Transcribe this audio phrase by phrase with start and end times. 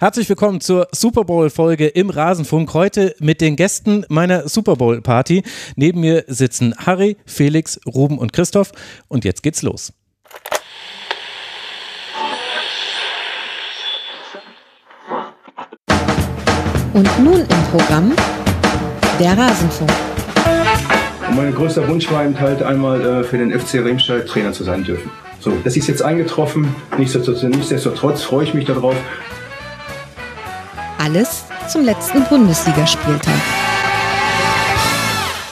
[0.00, 2.72] Herzlich willkommen zur Super Bowl-Folge im Rasenfunk.
[2.72, 5.42] Heute mit den Gästen meiner Super Bowl-Party.
[5.74, 8.70] Neben mir sitzen Harry, Felix, Ruben und Christoph.
[9.08, 9.92] Und jetzt geht's los.
[16.92, 18.12] Und nun im Programm
[19.18, 19.90] der Rasenfunk.
[21.34, 24.84] Mein größter Wunsch war eben halt einmal äh, für den FC Remscheid Trainer zu sein
[24.84, 25.10] dürfen.
[25.40, 26.72] So, das ist jetzt eingetroffen.
[26.96, 28.94] Nichtsdestotrotz, nichtsdestotrotz freue ich mich darauf.
[31.08, 33.40] Alles zum letzten Bundesligaspieltag.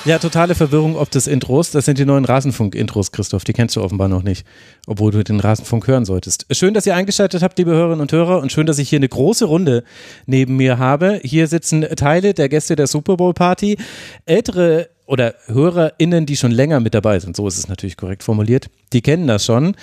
[0.05, 1.71] Ja, totale Verwirrung ob des Intros.
[1.71, 3.45] Das sind die neuen Rasenfunk-Intros, Christoph.
[3.45, 4.47] Die kennst du offenbar noch nicht,
[4.87, 6.45] obwohl du den Rasenfunk hören solltest.
[6.51, 9.09] Schön, dass ihr eingeschaltet habt, liebe Hörerinnen und Hörer, und schön, dass ich hier eine
[9.09, 9.83] große Runde
[10.27, 11.21] neben mir habe.
[11.23, 13.79] Hier sitzen Teile der Gäste der Super Bowl Party,
[14.27, 17.35] ältere oder HörerInnen, die schon länger mit dabei sind.
[17.35, 18.69] So ist es natürlich korrekt formuliert.
[18.93, 19.75] Die kennen das schon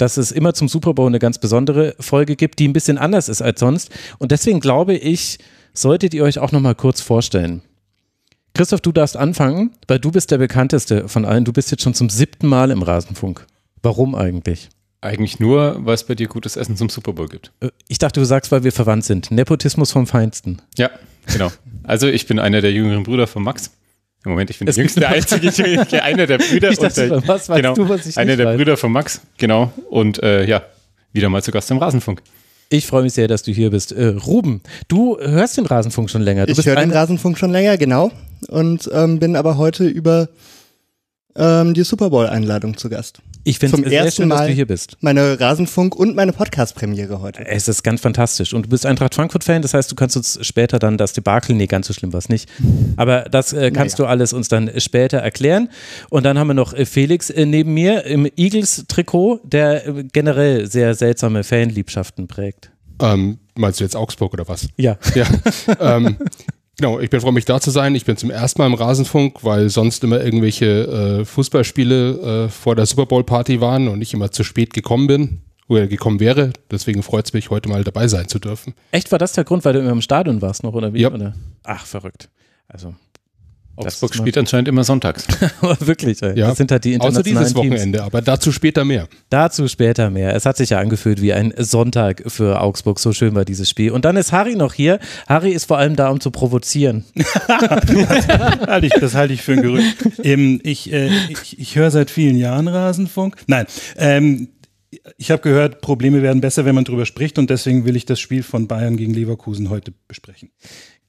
[0.00, 3.28] dass es immer zum Super Bowl eine ganz besondere Folge gibt, die ein bisschen anders
[3.28, 3.90] ist als sonst.
[4.18, 5.38] Und deswegen glaube ich,
[5.74, 7.62] solltet ihr euch auch noch mal kurz vorstellen.
[8.54, 11.44] Christoph, du darfst anfangen, weil du bist der bekannteste von allen.
[11.44, 13.46] Du bist jetzt schon zum siebten Mal im Rasenfunk.
[13.82, 14.70] Warum eigentlich?
[15.02, 17.52] Eigentlich nur, weil es bei dir gutes Essen zum Super Bowl gibt.
[17.60, 19.30] Äh, ich dachte, du sagst, weil wir verwandt sind.
[19.30, 20.60] Nepotismus vom Feinsten.
[20.76, 20.90] Ja,
[21.26, 21.50] genau.
[21.84, 23.70] Also ich bin einer der jüngeren Brüder von Max.
[24.24, 26.70] Im Moment, ich bin der jüngste, der einzige, einer der Brüder.
[26.70, 28.56] Ich dachte, und der, was weißt genau, du, was ich Einer der weiß?
[28.56, 29.72] Brüder von Max, genau.
[29.88, 30.62] Und äh, ja,
[31.12, 32.22] wieder mal zu Gast im Rasenfunk.
[32.68, 33.92] Ich freue mich sehr, dass du hier bist.
[33.92, 36.46] Äh, Ruben, du hörst den Rasenfunk schon länger.
[36.46, 38.12] Du Ich bist höre den Rasenfunk schon länger, genau.
[38.48, 40.28] Und ähm, bin aber heute über
[41.34, 43.22] ähm, die Super Bowl-Einladung zu Gast.
[43.44, 44.48] Ich finde zum es sehr ersten schön, dass Mal.
[44.48, 44.96] du hier bist.
[45.00, 47.46] Meine Rasenfunk und meine Podcast-Premiere heute.
[47.46, 48.52] Es ist ganz fantastisch.
[48.52, 51.66] Und du bist Eintracht Frankfurt-Fan, das heißt, du kannst uns später dann das Debakel, nee,
[51.66, 52.48] ganz so schlimm war es nicht.
[52.96, 54.06] Aber das äh, kannst Naja.
[54.08, 55.70] du alles uns dann später erklären.
[56.10, 60.66] Und dann haben wir noch äh, Felix äh, neben mir im Eagles-Trikot, der äh, generell
[60.70, 62.70] sehr seltsame Fanliebschaften prägt.
[63.00, 64.68] Ähm, meinst du jetzt Augsburg oder was?
[64.76, 64.98] Ja.
[65.14, 65.26] Ja.
[65.80, 66.18] ähm,
[66.80, 67.94] genau, ich bin froh, mich da zu sein.
[67.94, 72.74] Ich bin zum ersten Mal im Rasenfunk, weil sonst immer irgendwelche äh, Fußballspiele äh, vor
[72.74, 76.52] der Super Bowl Party waren und ich immer zu spät gekommen bin oder gekommen wäre.
[76.70, 78.74] Deswegen freut es mich, heute mal dabei sein zu dürfen.
[78.92, 81.02] Echt, war das der Grund, weil du immer im Stadion warst noch, oder wie?
[81.02, 81.34] Ja.
[81.64, 82.30] Ach, verrückt.
[82.66, 82.94] Also,
[83.76, 85.26] Augsburg spielt anscheinend immer sonntags.
[85.80, 86.38] wirklich, ey.
[86.38, 86.48] Ja.
[86.48, 87.74] das sind halt die Außer internationalen dieses Teams.
[87.74, 89.08] Wochenende, aber dazu später mehr.
[89.30, 90.34] Dazu später mehr.
[90.34, 92.98] Es hat sich ja angefühlt wie ein Sonntag für Augsburg.
[92.98, 93.92] So schön war dieses Spiel.
[93.92, 94.98] Und dann ist Harry noch hier.
[95.28, 97.04] Harry ist vor allem da, um zu provozieren.
[97.48, 99.96] halte ich, das halte ich für ein Gerücht.
[100.22, 103.36] ähm, ich äh, ich, ich höre seit vielen Jahren Rasenfunk.
[103.46, 103.66] Nein,
[103.96, 104.48] ähm,
[105.18, 108.18] ich habe gehört, Probleme werden besser, wenn man drüber spricht und deswegen will ich das
[108.18, 110.50] Spiel von Bayern gegen Leverkusen heute besprechen.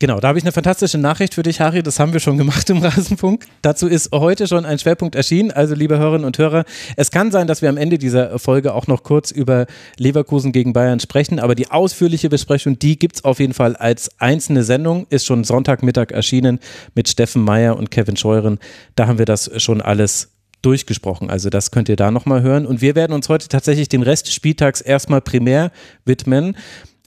[0.02, 1.84] Genau, da habe ich eine fantastische Nachricht für dich, Harry.
[1.84, 3.46] Das haben wir schon gemacht im Rasenfunk.
[3.62, 5.52] Dazu ist heute schon ein Schwerpunkt erschienen.
[5.52, 8.88] Also, liebe Hörerinnen und Hörer, es kann sein, dass wir am Ende dieser Folge auch
[8.88, 9.68] noch kurz über
[10.00, 11.40] Leverkusen gegen Bayern sprechen.
[11.40, 15.06] Aber die ausführliche Besprechung, die gibt's auf jeden Fall als einzelne Sendung.
[15.12, 16.58] Ist schon Sonntagmittag erschienen
[16.96, 18.58] mit Steffen Meyer und Kevin Scheuren.
[18.96, 20.30] Da haben wir das schon alles
[20.64, 21.30] durchgesprochen.
[21.30, 22.66] Also das könnt ihr da nochmal hören.
[22.66, 25.72] Und wir werden uns heute tatsächlich den Rest des Spieltags erstmal primär
[26.06, 26.56] widmen.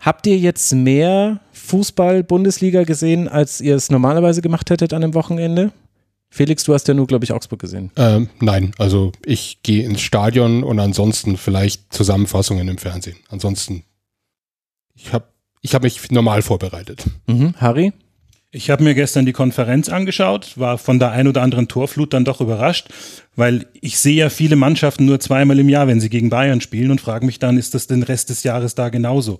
[0.00, 5.72] Habt ihr jetzt mehr Fußball-Bundesliga gesehen, als ihr es normalerweise gemacht hättet an dem Wochenende?
[6.34, 7.92] Felix, du hast ja nur, glaube ich, Augsburg gesehen.
[7.96, 13.16] Ähm, nein, also ich gehe ins Stadion und ansonsten vielleicht Zusammenfassungen im Fernsehen.
[13.28, 13.84] Ansonsten,
[14.96, 15.26] ich habe
[15.60, 17.04] ich hab mich normal vorbereitet.
[17.26, 17.54] Mhm.
[17.58, 17.92] Harry?
[18.50, 22.24] Ich habe mir gestern die Konferenz angeschaut, war von der ein oder anderen Torflut dann
[22.24, 22.88] doch überrascht,
[23.34, 26.90] weil ich sehe ja viele Mannschaften nur zweimal im Jahr, wenn sie gegen Bayern spielen
[26.90, 29.38] und frage mich dann, ist das den Rest des Jahres da genauso?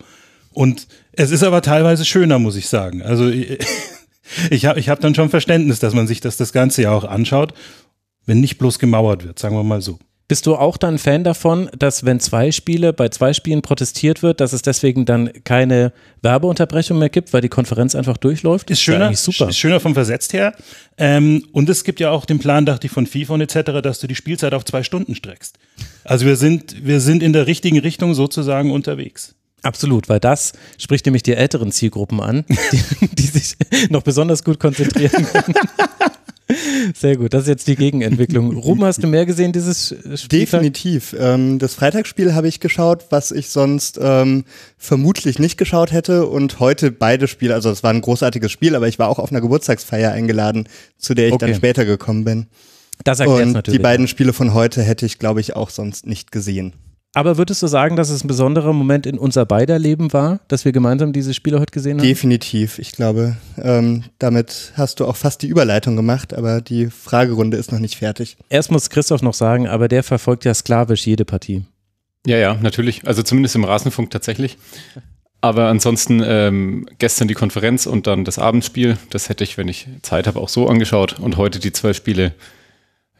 [0.55, 3.03] Und es ist aber teilweise schöner, muss ich sagen.
[3.03, 6.95] Also ich habe ich hab dann schon Verständnis, dass man sich das das ganze Jahr
[6.95, 7.53] auch anschaut,
[8.25, 9.99] wenn nicht bloß gemauert wird, sagen wir mal so.
[10.27, 14.41] Bist du auch dann Fan davon, dass wenn zwei Spiele, bei zwei Spielen protestiert wird,
[14.41, 18.71] dass es deswegen dann keine Werbeunterbrechung mehr gibt, weil die Konferenz einfach durchläuft?
[18.71, 19.51] Ist ja schöner, eigentlich super.
[19.51, 20.55] ist schöner vom Versetzt her.
[20.97, 23.99] Ähm, und es gibt ja auch den Plan, dachte ich, von FIFA und etc., dass
[23.99, 25.59] du die Spielzeit auf zwei Stunden streckst.
[26.05, 29.35] Also wir sind, wir sind in der richtigen Richtung sozusagen unterwegs.
[29.65, 33.57] Absolut, weil das spricht nämlich die älteren Zielgruppen an, die, die sich
[33.91, 35.55] noch besonders gut konzentrieren können.
[36.95, 38.55] Sehr gut, das ist jetzt die Gegenentwicklung.
[38.55, 40.41] Ruben, hast du mehr gesehen dieses Spiel?
[40.41, 41.17] Definitiv.
[41.19, 44.45] Ähm, das Freitagsspiel habe ich geschaut, was ich sonst ähm,
[44.77, 46.27] vermutlich nicht geschaut hätte.
[46.27, 49.31] Und heute beide Spiele, also es war ein großartiges Spiel, aber ich war auch auf
[49.31, 50.69] einer Geburtstagsfeier eingeladen,
[50.99, 51.47] zu der ich Okay.
[51.47, 52.47] dann später gekommen bin.
[53.05, 53.79] Das erklärt Und natürlich.
[53.79, 56.75] die beiden Spiele von heute hätte ich, glaube ich, auch sonst nicht gesehen.
[57.15, 60.65] Aber würdest du sagen, dass es ein besonderer Moment in unser beider Leben war, dass
[60.65, 62.07] wir gemeinsam diese Spiele heute gesehen haben?
[62.07, 62.81] Definitiv.
[62.81, 67.71] Ich glaube, ähm, damit hast du auch fast die Überleitung gemacht, aber die Fragerunde ist
[67.71, 68.37] noch nicht fertig.
[68.49, 71.65] Erst muss Christoph noch sagen, aber der verfolgt ja sklavisch jede Partie.
[72.27, 73.07] Ja, ja, natürlich.
[73.07, 74.59] Also zumindest im Rasenfunk tatsächlich.
[75.41, 78.97] Aber ansonsten ähm, gestern die Konferenz und dann das Abendspiel.
[79.11, 81.21] Das hätte ich, wenn ich Zeit habe, auch so angeschaut.
[81.21, 82.33] Und heute die zwei Spiele.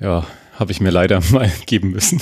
[0.01, 0.27] Ja,
[0.59, 2.21] habe ich mir leider mal geben müssen.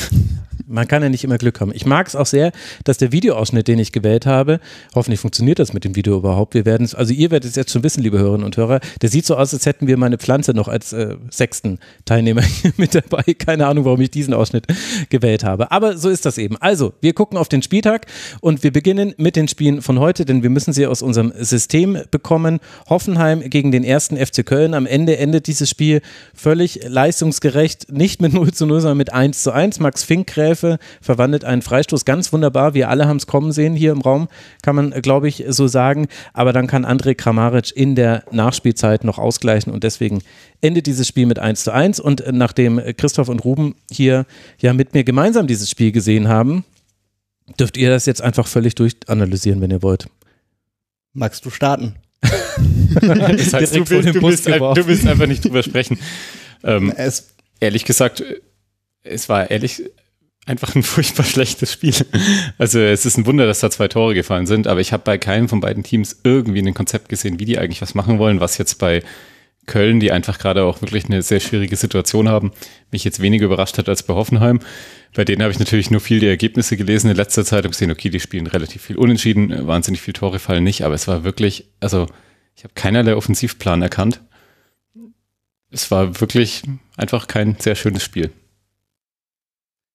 [0.67, 1.73] Man kann ja nicht immer Glück haben.
[1.75, 2.51] Ich mag es auch sehr,
[2.85, 4.59] dass der Videoausschnitt, den ich gewählt habe,
[4.95, 6.55] hoffentlich funktioniert das mit dem Video überhaupt.
[6.55, 9.11] Wir werden es, also ihr werdet es jetzt schon wissen, liebe Hörerinnen und Hörer, der
[9.11, 12.95] sieht so aus, als hätten wir meine Pflanze noch als äh, sechsten Teilnehmer hier mit
[12.95, 13.23] dabei.
[13.35, 14.67] Keine Ahnung, warum ich diesen Ausschnitt
[15.11, 15.71] gewählt habe.
[15.73, 16.57] Aber so ist das eben.
[16.57, 18.07] Also, wir gucken auf den Spieltag
[18.41, 21.99] und wir beginnen mit den Spielen von heute, denn wir müssen sie aus unserem System
[22.11, 22.61] bekommen.
[22.89, 24.73] Hoffenheim gegen den ersten FC Köln.
[24.73, 26.01] Am Ende endet dieses Spiel
[26.35, 29.81] völlig leistungsgerecht, nicht mit 0 zu 0, sondern mit 1 zu 1.
[29.81, 32.73] Max Finkgräfe verwandelt einen Freistoß ganz wunderbar.
[32.73, 34.29] Wir alle haben es kommen sehen hier im Raum,
[34.63, 36.09] kann man, glaube ich, so sagen.
[36.33, 40.23] Aber dann kann André Kramaric in der Nachspielzeit noch ausgleichen und deswegen
[40.63, 42.01] endet dieses Spiel mit 1 zu 1.
[42.01, 44.25] Und nachdem Christoph und Ruben hier
[44.59, 46.65] ja mit mir gemeinsam dieses Spiel gesehen haben,
[47.59, 50.07] dürft ihr das jetzt einfach völlig durchanalysieren, wenn ihr wollt.
[51.13, 51.97] Magst du starten?
[52.23, 55.99] das heißt, du willst, du, willst, du willst einfach nicht drüber sprechen.
[56.65, 57.32] Ähm, Es,
[57.63, 58.25] ehrlich gesagt,
[59.05, 59.83] es war ehrlich
[60.47, 61.95] einfach ein furchtbar schlechtes Spiel.
[62.59, 65.17] Also es ist ein Wunder, dass da zwei Tore gefallen sind, aber ich habe bei
[65.17, 68.59] keinem von beiden Teams irgendwie ein Konzept gesehen, wie die eigentlich was machen wollen, was
[68.59, 69.03] jetzt bei
[69.67, 72.51] Köln, die einfach gerade auch wirklich eine sehr schwierige Situation haben,
[72.91, 74.59] mich jetzt weniger überrascht hat als bei Hoffenheim.
[75.15, 77.93] Bei denen habe ich natürlich nur viel die Ergebnisse gelesen in letzter Zeit und gesehen,
[77.93, 81.67] okay, die spielen relativ viel unentschieden, wahnsinnig viele Tore fallen nicht, aber es war wirklich,
[81.79, 82.09] also
[82.57, 84.21] ich habe keinerlei Offensivplan erkannt.
[85.73, 86.63] Es war wirklich
[86.97, 88.31] einfach kein sehr schönes Spiel.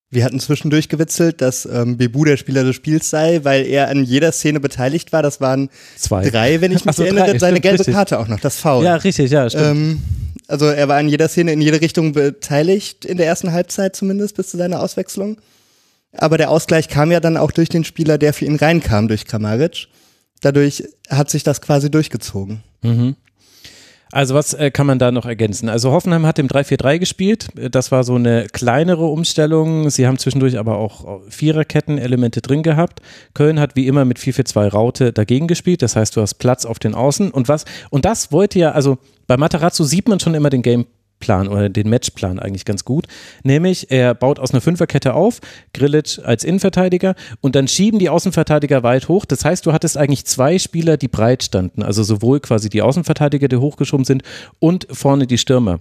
[0.09, 4.03] wir hatten zwischendurch gewitzelt, dass ähm, Bebu der Spieler des Spiels sei, weil er an
[4.03, 5.21] jeder Szene beteiligt war.
[5.21, 6.29] Das waren Zwei.
[6.29, 7.25] drei, wenn ich mich Ach so, erinnere.
[7.31, 7.93] drei, Seine stimmt, gelbe richtig.
[7.93, 8.83] Karte auch noch, das Foul.
[8.85, 9.65] Ja, richtig, ja, stimmt.
[9.65, 10.01] Ähm,
[10.47, 14.35] also er war in jeder Szene, in jede Richtung beteiligt, in der ersten Halbzeit zumindest,
[14.37, 15.37] bis zu seiner Auswechslung.
[16.13, 19.25] Aber der Ausgleich kam ja dann auch durch den Spieler, der für ihn reinkam, durch
[19.25, 19.87] Kramaric.
[20.41, 22.63] Dadurch hat sich das quasi durchgezogen.
[24.11, 25.69] Also was äh, kann man da noch ergänzen?
[25.69, 27.47] Also Hoffenheim hat im 3-4-3 gespielt.
[27.57, 29.89] Äh, Das war so eine kleinere Umstellung.
[29.89, 33.01] Sie haben zwischendurch aber auch Viererketten-Elemente drin gehabt.
[33.33, 35.81] Köln hat wie immer mit 4-4-2 Raute dagegen gespielt.
[35.81, 37.31] Das heißt, du hast Platz auf den Außen.
[37.31, 40.61] Und was, und das wollte ja, also bei Matarazzo sieht man schon immer den
[41.19, 43.07] Gameplan oder den Matchplan eigentlich ganz gut.
[43.43, 45.39] Nämlich, er baut aus einer Fünferkette auf,
[45.73, 49.25] Grillitsch als Innenverteidiger und dann schieben die Außenverteidiger weit hoch.
[49.25, 51.83] Das heißt, du hattest eigentlich zwei Spieler, die breit standen.
[51.83, 54.23] Also sowohl quasi die Außenverteidiger, die hochgeschoben sind
[54.59, 55.79] und vorne die Stürmer.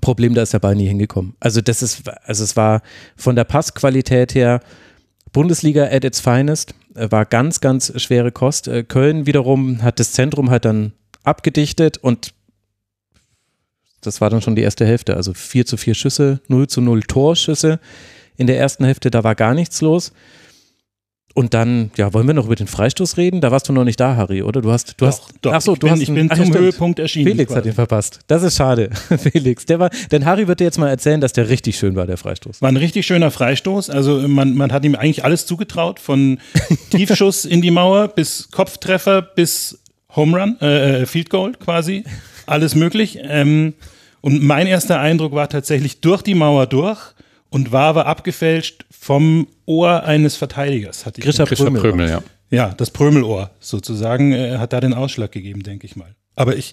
[0.00, 1.34] Problem, da ist der Ball nie hingekommen.
[1.40, 2.82] Also das ist, also es war
[3.16, 4.60] von der Passqualität her
[5.32, 8.68] Bundesliga at its finest, äh, war ganz, ganz schwere Kost.
[8.68, 12.32] Äh, Köln wiederum hat das Zentrum halt dann abgedichtet und
[14.00, 15.16] das war dann schon die erste Hälfte.
[15.16, 17.80] Also 4 zu 4 Schüsse, 0 zu 0 Torschüsse.
[18.36, 20.12] In der ersten Hälfte, da war gar nichts los.
[21.38, 23.40] Und dann, ja, wollen wir noch über den Freistoß reden?
[23.40, 24.60] Da warst du noch nicht da, Harry, oder?
[24.60, 26.58] Du hast, du hast, doch, ach so, du bin, hast, ich bin ach zum stimmt.
[26.58, 27.30] Höhepunkt erschienen.
[27.30, 27.68] Felix hat quasi.
[27.68, 28.20] ihn verpasst.
[28.26, 28.90] Das ist schade.
[29.18, 32.06] Felix, der war, denn Harry wird dir jetzt mal erzählen, dass der richtig schön war,
[32.06, 32.60] der Freistoß.
[32.60, 33.88] War ein richtig schöner Freistoß.
[33.88, 36.40] Also man, man hat ihm eigentlich alles zugetraut, von
[36.90, 39.78] Tiefschuss in die Mauer bis Kopftreffer bis
[40.16, 42.02] Home Run, äh, äh, Field Goal quasi.
[42.48, 43.18] Alles möglich.
[43.22, 43.74] Ähm,
[44.20, 46.98] und mein erster Eindruck war tatsächlich durch die Mauer durch
[47.50, 51.06] und war aber abgefälscht vom Ohr eines Verteidigers.
[51.06, 51.80] Hatte ich Grisha Prömel.
[51.80, 52.22] Prömel, ja.
[52.50, 56.14] Ja, das Prömelohr sozusagen äh, hat da den Ausschlag gegeben, denke ich mal.
[56.34, 56.72] Aber ich,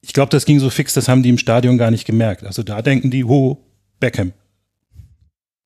[0.00, 2.44] ich glaube, das ging so fix, das haben die im Stadion gar nicht gemerkt.
[2.44, 3.64] Also da denken die, ho,
[3.98, 4.32] Beckham.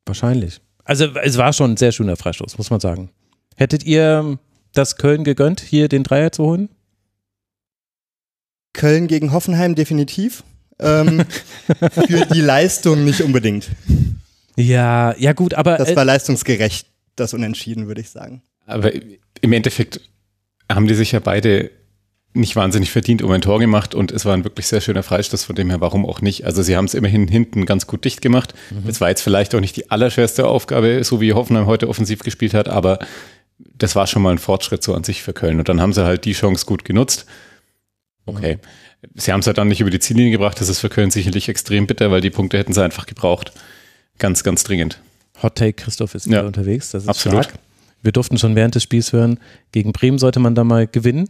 [0.07, 0.61] Wahrscheinlich.
[0.85, 3.11] Also es war schon ein sehr schöner Freistoß, muss man sagen.
[3.57, 4.39] Hättet ihr
[4.73, 6.71] das Köln gegönnt, hier den Dreier zu holen?
[8.73, 10.45] Köln gegen Hoffenheim definitiv.
[10.79, 11.25] Ähm,
[11.93, 13.69] für die Leistung nicht unbedingt.
[14.57, 16.87] Ja, ja gut, aber Das äh, war leistungsgerecht,
[17.17, 18.43] das Unentschieden, würde ich sagen.
[18.67, 20.01] Aber im Endeffekt
[20.71, 21.71] haben die sich ja beide
[22.35, 25.45] nicht wahnsinnig verdient um ein Tor gemacht und es war ein wirklich sehr schöner Freistoß,
[25.45, 26.47] von dem her, warum auch nicht.
[26.47, 28.55] Also sie haben es immerhin hinten ganz gut dicht gemacht.
[28.87, 32.55] Es war jetzt vielleicht auch nicht die allerschwerste Aufgabe, so wie Hoffenheim heute offensiv gespielt
[32.55, 33.01] hat, aber
[33.59, 35.59] das war schon mal ein Fortschritt so an sich für Köln.
[35.59, 37.27] Und dann haben sie halt die Chance gut genutzt.
[38.27, 38.59] Okay.
[39.15, 40.61] Sie haben es halt dann nicht über die Ziellinie gebracht.
[40.61, 43.53] Das ist für Köln sicherlich extrem bitter, weil die Punkte hätten sie einfach gebraucht.
[44.19, 45.01] Ganz, ganz dringend.
[45.43, 46.33] Hot Take Christoph ist Ja.
[46.33, 46.91] wieder unterwegs.
[46.91, 47.45] Das ist Absolut.
[47.45, 47.59] stark.
[48.03, 49.39] Wir durften schon während des Spiels hören,
[49.73, 51.29] gegen Bremen sollte man da mal gewinnen,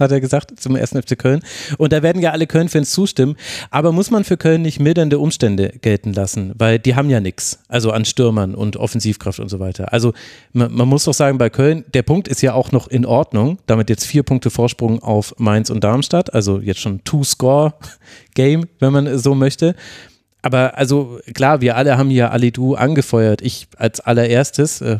[0.00, 1.40] hat er gesagt, zum ersten FC Köln.
[1.78, 3.36] Und da werden ja alle Köln-Fans zustimmen.
[3.70, 6.52] Aber muss man für Köln nicht mildernde Umstände gelten lassen?
[6.56, 7.60] Weil die haben ja nichts.
[7.68, 9.92] Also an Stürmern und Offensivkraft und so weiter.
[9.92, 10.12] Also
[10.52, 13.58] man, man muss doch sagen, bei Köln, der Punkt ist ja auch noch in Ordnung.
[13.66, 16.34] Damit jetzt vier Punkte Vorsprung auf Mainz und Darmstadt.
[16.34, 19.74] Also jetzt schon Two-Score-Game, wenn man so möchte.
[20.42, 23.42] Aber also klar, wir alle haben hier Alidu angefeuert.
[23.42, 24.80] Ich als allererstes.
[24.80, 24.98] Äh,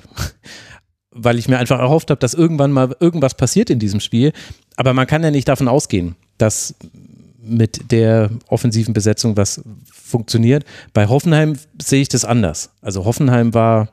[1.13, 4.33] weil ich mir einfach erhofft habe, dass irgendwann mal irgendwas passiert in diesem Spiel.
[4.77, 6.75] Aber man kann ja nicht davon ausgehen, dass
[7.43, 9.63] mit der offensiven Besetzung was
[9.93, 10.65] funktioniert.
[10.93, 12.71] Bei Hoffenheim sehe ich das anders.
[12.81, 13.89] Also Hoffenheim war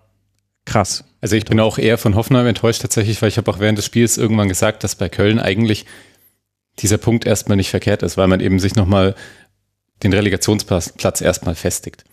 [0.65, 1.03] krass.
[1.21, 3.85] Also ich bin auch eher von Hoffenheim enttäuscht tatsächlich, weil ich habe auch während des
[3.85, 5.85] Spiels irgendwann gesagt, dass bei Köln eigentlich
[6.79, 9.15] dieser Punkt erstmal nicht verkehrt ist, weil man eben sich nochmal
[10.03, 12.03] den Relegationsplatz erstmal festigt.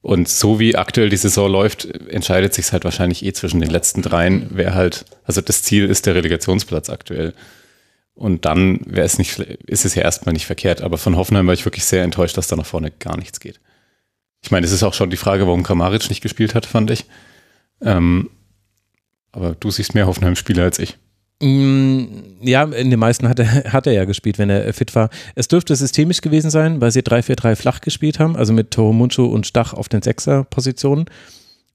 [0.00, 4.00] Und so wie aktuell die Saison läuft, entscheidet sich halt wahrscheinlich eh zwischen den letzten
[4.00, 7.34] dreien, wer halt, also das Ziel ist der Relegationsplatz aktuell.
[8.14, 10.82] Und dann wäre es nicht, ist es ja erstmal nicht verkehrt.
[10.82, 13.60] Aber von Hoffenheim war ich wirklich sehr enttäuscht, dass da nach vorne gar nichts geht.
[14.42, 17.04] Ich meine, es ist auch schon die Frage, warum Kramaric nicht gespielt hat, fand ich.
[17.80, 18.30] Ähm,
[19.32, 20.96] aber du siehst mehr Hoffenheim-Spieler als ich.
[21.40, 22.06] Mm,
[22.42, 25.10] Ja, in den meisten hat er, hat er ja gespielt, wenn er fit war.
[25.34, 29.46] Es dürfte systemisch gewesen sein, weil sie 3-4-3 flach gespielt haben, also mit Toromuncu und
[29.46, 31.06] Stach auf den Sechser-Positionen.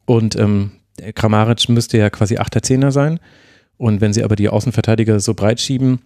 [0.05, 0.71] Und ähm,
[1.15, 3.19] Kramaric müsste ja quasi 8er, 10er sein.
[3.77, 5.99] Und wenn sie aber die Außenverteidiger so breit schieben,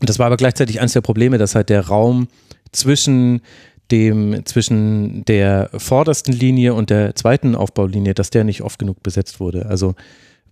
[0.00, 2.28] und das war aber gleichzeitig eines der Probleme, dass halt der Raum
[2.72, 3.40] zwischen
[3.90, 9.40] dem, zwischen der vordersten Linie und der zweiten Aufbaulinie, dass der nicht oft genug besetzt
[9.40, 9.66] wurde.
[9.66, 9.94] Also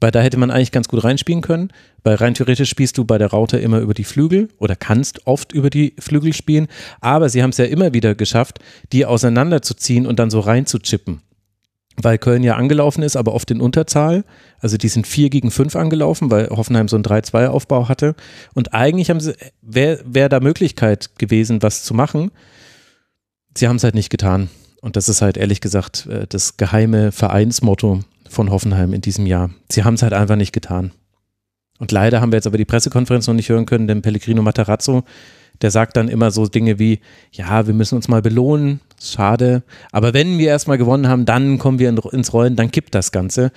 [0.01, 1.71] weil da hätte man eigentlich ganz gut reinspielen können,
[2.03, 5.53] weil rein theoretisch spielst du bei der Raute immer über die Flügel oder kannst oft
[5.53, 6.69] über die Flügel spielen,
[7.01, 8.59] aber sie haben es ja immer wieder geschafft,
[8.93, 11.23] die auseinanderzuziehen und dann so reinzuchippen.
[11.99, 14.25] Weil Köln ja angelaufen ist, aber oft in Unterzahl.
[14.59, 18.15] Also die sind 4 gegen 5 angelaufen, weil Hoffenheim so einen 3-2-Aufbau hatte.
[18.53, 22.33] Und eigentlich haben sie, wäre wär da Möglichkeit gewesen, was zu machen.
[23.57, 24.51] Sie haben es halt nicht getan.
[24.81, 29.51] Und das ist halt ehrlich gesagt äh, das geheime Vereinsmotto von Hoffenheim in diesem Jahr.
[29.71, 30.93] Sie haben es halt einfach nicht getan.
[31.79, 35.05] Und leider haben wir jetzt aber die Pressekonferenz noch nicht hören können, denn Pellegrino Matarazzo,
[35.61, 37.01] der sagt dann immer so Dinge wie,
[37.33, 41.79] ja, wir müssen uns mal belohnen, schade, aber wenn wir erstmal gewonnen haben, dann kommen
[41.79, 43.53] wir in, ins Rollen, dann kippt das Ganze.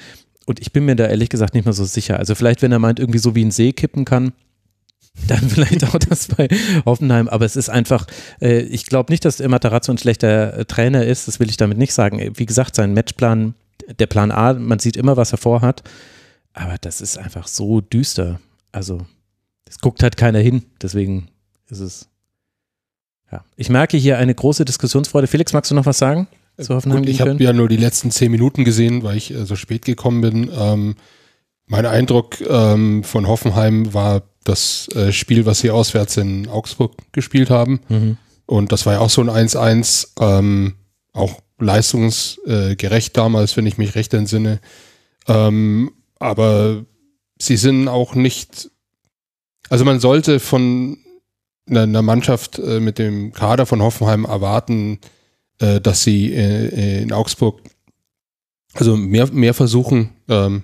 [0.46, 2.18] Und ich bin mir da ehrlich gesagt nicht mehr so sicher.
[2.18, 4.34] Also vielleicht, wenn er meint, irgendwie so wie ein See kippen kann,
[5.28, 6.48] dann vielleicht auch das bei
[6.86, 8.06] Hoffenheim, aber es ist einfach,
[8.42, 11.78] äh, ich glaube nicht, dass Matarazzo ein schlechter äh, Trainer ist, das will ich damit
[11.78, 12.32] nicht sagen.
[12.36, 13.56] Wie gesagt, sein Matchplan,
[14.00, 15.84] der Plan A, man sieht immer, was er vorhat,
[16.54, 18.40] aber das ist einfach so düster.
[18.72, 19.06] Also,
[19.68, 21.30] es guckt halt keiner hin, deswegen
[21.70, 22.08] ist es,
[23.32, 23.44] ja.
[23.56, 25.28] Ich merke hier eine große Diskussionsfreude.
[25.28, 26.28] Felix, magst du noch was sagen
[26.64, 29.46] zu Hoffenheim Gut, ich habe ja nur die letzten zehn Minuten gesehen, weil ich äh,
[29.46, 30.52] so spät gekommen bin.
[30.54, 30.96] Ähm,
[31.70, 37.52] mein Eindruck ähm, von Hoffenheim war das äh, Spiel, was sie auswärts in Augsburg gespielt
[37.52, 37.80] haben.
[37.88, 38.18] Mhm.
[38.48, 40.76] Und das war ja auch so ein 1-1, ähm,
[41.14, 44.60] auch leistungsgerecht damals, wenn ich mich recht entsinne.
[45.28, 46.86] Ähm, aber
[47.38, 48.72] sie sind auch nicht,
[49.70, 50.98] also man sollte von
[51.70, 55.00] einer, Mannschaft äh, mit dem Kader von Hoffenheim erwarten,
[55.60, 57.62] äh, dass sie äh, in Augsburg
[58.74, 60.64] also mehr, mehr versuchen, ähm,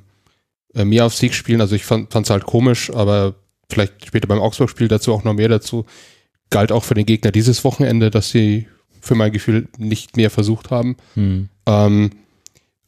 [0.75, 1.61] äh, mehr auf Sieg spielen.
[1.61, 3.35] Also ich fand es halt komisch, aber
[3.69, 5.85] vielleicht später beim Augsburg-Spiel dazu auch noch mehr dazu.
[6.49, 8.67] Galt auch für den Gegner dieses Wochenende, dass sie
[9.01, 10.95] für mein Gefühl nicht mehr versucht haben.
[11.15, 11.49] Hm.
[11.65, 12.11] Ähm,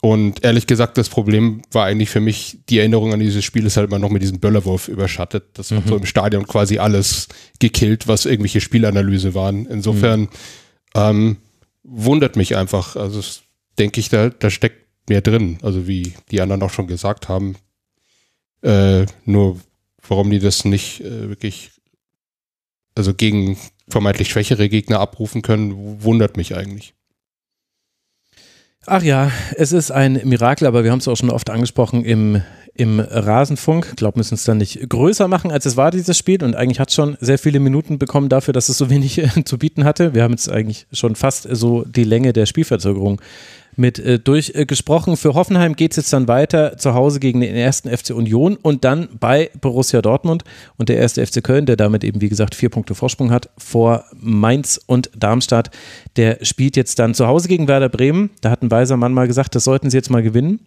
[0.01, 3.77] und ehrlich gesagt, das Problem war eigentlich für mich, die Erinnerung an dieses Spiel ist
[3.77, 5.45] halt immer noch mit diesem Böllerwurf überschattet.
[5.55, 5.89] Das hat Mhm.
[5.89, 7.27] so im Stadion quasi alles
[7.59, 9.65] gekillt, was irgendwelche Spielanalyse waren.
[9.65, 10.29] Insofern
[10.95, 11.37] ähm,
[11.83, 12.95] wundert mich einfach.
[12.95, 13.21] Also
[13.79, 15.57] denke ich, da, da steckt mehr drin.
[15.63, 17.55] Also wie die anderen auch schon gesagt haben.
[18.61, 19.59] Äh, nur
[20.07, 21.71] warum die das nicht äh, wirklich,
[22.95, 26.93] also gegen vermeintlich schwächere Gegner abrufen können, wundert mich eigentlich.
[28.89, 32.41] Ach ja, es ist ein Mirakel, aber wir haben es auch schon oft angesprochen im,
[32.73, 33.87] im Rasenfunk.
[33.89, 36.41] Ich glaube, wir müssen es dann nicht größer machen, als es war, dieses Spiel.
[36.41, 39.27] Und eigentlich hat es schon sehr viele Minuten bekommen dafür, dass es so wenig äh,
[39.45, 40.13] zu bieten hatte.
[40.13, 43.19] Wir haben jetzt eigentlich schon fast so die Länge der Spielverzögerung
[43.77, 45.15] mit äh, durchgesprochen.
[45.15, 48.83] Für Hoffenheim geht es jetzt dann weiter zu Hause gegen den ersten FC Union und
[48.83, 50.43] dann bei Borussia Dortmund
[50.77, 54.05] und der erste FC Köln, der damit eben, wie gesagt, vier Punkte Vorsprung hat vor
[54.15, 55.69] Mainz und Darmstadt.
[56.17, 58.31] Der spielt jetzt dann zu Hause gegen Werder Bremen.
[58.41, 60.59] Da hat ein weiser Mann mal gesagt, das sollten sie jetzt mal gewinnen.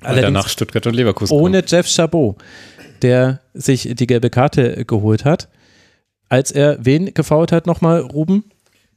[0.00, 2.36] Weil danach Stuttgart und Leverkusen ohne Jeff Chabot,
[3.02, 5.48] der sich die gelbe Karte geholt hat.
[6.28, 8.44] Als er wen gefault hat, nochmal, Ruben?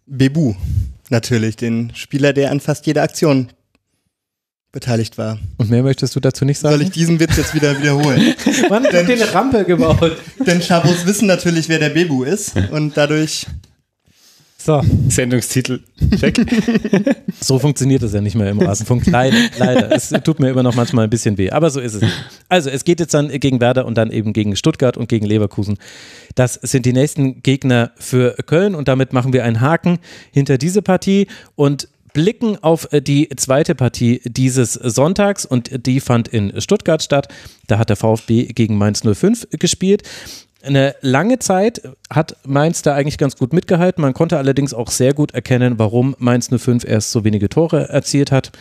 [0.05, 0.53] Bebu,
[1.11, 3.49] natürlich, den Spieler, der an fast jeder Aktion
[4.71, 5.37] beteiligt war.
[5.57, 6.75] Und mehr möchtest du dazu nicht sagen?
[6.75, 8.35] Soll ich diesen Witz jetzt wieder wiederholen?
[8.69, 10.17] Mann, hat dir eine Rampe gebaut.
[10.45, 13.45] Denn Chabos wissen natürlich, wer der Bebu ist und dadurch
[14.63, 14.81] So.
[15.07, 15.79] Sendungstitel.
[16.19, 16.39] Check.
[17.41, 19.07] so funktioniert es ja nicht mehr im Rasenfunk.
[19.07, 19.91] Leider, leider.
[19.91, 22.03] Es tut mir immer noch manchmal ein bisschen weh, aber so ist es.
[22.47, 25.79] Also, es geht jetzt dann gegen Werder und dann eben gegen Stuttgart und gegen Leverkusen.
[26.35, 29.97] Das sind die nächsten Gegner für Köln und damit machen wir einen Haken
[30.31, 31.25] hinter diese Partie
[31.55, 37.29] und blicken auf äh, die zweite Partie dieses Sonntags und die fand in Stuttgart statt.
[37.67, 40.03] Da hat der VfB gegen Mainz 05 gespielt.
[40.63, 44.01] Eine lange Zeit hat Mainz da eigentlich ganz gut mitgehalten.
[44.01, 48.31] Man konnte allerdings auch sehr gut erkennen, warum Mainz 05 erst so wenige Tore erzielt
[48.31, 48.51] hat.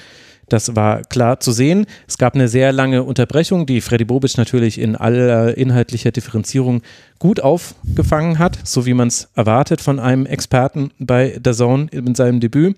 [0.49, 1.87] Das war klar zu sehen.
[2.09, 6.83] Es gab eine sehr lange Unterbrechung, die Freddy Bobic natürlich in aller inhaltlicher Differenzierung
[7.19, 12.15] gut aufgefangen hat, so wie man es erwartet von einem Experten bei der Zone in
[12.15, 12.77] seinem Debüt.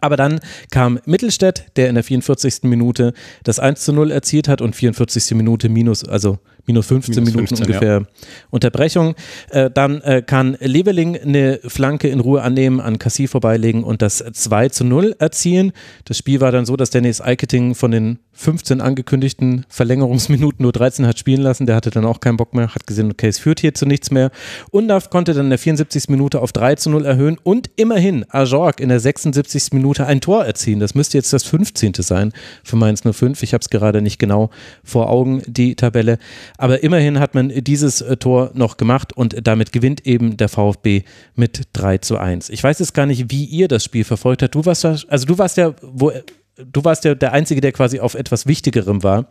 [0.00, 2.62] Aber dann kam Mittelstädt, der in der 44.
[2.62, 3.12] Minute
[3.44, 5.32] das 1 zu 0 erzielt hat und 44.
[5.36, 8.06] Minute minus, also minus 15 Minus Minuten 15, ungefähr
[8.50, 9.14] Unterbrechung.
[9.50, 14.24] Äh, dann äh, kann Leveling eine Flanke in Ruhe annehmen, an Cassie vorbeilegen und das
[14.32, 15.72] 2 zu 0 erzielen.
[16.04, 21.06] Das Spiel war dann so, dass Dennis Eiketing von den 15 angekündigten Verlängerungsminuten nur 13
[21.06, 21.66] hat spielen lassen.
[21.66, 24.10] Der hatte dann auch keinen Bock mehr, hat gesehen, okay, es führt hier zu nichts
[24.10, 24.30] mehr.
[24.70, 26.08] Undaf konnte dann in der 74.
[26.08, 29.72] Minute auf 3 zu 0 erhöhen und immerhin Ajorg in der 76.
[29.72, 30.80] Minute ein Tor erzielen.
[30.80, 31.92] Das müsste jetzt das 15.
[31.98, 32.32] sein
[32.64, 33.42] für Mainz 05.
[33.42, 34.50] Ich habe es gerade nicht genau
[34.84, 36.18] vor Augen, die Tabelle.
[36.60, 41.04] Aber immerhin hat man dieses äh, Tor noch gemacht und damit gewinnt eben der VfB
[41.34, 42.50] mit 3 zu 1.
[42.50, 44.54] Ich weiß jetzt gar nicht, wie ihr das Spiel verfolgt habt.
[44.54, 46.12] Du warst, also du warst ja, wo,
[46.56, 49.28] du warst ja der Einzige, der quasi auf etwas Wichtigerem war.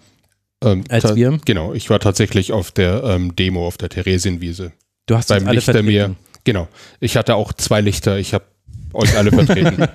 [0.64, 1.40] Ähm, Als wir?
[1.46, 4.72] Genau, ich war tatsächlich auf der ähm, Demo auf der Theresienwiese.
[5.06, 6.06] Du hast Beim alle Lichtermeer.
[6.06, 6.26] vertreten.
[6.46, 6.68] Genau.
[7.00, 8.18] Ich hatte auch zwei Lichter.
[8.18, 8.46] Ich habe
[8.94, 9.78] euch alle vertreten.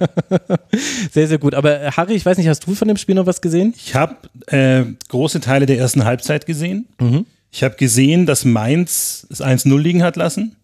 [1.13, 1.55] Sehr, sehr gut.
[1.55, 3.75] Aber äh, Harry, ich weiß nicht, hast du von dem Spiel noch was gesehen?
[3.77, 6.87] Ich habe äh, große Teile der ersten Halbzeit gesehen.
[7.01, 7.27] Mhm.
[7.51, 10.57] Ich habe gesehen, dass Mainz es 1-0 liegen hat lassen.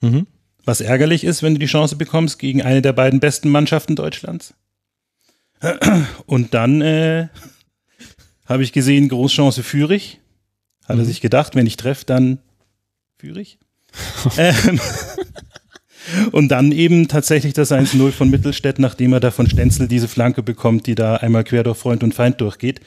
[0.00, 0.26] Mhm.
[0.64, 4.54] Was ärgerlich ist, wenn du die Chance bekommst gegen eine der beiden besten Mannschaften Deutschlands.
[6.26, 7.28] Und dann äh,
[8.46, 10.20] habe ich gesehen, Großchance Fürich.
[10.86, 12.38] Hat er sich gedacht, wenn ich treffe, dann
[13.18, 13.58] Fürich.
[14.38, 14.80] ähm,
[16.32, 20.42] und dann eben tatsächlich das 1-0 von Mittelstädt, nachdem er da von Stenzel diese Flanke
[20.42, 22.80] bekommt, die da einmal quer durch Freund und Feind durchgeht,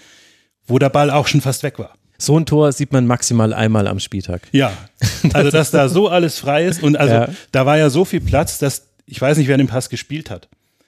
[0.68, 1.94] wo der Ball auch schon fast weg war.
[2.18, 4.42] So ein Tor sieht man maximal einmal am Spieltag.
[4.52, 4.72] Ja,
[5.34, 7.30] also dass da so alles frei ist und also Ja.
[7.52, 10.48] da war ja so viel Platz, dass ich weiß nicht, wer den Pass gespielt hat,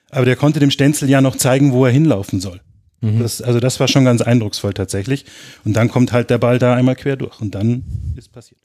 [0.09, 2.61] aber der konnte dem Stenzel ja noch zeigen, wo er hinlaufen soll.
[3.01, 5.25] Das, also das war schon ganz eindrucksvoll tatsächlich.
[5.63, 7.83] Und dann kommt halt der Ball da einmal quer durch und dann
[8.15, 8.59] ist passiert.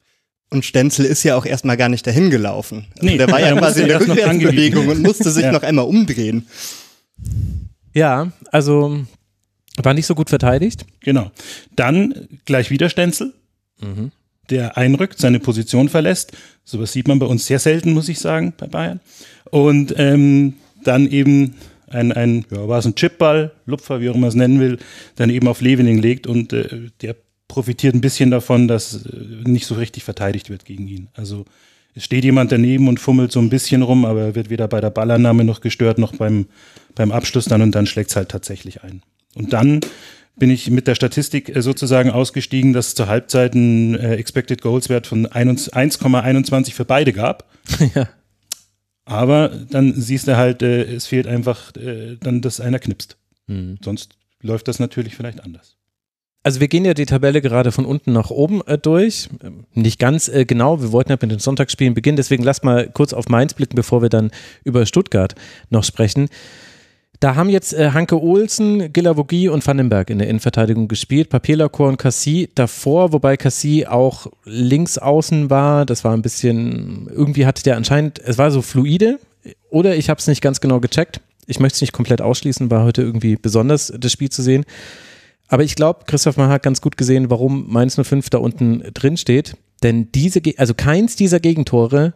[0.53, 2.87] Und Stenzel ist ja auch erstmal gar nicht dahin gelaufen.
[2.97, 5.45] Also Nee, der war ja er quasi in der erst noch Rückwärtsbewegung und musste sich
[5.45, 5.53] Ja.
[5.53, 6.47] noch einmal umdrehen.
[7.95, 9.01] Ja, also
[9.83, 10.85] war nicht so gut verteidigt.
[11.01, 11.31] Genau.
[11.77, 13.33] Dann gleich wieder Stenzel,
[14.51, 16.33] der einrückt, seine Position verlässt.
[16.65, 19.01] Sowas sieht man bei uns sehr selten, muss ich sagen, bei Bayern.
[19.51, 21.55] Und ähm, dann eben
[21.89, 24.79] ein, ein ja, war es ein Chipball, Lupfer, wie auch immer man es nennen will,
[25.17, 27.17] dann eben auf Leveling legt und äh, der
[27.51, 29.09] profitiert ein bisschen davon, dass äh,
[29.45, 31.09] nicht so richtig verteidigt wird gegen ihn.
[31.15, 31.45] Also
[31.95, 34.81] es steht jemand daneben und fummelt so ein bisschen rum, aber er wird weder bei
[34.81, 36.47] der Ballannahme noch gestört, noch beim,
[36.95, 39.03] beim Abschluss dann und dann schlägt es halt tatsächlich ein.
[39.35, 39.81] Und dann
[40.37, 44.63] bin ich mit der Statistik äh, sozusagen ausgestiegen, dass es zur Halbzeit einen äh, Expected
[44.63, 47.51] Goals Wert von 1 1,21 für beide gab.
[47.95, 48.09] Ja.
[49.07, 53.17] Aber dann siehst du halt, es fehlt einfach dann, dass einer knipst.
[53.83, 55.80] Sonst läuft das natürlich vielleicht anders.
[56.43, 59.29] Also wir gehen ja die Tabelle gerade von unten nach oben äh, durch.
[59.75, 63.13] Nicht ganz äh, genau, wir wollten ja mit den Sonntagsspielen beginnen, deswegen lass mal kurz
[63.13, 64.31] auf Mainz blicken, bevor wir dann
[64.65, 65.35] über Stuttgart
[65.69, 66.29] noch sprechen.
[67.21, 71.29] Da haben jetzt äh, Hanke Olsen, Gilavogi und Vandenberg in der Innenverteidigung gespielt.
[71.29, 75.85] Papierlacor und Cassie davor, wobei Cassie auch links außen war.
[75.85, 79.19] Das war ein bisschen, irgendwie hatte der anscheinend, es war so fluide
[79.69, 81.21] oder ich habe es nicht ganz genau gecheckt.
[81.47, 84.65] Ich möchte es nicht komplett ausschließen, war heute irgendwie besonders, das Spiel zu sehen.
[85.51, 89.17] Aber ich glaube, Christoph Mann hat ganz gut gesehen, warum Mainz 05 da unten drin
[89.17, 89.57] steht.
[89.83, 92.15] Denn diese, also keins dieser Gegentore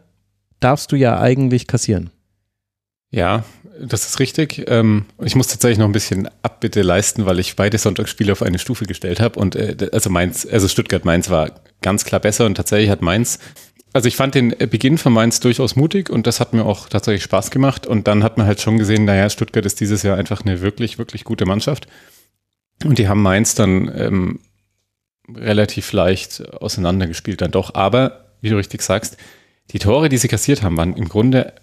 [0.61, 2.11] darfst du ja eigentlich kassieren.
[3.11, 3.43] Ja,
[3.77, 4.63] das ist richtig.
[4.69, 8.57] Ähm, ich muss tatsächlich noch ein bisschen Abbitte leisten, weil ich beide Sonntagsspiele auf eine
[8.57, 9.37] Stufe gestellt habe.
[9.37, 13.39] Und äh, also Mainz, also Stuttgart-Mainz war ganz klar besser und tatsächlich hat Mainz,
[13.91, 17.23] also ich fand den Beginn von Mainz durchaus mutig und das hat mir auch tatsächlich
[17.23, 17.85] Spaß gemacht.
[17.85, 20.97] Und dann hat man halt schon gesehen, naja, Stuttgart ist dieses Jahr einfach eine wirklich,
[20.97, 21.87] wirklich gute Mannschaft.
[22.83, 24.39] Und die haben Mainz dann ähm,
[25.33, 27.73] relativ leicht auseinandergespielt dann doch.
[27.73, 29.17] Aber, wie du richtig sagst,
[29.71, 31.53] die Tore, die sie kassiert haben, waren im Grunde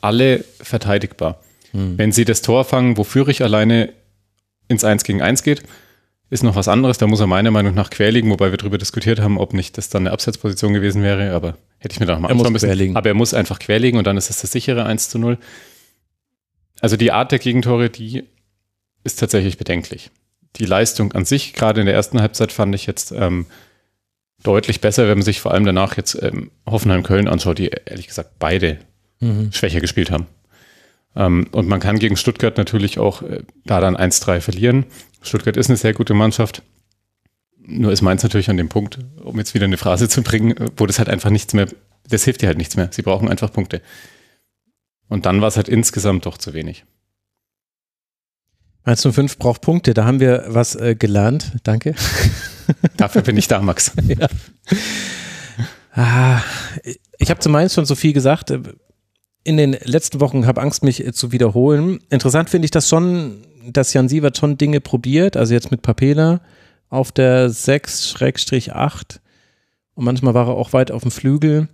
[0.00, 1.40] alle verteidigbar.
[1.76, 3.92] Wenn sie das Tor fangen, wo Fürich alleine
[4.68, 5.64] ins 1 gegen 1 geht,
[6.30, 6.98] ist noch was anderes.
[6.98, 9.76] Da muss er meiner Meinung nach quer liegen, wobei wir darüber diskutiert haben, ob nicht
[9.76, 12.52] das dann eine Abseitsposition gewesen wäre, aber hätte ich mir da noch mal muss anschauen
[12.52, 12.66] müssen.
[12.66, 12.96] quer liegen.
[12.96, 15.36] Aber er muss einfach quer liegen und dann ist es das sichere 1 zu 0.
[16.80, 18.22] Also die Art der Gegentore, die
[19.02, 20.12] ist tatsächlich bedenklich.
[20.56, 23.46] Die Leistung an sich, gerade in der ersten Halbzeit, fand ich jetzt ähm,
[24.42, 28.38] deutlich besser, wenn man sich vor allem danach jetzt ähm, Hoffenheim-Köln anschaut, die ehrlich gesagt
[28.38, 28.78] beide
[29.50, 30.26] schwächer gespielt haben.
[31.16, 34.86] Ähm, und man kann gegen Stuttgart natürlich auch äh, da dann 1-3 verlieren.
[35.22, 36.62] Stuttgart ist eine sehr gute Mannschaft.
[37.66, 40.86] Nur ist Mainz natürlich an dem Punkt, um jetzt wieder eine Phrase zu bringen, wo
[40.86, 41.66] das halt einfach nichts mehr,
[42.08, 42.88] das hilft dir halt nichts mehr.
[42.90, 43.80] Sie brauchen einfach Punkte.
[45.08, 46.84] Und dann war es halt insgesamt doch zu wenig.
[48.84, 51.52] 105 braucht Punkte, da haben wir was äh, gelernt.
[51.62, 51.94] Danke.
[52.96, 53.92] Dafür bin ich da, Max.
[54.06, 54.28] ja.
[55.92, 56.42] ah,
[57.18, 58.52] ich habe zu Mainz schon so viel gesagt.
[59.42, 62.00] In den letzten Wochen habe Angst, mich zu wiederholen.
[62.10, 66.40] Interessant finde ich das schon, dass Jan Sievert schon Dinge probiert, also jetzt mit Papela
[66.90, 69.18] auf der 6-8
[69.94, 71.68] und manchmal war er auch weit auf dem Flügel.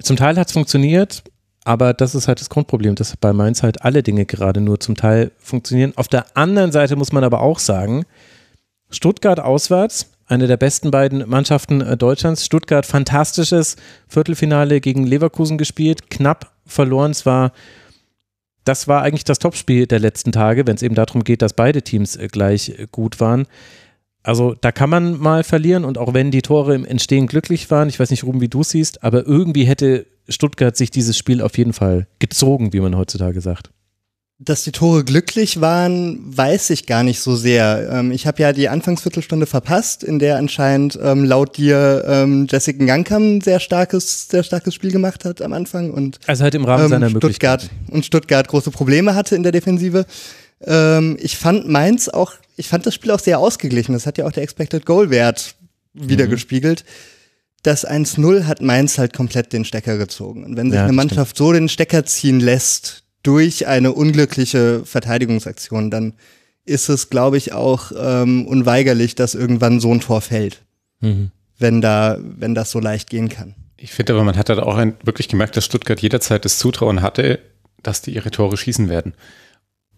[0.00, 1.24] Zum Teil hat es funktioniert,
[1.68, 4.94] aber das ist halt das Grundproblem, dass bei Mainz halt alle Dinge gerade nur zum
[4.94, 5.92] Teil funktionieren.
[5.96, 8.06] Auf der anderen Seite muss man aber auch sagen,
[8.88, 12.46] Stuttgart auswärts, eine der besten beiden Mannschaften äh, Deutschlands.
[12.46, 13.76] Stuttgart fantastisches
[14.08, 17.10] Viertelfinale gegen Leverkusen gespielt, knapp verloren.
[17.10, 17.52] Es war,
[18.64, 21.82] das war eigentlich das Topspiel der letzten Tage, wenn es eben darum geht, dass beide
[21.82, 23.46] Teams äh, gleich äh, gut waren.
[24.22, 27.90] Also da kann man mal verlieren und auch wenn die Tore im Entstehen glücklich waren,
[27.90, 31.56] ich weiß nicht, Ruben, wie du siehst, aber irgendwie hätte Stuttgart sich dieses Spiel auf
[31.58, 33.70] jeden Fall gezogen, wie man heutzutage sagt.
[34.40, 37.88] Dass die Tore glücklich waren, weiß ich gar nicht so sehr.
[37.90, 42.84] Ähm, ich habe ja die Anfangsviertelstunde verpasst, in der anscheinend ähm, laut dir ähm, Jessica
[42.84, 46.64] Gangkam ein sehr starkes, sehr starkes Spiel gemacht hat am Anfang und also halt im
[46.64, 50.06] Rahmen ähm, seiner Stuttgart und Stuttgart große Probleme hatte in der Defensive.
[50.64, 53.92] Ähm, ich fand Mainz auch, ich fand das Spiel auch sehr ausgeglichen.
[53.92, 55.56] Das hat ja auch der Expected Goal Wert
[55.94, 56.30] wieder mhm.
[56.30, 56.84] gespiegelt
[57.62, 60.44] das 1-0 hat Mainz halt komplett den Stecker gezogen.
[60.44, 61.48] Und wenn sich ja, eine Mannschaft stimmt.
[61.48, 66.14] so den Stecker ziehen lässt durch eine unglückliche Verteidigungsaktion, dann
[66.64, 70.62] ist es, glaube ich, auch ähm, unweigerlich, dass irgendwann so ein Tor fällt,
[71.00, 71.30] mhm.
[71.58, 73.54] wenn da, wenn das so leicht gehen kann.
[73.76, 77.40] Ich finde aber, man hat halt auch wirklich gemerkt, dass Stuttgart jederzeit das Zutrauen hatte,
[77.82, 79.14] dass die ihre Tore schießen werden.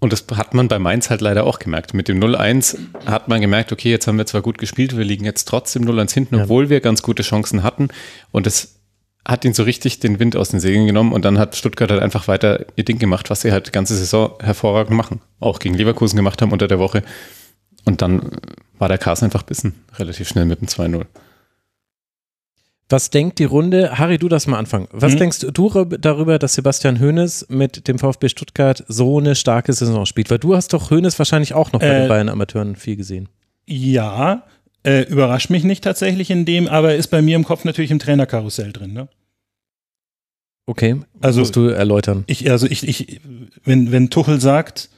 [0.00, 1.92] Und das hat man bei Mainz halt leider auch gemerkt.
[1.92, 5.26] Mit dem 0-1 hat man gemerkt, okay, jetzt haben wir zwar gut gespielt, wir liegen
[5.26, 6.44] jetzt trotzdem 0-1 hinten, ja.
[6.44, 7.88] obwohl wir ganz gute Chancen hatten.
[8.32, 8.76] Und das
[9.26, 12.02] hat ihn so richtig den Wind aus den Segeln genommen und dann hat Stuttgart halt
[12.02, 15.20] einfach weiter ihr Ding gemacht, was sie halt die ganze Saison hervorragend machen.
[15.38, 17.02] Auch gegen Leverkusen gemacht haben unter der Woche.
[17.84, 18.30] Und dann
[18.78, 21.04] war der Carsten einfach bissen, relativ schnell mit dem 2-0.
[22.90, 23.98] Was denkt die Runde?
[23.98, 24.88] Harry, du das mal anfangen.
[24.90, 25.18] Was mhm.
[25.18, 30.28] denkst du darüber, dass Sebastian Hoeneß mit dem VfB Stuttgart so eine starke Saison spielt?
[30.28, 33.28] Weil du hast doch Hoeneß wahrscheinlich auch noch bei äh, den Bayern Amateuren viel gesehen.
[33.66, 34.44] Ja,
[34.82, 38.00] äh, überrascht mich nicht tatsächlich in dem, aber ist bei mir im Kopf natürlich im
[38.00, 38.92] Trainerkarussell drin.
[38.92, 39.08] Ne?
[40.66, 42.24] Okay, also musst du erläutern.
[42.26, 43.20] Ich, also ich, ich,
[43.64, 44.88] wenn, wenn Tuchel sagt,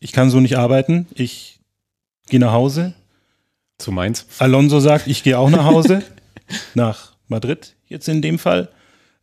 [0.00, 1.60] ich kann so nicht arbeiten, ich
[2.28, 2.94] gehe nach Hause.
[3.76, 4.26] Zu Mainz.
[4.38, 6.02] Alonso sagt, ich gehe auch nach Hause.
[6.74, 8.68] nach Madrid jetzt in dem Fall,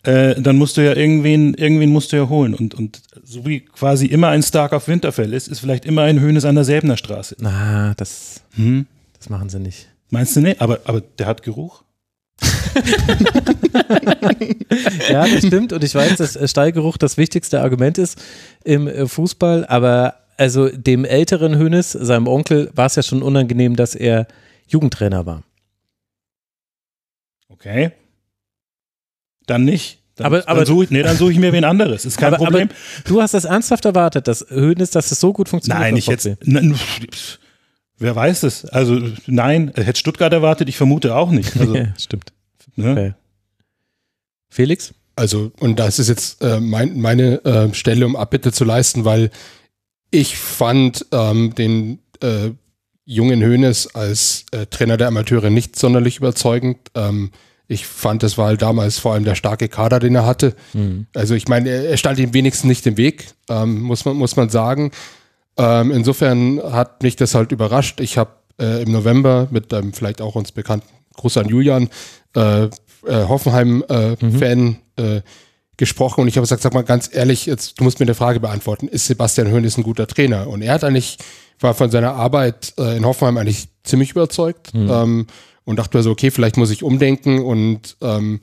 [0.03, 2.53] äh, dann musst du ja irgendwen, irgendwen musst du ja holen.
[2.53, 6.19] Und, und so wie quasi immer ein Stark auf Winterfell ist, ist vielleicht immer ein
[6.19, 7.37] Höhnes an der Säbener Straße.
[7.39, 8.85] Na, das, hm?
[9.17, 9.87] das machen sie nicht.
[10.09, 10.61] Meinst du nicht?
[10.61, 11.83] Aber, aber der hat Geruch.
[15.09, 15.73] ja, das stimmt.
[15.73, 18.21] Und ich weiß, dass Stallgeruch das wichtigste Argument ist
[18.63, 19.65] im äh, Fußball.
[19.65, 24.27] Aber also dem älteren Hönes, seinem Onkel, war es ja schon unangenehm, dass er
[24.67, 25.43] Jugendtrainer war.
[27.53, 27.91] Okay.
[29.45, 29.99] Dann nicht.
[30.15, 32.05] Dann, aber, aber dann suche ich, nee, suche ich mir wen anderes.
[32.05, 32.69] Ist kein aber, Problem.
[32.69, 35.81] Aber du hast das ernsthaft erwartet, dass Höhnes, dass es so gut funktioniert.
[35.81, 36.29] Nein, ich jetzt.
[36.43, 36.75] Nein,
[37.97, 38.65] wer weiß es?
[38.65, 41.57] Also nein, hätte Stuttgart erwartet, ich vermute auch nicht.
[41.57, 42.31] Also, ja, stimmt.
[42.75, 42.91] Ne?
[42.91, 43.13] Okay.
[44.49, 44.93] Felix?
[45.15, 49.31] Also, und das ist jetzt äh, mein, meine äh, Stelle, um Abbitte zu leisten, weil
[50.11, 52.51] ich fand ähm, den äh,
[53.05, 56.77] jungen Hönes als äh, Trainer der Amateure nicht sonderlich überzeugend.
[56.95, 57.31] Ähm,
[57.67, 60.55] ich fand, das war halt damals vor allem der starke Kader, den er hatte.
[60.73, 61.07] Mhm.
[61.13, 64.35] Also ich meine, er, er, stand ihm wenigstens nicht im Weg, ähm, muss, man, muss
[64.35, 64.91] man sagen.
[65.57, 67.99] Ähm, insofern hat mich das halt überrascht.
[67.99, 71.89] Ich habe äh, im November mit einem vielleicht auch uns bekannten Gruß an Julian,
[72.35, 72.69] äh, äh,
[73.07, 75.21] Hoffenheim-Fan, mhm.
[75.77, 78.39] Gesprochen und ich habe gesagt, sag mal ganz ehrlich, jetzt, du musst mir eine Frage
[78.39, 78.87] beantworten.
[78.87, 80.47] Ist Sebastian Hoeneß ein guter Trainer?
[80.47, 81.17] Und er hat eigentlich
[81.63, 84.89] war von seiner Arbeit äh, in Hoffenheim eigentlich ziemlich überzeugt mhm.
[84.91, 85.27] ähm,
[85.63, 88.41] und dachte mir so, okay, vielleicht muss ich umdenken und ähm,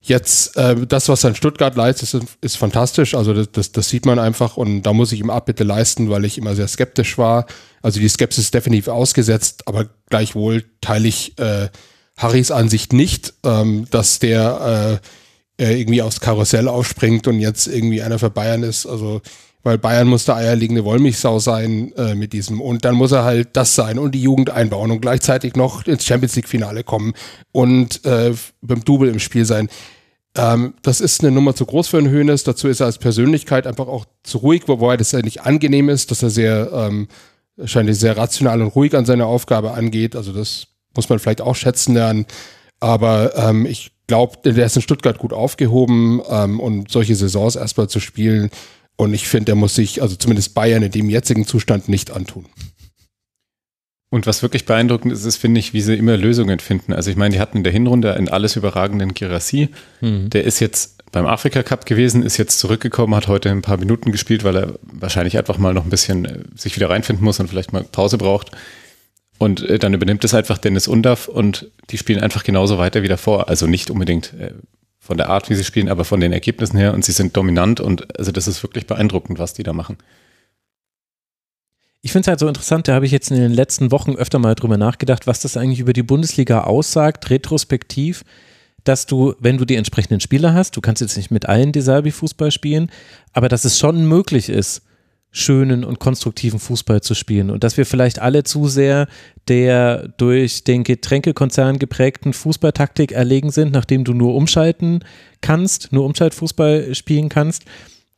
[0.00, 3.14] jetzt äh, das, was er in Stuttgart leistet, ist, ist fantastisch.
[3.14, 6.24] Also das, das, das, sieht man einfach und da muss ich ihm Abbitte leisten, weil
[6.24, 7.46] ich immer sehr skeptisch war.
[7.82, 11.68] Also die Skepsis ist definitiv ausgesetzt, aber gleichwohl teile ich äh,
[12.16, 15.06] Harrys Ansicht nicht, ähm, dass der äh,
[15.60, 18.86] äh irgendwie aufs Karussell aufspringt und jetzt irgendwie einer für Bayern ist.
[18.86, 19.20] Also
[19.62, 23.50] weil Bayern muss der eierlegende Wollmilchsau sein äh, mit diesem und dann muss er halt
[23.52, 27.12] das sein und die Jugend einbauen und gleichzeitig noch ins Champions League Finale kommen
[27.52, 29.68] und äh, beim Double im Spiel sein.
[30.36, 32.44] Ähm, das ist eine Nummer zu groß für einen Hönes.
[32.44, 36.10] Dazu ist er als Persönlichkeit einfach auch zu ruhig, wobei das ja nicht angenehm ist,
[36.10, 37.08] dass er sehr, ähm,
[37.56, 40.16] wahrscheinlich sehr rational und ruhig an seine Aufgabe angeht.
[40.16, 42.26] Also das muss man vielleicht auch schätzen lernen.
[42.80, 47.88] Aber ähm, ich glaube, der ist in Stuttgart gut aufgehoben ähm, und solche Saisons erstmal
[47.88, 48.50] zu spielen.
[48.96, 52.46] Und ich finde, der muss sich, also zumindest Bayern in dem jetzigen Zustand nicht antun.
[54.12, 56.92] Und was wirklich beeindruckend ist, ist, finde ich, wie sie immer Lösungen finden.
[56.92, 59.68] Also ich meine, die hatten in der Hinrunde einen alles überragenden Girassi.
[60.00, 60.30] Mhm.
[60.30, 64.10] Der ist jetzt beim Afrika Cup gewesen, ist jetzt zurückgekommen, hat heute ein paar Minuten
[64.10, 67.48] gespielt, weil er wahrscheinlich einfach mal noch ein bisschen äh, sich wieder reinfinden muss und
[67.48, 68.50] vielleicht mal Pause braucht.
[69.40, 73.08] Und äh, dann übernimmt es einfach Dennis Undaff und die spielen einfach genauso weiter wie
[73.08, 73.48] davor.
[73.48, 74.52] Also nicht unbedingt äh,
[74.98, 77.80] von der Art, wie sie spielen, aber von den Ergebnissen her und sie sind dominant
[77.80, 79.96] und also das ist wirklich beeindruckend, was die da machen.
[82.02, 84.38] Ich finde es halt so interessant, da habe ich jetzt in den letzten Wochen öfter
[84.38, 88.24] mal drüber nachgedacht, was das eigentlich über die Bundesliga aussagt, retrospektiv,
[88.84, 92.10] dass du, wenn du die entsprechenden Spieler hast, du kannst jetzt nicht mit allen Desalbi
[92.10, 92.90] Fußball spielen,
[93.32, 94.82] aber dass es schon möglich ist,
[95.32, 99.06] schönen und konstruktiven Fußball zu spielen und dass wir vielleicht alle zu sehr
[99.48, 105.04] der durch den Getränkekonzern geprägten Fußballtaktik erlegen sind, nachdem du nur umschalten
[105.40, 107.64] kannst, nur Umschaltfußball spielen kannst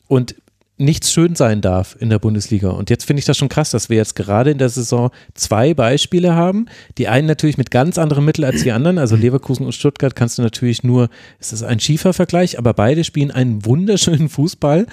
[0.09, 0.35] und
[0.79, 2.71] nichts schön sein darf in der Bundesliga.
[2.71, 5.75] Und jetzt finde ich das schon krass, dass wir jetzt gerade in der Saison zwei
[5.75, 6.67] Beispiele haben.
[6.99, 8.99] Die einen natürlich mit ganz anderen Mitteln als die anderen.
[8.99, 13.05] Also Leverkusen und Stuttgart kannst du natürlich nur, es ist ein schiefer Vergleich, aber beide
[13.05, 14.87] spielen einen wunderschönen Fußball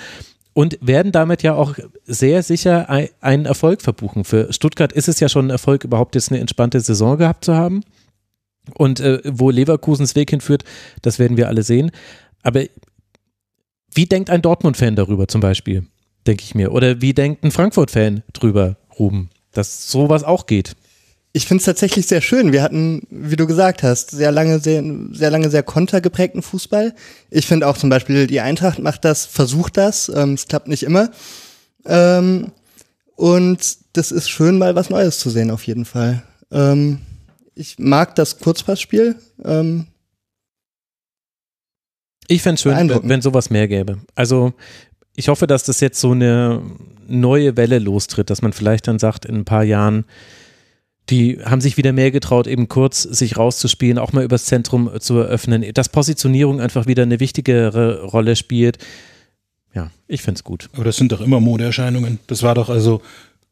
[0.53, 2.89] und werden damit ja auch sehr sicher
[3.21, 4.23] einen Erfolg verbuchen.
[4.23, 7.55] Für Stuttgart ist es ja schon ein Erfolg, überhaupt jetzt eine entspannte Saison gehabt zu
[7.55, 7.81] haben.
[8.75, 10.63] Und äh, wo Leverkusens Weg hinführt,
[11.01, 11.91] das werden wir alle sehen.
[12.43, 12.63] Aber
[13.93, 15.87] wie denkt ein Dortmund-Fan darüber zum Beispiel,
[16.27, 16.71] denke ich mir?
[16.71, 20.75] Oder wie denkt ein Frankfurt-Fan drüber, Ruben, dass sowas auch geht?
[21.31, 22.51] Ich finde es tatsächlich sehr schön.
[22.51, 26.95] Wir hatten, wie du gesagt hast, sehr lange, sehr, sehr lange sehr kontergeprägten Fußball.
[27.29, 30.09] Ich finde auch zum Beispiel, die Eintracht macht das, versucht das.
[30.09, 31.11] Ähm, es klappt nicht immer.
[31.85, 32.51] Ähm,
[33.15, 36.23] und das ist schön, mal was Neues zu sehen, auf jeden Fall.
[36.51, 36.99] Ähm,
[37.53, 39.15] ich mag das Kurzpassspiel.
[39.43, 39.85] Ähm,
[42.27, 43.99] ich fände es schön, wenn, wenn sowas mehr gäbe.
[44.15, 44.53] Also
[45.15, 46.61] ich hoffe, dass das jetzt so eine
[47.07, 50.05] neue Welle lostritt, dass man vielleicht dann sagt, in ein paar Jahren,
[51.09, 55.17] die haben sich wieder mehr getraut, eben kurz sich rauszuspielen, auch mal übers Zentrum zu
[55.17, 58.77] eröffnen, dass Positionierung einfach wieder eine wichtigere Rolle spielt.
[59.73, 60.69] Ja, ich finde es gut.
[60.73, 62.19] Aber das sind doch immer Modeerscheinungen.
[62.27, 63.01] Das war doch also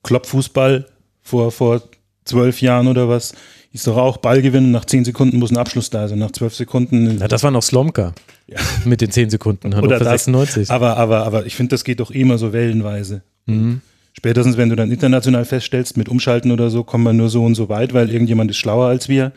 [0.04, 0.86] Kloppfußball
[1.22, 1.82] vor, vor
[2.26, 3.34] zwölf Jahren oder was.
[3.74, 6.56] Ist doch auch Ball gewinnen, nach zehn Sekunden muss ein Abschluss da sein, nach zwölf
[6.56, 7.20] Sekunden.
[7.20, 8.14] Ja, das war noch Slomka.
[8.48, 8.60] Ja.
[8.86, 10.72] Mit den zehn Sekunden, Hannover Oder 96.
[10.72, 13.22] Aber, aber, aber ich finde, das geht doch immer so wellenweise.
[13.46, 13.82] Mhm.
[14.18, 17.54] Spätestens, wenn du dann international feststellst, mit Umschalten oder so, kommen wir nur so und
[17.54, 19.32] so weit, weil irgendjemand ist schlauer als wir.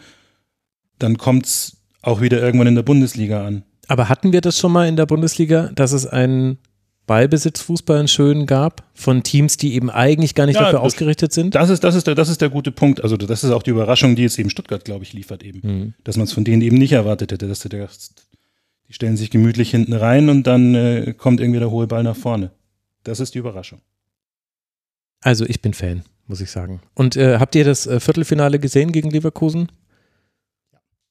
[0.99, 3.62] Dann kommt es auch wieder irgendwann in der Bundesliga an.
[3.88, 6.57] Aber hatten wir das schon mal in der Bundesliga, dass es einen
[7.07, 11.35] Ballbesitzfußball einen schönen gab von Teams, die eben eigentlich gar nicht ja, dafür das, ausgerichtet
[11.35, 11.55] sind?
[11.55, 13.03] Das ist, das, ist der, das ist der gute Punkt.
[13.03, 15.61] Also das ist auch die Überraschung, die jetzt eben Stuttgart, glaube ich, liefert eben.
[15.62, 15.95] Mhm.
[16.05, 17.88] Dass man es von denen eben nicht erwartet hätte, dass der,
[18.88, 22.16] die stellen sich gemütlich hinten rein und dann äh, kommt irgendwie der hohe Ball nach
[22.16, 22.53] vorne.
[23.05, 23.81] Das ist die Überraschung.
[25.21, 26.81] Also ich bin Fan, muss ich sagen.
[26.95, 29.71] Und äh, habt ihr das äh, Viertelfinale gesehen gegen Leverkusen?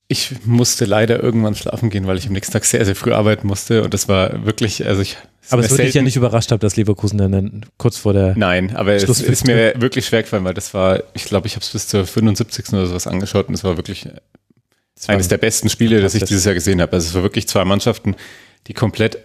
[0.07, 3.45] Ich musste leider irgendwann schlafen gehen, weil ich am nächsten Tag sehr, sehr früh arbeiten
[3.45, 5.17] musste und das war wirklich, also ich.
[5.51, 8.35] Aber es würde dich ja nicht überrascht haben, dass Leverkusen dann kurz vor der.
[8.35, 11.63] Nein, aber es ist mir wirklich schwer gefallen, weil das war, ich glaube, ich habe
[11.63, 12.73] es bis zur 75.
[12.73, 14.07] oder sowas angeschaut und es war wirklich
[14.95, 16.93] das eines der besten Spiele, das ich dieses Jahr gesehen habe.
[16.93, 18.15] Also es war wirklich zwei Mannschaften,
[18.65, 19.19] die komplett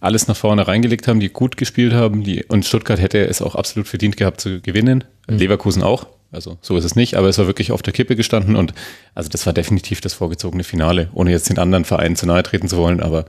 [0.00, 3.54] alles nach vorne reingelegt haben, die gut gespielt haben, die, und Stuttgart hätte es auch
[3.54, 5.04] absolut verdient gehabt zu gewinnen.
[5.28, 5.38] Mhm.
[5.38, 8.54] Leverkusen auch, also so ist es nicht, aber es war wirklich auf der Kippe gestanden
[8.56, 8.74] und
[9.14, 12.68] also das war definitiv das vorgezogene Finale, ohne jetzt den anderen Vereinen zu nahe treten
[12.68, 13.24] zu wollen, aber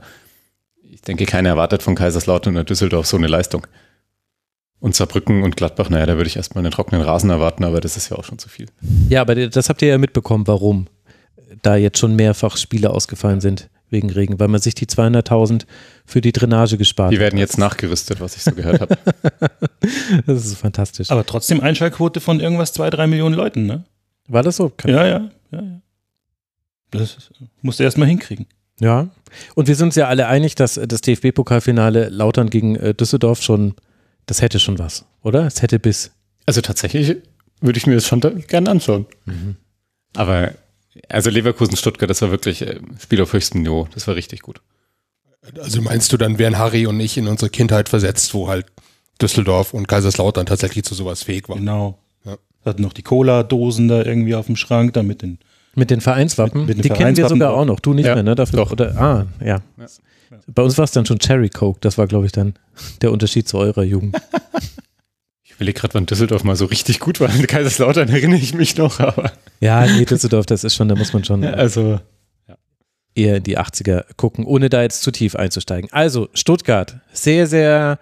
[0.82, 3.66] ich denke, keiner erwartet von Kaiserslautern oder Düsseldorf so eine Leistung.
[4.80, 7.98] Und Saarbrücken und Gladbach, naja, da würde ich erstmal einen trockenen Rasen erwarten, aber das
[7.98, 8.66] ist ja auch schon zu viel.
[9.10, 10.86] Ja, aber das habt ihr ja mitbekommen, warum
[11.60, 15.66] da jetzt schon mehrfach Spiele ausgefallen sind wegen Regen, weil man sich die 200.000
[16.04, 17.12] für die Drainage gespart hat.
[17.12, 18.98] Die werden jetzt nachgerüstet, was ich so gehört habe.
[20.26, 21.10] das ist fantastisch.
[21.10, 23.84] Aber trotzdem Einschaltquote von irgendwas zwei, drei Millionen Leuten, ne?
[24.28, 24.72] War das so?
[24.86, 25.80] ja, ja, ja, ja.
[26.90, 27.30] Das
[27.62, 28.46] musst du erstmal hinkriegen.
[28.80, 29.08] Ja.
[29.54, 33.74] Und wir sind uns ja alle einig, dass das DFB-Pokalfinale Lautern gegen äh, Düsseldorf schon,
[34.26, 35.46] das hätte schon was, oder?
[35.46, 36.12] Es hätte bis.
[36.46, 37.16] Also tatsächlich
[37.60, 39.06] würde ich mir das schon gerne anschauen.
[39.26, 39.56] Mhm.
[40.16, 40.52] Aber
[41.08, 43.88] also Leverkusen, Stuttgart, das war wirklich äh, Spiel auf höchstem Niveau.
[43.94, 44.60] Das war richtig gut.
[45.58, 48.66] Also meinst du, dann wären Harry und ich in unsere Kindheit versetzt, wo halt
[49.22, 51.58] Düsseldorf und Kaiserslautern tatsächlich zu sowas fähig waren?
[51.60, 51.98] Genau.
[52.24, 52.36] Ja.
[52.64, 55.38] Hatten noch die Cola-Dosen da irgendwie auf dem Schrank, da mit den
[55.74, 56.66] Mit den Vereinswappen?
[56.66, 57.80] Mit- mit den die kennen wir Vereinswappen sogar auch noch.
[57.80, 58.34] Du nicht Ja, mehr, ne?
[58.34, 58.72] Dafür, doch.
[58.72, 59.60] Oder, ah, ja.
[60.46, 61.78] Bei uns war es dann schon Cherry Coke.
[61.80, 62.54] Das war, glaube ich, dann
[63.02, 64.16] der Unterschied zu eurer Jugend.
[65.60, 67.28] Ich überlege gerade, wann Düsseldorf mal so richtig gut war.
[67.34, 71.12] In Kaiserslautern erinnere ich mich noch, aber Ja, nee, Düsseldorf, das ist schon, da muss
[71.12, 72.00] man schon äh, also
[73.14, 75.92] eher in die 80er gucken, ohne da jetzt zu tief einzusteigen.
[75.92, 77.98] Also, Stuttgart, sehr, sehr,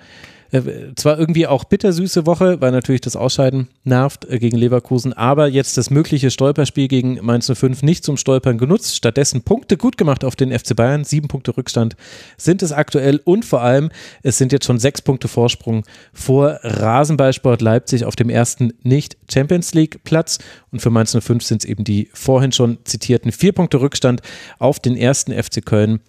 [0.50, 5.48] äh, zwar irgendwie auch bittersüße Woche, weil natürlich das Ausscheiden nervt äh, gegen Leverkusen, aber
[5.48, 10.24] jetzt das mögliche Stolperspiel gegen Mainz 05 nicht zum Stolpern genutzt, stattdessen Punkte gut gemacht
[10.24, 11.96] auf den FC Bayern, sieben Punkte Rückstand
[12.37, 13.90] sind es aktuell und vor allem,
[14.22, 20.38] es sind jetzt schon sechs Punkte Vorsprung vor Rasenballsport Leipzig auf dem ersten Nicht-Champions League-Platz
[20.70, 24.22] und für Mainz 05 sind es eben die vorhin schon zitierten vier Punkte Rückstand
[24.58, 26.00] auf den ersten FC Köln.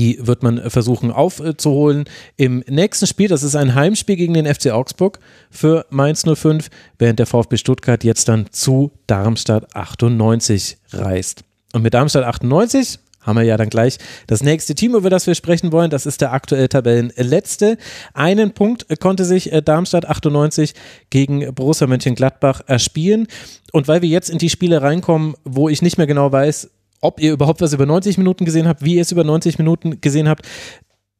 [0.00, 2.04] Die wird man versuchen aufzuholen
[2.38, 3.28] im nächsten Spiel.
[3.28, 5.18] Das ist ein Heimspiel gegen den FC Augsburg
[5.50, 11.44] für Mainz 05, während der VfB Stuttgart jetzt dann zu Darmstadt 98 reist.
[11.74, 15.34] Und mit Darmstadt 98 haben wir ja dann gleich das nächste Team, über das wir
[15.34, 15.90] sprechen wollen.
[15.90, 17.76] Das ist der aktuell Tabellenletzte.
[18.14, 20.72] Einen Punkt konnte sich äh, Darmstadt 98
[21.10, 23.26] gegen Borussia Mönchengladbach erspielen.
[23.70, 27.20] Und weil wir jetzt in die Spiele reinkommen, wo ich nicht mehr genau weiß, ob
[27.20, 30.28] ihr überhaupt was über 90 Minuten gesehen habt, wie ihr es über 90 Minuten gesehen
[30.28, 30.46] habt,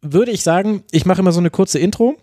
[0.02, 2.16] würde ich sagen, ich mache immer so eine kurze Intro.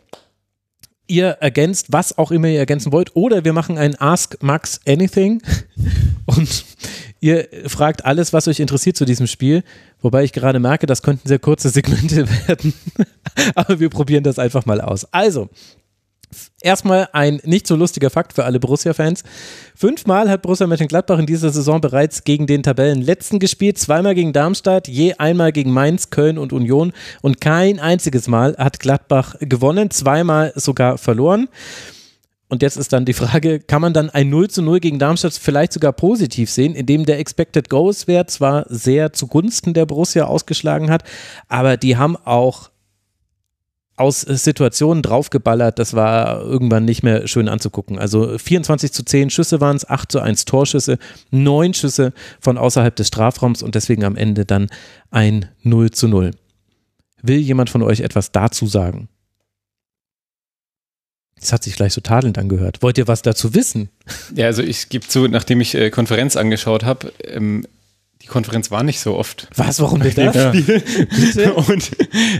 [1.08, 5.41] Ihr ergänzt, was auch immer ihr ergänzen wollt, oder wir machen ein Ask Max Anything
[6.26, 6.65] und
[7.22, 9.63] ihr fragt alles, was euch interessiert zu diesem Spiel.
[10.02, 12.74] Wobei ich gerade merke, das könnten sehr kurze Segmente werden.
[13.56, 15.06] Aber wir probieren das einfach mal aus.
[15.13, 15.50] Also,
[16.62, 19.24] Erstmal ein nicht so lustiger Fakt für alle Borussia-Fans.
[19.76, 23.78] Fünfmal hat Borussia Mönchengladbach in dieser Saison bereits gegen den Tabellenletzten gespielt.
[23.78, 26.92] Zweimal gegen Darmstadt, je einmal gegen Mainz, Köln und Union.
[27.22, 31.48] Und kein einziges Mal hat Gladbach gewonnen, zweimal sogar verloren.
[32.50, 35.34] Und jetzt ist dann die Frage, kann man dann ein 0 zu 0 gegen Darmstadt
[35.34, 40.90] vielleicht sogar positiv sehen, indem der Expected Goals Wert zwar sehr zugunsten der Borussia ausgeschlagen
[40.90, 41.04] hat,
[41.50, 42.70] aber die haben auch
[43.98, 48.00] aus äh, Situationen draufgeballert, das war irgendwann nicht mehr schön anzugucken.
[48.00, 50.98] Also 24 zu 10 Schüsse waren es, 8 zu 1 Torschüsse,
[51.32, 54.68] 9 Schüsse von außerhalb des Strafraums und deswegen am Ende dann
[55.12, 56.32] ein 0 zu 0.
[57.24, 59.10] Will jemand von euch etwas dazu sagen?
[61.40, 62.82] Das hat sich gleich so tadelnd angehört.
[62.82, 63.90] Wollt ihr was dazu wissen?
[64.36, 67.66] Ja, also ich gebe zu, nachdem ich äh, Konferenz angeschaut habe, ähm,
[68.28, 69.48] die Konferenz war nicht so oft.
[69.56, 70.36] Was, warum denn das?
[71.36, 71.52] Ja.
[71.52, 71.92] Und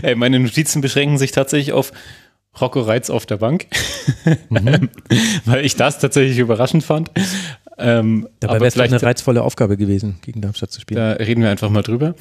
[0.02, 1.92] äh, meine Notizen beschränken sich tatsächlich auf
[2.60, 3.66] Rocco Reitz auf der Bank,
[4.50, 4.90] Mhm.
[5.46, 7.10] weil ich das tatsächlich überraschend fand.
[7.78, 10.98] Ähm, Dabei wäre es vielleicht, eine reizvolle Aufgabe gewesen, gegen Darmstadt zu spielen.
[10.98, 12.14] da reden wir einfach mal drüber.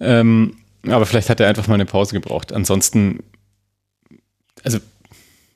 [0.00, 0.56] Ähm,
[0.86, 2.52] aber vielleicht hat er einfach mal eine Pause gebraucht.
[2.52, 3.20] Ansonsten,
[4.64, 4.78] also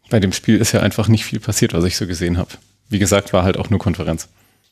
[0.09, 2.51] bei dem Spiel ist ja einfach nicht viel passiert, was ich so gesehen habe.
[2.89, 4.29] Wie gesagt, war halt auch nur Konferenz.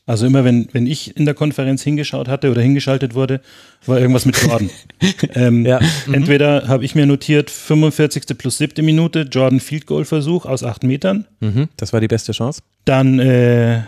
[0.07, 3.41] Also immer, wenn, wenn ich in der Konferenz hingeschaut hatte oder hingeschaltet wurde,
[3.85, 4.69] war irgendwas mit Jordan.
[5.35, 5.81] ähm, Ja.
[6.11, 8.37] Entweder habe ich mir notiert, 45.
[8.37, 8.83] plus 7.
[8.85, 11.27] Minute, Jordan Field Goal Versuch aus 8 Metern.
[11.41, 12.61] Mhm, das war die beste Chance.
[12.85, 13.81] Dann äh,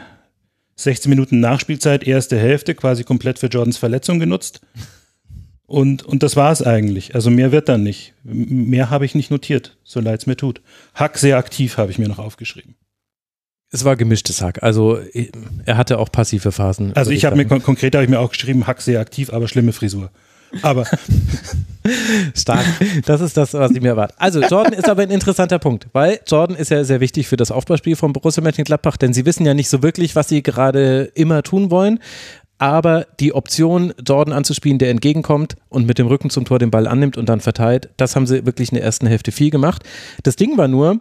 [0.76, 4.60] 16 Minuten Nachspielzeit, erste Hälfte, quasi komplett für Jordans Verletzung genutzt.
[5.68, 7.16] Und, und das war es eigentlich.
[7.16, 8.14] Also mehr wird dann nicht.
[8.24, 10.62] Mehr habe ich nicht notiert, so leid es mir tut.
[10.96, 12.76] Hack sehr aktiv habe ich mir noch aufgeschrieben.
[13.72, 14.64] Es war gemischtes Hack.
[14.64, 15.00] Also
[15.66, 16.94] er hatte auch passive Phasen.
[16.96, 19.32] Also würde ich habe mir kon konkret habe ich mir auch geschrieben, Hack sehr aktiv,
[19.32, 20.10] aber schlimme Frisur.
[20.64, 20.86] Aber
[22.36, 22.66] Stark.
[23.06, 24.16] Das ist das, was ich mir erwarte.
[24.18, 27.52] Also, Jordan ist aber ein interessanter Punkt, weil Jordan ist ja sehr wichtig für das
[27.52, 31.44] Aufbauspiel von Borussia Mönchengladbach, denn sie wissen ja nicht so wirklich, was sie gerade immer
[31.44, 32.00] tun wollen.
[32.58, 36.88] Aber die Option, Jordan anzuspielen, der entgegenkommt und mit dem Rücken zum Tor den Ball
[36.88, 39.84] annimmt und dann verteilt, das haben sie wirklich in der ersten Hälfte viel gemacht.
[40.24, 41.00] Das Ding war nur,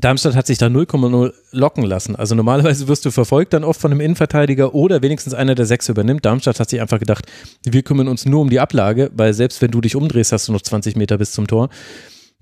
[0.00, 2.16] Darmstadt hat sich da 0,0 locken lassen.
[2.16, 5.88] Also normalerweise wirst du verfolgt dann oft von einem Innenverteidiger oder wenigstens einer der sechs
[5.88, 6.24] übernimmt.
[6.24, 7.26] Darmstadt hat sich einfach gedacht,
[7.64, 10.52] wir kümmern uns nur um die Ablage, weil selbst wenn du dich umdrehst, hast du
[10.52, 11.68] noch 20 Meter bis zum Tor.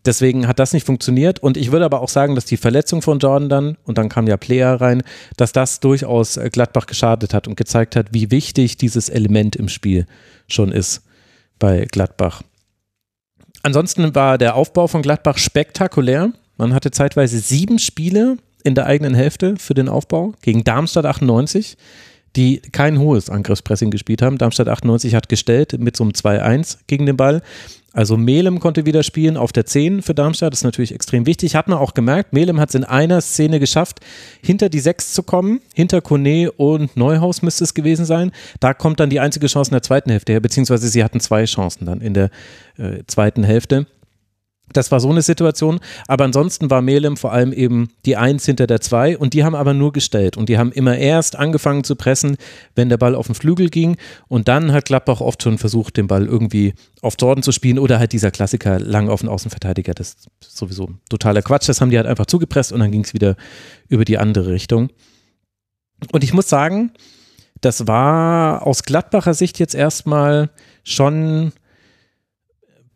[0.04, 3.20] Deswegen hat das nicht funktioniert und ich würde aber auch sagen, dass die Verletzung von
[3.20, 5.02] Jordan dann, und dann kam ja Player rein,
[5.36, 9.68] dass das durchaus äh, Gladbach geschadet hat und gezeigt hat, wie wichtig dieses Element im
[9.68, 10.06] Spiel
[10.48, 11.02] schon ist
[11.60, 12.42] bei Gladbach.
[13.62, 16.32] Ansonsten war der Aufbau von Gladbach spektakulär.
[16.62, 21.76] Man hatte zeitweise sieben Spiele in der eigenen Hälfte für den Aufbau gegen Darmstadt 98,
[22.36, 24.38] die kein hohes Angriffspressing gespielt haben.
[24.38, 27.42] Darmstadt 98 hat gestellt mit so einem 2-1 gegen den Ball.
[27.92, 31.56] Also Melem konnte wieder spielen auf der 10 für Darmstadt, das ist natürlich extrem wichtig.
[31.56, 33.98] Hat man auch gemerkt, Melem hat es in einer Szene geschafft,
[34.40, 38.30] hinter die 6 zu kommen, hinter Kone und Neuhaus müsste es gewesen sein.
[38.60, 41.44] Da kommt dann die einzige Chance in der zweiten Hälfte her, beziehungsweise sie hatten zwei
[41.44, 42.30] Chancen dann in der
[42.78, 43.88] äh, zweiten Hälfte.
[44.72, 48.66] Das war so eine Situation, aber ansonsten war Melem vor allem eben die Eins hinter
[48.66, 49.16] der Zwei.
[49.16, 50.36] Und die haben aber nur gestellt.
[50.36, 52.36] Und die haben immer erst angefangen zu pressen,
[52.74, 53.96] wenn der Ball auf den Flügel ging.
[54.28, 57.98] Und dann hat Gladbach oft schon versucht, den Ball irgendwie auf Jordan zu spielen oder
[57.98, 61.96] halt dieser Klassiker lang auf den Außenverteidiger, das ist sowieso totaler Quatsch, das haben die
[61.96, 63.36] halt einfach zugepresst und dann ging es wieder
[63.88, 64.90] über die andere Richtung.
[66.12, 66.92] Und ich muss sagen,
[67.60, 70.50] das war aus Gladbacher Sicht jetzt erstmal
[70.84, 71.52] schon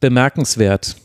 [0.01, 0.97] bemerkenswert,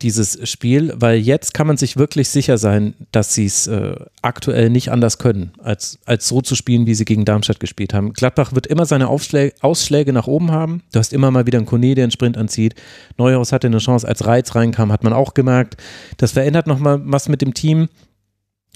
[0.00, 4.70] dieses Spiel, weil jetzt kann man sich wirklich sicher sein, dass sie es äh, aktuell
[4.70, 8.12] nicht anders können, als, als so zu spielen, wie sie gegen Darmstadt gespielt haben.
[8.12, 10.82] Gladbach wird immer seine Aufschläge, Ausschläge nach oben haben.
[10.92, 12.74] Du hast immer mal wieder einen Kone, der einen Sprint anzieht.
[13.18, 15.76] Neuhaus hatte eine Chance, als Reiz reinkam, hat man auch gemerkt.
[16.16, 17.88] Das verändert nochmal was mit dem Team.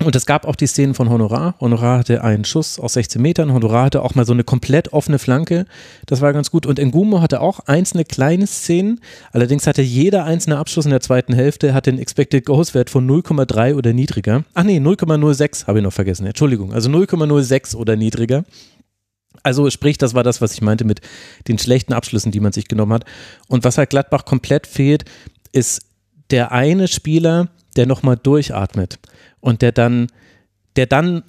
[0.05, 1.55] Und es gab auch die Szenen von Honorar.
[1.59, 3.51] Honorar hatte einen Schuss aus 16 Metern.
[3.51, 5.65] Honorar hatte auch mal so eine komplett offene Flanke.
[6.05, 6.67] Das war ganz gut.
[6.67, 9.01] Und Ngumo hatte auch einzelne kleine Szenen.
[9.33, 13.09] Allerdings hatte jeder einzelne Abschluss in der zweiten Hälfte hat den Expected Goals Wert von
[13.09, 14.45] 0,3 oder niedriger.
[14.53, 16.27] Ach nee, 0,06 habe ich noch vergessen.
[16.27, 16.75] Entschuldigung.
[16.75, 18.45] Also 0,06 oder niedriger.
[19.43, 21.01] Also sprich, das war das, was ich meinte mit
[21.49, 23.07] den schlechten Abschlüssen, die man sich genommen hat.
[23.49, 25.07] Und was halt Gladbach komplett fehlt,
[25.53, 25.81] ist
[26.31, 28.99] der eine Spieler, der nochmal durchatmet
[29.47, 30.09] und der dann,
[30.75, 31.23] der dann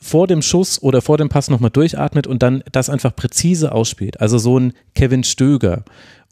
[0.00, 4.20] vor dem Schuss oder vor dem Pass nochmal durchatmet und dann das einfach präzise ausspielt.
[4.20, 5.84] Also so ein Kevin Stöger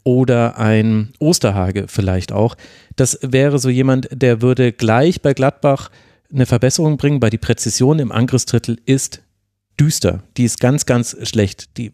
[0.05, 2.55] oder ein Osterhage vielleicht auch.
[2.95, 5.91] Das wäre so jemand, der würde gleich bei Gladbach
[6.31, 9.21] eine Verbesserung bringen, weil die Präzision im Angriffsdrittel ist
[9.77, 10.23] düster.
[10.37, 11.77] Die ist ganz, ganz schlecht.
[11.77, 11.91] Die,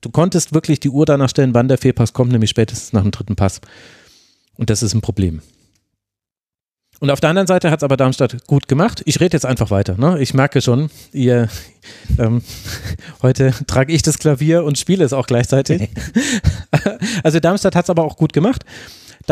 [0.00, 3.12] du konntest wirklich die Uhr danach stellen, wann der Fehlpass kommt, nämlich spätestens nach dem
[3.12, 3.60] dritten Pass.
[4.56, 5.40] Und das ist ein Problem.
[7.02, 9.02] Und auf der anderen Seite hat es aber Darmstadt gut gemacht.
[9.06, 9.96] Ich rede jetzt einfach weiter.
[9.98, 10.20] Ne?
[10.20, 11.48] Ich merke schon, ihr
[12.16, 12.42] ähm,
[13.22, 15.88] heute trage ich das Klavier und spiele es auch gleichzeitig.
[17.24, 18.64] also Darmstadt hat es aber auch gut gemacht.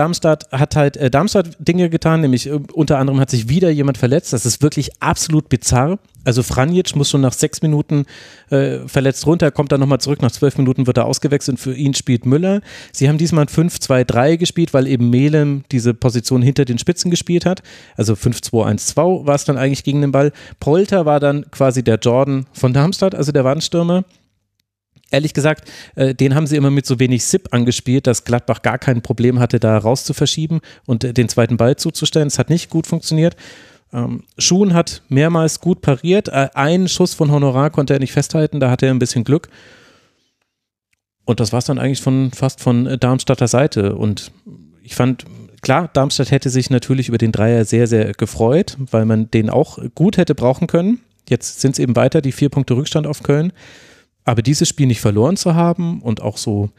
[0.00, 3.98] Darmstadt hat halt äh, Darmstadt Dinge getan, nämlich äh, unter anderem hat sich wieder jemand
[3.98, 4.32] verletzt.
[4.32, 5.98] Das ist wirklich absolut bizarr.
[6.24, 8.06] Also Franjic muss schon nach sechs Minuten
[8.48, 10.22] äh, verletzt runter, kommt dann nochmal zurück.
[10.22, 11.60] Nach zwölf Minuten wird er ausgewechselt.
[11.60, 12.62] Für ihn spielt Müller.
[12.92, 17.62] Sie haben diesmal 5-2-3 gespielt, weil eben Melem diese Position hinter den Spitzen gespielt hat.
[17.98, 20.32] Also 5-2-1-2 war es dann eigentlich gegen den Ball.
[20.60, 24.04] Polter war dann quasi der Jordan von Darmstadt, also der Wandstürmer
[25.10, 28.78] ehrlich gesagt, äh, den haben sie immer mit so wenig SIP angespielt, dass Gladbach gar
[28.78, 30.10] kein Problem hatte, da raus
[30.86, 32.28] und äh, den zweiten Ball zuzustellen.
[32.28, 33.36] Es hat nicht gut funktioniert.
[33.92, 36.28] Ähm, Schuhn hat mehrmals gut pariert.
[36.28, 39.48] Äh, einen Schuss von Honorar konnte er nicht festhalten, da hatte er ein bisschen Glück.
[41.24, 43.96] Und das war es dann eigentlich von fast von äh, Darmstadter Seite.
[43.96, 44.32] Und
[44.82, 45.24] ich fand,
[45.60, 49.78] klar, Darmstadt hätte sich natürlich über den Dreier sehr, sehr gefreut, weil man den auch
[49.94, 51.00] gut hätte brauchen können.
[51.28, 53.52] Jetzt sind es eben weiter, die vier Punkte Rückstand auf Köln.
[54.30, 56.70] Aber dieses Spiel nicht verloren zu haben und auch so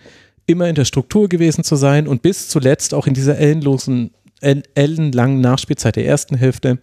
[0.46, 5.42] immer in der Struktur gewesen zu sein und bis zuletzt auch in dieser ellenlosen, ellenlangen
[5.42, 6.80] Nachspielzeit der ersten Hälfte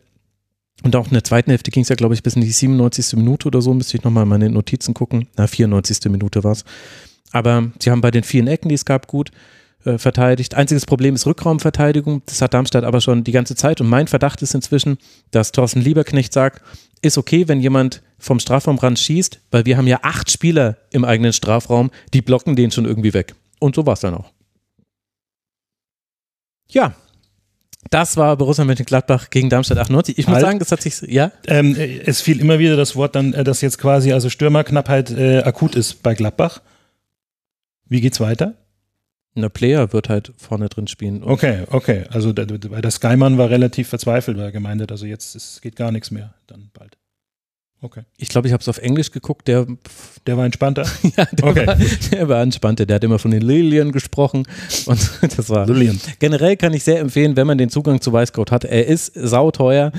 [0.83, 3.17] und auch in der zweiten Hälfte ging es ja, glaube ich, bis in die 97.
[3.17, 5.27] Minute oder so, müsste ich nochmal meine Notizen gucken.
[5.39, 6.11] Na, 94.
[6.11, 6.67] Minute war es.
[7.33, 9.31] Aber sie haben bei den vielen Ecken, die es gab, gut
[9.87, 10.55] äh, verteidigt.
[10.55, 12.21] Einziges Problem ist Rückraumverteidigung.
[12.27, 13.81] Das hat Darmstadt aber schon die ganze Zeit.
[13.81, 14.99] Und mein Verdacht ist inzwischen,
[15.31, 16.63] dass Thorsten Lieberknecht sagt,
[17.03, 21.33] ist okay, wenn jemand vom Strafraumrand schießt, weil wir haben ja acht Spieler im eigenen
[21.33, 23.35] Strafraum, die blocken den schon irgendwie weg.
[23.61, 24.33] Und so war es dann auch.
[26.71, 26.95] Ja,
[27.91, 30.19] das war Borussia Mönchengladbach gegen Darmstadt 98.
[30.19, 30.45] Ich muss halt.
[30.45, 31.33] sagen, das hat sich, ja?
[31.47, 35.39] Ähm, es fiel immer wieder das Wort dann, äh, dass jetzt quasi also Stürmerknappheit äh,
[35.43, 36.61] akut ist bei Gladbach.
[37.89, 38.55] Wie geht's weiter?
[39.39, 41.23] Eine Player wird halt vorne drin spielen.
[41.23, 42.05] Okay, okay.
[42.11, 45.77] Also der, der Skyman war relativ verzweifelt, weil er gemeint hat, also jetzt ist, geht
[45.77, 46.99] gar nichts mehr dann bald.
[47.81, 48.03] Okay.
[48.17, 49.47] Ich glaube, ich habe es auf Englisch geguckt.
[49.47, 49.67] Der,
[50.27, 50.83] der war entspannter.
[51.17, 51.67] ja, der, okay.
[51.67, 51.77] war,
[52.13, 52.87] der war entspannter.
[52.87, 54.47] Der hat immer von den Lilien gesprochen.
[54.87, 55.67] Und das war.
[55.67, 56.01] Lilien.
[56.19, 58.65] Generell kann ich sehr empfehlen, wenn man den Zugang zu Weißcode hat.
[58.65, 59.93] Er ist sauteuer.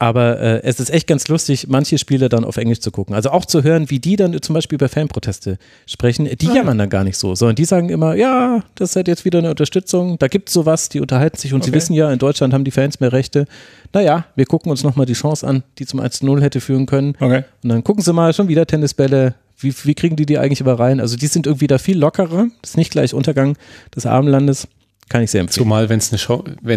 [0.00, 3.14] Aber äh, es ist echt ganz lustig, manche Spiele dann auf Englisch zu gucken.
[3.14, 6.26] Also auch zu hören, wie die dann zum Beispiel über Fanproteste sprechen.
[6.40, 9.08] Die ah, jammern dann gar nicht so, sondern die sagen immer, ja, das ist halt
[9.08, 10.18] jetzt wieder eine Unterstützung.
[10.18, 11.68] Da gibt es sowas, die unterhalten sich und okay.
[11.68, 13.44] sie wissen ja, in Deutschland haben die Fans mehr Rechte.
[13.92, 17.14] Naja, wir gucken uns nochmal die Chance an, die zum 1-0 hätte führen können.
[17.20, 17.44] Okay.
[17.62, 19.34] Und dann gucken sie mal schon wieder Tennisbälle.
[19.58, 21.00] Wie, wie kriegen die die eigentlich über rein?
[21.00, 22.46] Also die sind irgendwie da viel lockerer.
[22.62, 23.58] Das ist nicht gleich Untergang
[23.94, 24.66] des Abendlandes.
[25.10, 25.64] Kann ich sehr empfehlen.
[25.64, 25.98] Zumal, wenn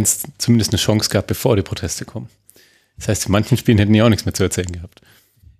[0.02, 2.28] es zumindest eine Chance gab, bevor die Proteste kommen.
[2.98, 5.02] Das heißt, in manchen Spielen hätten die auch nichts mehr zu erzählen gehabt.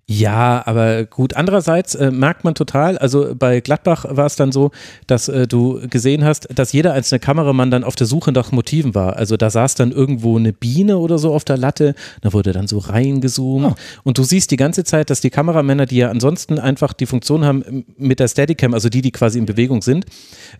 [0.06, 1.34] Ja, aber gut.
[1.34, 4.70] Andererseits äh, merkt man total, also bei Gladbach war es dann so,
[5.06, 8.94] dass äh, du gesehen hast, dass jeder einzelne Kameramann dann auf der Suche nach Motiven
[8.94, 9.16] war.
[9.16, 12.66] Also da saß dann irgendwo eine Biene oder so auf der Latte, da wurde dann
[12.68, 13.74] so reingezoomt Oh.
[14.04, 17.44] und du siehst die ganze Zeit, dass die Kameramänner, die ja ansonsten einfach die Funktion
[17.44, 20.04] haben mit der Steadicam, also die, die quasi in Bewegung sind,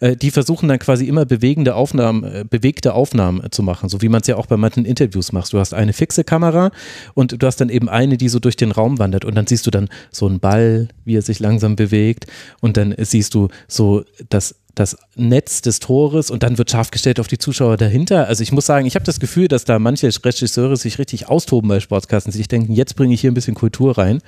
[0.00, 4.00] äh, die versuchen dann quasi immer bewegende Aufnahmen, äh, bewegte Aufnahmen äh, zu machen, so
[4.00, 5.52] wie man es ja auch bei manchen Interviews macht.
[5.52, 6.70] Du hast eine fixe Kamera
[7.14, 9.66] und du hast dann eben eine, die so durch den Raum wandert und dann siehst
[9.66, 12.26] du dann so einen Ball, wie er sich langsam bewegt
[12.60, 17.20] und dann siehst du so das das Netz des Tores und dann wird scharf gestellt
[17.20, 18.26] auf die Zuschauer dahinter.
[18.26, 21.68] Also ich muss sagen, ich habe das Gefühl, dass da manche Regisseure sich richtig austoben
[21.68, 24.20] bei Sportkassen, sich denken, jetzt bringe ich hier ein bisschen Kultur rein.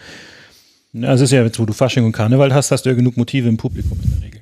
[1.02, 3.48] Also es ist ja wo du Fasching und Karneval hast, hast du ja genug Motive
[3.48, 4.40] im Publikum in der Regel.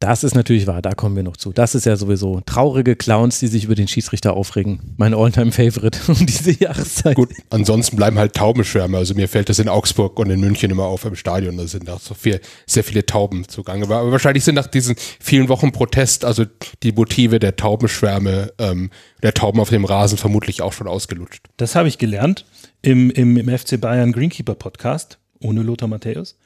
[0.00, 1.52] Das ist natürlich wahr, da kommen wir noch zu.
[1.52, 4.94] Das ist ja sowieso traurige Clowns, die sich über den Schiedsrichter aufregen.
[4.96, 7.16] Mein Alltime-Favorite um diese Jahreszeit.
[7.16, 8.96] Gut, ansonsten bleiben halt Taubenschwärme.
[8.96, 11.56] Also mir fällt das in Augsburg und in München immer auf im Stadion.
[11.56, 13.84] Da sind auch so viel, sehr viele Tauben zugange.
[13.84, 16.44] Aber aber wahrscheinlich sind nach diesen vielen Wochen Protest, also
[16.84, 18.90] die Motive der Taubenschwärme, ähm,
[19.24, 21.46] der Tauben auf dem Rasen vermutlich auch schon ausgelutscht.
[21.56, 22.44] Das habe ich gelernt
[22.82, 26.36] im, im, im FC Bayern Greenkeeper Podcast, ohne Lothar Matthäus.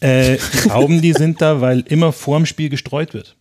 [0.00, 3.36] Äh, die Tauben, die sind da, weil immer vorm Spiel gestreut wird.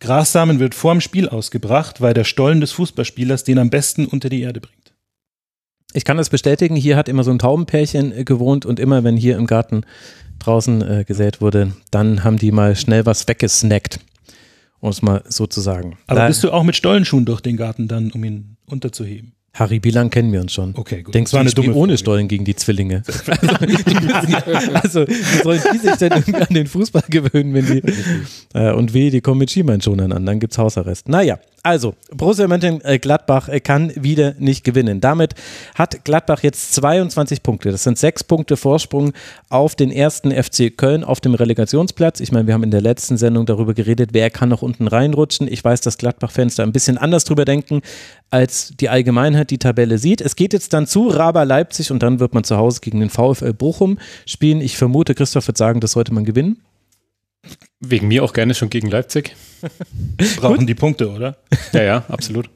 [0.00, 4.42] Grassamen wird vorm Spiel ausgebracht, weil der Stollen des Fußballspielers den am besten unter die
[4.42, 4.94] Erde bringt.
[5.92, 9.16] Ich kann das bestätigen, hier hat immer so ein Taubenpärchen äh, gewohnt und immer wenn
[9.16, 9.82] hier im Garten
[10.38, 13.98] draußen äh, gesät wurde, dann haben die mal schnell was weggesnackt,
[14.80, 15.98] um es mal so zu sagen.
[16.06, 19.32] Aber Da- bist du auch mit Stollenschuhen durch den Garten dann, um ihn unterzuheben?
[19.58, 20.74] Harry, wie lang kennen wir uns schon?
[20.76, 21.14] Okay, gut.
[21.14, 21.98] Denkst Das war du, eine dumme ohne.
[21.98, 23.02] Stollen gegen die Zwillinge?
[23.06, 23.22] Also,
[24.74, 27.82] also wie sollen die sich denn irgendwie an den Fußball gewöhnen, wenn die
[28.54, 31.08] äh, und weh, die kommen mit Schienbeinschonern an, dann gibt's Hausarrest.
[31.08, 35.00] Naja, also Borussia Mönchengladbach äh, kann wieder nicht gewinnen.
[35.00, 35.34] Damit
[35.74, 37.70] hat Gladbach jetzt 22 Punkte.
[37.70, 39.12] Das sind sechs Punkte Vorsprung
[39.48, 42.20] auf den ersten FC Köln auf dem Relegationsplatz.
[42.20, 45.48] Ich meine, wir haben in der letzten Sendung darüber geredet, wer kann noch unten reinrutschen.
[45.48, 47.82] Ich weiß, dass Gladbach-Fans da ein bisschen anders drüber denken,
[48.30, 50.20] als die Allgemeinheit die Tabelle sieht.
[50.20, 53.10] Es geht jetzt dann zu Raber Leipzig und dann wird man zu Hause gegen den
[53.10, 54.60] VfL Bochum spielen.
[54.60, 56.60] Ich vermute, Christoph wird sagen, das sollte man gewinnen.
[57.80, 59.36] Wegen mir auch gerne schon gegen Leipzig.
[60.36, 61.36] Brauchen die Punkte, oder?
[61.72, 62.50] Ja, ja, absolut.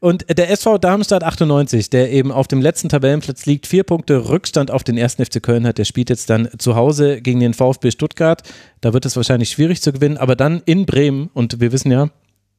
[0.00, 4.70] Und der SV Darmstadt 98, der eben auf dem letzten Tabellenplatz liegt, vier Punkte Rückstand
[4.70, 7.90] auf den ersten FC Köln hat, der spielt jetzt dann zu Hause gegen den VfB
[7.90, 8.42] Stuttgart.
[8.82, 12.10] Da wird es wahrscheinlich schwierig zu gewinnen, aber dann in Bremen und wir wissen ja,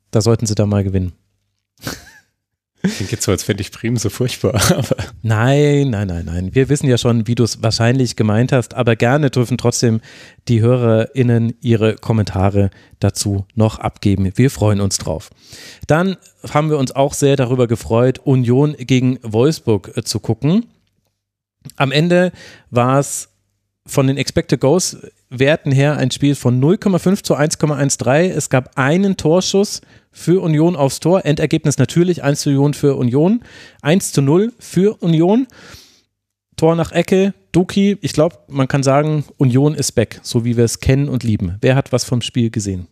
[0.09, 1.13] da sollten sie da mal gewinnen.
[2.87, 4.55] Klingt jetzt so, als fände ich Bremen so furchtbar.
[4.71, 6.55] Aber Nein, nein, nein, nein.
[6.55, 10.01] Wir wissen ja schon, wie du es wahrscheinlich gemeint hast, aber gerne dürfen trotzdem
[10.47, 12.69] die HörerInnen ihre Kommentare
[12.99, 14.31] dazu noch abgeben.
[14.35, 15.29] Wir freuen uns drauf.
[15.87, 16.17] Dann
[16.53, 20.65] haben wir uns auch sehr darüber gefreut, Union gegen Wolfsburg äh, zu gucken.
[21.75, 22.31] Am Ende
[22.69, 23.29] war es
[23.87, 24.97] von den Expected Goals
[25.29, 28.31] Werten her ein Spiel von 0,5 zu 1,13.
[28.31, 29.81] Es gab einen Torschuss
[30.11, 31.25] für Union aufs Tor.
[31.25, 33.41] Endergebnis natürlich 1 zu Union für Union.
[33.81, 35.47] 1 zu 0 für Union.
[36.55, 37.97] Tor nach Ecke, Duki.
[38.01, 41.57] Ich glaube, man kann sagen, Union ist back, so wie wir es kennen und lieben.
[41.61, 42.87] Wer hat was vom Spiel gesehen?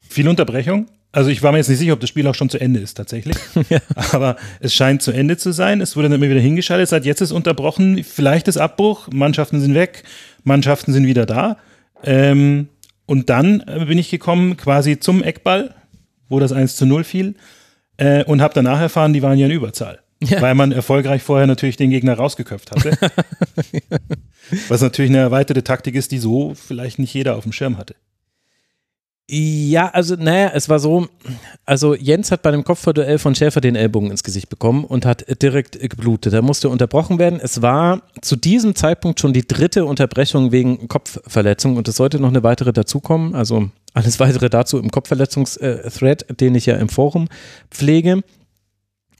[0.00, 0.86] Viel Unterbrechung.
[1.16, 2.94] Also ich war mir jetzt nicht sicher, ob das Spiel auch schon zu Ende ist
[2.94, 3.38] tatsächlich.
[3.70, 3.80] Ja.
[4.12, 5.80] Aber es scheint zu Ende zu sein.
[5.80, 6.90] Es wurde dann immer wieder hingeschaltet.
[6.90, 8.04] Seit jetzt ist unterbrochen.
[8.04, 9.08] Vielleicht ist Abbruch.
[9.10, 10.04] Mannschaften sind weg.
[10.44, 11.56] Mannschaften sind wieder da.
[12.04, 12.68] Ähm,
[13.06, 15.74] und dann äh, bin ich gekommen quasi zum Eckball,
[16.28, 17.34] wo das 1 zu 0 fiel.
[17.96, 20.00] Äh, und habe danach erfahren, die waren ja in Überzahl.
[20.22, 20.42] Ja.
[20.42, 22.90] Weil man erfolgreich vorher natürlich den Gegner rausgeköpft hatte.
[24.68, 27.94] Was natürlich eine erweiterte Taktik ist, die so vielleicht nicht jeder auf dem Schirm hatte.
[29.28, 31.08] Ja, also naja, es war so,
[31.64, 35.42] also Jens hat bei dem Kopfballduell von Schäfer den Ellbogen ins Gesicht bekommen und hat
[35.42, 36.32] direkt geblutet.
[36.32, 37.40] Da musste unterbrochen werden.
[37.42, 42.28] Es war zu diesem Zeitpunkt schon die dritte Unterbrechung wegen Kopfverletzung und es sollte noch
[42.28, 43.34] eine weitere dazukommen.
[43.34, 47.28] Also alles weitere dazu im Kopfverletzungsthread, den ich ja im Forum
[47.72, 48.22] pflege.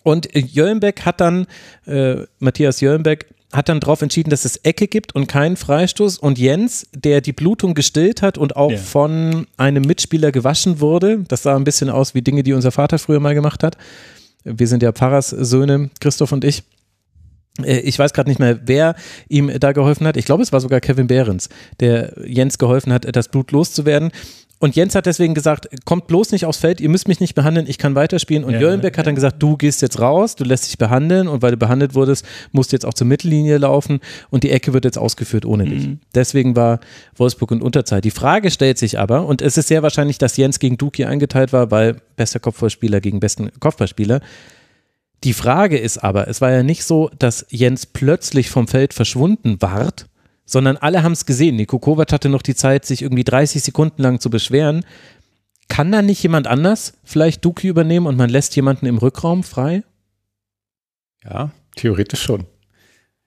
[0.04, 1.48] Und Jöllenbeck hat dann,
[1.84, 6.18] äh, Matthias Jöllenbeck, hat dann darauf entschieden, dass es Ecke gibt und keinen Freistoß.
[6.18, 8.78] Und Jens, der die Blutung gestillt hat und auch Ja.
[8.78, 12.99] von einem Mitspieler gewaschen wurde, das sah ein bisschen aus wie Dinge, die unser Vater
[12.99, 13.76] früher mal gemacht hat.
[14.44, 16.64] Wir sind ja Pfarrerssöhne, Christoph und ich.
[17.62, 18.94] Äh, Ich weiß gerade nicht mehr, wer
[19.28, 20.16] ihm da geholfen hat.
[20.16, 21.49] Ich glaube, es war sogar Kevin Behrens,
[21.80, 24.11] der Jens geholfen hat, das Blut loszuwerden.
[24.59, 27.66] Und Jens hat deswegen gesagt, kommt bloß nicht aufs Feld, ihr müsst mich nicht behandeln,
[27.68, 28.42] ich kann weiterspielen.
[28.42, 31.42] Und Ja, Jöllenbeck hat dann gesagt, du gehst jetzt raus, du lässt dich behandeln und
[31.42, 34.00] weil du behandelt wurdest, musst du jetzt auch zur Mittellinie laufen
[34.30, 35.88] und die Ecke wird jetzt ausgeführt ohne dich.
[36.14, 36.80] Deswegen war
[37.16, 38.00] Wolfsburg in Unterzahl.
[38.00, 41.52] Die Frage stellt sich aber, und es ist sehr wahrscheinlich, dass Jens gegen Duki eingeteilt
[41.52, 44.20] war, weil bester Kopfballspieler gegen besten Kopfballspieler.
[45.24, 49.61] Die Frage ist aber, es war ja nicht so, dass Jens plötzlich vom Feld verschwunden
[49.61, 50.07] ward,
[50.47, 51.57] sondern alle haben es gesehen.
[51.57, 54.86] Niko Kovac hatte noch die Zeit, sich irgendwie 30 Sekunden lang zu beschweren.
[55.68, 59.82] Kann da nicht jemand anders vielleicht Duki übernehmen und man lässt jemanden im Rückraum frei?
[61.24, 62.47] Ja, theoretisch schon.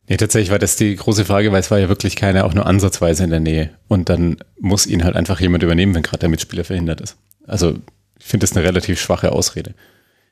[0.08, 2.66] Nee, tatsächlich war das die große Frage, weil es war ja wirklich keiner auch nur
[2.66, 3.70] ansatzweise in der Nähe.
[3.88, 7.18] Und dann muss ihn halt einfach jemand übernehmen, wenn gerade der Mitspieler verhindert ist.
[7.46, 7.78] Also
[8.18, 9.76] ich finde das eine relativ schwache Ausrede.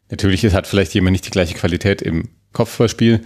[0.09, 3.21] Natürlich hat vielleicht jemand nicht die gleiche Qualität im Kopfballspiel,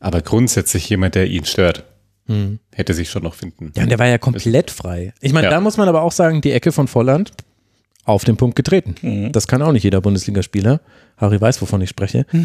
[0.00, 1.84] aber grundsätzlich jemand, der ihn stört,
[2.26, 2.58] Hm.
[2.74, 3.72] hätte sich schon noch finden.
[3.76, 5.14] Ja, und der war ja komplett frei.
[5.20, 5.50] Ich meine, Ja.
[5.50, 7.32] da muss man aber auch sagen, die Ecke von Volland
[8.04, 9.30] auf den Punkt getreten.
[9.32, 10.80] Das kann auch nicht jeder Bundesligaspieler.
[11.16, 12.26] Harry weiß, wovon ich spreche.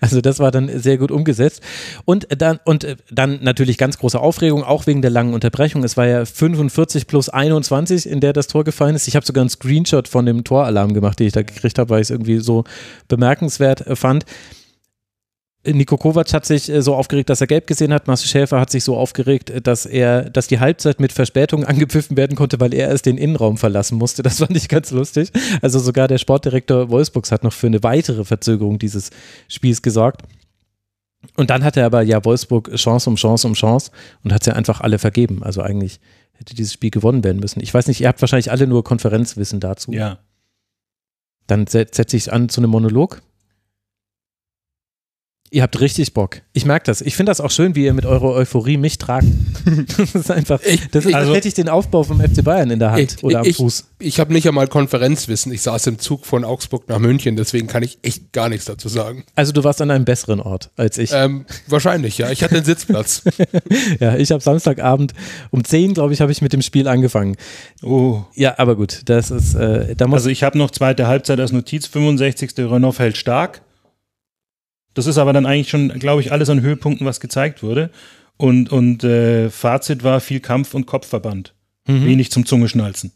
[0.00, 1.62] Also das war dann sehr gut umgesetzt.
[2.04, 5.84] Und dann, und äh, dann natürlich ganz große Aufregung, auch wegen der langen Unterbrechung.
[5.84, 9.06] Es war ja 45 plus 21, in der das Tor gefallen ist.
[9.06, 12.00] Ich habe sogar einen Screenshot von dem Toralarm gemacht, den ich da gekriegt habe, weil
[12.00, 12.64] ich es irgendwie so
[13.06, 14.24] bemerkenswert äh, fand.
[15.62, 18.06] Nico Kovac hat sich äh, so aufgeregt, dass er gelb gesehen hat.
[18.06, 22.16] Marcel Schäfer hat sich so aufgeregt, äh, dass er, dass die Halbzeit mit Verspätung angepfiffen
[22.16, 24.22] werden konnte, weil er erst den Innenraum verlassen musste.
[24.22, 25.30] Das fand ich ganz lustig.
[25.60, 29.10] Also sogar der Sportdirektor Wolfsburgs hat noch für eine weitere Verzögerung dieses
[29.48, 30.22] Spiels gesorgt.
[31.36, 33.90] Und dann hatte aber ja Wolfsburg Chance um Chance um Chance
[34.24, 35.42] und hat sie einfach alle vergeben.
[35.42, 36.00] Also eigentlich
[36.32, 37.60] hätte dieses Spiel gewonnen werden müssen.
[37.62, 39.92] Ich weiß nicht, ihr habt wahrscheinlich alle nur Konferenzwissen dazu.
[39.92, 40.20] Ja.
[41.46, 43.20] Dann set- setze ich es an zu einem Monolog.
[45.52, 46.42] Ihr habt richtig Bock.
[46.52, 47.00] Ich merke das.
[47.00, 49.26] Ich finde das auch schön, wie ihr mit eurer Euphorie mich tragt.
[49.98, 50.60] das ist einfach,
[50.92, 53.24] das ist, also- als hätte ich den Aufbau vom FC Bayern in der Hand Ich-
[53.24, 53.86] oder am ich- Fuß.
[53.98, 55.52] Ich habe nicht einmal Konferenzwissen.
[55.52, 58.88] Ich saß im Zug von Augsburg nach München, deswegen kann ich echt gar nichts dazu
[58.88, 59.24] sagen.
[59.34, 61.10] Also du warst an einem besseren Ort als ich.
[61.12, 62.30] Ähm, wahrscheinlich, ja.
[62.30, 63.22] Ich hatte einen Sitzplatz.
[63.98, 65.14] Ja, ich habe Samstagabend
[65.50, 67.36] um 10, glaube ich, habe ich mit dem Spiel angefangen.
[67.82, 68.22] Oh.
[68.34, 71.50] Ja, aber gut, das ist, äh, da muss Also ich habe noch zweite Halbzeit als
[71.52, 72.52] Notiz, 65.
[72.58, 73.62] Renault hält stark.
[74.94, 77.90] Das ist aber dann eigentlich schon, glaube ich, alles an Höhepunkten, was gezeigt wurde.
[78.36, 81.54] Und, und äh, Fazit war viel Kampf und Kopfverband.
[81.86, 82.04] Mhm.
[82.06, 83.12] Wenig zum Zungeschnalzen.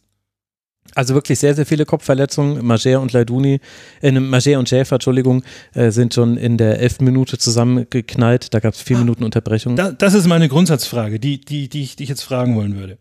[0.94, 2.64] Also wirklich sehr, sehr viele Kopfverletzungen.
[2.64, 3.60] Mager und Leiduni,
[4.02, 8.52] äh, Mager und Schäfer, Entschuldigung, äh, sind schon in der elften Minute zusammengeknallt.
[8.54, 9.76] Da gab es vier Minuten Unterbrechung.
[9.76, 12.98] Da, das ist meine Grundsatzfrage, die, die, die ich dich jetzt fragen wollen würde.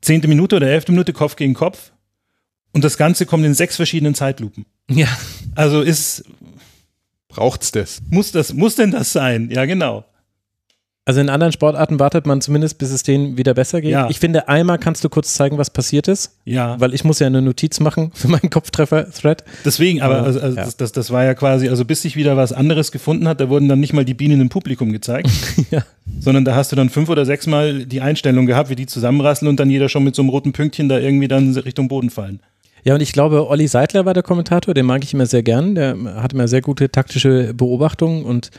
[0.00, 1.92] Zehnte Minute oder elfte Minute Kopf gegen Kopf.
[2.72, 4.66] Und das Ganze kommt in sechs verschiedenen Zeitlupen.
[4.90, 5.08] ja,
[5.54, 6.24] Also ist,
[7.36, 8.02] Braucht's das?
[8.10, 9.50] muss das, muss denn das sein?
[9.52, 10.04] Ja, genau.
[11.04, 13.92] also in anderen Sportarten wartet man zumindest, bis es denen wieder besser geht.
[13.92, 14.08] Ja.
[14.10, 16.80] Ich finde, einmal kannst du kurz zeigen, was passiert ist, Ja.
[16.80, 19.44] weil ich muss ja eine Notiz machen für meinen Kopftreffer-Thread.
[19.64, 20.64] Deswegen, aber also, also ja.
[20.64, 23.48] das, das, das war ja quasi, also bis sich wieder was anderes gefunden hat, da
[23.48, 25.30] wurden dann nicht mal die Bienen im Publikum gezeigt,
[25.70, 25.84] Ja.
[26.18, 29.48] sondern da hast du dann fünf oder sechs Mal die Einstellung gehabt, wie die zusammenrasseln
[29.48, 32.40] und dann jeder schon mit so einem roten Pünktchen da irgendwie dann Richtung Boden fallen.
[32.86, 35.74] Ja, und ich glaube, Olli Seidler war der Kommentator, den mag ich immer sehr gern.
[35.74, 38.52] Der hat immer sehr gute taktische Beobachtungen und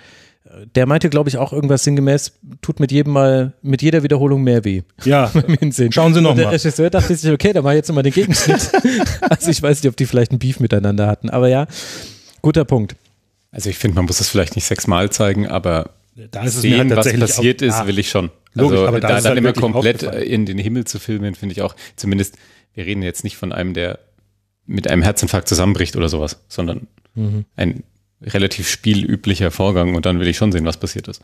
[0.43, 4.43] äh, der meinte, glaube ich, auch irgendwas sinngemäß, tut mit jedem Mal, mit jeder Wiederholung
[4.43, 4.81] mehr weh.
[5.05, 5.31] Ja.
[5.91, 6.51] Schauen Sie noch Und der.
[6.51, 8.69] Regisseur dachte sich, okay, mach ich jetzt mal den Gegenschnitt.
[9.21, 11.65] also ich weiß nicht, ob die vielleicht einen Beef miteinander hatten, aber ja,
[12.41, 12.97] guter Punkt.
[13.51, 16.79] Also ich finde, man muss es vielleicht nicht sechsmal zeigen, aber da ist es mir
[16.79, 18.29] sehen, halt was passiert auch, ist, ah, will ich schon.
[18.55, 21.53] Logisch, also aber da da dann halt immer komplett in den Himmel zu filmen, finde
[21.53, 22.35] ich auch, zumindest,
[22.73, 23.99] wir reden jetzt nicht von einem, der
[24.67, 27.45] mit einem Herzinfarkt zusammenbricht oder sowas, sondern Mhm.
[27.55, 27.83] ein
[28.21, 31.21] relativ spielüblicher Vorgang und dann will ich schon sehen, was passiert ist.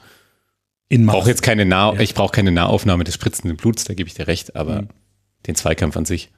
[0.90, 2.00] in brauche jetzt keine Nah Ja.
[2.02, 4.88] ich brauche keine Nahaufnahme des spritzenden Bluts, da gebe ich dir recht, aber Mhm.
[5.48, 6.30] den Zweikampf an sich.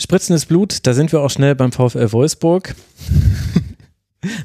[0.00, 2.74] Spritzendes Blut, da sind wir auch schnell beim VfL Wolfsburg.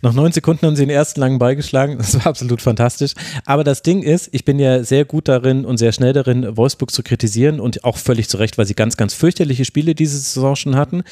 [0.01, 1.97] Nach neun Sekunden haben sie den ersten langen Ball geschlagen.
[1.97, 3.13] Das war absolut fantastisch.
[3.45, 6.91] Aber das Ding ist, ich bin ja sehr gut darin und sehr schnell darin, Wolfsburg
[6.91, 10.55] zu kritisieren und auch völlig zu Recht, weil sie ganz, ganz fürchterliche Spiele diese Saison
[10.55, 11.03] schon hatten.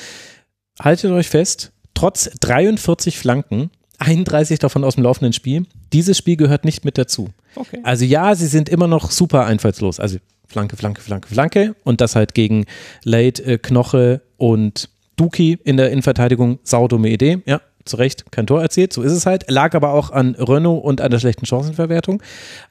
[0.80, 6.66] Haltet euch fest, trotz 43 Flanken, 31 davon aus dem laufenden Spiel, dieses Spiel gehört
[6.66, 7.30] nicht mit dazu.
[7.56, 7.80] Okay.
[7.84, 10.00] Also ja, sie sind immer noch super einfallslos.
[10.00, 12.66] Also Flanke, Flanke, Flanke, Flanke und das halt gegen
[13.04, 16.60] Late, äh, Knoche und Duki in der Innenverteidigung.
[16.64, 19.50] Saudumme Idee, ja, zu Recht kein Tor erzielt, so ist es halt.
[19.50, 22.22] Lag aber auch an Renault und an der schlechten Chancenverwertung.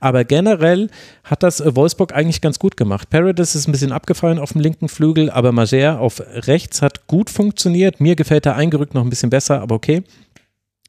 [0.01, 0.89] Aber generell
[1.25, 3.11] hat das äh, Wolfsburg eigentlich ganz gut gemacht.
[3.11, 7.31] Paradis ist ein bisschen abgefallen auf dem linken Flügel, aber Mager auf rechts hat gut
[7.31, 8.01] funktioniert.
[8.01, 10.03] Mir gefällt der eingerückt noch ein bisschen besser, aber okay.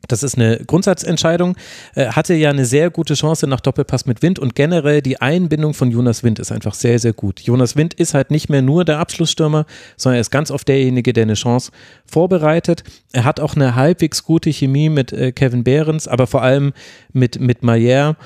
[0.08, 1.56] Das ist eine Grundsatzentscheidung.
[1.96, 5.74] Äh, hatte ja eine sehr gute Chance nach Doppelpass mit Wind und generell die Einbindung
[5.74, 7.40] von Jonas Wind ist einfach sehr, sehr gut.
[7.40, 11.14] Jonas Wind ist halt nicht mehr nur der Abschlussstürmer, sondern er ist ganz oft derjenige,
[11.14, 11.72] der eine Chance
[12.06, 12.84] vorbereitet.
[13.14, 16.74] Er hat auch eine halbwegs gute Chemie mit äh, Kevin Behrens, aber vor allem
[17.14, 18.18] mit, mit Mayer.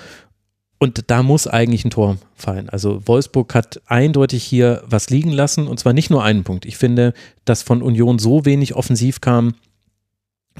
[0.79, 2.69] Und da muss eigentlich ein Tor fallen.
[2.69, 6.65] Also Wolfsburg hat eindeutig hier was liegen lassen und zwar nicht nur einen Punkt.
[6.65, 7.13] Ich finde,
[7.45, 9.55] dass von Union so wenig offensiv kam,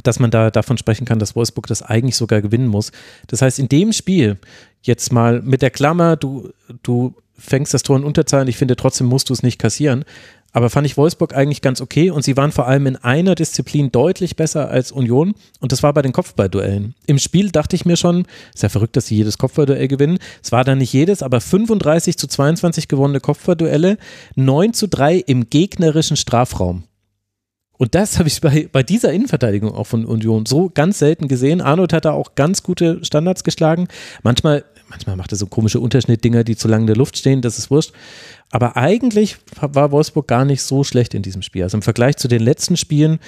[0.04, 2.92] dass man da davon sprechen kann, dass Wolfsburg das eigentlich sogar gewinnen muss.
[3.28, 4.38] Das heißt, in dem Spiel
[4.82, 6.50] jetzt mal mit der Klammer, du,
[6.84, 10.06] du fängst das Tor in Unterzahl, ich finde trotzdem musst du es nicht kassieren.
[10.54, 13.92] Aber fand ich Wolfsburg eigentlich ganz okay und sie waren vor allem in einer Disziplin
[13.92, 16.96] deutlich besser als Union und das war bei den Kopfballduellen.
[17.06, 18.26] Im Spiel dachte ich mir schon,
[18.56, 20.18] ist ja verrückt, dass sie jedes Kopfballduell gewinnen.
[20.42, 23.98] Es war dann nicht jedes, aber 35 zu 22 gewonnene Kopfballduelle,
[24.36, 26.87] 9 zu 3 im gegnerischen Strafraum.
[27.78, 31.62] Und das habe ich bei, bei dieser Innenverteidigung auch von Union so ganz selten gesehen.
[31.62, 33.88] Arnold hat da auch ganz gute Standards geschlagen.
[34.24, 37.60] Manchmal, manchmal macht er so komische Unterschnittdinger, die zu lange in der Luft stehen, das
[37.60, 37.92] ist wurscht.
[38.50, 41.64] Aber eigentlich war Wolfsburg gar nicht so schlecht in diesem Spiel.
[41.64, 43.20] Also im Vergleich zu den letzten Spielen,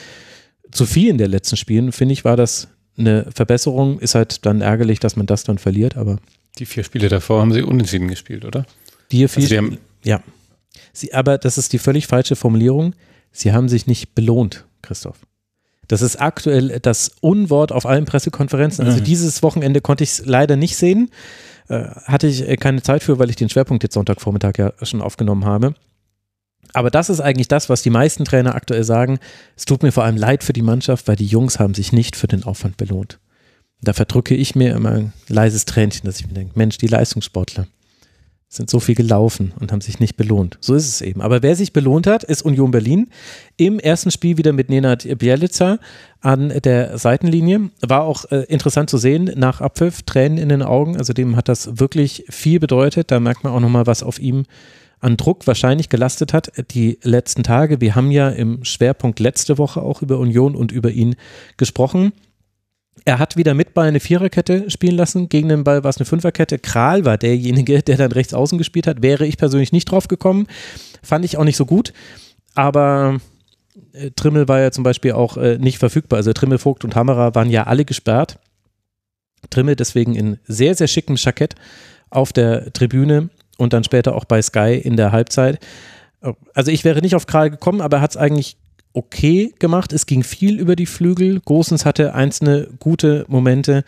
[0.71, 3.99] zu vielen der letzten Spielen, finde ich, war das eine Verbesserung.
[3.99, 6.17] Ist halt dann ärgerlich, dass man das dann verliert, aber.
[6.57, 8.65] Die vier Spiele davor haben sie unentschieden gespielt, oder?
[9.11, 10.21] Die vier Also haben- ja.
[10.93, 12.93] Sie, aber das ist die völlig falsche Formulierung.
[13.31, 15.17] Sie haben sich nicht belohnt, Christoph.
[15.87, 18.85] Das ist aktuell das Unwort auf allen Pressekonferenzen.
[18.85, 19.03] Also Mhm.
[19.05, 21.09] dieses Wochenende konnte ich es leider nicht sehen.
[21.67, 25.01] Äh, hatte ich äh, keine Zeit für, weil ich den Schwerpunkt jetzt Sonntagvormittag ja schon
[25.01, 25.73] aufgenommen habe.
[26.73, 29.17] Aber das ist eigentlich das, was die meisten Trainer aktuell sagen.
[29.55, 32.15] Es tut mir vor allem leid für die Mannschaft, weil die Jungs haben sich nicht
[32.15, 33.19] für den Aufwand belohnt.
[33.81, 37.65] Da verdrücke ich mir immer ein leises Tränchen, dass ich mir denke, Mensch, die Leistungssportler
[38.51, 40.57] sind so viel gelaufen und haben sich nicht belohnt.
[40.59, 41.21] So ist es eben.
[41.21, 43.09] Aber wer sich belohnt hat, ist Union Berlin.
[43.57, 45.77] Im ersten Spiel wieder mit Nenad Bielica
[46.21, 47.69] an der Seitenlinie.
[47.87, 50.97] War auch äh, interessant zu sehen, nach Abpfiff, Tränen in den Augen.
[50.97, 53.11] Also dem hat das wirklich viel bedeutet.
[53.11, 54.45] Da merkt man auch nochmal, was auf ihm
[54.99, 57.79] an Druck wahrscheinlich gelastet hat die letzten Tage.
[57.81, 61.15] Wir haben ja im Schwerpunkt letzte Woche auch über Union und über ihn
[61.55, 62.13] gesprochen.
[63.05, 65.29] Er hat wieder mit Ball eine Viererkette spielen lassen.
[65.29, 66.59] Gegen den Ball war es eine Fünferkette.
[66.59, 69.01] Kral war derjenige, der dann rechts außen gespielt hat.
[69.01, 70.47] Wäre ich persönlich nicht drauf gekommen.
[71.01, 71.93] Fand ich auch nicht so gut.
[72.55, 73.19] Aber
[73.93, 76.17] äh, Trimmel war ja zum Beispiel auch äh, nicht verfügbar.
[76.17, 78.39] Also Trimmel, Vogt und Hammerer waren ja alle gesperrt.
[79.49, 81.55] Trimmel deswegen in sehr, sehr schickem Jackett
[82.09, 85.59] auf der Tribüne und dann später auch bei Sky in der Halbzeit.
[86.53, 88.57] Also ich wäre nicht auf Kral gekommen, aber er hat es eigentlich
[88.93, 89.93] okay gemacht.
[89.93, 91.39] Es ging viel über die Flügel.
[91.39, 93.83] Großens hatte einzelne gute Momente,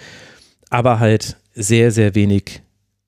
[0.70, 2.62] aber halt sehr, sehr wenig,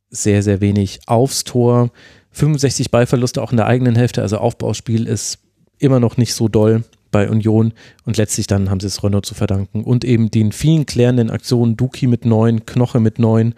[0.09, 1.91] sehr, sehr wenig aufs Tor.
[2.31, 4.21] 65 Ballverluste auch in der eigenen Hälfte.
[4.21, 5.39] Also Aufbauspiel ist
[5.79, 7.73] immer noch nicht so doll bei Union
[8.05, 11.77] und letztlich dann haben sie es Renault zu verdanken und eben den vielen klärenden Aktionen,
[11.77, 13.53] Duki mit neun, Knoche mit neun,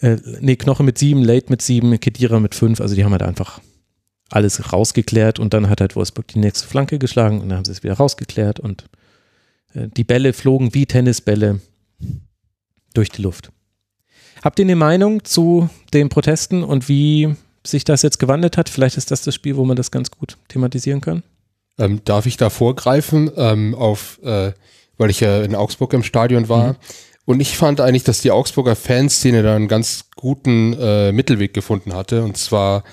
[0.00, 3.22] äh, nee, Knoche mit sieben, Late mit sieben, Kedira mit fünf, also die haben halt
[3.22, 3.60] einfach
[4.30, 7.72] alles rausgeklärt und dann hat halt Wolfsburg die nächste Flanke geschlagen und dann haben sie
[7.72, 8.88] es wieder rausgeklärt und
[9.74, 11.60] äh, die Bälle flogen wie Tennisbälle
[12.94, 13.52] durch die Luft.
[14.42, 18.68] Habt ihr eine Meinung zu den Protesten und wie sich das jetzt gewandelt hat?
[18.68, 21.22] Vielleicht ist das das Spiel, wo man das ganz gut thematisieren kann.
[21.78, 24.52] Ähm, darf ich da vorgreifen, ähm, auf, äh,
[24.98, 26.76] weil ich ja in Augsburg im Stadion war.
[27.24, 31.92] Und ich fand eigentlich, dass die Augsburger Fanszene da einen ganz guten äh, Mittelweg gefunden
[31.92, 32.22] hatte.
[32.22, 32.84] Und zwar,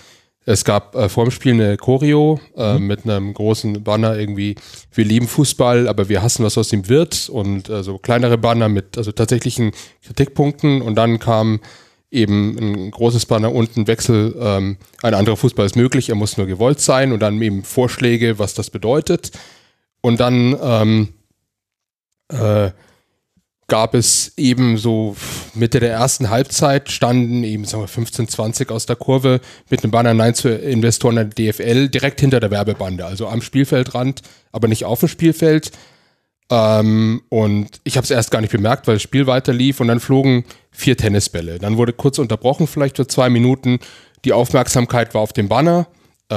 [0.46, 4.56] es gab äh, vor dem Spiel eine Choreo äh, mit einem großen Banner irgendwie,
[4.94, 7.30] wir lieben Fußball, aber wir hassen, was aus ihm wird.
[7.30, 9.72] Und äh, so kleinere Banner mit also tatsächlichen
[10.06, 10.82] Kritikpunkten.
[10.82, 11.62] Und dann kam
[12.12, 16.46] eben ein großes Banner unten Wechsel, ähm, ein anderer Fußball ist möglich, er muss nur
[16.46, 19.32] gewollt sein und dann eben Vorschläge, was das bedeutet.
[20.02, 21.08] Und dann ähm,
[22.28, 22.70] äh,
[23.74, 25.16] gab es eben so
[25.56, 29.90] Mitte der ersten Halbzeit standen eben sagen wir 15, 20 aus der Kurve mit einem
[29.90, 34.22] Banner Nein zu Investoren der DFL direkt hinter der Werbebande, also am Spielfeldrand,
[34.52, 35.72] aber nicht auf dem Spielfeld.
[36.52, 39.88] Ähm, und ich habe es erst gar nicht bemerkt, weil das Spiel weiter lief und
[39.88, 41.58] dann flogen vier Tennisbälle.
[41.58, 43.80] Dann wurde kurz unterbrochen, vielleicht für zwei Minuten.
[44.24, 45.88] Die Aufmerksamkeit war auf dem Banner.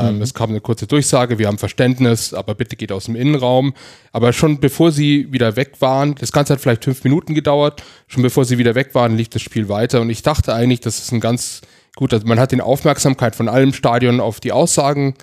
[0.05, 3.74] Ähm, Es kam eine kurze Durchsage, wir haben Verständnis, aber bitte geht aus dem Innenraum.
[4.12, 8.22] Aber schon bevor sie wieder weg waren, das Ganze hat vielleicht fünf Minuten gedauert, schon
[8.22, 10.01] bevor sie wieder weg waren, lief das Spiel weiter.
[10.01, 11.62] Und ich dachte eigentlich, das ist ein ganz
[11.97, 15.14] gut, also man hat die Aufmerksamkeit von allem Stadion auf die Aussagen,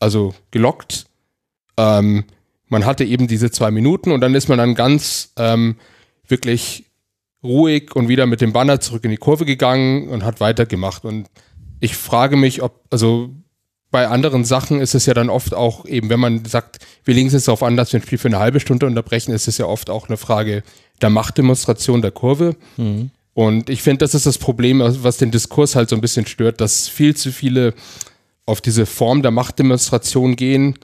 [0.00, 1.06] also gelockt.
[1.76, 2.24] Ähm,
[2.68, 5.76] man hatte eben diese zwei Minuten und dann ist man dann ganz ähm,
[6.26, 6.84] wirklich
[7.42, 11.04] ruhig und wieder mit dem Banner zurück in die Kurve gegangen und hat weitergemacht.
[11.04, 11.28] Und
[11.80, 13.30] ich frage mich, ob, also
[13.90, 17.28] bei anderen Sachen ist es ja dann oft auch eben, wenn man sagt, wir legen
[17.28, 19.58] es jetzt darauf an, dass wir ein Spiel für eine halbe Stunde unterbrechen, ist es
[19.58, 20.62] ja oft auch eine Frage
[21.00, 22.56] der Machtdemonstration der Kurve.
[23.32, 26.60] Und ich finde, das ist das Problem, was den Diskurs halt so ein bisschen stört,
[26.60, 27.72] dass viel zu viele
[28.46, 30.78] auf diese Form der Machtdemonstration gehen,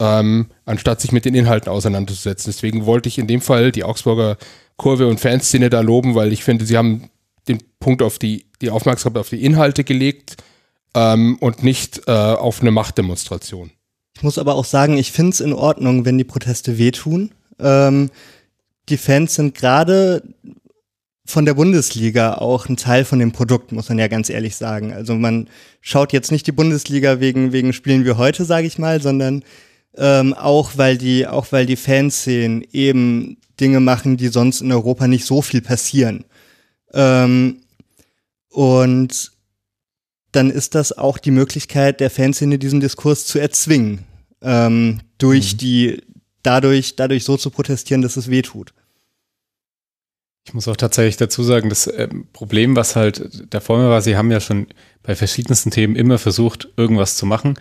[0.00, 2.50] ähm, anstatt sich mit den Inhalten auseinanderzusetzen.
[2.52, 4.36] Deswegen wollte ich in dem Fall die Augsburger
[4.76, 7.10] Kurve und Fanszene da loben, weil ich finde, sie haben
[7.48, 10.36] den Punkt auf die die Aufmerksamkeit auf die Inhalte gelegt
[10.94, 13.70] ähm, und nicht äh, auf eine Machtdemonstration.
[14.16, 17.30] Ich muss aber auch sagen, ich finde es in Ordnung, wenn die Proteste wehtun.
[17.58, 18.10] Ähm,
[18.88, 20.22] die Fans sind gerade
[21.24, 24.92] von der Bundesliga auch ein Teil von dem Produkt, muss man ja ganz ehrlich sagen.
[24.92, 25.48] Also man
[25.80, 29.44] schaut jetzt nicht die Bundesliga wegen, wegen Spielen wie heute, sage ich mal, sondern
[29.96, 35.06] ähm, auch weil die, auch weil die Fanszenen eben Dinge machen, die sonst in Europa
[35.06, 36.24] nicht so viel passieren.
[36.92, 37.62] Ähm,
[38.50, 39.32] und
[40.32, 44.04] dann ist das auch die Möglichkeit der Fanszene, diesen Diskurs zu erzwingen.
[44.42, 45.58] Ähm, durch mhm.
[45.58, 46.02] die,
[46.42, 48.72] dadurch, dadurch so zu protestieren, dass es weh tut.
[50.46, 54.30] Ich muss auch tatsächlich dazu sagen, das ähm, Problem, was halt davor war, sie haben
[54.30, 54.68] ja schon
[55.02, 57.58] bei verschiedensten Themen immer versucht, irgendwas zu machen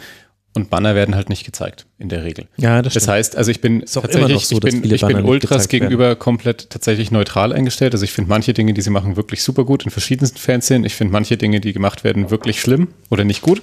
[0.55, 2.47] und Banner werden halt nicht gezeigt, in der Regel.
[2.57, 4.01] Ja, das, das heißt, also ich bin noch so,
[4.55, 6.19] ich bin, ich bin Ultras gegenüber werden.
[6.19, 7.93] komplett tatsächlich neutral eingestellt.
[7.93, 10.85] Also ich finde manche Dinge, die sie machen, wirklich super gut in verschiedensten Fanszenen.
[10.85, 13.61] Ich finde manche Dinge, die gemacht werden, wirklich schlimm oder nicht gut.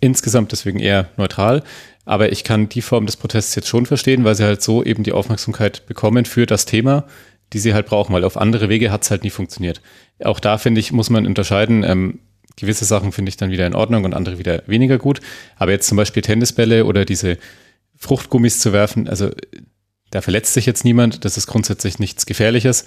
[0.00, 1.62] Insgesamt deswegen eher neutral.
[2.06, 5.02] Aber ich kann die Form des Protests jetzt schon verstehen, weil sie halt so eben
[5.02, 7.04] die Aufmerksamkeit bekommen für das Thema,
[7.52, 9.82] die sie halt brauchen, weil auf andere Wege hat es halt nie funktioniert.
[10.24, 11.84] Auch da finde ich, muss man unterscheiden.
[11.84, 12.20] Ähm,
[12.60, 15.20] gewisse Sachen finde ich dann wieder in Ordnung und andere wieder weniger gut.
[15.56, 17.38] Aber jetzt zum Beispiel Tennisbälle oder diese
[17.96, 19.30] Fruchtgummis zu werfen, also
[20.10, 22.84] da verletzt sich jetzt niemand, das ist grundsätzlich nichts Gefährliches.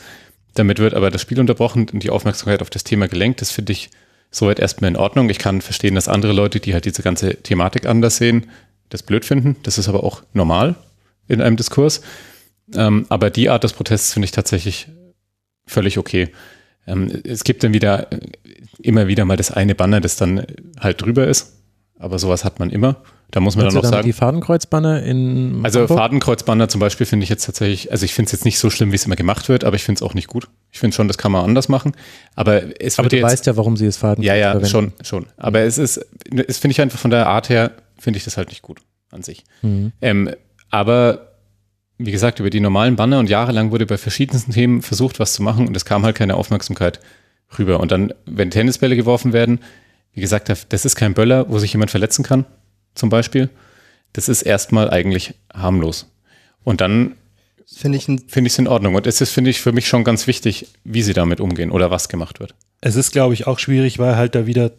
[0.55, 3.41] Damit wird aber das Spiel unterbrochen und die Aufmerksamkeit auf das Thema gelenkt.
[3.41, 3.89] Das finde ich
[4.29, 5.29] soweit erstmal in Ordnung.
[5.29, 8.47] Ich kann verstehen, dass andere Leute, die halt diese ganze Thematik anders sehen,
[8.89, 9.55] das blöd finden.
[9.63, 10.75] Das ist aber auch normal
[11.27, 12.01] in einem Diskurs.
[12.75, 14.87] Ähm, aber die Art des Protests finde ich tatsächlich
[15.65, 16.29] völlig okay.
[16.87, 18.07] Ähm, es gibt dann wieder
[18.81, 20.45] immer wieder mal das eine Banner, das dann
[20.79, 21.59] halt drüber ist.
[21.99, 22.97] Aber sowas hat man immer.
[23.31, 24.05] Da muss man dann auch sagen.
[24.05, 25.61] Die Fadenkreuzbanner in.
[25.63, 25.97] Also Hamburg?
[25.97, 28.91] Fadenkreuzbanner zum Beispiel finde ich jetzt tatsächlich, also ich finde es jetzt nicht so schlimm,
[28.91, 30.49] wie es immer gemacht wird, aber ich finde es auch nicht gut.
[30.71, 31.93] Ich finde schon, das kann man anders machen.
[32.35, 34.69] Aber es Aber du jetzt, weißt ja, warum sie es Fadenkreuz Ja, ja, verwenden.
[34.69, 35.25] schon, schon.
[35.37, 35.67] Aber mhm.
[35.67, 36.05] es ist,
[36.47, 39.23] es finde ich einfach von der Art her, finde ich das halt nicht gut an
[39.23, 39.43] sich.
[39.61, 39.93] Mhm.
[40.01, 40.29] Ähm,
[40.69, 41.32] aber
[42.05, 45.41] wie gesagt, über die normalen Banner und jahrelang wurde bei verschiedensten Themen versucht, was zu
[45.41, 46.99] machen und es kam halt keine Aufmerksamkeit
[47.57, 47.79] rüber.
[47.79, 49.59] Und dann, wenn Tennisbälle geworfen werden,
[50.13, 52.45] wie gesagt, das ist kein Böller, wo sich jemand verletzen kann,
[52.93, 53.49] zum Beispiel.
[54.11, 56.11] Das ist erstmal eigentlich harmlos.
[56.63, 57.15] Und dann
[57.65, 58.95] finde ich es find in Ordnung.
[58.95, 61.89] Und es ist, finde ich, für mich schon ganz wichtig, wie sie damit umgehen oder
[61.89, 62.53] was gemacht wird.
[62.81, 64.71] Es ist, glaube ich, auch schwierig, weil halt da wieder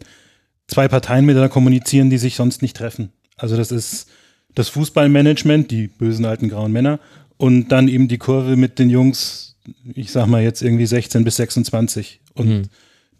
[0.67, 3.11] zwei Parteien miteinander kommunizieren, die sich sonst nicht treffen.
[3.35, 4.07] Also das ist
[4.55, 6.99] das Fußballmanagement, die bösen alten grauen Männer,
[7.37, 9.57] und dann eben die Kurve mit den Jungs,
[9.93, 12.21] ich sag mal jetzt irgendwie 16 bis 26.
[12.33, 12.63] Und mhm.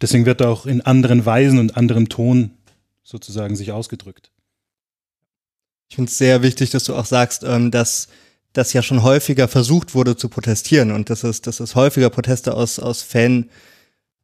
[0.00, 2.52] deswegen wird auch in anderen Weisen und anderem Ton
[3.02, 4.30] sozusagen sich ausgedrückt.
[5.88, 8.08] Ich finde es sehr wichtig, dass du auch sagst, ähm, dass
[8.52, 12.54] das ja schon häufiger versucht wurde zu protestieren und dass es, dass es häufiger Proteste
[12.54, 13.50] aus, aus Fan,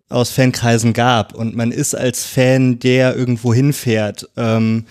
[0.09, 1.35] aus Fankreisen gab.
[1.35, 4.87] Und man ist als Fan, der irgendwo hinfährt, ähm,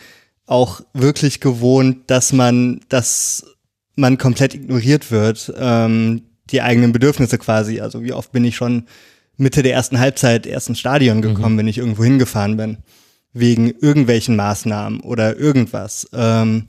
[0.52, 3.46] auch wirklich gewohnt, dass man, dass
[3.96, 7.80] man komplett ignoriert wird, ähm, die eigenen Bedürfnisse quasi.
[7.80, 8.86] Also wie oft bin ich schon
[9.38, 11.22] Mitte der ersten Halbzeit erst ins Stadion mhm.
[11.22, 11.60] gekommen, mhm.
[11.60, 12.80] wenn ich irgendwo hingefahren bin.
[13.34, 16.10] Wegen irgendwelchen Maßnahmen oder irgendwas.
[16.12, 16.68] Ähm,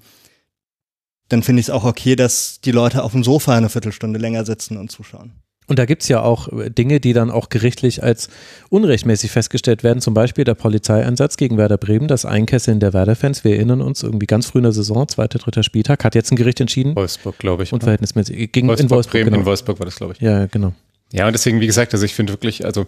[1.29, 4.45] dann finde ich es auch okay, dass die Leute auf dem Sofa eine Viertelstunde länger
[4.45, 5.33] sitzen und zuschauen.
[5.73, 8.29] Und da gibt es ja auch äh, Dinge, die dann auch gerichtlich als
[8.69, 10.03] unrechtmäßig festgestellt werden.
[10.03, 13.43] Zum Beispiel der Polizeieinsatz gegen Werder Bremen, das Einkesseln der Werder-Fans.
[13.43, 16.37] Wir erinnern uns, irgendwie ganz früh in der Saison, zweiter, dritter Spieltag, hat jetzt ein
[16.37, 16.95] Gericht entschieden.
[16.95, 17.73] Wolfsburg, glaube ich.
[17.73, 18.53] Unverhältnismäßig.
[18.53, 19.39] Gegen, Wolfsburg, in Wolfsburg, Bremen, genau.
[19.39, 20.21] in Wolfsburg war das, glaube ich.
[20.21, 20.75] Ja, genau.
[21.11, 22.85] Ja, und deswegen, wie gesagt, also ich finde wirklich, also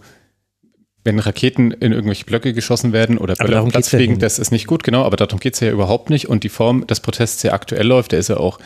[1.03, 4.51] wenn Raketen in irgendwelche Blöcke geschossen werden oder Böller auf Platz fliegen, ja das ist
[4.51, 6.29] nicht gut, genau, aber darum geht es ja überhaupt nicht.
[6.29, 8.59] Und die Form des Protests, der aktuell läuft, der ist ja auch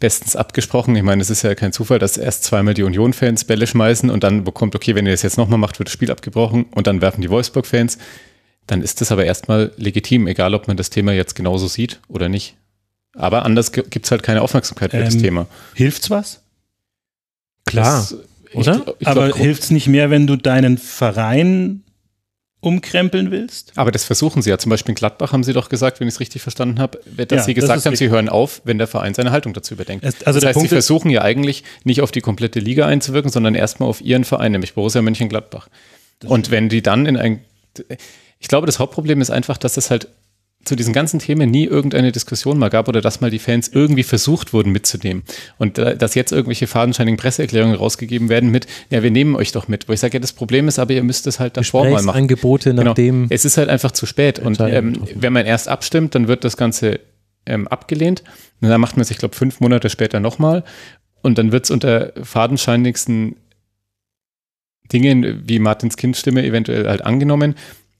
[0.00, 0.96] bestens abgesprochen.
[0.96, 4.24] Ich meine, es ist ja kein Zufall, dass erst zweimal die Union-Fans Bälle schmeißen und
[4.24, 7.00] dann bekommt, okay, wenn ihr das jetzt nochmal macht, wird das Spiel abgebrochen und dann
[7.00, 7.98] werfen die Wolfsburg-Fans.
[8.66, 12.28] Dann ist das aber erstmal legitim, egal ob man das Thema jetzt genauso sieht oder
[12.28, 12.56] nicht.
[13.14, 15.46] Aber anders gibt es halt keine Aufmerksamkeit für ähm, das Thema.
[15.74, 16.40] Hilft's was?
[17.66, 17.98] Klar.
[17.98, 18.16] Das,
[18.54, 18.76] oder?
[18.76, 21.82] Ich, ich Aber hilft es nicht mehr, wenn du deinen Verein
[22.60, 23.72] umkrempeln willst?
[23.76, 24.58] Aber das versuchen sie ja.
[24.58, 27.30] Zum Beispiel in Gladbach haben sie doch gesagt, wenn ich es richtig verstanden habe, dass
[27.30, 30.04] ja, sie gesagt das haben, sie hören auf, wenn der Verein seine Haltung dazu überdenkt.
[30.04, 33.30] Es, also das heißt, Punkt sie versuchen ja eigentlich nicht auf die komplette Liga einzuwirken,
[33.30, 35.68] sondern erstmal auf ihren Verein, nämlich Borussia Mönchengladbach.
[36.24, 37.40] Und wenn die dann in ein,
[38.38, 40.08] ich glaube, das Hauptproblem ist einfach, dass es halt
[40.64, 44.02] zu diesen ganzen Themen nie irgendeine Diskussion mal gab oder dass mal die Fans irgendwie
[44.02, 45.22] versucht wurden mitzunehmen.
[45.58, 49.68] Und äh, dass jetzt irgendwelche fadenscheinigen Presseerklärungen rausgegeben werden mit, ja, wir nehmen euch doch
[49.68, 49.88] mit.
[49.88, 52.18] Wo ich sage, ja, das Problem ist aber, ihr müsst es halt davor mal machen.
[52.22, 53.26] Angebote nach genau.
[53.30, 54.38] Es ist halt einfach zu spät.
[54.38, 57.00] Und ähm, wenn man erst abstimmt, dann wird das Ganze
[57.46, 58.22] ähm, abgelehnt.
[58.60, 60.64] Und dann macht man sich, ich glaube, fünf Monate später nochmal.
[61.22, 63.36] Und dann wird es unter fadenscheinigsten
[64.92, 67.54] Dinge wie Martins Kindstimme eventuell halt angenommen,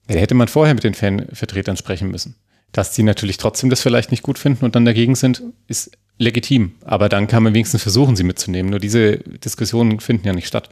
[0.08, 2.34] da hätte man vorher mit den Fanvertretern sprechen müssen.
[2.72, 6.72] Dass die natürlich trotzdem das vielleicht nicht gut finden und dann dagegen sind, ist legitim.
[6.84, 8.70] Aber dann kann man wenigstens versuchen, sie mitzunehmen.
[8.70, 10.68] Nur diese Diskussionen finden ja nicht statt.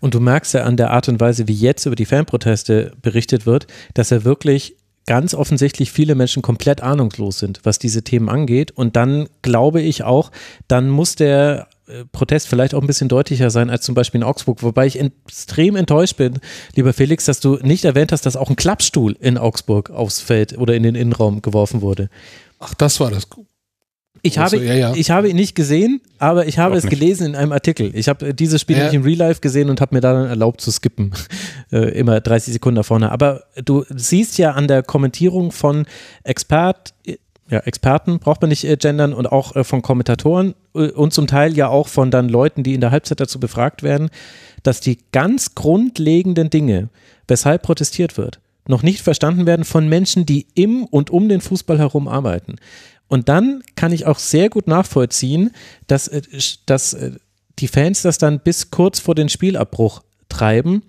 [0.00, 3.46] Und du merkst ja an der Art und Weise, wie jetzt über die Fanproteste berichtet
[3.46, 4.76] wird, dass er wirklich
[5.06, 8.70] ganz offensichtlich viele Menschen komplett ahnungslos sind, was diese Themen angeht.
[8.70, 10.30] Und dann glaube ich auch,
[10.68, 11.68] dann muss der
[12.12, 15.76] Protest vielleicht auch ein bisschen deutlicher sein als zum Beispiel in Augsburg, wobei ich extrem
[15.76, 16.38] enttäuscht bin,
[16.74, 20.56] lieber Felix, dass du nicht erwähnt hast, dass auch ein Klappstuhl in Augsburg aufs Feld
[20.56, 22.08] oder in den Innenraum geworfen wurde.
[22.58, 23.28] Ach, das war das.
[24.26, 24.94] Ich habe, ja, ja.
[24.94, 26.98] ich habe ihn nicht gesehen, aber ich habe Auch es nicht.
[26.98, 27.90] gelesen in einem Artikel.
[27.94, 28.84] Ich habe äh, dieses Spiel Ja.
[28.84, 31.12] nicht in Real Life gesehen und habe mir dann erlaubt zu skippen.
[31.72, 33.10] Äh, immer 30 Sekunden da vorne.
[33.10, 35.86] Aber du siehst ja an der Kommentierung von
[36.22, 36.94] Expert,
[37.50, 41.26] ja, Experten, braucht man nicht äh, gendern, und auch äh, von Kommentatoren äh, und zum
[41.26, 44.10] Teil ja auch von dann Leuten, die in der Halbzeit dazu befragt werden,
[44.62, 46.88] dass die ganz grundlegenden Dinge,
[47.28, 51.78] weshalb protestiert wird, noch nicht verstanden werden von Menschen, die im und um den Fußball
[51.78, 52.56] herum arbeiten.
[53.08, 55.50] Und dann kann ich auch sehr gut nachvollziehen,
[55.86, 56.22] dass, äh,
[56.66, 57.12] dass äh,
[57.58, 60.82] die Fans das dann bis kurz vor den Spielabbruch treiben,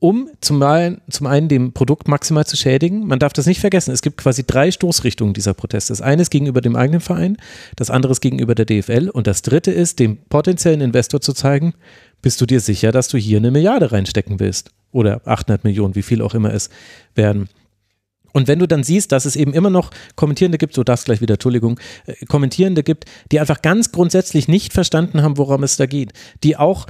[0.00, 3.06] um zum einen, zum einen dem Produkt maximal zu schädigen.
[3.06, 3.92] Man darf das nicht vergessen.
[3.92, 5.92] Es gibt quasi drei Stoßrichtungen dieser Proteste.
[5.92, 7.36] Das eine ist gegenüber dem eigenen Verein,
[7.76, 11.74] das andere ist gegenüber der DFL und das dritte ist, dem potenziellen Investor zu zeigen,
[12.22, 14.72] bist du dir sicher, dass du hier eine Milliarde reinstecken willst?
[14.92, 16.70] Oder 800 Millionen, wie viel auch immer es
[17.14, 17.48] werden.
[18.32, 21.20] Und wenn du dann siehst, dass es eben immer noch Kommentierende gibt, so das gleich
[21.20, 25.86] wieder, Entschuldigung, äh, Kommentierende gibt, die einfach ganz grundsätzlich nicht verstanden haben, worum es da
[25.86, 26.86] geht, die auch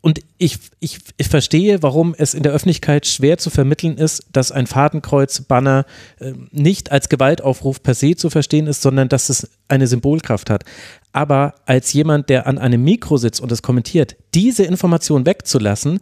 [0.00, 4.52] und ich, ich, ich verstehe, warum es in der Öffentlichkeit schwer zu vermitteln ist, dass
[4.52, 5.84] ein Fadenkreuz-Banner
[6.20, 10.64] äh, nicht als Gewaltaufruf per se zu verstehen ist, sondern dass es eine Symbolkraft hat.
[11.12, 16.00] Aber als jemand, der an einem Mikro sitzt und es kommentiert, diese Information wegzulassen,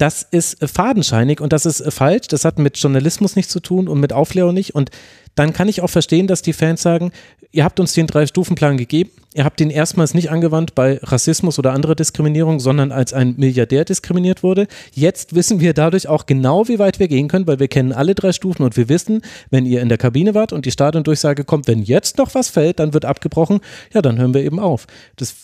[0.00, 2.28] das ist äh, fadenscheinig und das ist äh, falsch.
[2.28, 4.74] Das hat mit Journalismus nichts zu tun und mit Aufklärung nicht.
[4.74, 4.90] Und
[5.34, 7.12] dann kann ich auch verstehen, dass die Fans sagen,
[7.52, 9.10] ihr habt uns den Drei-Stufen-Plan gegeben.
[9.34, 13.84] Ihr habt den erstmals nicht angewandt bei Rassismus oder anderer Diskriminierung, sondern als ein Milliardär
[13.84, 14.66] diskriminiert wurde.
[14.92, 18.14] Jetzt wissen wir dadurch auch genau, wie weit wir gehen können, weil wir kennen alle
[18.14, 21.68] drei Stufen und wir wissen, wenn ihr in der Kabine wart und die Stadiondurchsage kommt,
[21.68, 23.60] wenn jetzt noch was fällt, dann wird abgebrochen,
[23.92, 24.86] ja, dann hören wir eben auf.
[25.16, 25.34] Das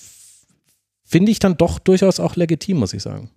[1.04, 3.30] finde ich dann doch durchaus auch legitim, muss ich sagen.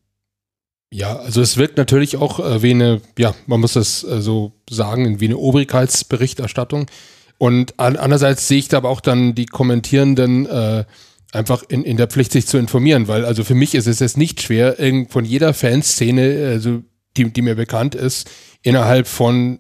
[0.92, 4.54] Ja, also es wirkt natürlich auch äh, wie eine, ja, man muss das äh, so
[4.70, 6.88] sagen, wie eine Obrigkeitsberichterstattung.
[7.38, 10.86] Und an, andererseits sehe ich da aber auch dann die Kommentierenden äh,
[11.32, 14.18] einfach in, in der Pflicht, sich zu informieren, weil also für mich ist es jetzt
[14.18, 14.78] nicht schwer,
[15.10, 16.82] von jeder Fanszene, also
[17.18, 18.30] die, die mir bekannt ist,
[18.64, 19.60] innerhalb von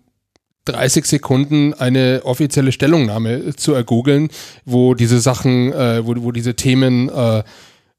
[0.65, 4.29] 30 Sekunden eine offizielle Stellungnahme zu ergoogeln,
[4.65, 7.43] wo diese Sachen, äh, wo, wo diese Themen äh,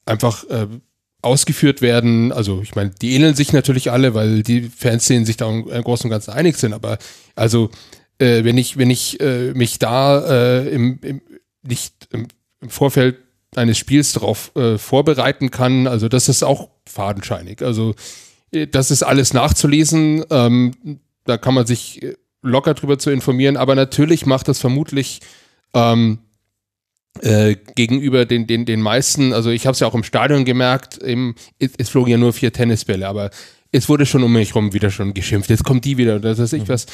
[0.04, 0.66] einfach äh,
[1.22, 2.32] ausgeführt werden.
[2.32, 6.06] Also ich meine, die ähneln sich natürlich alle, weil die Fanszenen sich da im Großen
[6.06, 6.72] und Ganzen einig sind.
[6.72, 6.98] Aber
[7.34, 7.70] also
[8.18, 11.20] äh, wenn ich wenn ich äh, mich da äh, im, im,
[11.62, 12.28] nicht im,
[12.60, 13.16] im Vorfeld
[13.56, 17.62] eines Spiels darauf äh, vorbereiten kann, also das ist auch fadenscheinig.
[17.62, 17.94] Also
[18.52, 20.24] äh, das ist alles nachzulesen.
[20.30, 23.56] Ähm, da kann man sich äh, locker drüber zu informieren.
[23.56, 25.20] Aber natürlich macht das vermutlich
[25.74, 26.18] ähm,
[27.22, 30.98] äh, gegenüber den, den, den meisten, also ich habe es ja auch im Stadion gemerkt,
[31.02, 33.30] eben, es, es flogen ja nur vier Tennisbälle, aber
[33.72, 35.50] es wurde schon um mich rum wieder schon geschimpft.
[35.50, 36.86] Jetzt kommt die wieder oder das weiß ich was.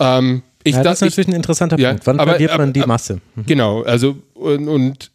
[0.00, 2.06] Ähm, ich, ja, das da- ist natürlich ein interessanter Ja, Punkt.
[2.06, 3.20] Wann aber- verliert man die Masse?
[3.34, 3.46] Mhm.
[3.46, 5.10] Genau, also und, und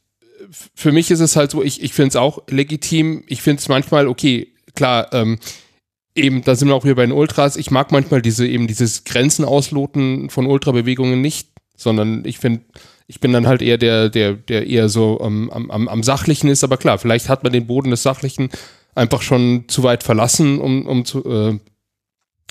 [0.75, 3.23] für mich ist es halt so, ich, ich finde es auch legitim.
[3.27, 5.37] Ich finde es manchmal, okay, klar, ähm,
[6.15, 7.55] eben, da sind wir auch wieder bei den Ultras.
[7.55, 12.61] Ich mag manchmal diese eben dieses Grenzen ausloten von Ultrabewegungen nicht, sondern ich finde,
[13.09, 16.47] ich bin dann halt eher der, der, der eher so ähm, am, am, am Sachlichen
[16.47, 18.49] ist, aber klar, vielleicht hat man den Boden des Sachlichen
[18.93, 21.59] einfach schon zu weit verlassen, um, um zu äh,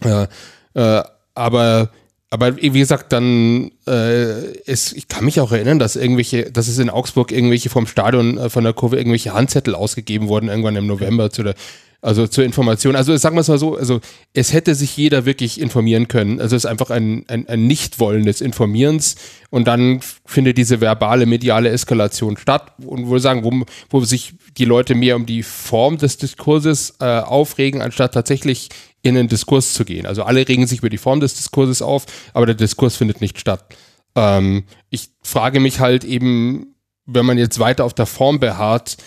[0.04, 0.26] äh,
[0.74, 1.02] äh,
[1.34, 1.90] aber
[2.30, 6.78] aber wie gesagt, dann äh, es, ich kann mich auch erinnern, dass irgendwelche, dass es
[6.78, 10.86] in Augsburg irgendwelche vom Stadion äh, von der Kurve irgendwelche Handzettel ausgegeben wurden irgendwann im
[10.86, 11.54] November zu der
[12.00, 12.94] also zur Information.
[12.94, 14.00] Also sagen wir es mal so, also
[14.32, 16.40] es hätte sich jeder wirklich informieren können.
[16.40, 19.16] Also es ist einfach ein, ein, ein Nichtwollen des Informierens
[19.50, 24.64] und dann findet diese verbale mediale Eskalation statt und wo sagen, wo, wo sich die
[24.64, 28.68] Leute mehr um die Form des Diskurses äh, aufregen, anstatt tatsächlich
[29.02, 30.06] in den Diskurs zu gehen.
[30.06, 33.40] Also alle regen sich über die Form des Diskurses auf, aber der Diskurs findet nicht
[33.40, 33.74] statt.
[34.14, 36.74] Ähm, ich frage mich halt eben,
[37.06, 38.98] wenn man jetzt weiter auf der Form beharrt,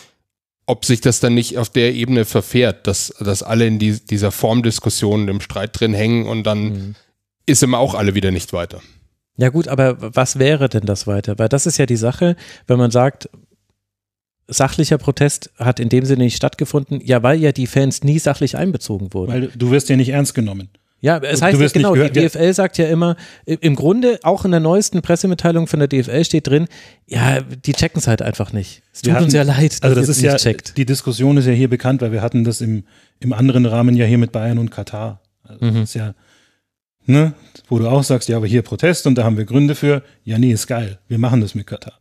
[0.65, 4.31] ob sich das dann nicht auf der Ebene verfährt, dass, dass alle in die, dieser
[4.31, 6.95] Formdiskussion im Streit drin hängen und dann Mhm.
[7.45, 8.81] ist immer auch alle wieder nicht weiter.
[9.37, 11.39] Ja gut, aber was wäre denn das weiter?
[11.39, 12.35] Weil das ist ja die Sache,
[12.67, 13.29] wenn man sagt,
[14.47, 18.57] sachlicher Protest hat in dem Sinne nicht stattgefunden, ja, weil ja die Fans nie sachlich
[18.57, 19.31] einbezogen wurden.
[19.31, 20.69] Weil du wirst ja nicht ernst genommen.
[21.03, 22.27] Ja, es heißt ja wirst nicht genau, die ja.
[22.27, 26.47] DFL sagt ja immer, im Grunde, auch in der neuesten Pressemitteilung von der DFL steht
[26.47, 26.67] drin,
[27.07, 28.83] ja, die checken es halt einfach nicht.
[28.93, 30.77] Es tut uns hatten- ja leid, dass Also das es ist nicht ja, checkt.
[30.77, 32.83] die Diskussion ist ja hier bekannt, weil wir hatten das im,
[33.19, 35.21] im anderen Rahmen ja hier mit Bayern und Katar.
[35.43, 35.73] Also Mhm.
[35.73, 36.13] Das ist ja,
[37.05, 37.33] ne,
[37.67, 40.03] wo du auch sagst, ja, aber hier Protest und da haben wir Gründe für.
[40.23, 40.99] Ja, nee, ist geil.
[41.07, 41.93] Wir machen das mit Katar.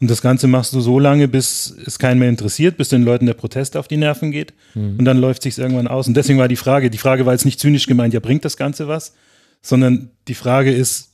[0.00, 3.26] Und das Ganze machst du so lange, bis es keinen mehr interessiert, bis den Leuten
[3.26, 4.52] der Protest auf die Nerven geht.
[4.74, 4.98] Mhm.
[4.98, 6.08] Und dann läuft sich's irgendwann aus.
[6.08, 8.56] Und deswegen war die Frage, die Frage war jetzt nicht zynisch gemeint, ja, bringt das
[8.56, 9.14] Ganze was?
[9.62, 11.12] Sondern die Frage ist,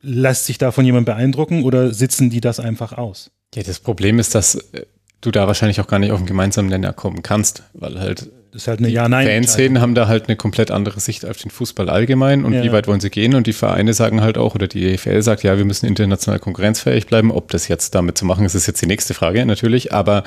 [0.00, 3.30] lässt sich davon jemand beeindrucken oder sitzen die das einfach aus?
[3.54, 4.86] Ja, das Problem ist, dass äh,
[5.20, 8.62] du da wahrscheinlich auch gar nicht auf einen gemeinsamen Nenner kommen kannst, weil halt Das
[8.62, 9.26] ist halt eine die Ja-Nein.
[9.26, 12.62] Fanszenen haben da halt eine komplett andere Sicht auf den Fußball allgemein und Ja.
[12.62, 15.42] wie weit wollen sie gehen und die Vereine sagen halt auch oder die EFL sagt,
[15.42, 17.30] ja, wir müssen international konkurrenzfähig bleiben.
[17.30, 20.24] Ob das jetzt damit zu machen ist, ist jetzt die nächste Frage natürlich, aber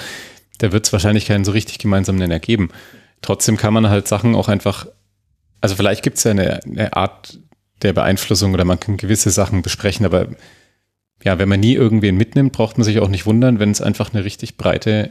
[0.60, 2.70] da wird es wahrscheinlich keinen so richtig gemeinsamen Nenner geben.
[3.24, 4.86] Trotzdem kann man halt Sachen auch einfach,
[5.60, 7.40] also vielleicht gibt es ja eine, eine Art
[7.82, 10.28] der Beeinflussung oder man kann gewisse Sachen besprechen, aber
[11.24, 14.14] ja, wenn man nie irgendwen mitnimmt, braucht man sich auch nicht wundern, wenn es einfach
[14.14, 15.10] eine richtig breite,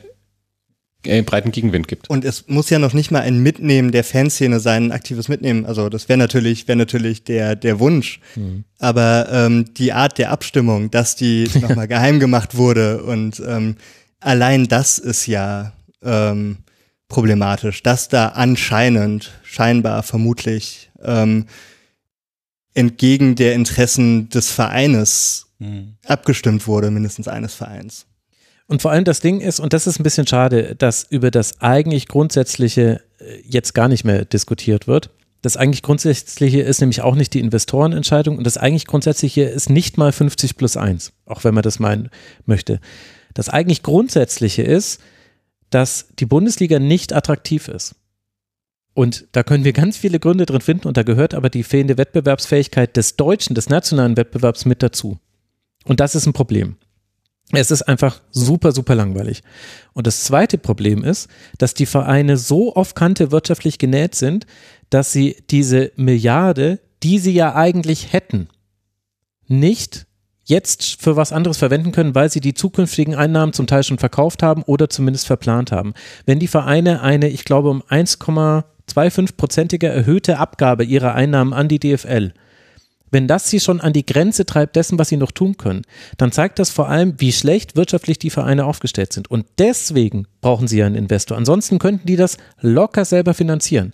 [1.05, 2.09] äh, breiten Gegenwind gibt.
[2.11, 5.67] Und es muss ja noch nicht mal ein Mitnehmen der Fanszene sein, ein aktives Mitnehmen.
[5.67, 8.21] Also das wäre natürlich, wäre natürlich der, der Wunsch.
[8.79, 13.77] Aber ähm, die Art der Abstimmung, dass die nochmal geheim gemacht wurde und ähm,
[14.21, 15.73] allein das ist ja
[16.03, 16.59] ähm,
[17.09, 21.47] problematisch, dass da anscheinend, scheinbar, vermutlich ähm,
[22.75, 25.97] entgegen der Interessen des Vereines Mhm.
[26.07, 28.07] abgestimmt wurde, mindestens eines Vereins.
[28.71, 31.61] Und vor allem das Ding ist, und das ist ein bisschen schade, dass über das
[31.61, 35.11] eigentlich Grundsätzliche äh, jetzt gar nicht mehr diskutiert wird.
[35.43, 39.99] Das eigentlich Grundsätzliche ist nämlich auch nicht die Investorenentscheidung und das eigentlich Grundsätzliche ist nicht
[39.99, 42.11] mal 50 plus 1, auch wenn man das meinen
[42.47, 42.79] möchte.
[43.35, 45.01] Das eigentlich Grundsätzliche ist,
[45.71, 47.97] dass die Bundesliga nicht attraktiv ist.
[48.95, 51.99] Und da können wir ganz viele Gründe drin finden und da gehört aber die fehlende
[51.99, 55.19] Wettbewerbsfähigkeit des deutschen, des nationalen Wettbewerbs mit dazu.
[55.87, 56.77] Und das ist ein Problem.
[57.53, 59.43] Es ist einfach super, super langweilig.
[59.93, 61.29] Und das zweite Problem ist,
[61.59, 64.47] dass die Vereine so auf Kante wirtschaftlich genäht sind,
[64.89, 68.49] dass sie diese Milliarde, die sie ja eigentlich hätten,
[69.47, 70.07] nicht
[70.45, 74.43] jetzt für was anderes verwenden können, weil sie die zukünftigen Einnahmen zum Teil schon verkauft
[74.43, 75.93] haben oder zumindest verplant haben.
[76.27, 82.33] Wenn die Vereine eine, ich glaube, um 1,25-prozentige erhöhte Abgabe ihrer Einnahmen an die DFL
[83.11, 85.83] wenn das sie schon an die Grenze treibt dessen, was sie noch tun können,
[86.17, 89.31] dann zeigt das vor allem, wie schlecht wirtschaftlich die Vereine aufgestellt sind.
[89.31, 91.37] Und deswegen brauchen sie ja einen Investor.
[91.37, 93.93] Ansonsten könnten die das locker selber finanzieren.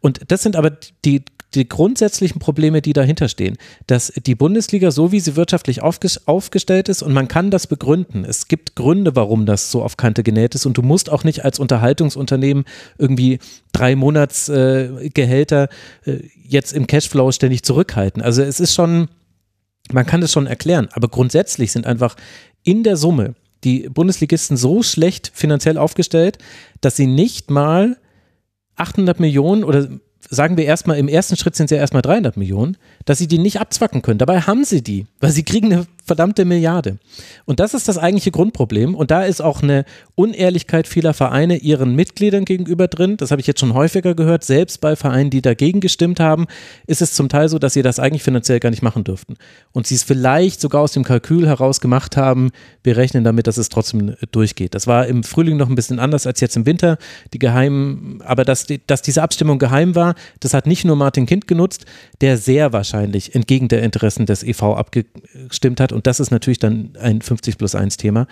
[0.00, 0.70] Und das sind aber
[1.04, 1.24] die,
[1.56, 6.88] die grundsätzlichen Probleme, die dahinter stehen, dass die Bundesliga, so wie sie wirtschaftlich aufges- aufgestellt
[6.88, 8.24] ist, und man kann das begründen.
[8.24, 10.66] Es gibt Gründe, warum das so auf Kante genäht ist.
[10.66, 12.64] Und du musst auch nicht als Unterhaltungsunternehmen
[12.98, 13.38] irgendwie
[13.72, 15.68] drei Monatsgehälter
[16.04, 18.22] äh, äh, jetzt im Cashflow ständig zurückhalten.
[18.22, 19.08] Also es ist schon,
[19.90, 22.16] man kann das schon erklären, aber grundsätzlich sind einfach
[22.62, 23.34] in der Summe
[23.64, 26.38] die Bundesligisten so schlecht finanziell aufgestellt,
[26.80, 27.96] dass sie nicht mal
[28.76, 29.88] 800 Millionen oder
[30.30, 33.38] sagen wir erstmal, im ersten Schritt sind es ja erstmal 300 Millionen, dass sie die
[33.38, 34.18] nicht abzwacken können.
[34.18, 36.98] Dabei haben sie die, weil sie kriegen eine verdammte Milliarde.
[37.44, 38.94] Und das ist das eigentliche Grundproblem.
[38.94, 39.84] Und da ist auch eine
[40.14, 43.16] Unehrlichkeit vieler Vereine ihren Mitgliedern gegenüber drin.
[43.16, 44.44] Das habe ich jetzt schon häufiger gehört.
[44.44, 46.46] Selbst bei Vereinen, die dagegen gestimmt haben,
[46.86, 49.34] ist es zum Teil so, dass sie das eigentlich finanziell gar nicht machen dürften.
[49.72, 52.50] Und sie es vielleicht sogar aus dem Kalkül heraus gemacht haben,
[52.84, 54.74] wir rechnen damit, dass es trotzdem durchgeht.
[54.74, 56.98] Das war im Frühling noch ein bisschen anders als jetzt im Winter.
[57.34, 61.26] Die geheimen, aber dass, die, dass diese Abstimmung geheim war, das hat nicht nur Martin
[61.26, 61.84] Kind genutzt,
[62.20, 65.95] der sehr wahrscheinlich entgegen der Interessen des EV abgestimmt hat.
[65.96, 68.26] Und das ist natürlich dann ein 50 plus 1 Thema.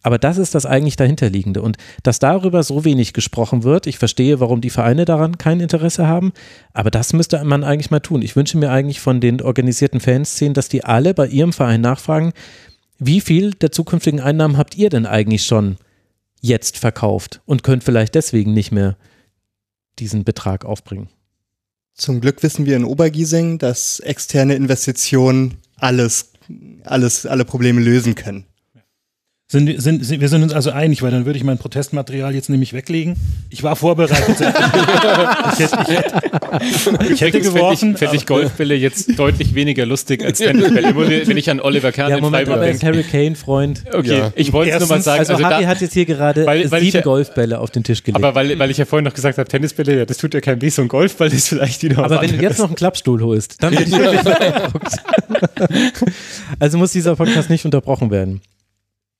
[0.00, 1.60] Aber das ist das eigentlich dahinterliegende.
[1.60, 6.06] Und dass darüber so wenig gesprochen wird, ich verstehe, warum die Vereine daran kein Interesse
[6.06, 6.32] haben,
[6.72, 8.22] aber das müsste man eigentlich mal tun.
[8.22, 12.32] Ich wünsche mir eigentlich von den organisierten Fanszenen, dass die alle bei ihrem Verein nachfragen,
[12.98, 15.76] wie viel der zukünftigen Einnahmen habt ihr denn eigentlich schon
[16.40, 18.96] jetzt verkauft und könnt vielleicht deswegen nicht mehr
[19.98, 21.10] diesen Betrag aufbringen.
[21.92, 26.29] Zum Glück wissen wir in Obergiesing, dass externe Investitionen alles,
[26.84, 28.44] alles, alle Probleme lösen können.
[29.52, 32.50] Sind, sind, sind, wir sind uns also einig, weil dann würde ich mein Protestmaterial jetzt
[32.50, 33.16] nämlich weglegen.
[33.50, 34.36] Ich war vorbereitet.
[34.38, 37.96] ich hätte, ich hätte, ich hätte geworfen.
[37.96, 40.94] Fände ich Golfbälle jetzt deutlich weniger lustig als Tennisbälle,
[41.26, 42.96] wenn ich an Oliver Kahn Ja, in Moment, Freiburg aber er ist denke.
[42.98, 43.82] Harry Kane-Freund.
[43.92, 44.32] Okay, Ja.
[44.36, 46.82] ich wollte nur mal sagen, Also, also, Harry da, hat jetzt hier gerade Weil- weil
[46.82, 48.22] ich sieben ja- Golfbälle auf den Tisch gelegt.
[48.24, 50.62] aber weil, weil ich ja vorhin noch gesagt habe, Tennisbälle, ja, das tut ja kein
[50.62, 53.60] weh, so ein Golfball ist vielleicht wieder Aber wenn du jetzt noch einen Klappstuhl holst,
[53.64, 54.92] dann bin ich wirklich beeindruckt.
[56.60, 58.42] Also muss dieser Podcast nicht unterbrochen werden.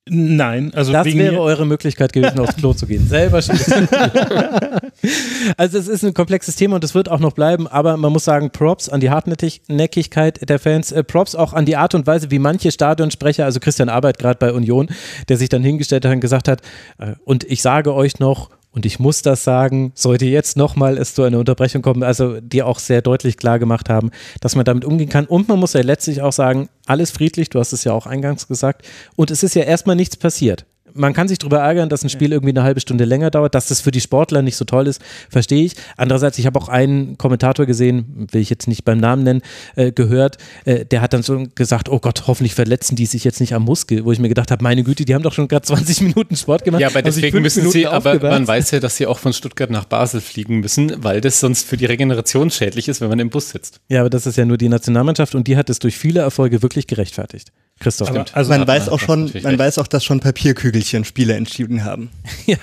[0.09, 3.07] Nein, also Das wäre eure Möglichkeit gewesen, aufs Klo zu gehen.
[3.07, 3.87] Selber schießen.
[5.57, 8.25] also es ist ein komplexes Thema und es wird auch noch bleiben, aber man muss
[8.25, 12.31] sagen, Props an die Hartnäckigkeit der Fans, äh, Props auch an die Art und Weise,
[12.31, 14.89] wie manche Stadionsprecher, also Christian Arbeit gerade bei Union,
[15.29, 16.61] der sich dann hingestellt hat und gesagt hat,
[16.97, 21.13] äh, und ich sage euch noch, und ich muss das sagen, sollte jetzt nochmal es
[21.13, 24.85] zu einer Unterbrechung kommen, also die auch sehr deutlich klar gemacht haben, dass man damit
[24.85, 25.25] umgehen kann.
[25.25, 28.47] Und man muss ja letztlich auch sagen, alles friedlich, du hast es ja auch eingangs
[28.47, 28.85] gesagt.
[29.15, 30.65] Und es ist ja erstmal nichts passiert.
[30.93, 33.67] Man kann sich darüber ärgern, dass ein Spiel irgendwie eine halbe Stunde länger dauert, dass
[33.67, 35.73] das für die Sportler nicht so toll ist, verstehe ich.
[35.97, 39.41] Andererseits, ich habe auch einen Kommentator gesehen, will ich jetzt nicht beim Namen nennen,
[39.75, 43.39] äh, gehört, äh, der hat dann so gesagt, oh Gott, hoffentlich verletzen die sich jetzt
[43.39, 45.65] nicht am Muskel, wo ich mir gedacht habe, meine Güte, die haben doch schon gerade
[45.65, 46.81] 20 Minuten Sport gemacht.
[46.81, 49.33] Ja, aber sich deswegen müssen Minuten sie, aber man weiß ja, dass sie auch von
[49.33, 53.19] Stuttgart nach Basel fliegen müssen, weil das sonst für die Regeneration schädlich ist, wenn man
[53.19, 53.79] im Bus sitzt.
[53.89, 56.61] Ja, aber das ist ja nur die Nationalmannschaft und die hat es durch viele Erfolge
[56.61, 57.51] wirklich gerechtfertigt.
[57.81, 58.09] Christoph.
[58.09, 59.59] aber, also Man weiß auch schon, man recht.
[59.59, 62.09] weiß auch, dass schon Papierkügelchen Spiele entschieden haben.
[62.45, 62.57] ja,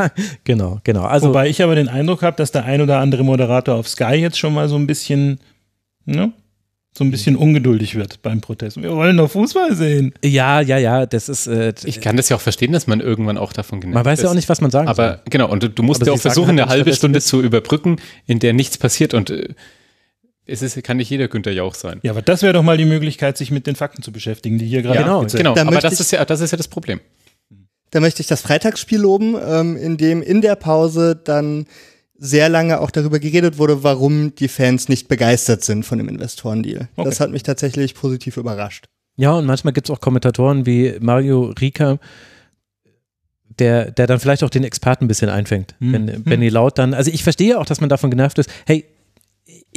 [0.45, 1.03] genau, genau.
[1.03, 4.15] Also, Wobei ich aber den Eindruck habe, dass der ein oder andere Moderator auf Sky
[4.15, 5.41] jetzt schon mal so ein bisschen,
[6.07, 6.33] ne,
[6.97, 8.83] so ein bisschen ungeduldig wird beim Protest.
[8.83, 10.15] Wir wollen doch Fußball sehen.
[10.25, 13.39] ja, ja, ja, das ist, äh, Ich kann das ja auch verstehen, dass man irgendwann
[13.39, 14.25] auch davon genervt man weiß ist.
[14.25, 15.05] ja auch nicht, was man sagen soll.
[15.05, 17.41] Aber genau, und du, du musst Aber ja auch versuchen, halt eine halbe Stunde zu
[17.43, 17.97] überbrücken,
[18.27, 19.15] in der nichts passiert.
[19.15, 19.49] Und äh,
[20.49, 22.01] es ist, kann nicht jeder Günther Jauch sein.
[22.03, 24.67] Ja, aber das wäre doch mal die Möglichkeit, sich mit den Fakten zu beschäftigen, die
[24.67, 27.01] hier gerade Genau, Genau, Da aber möchte das ist, ja, das ist ja das Problem.
[27.91, 31.67] Da möchte ich das Freitagsspiel loben, ähm, in dem in der Pause dann
[32.19, 36.89] sehr lange auch darüber geredet wurde, warum die Fans nicht begeistert sind von dem Investorendeal.
[36.97, 37.09] Okay.
[37.09, 38.87] Das hat mich tatsächlich positiv überrascht.
[39.17, 41.99] Ja, und manchmal gibt es auch Kommentatoren wie Mario Rika,
[43.59, 45.75] der, der dann vielleicht auch den Experten ein bisschen einfängt.
[45.81, 45.93] Hm.
[45.93, 48.51] Wenn Benny Laut dann, also ich verstehe auch, dass man davon genervt ist.
[48.67, 48.85] Hey,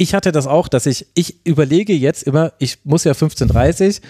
[0.02, 4.00] ich hatte das auch, dass ich, ich überlege jetzt immer, ich muss ja 15.30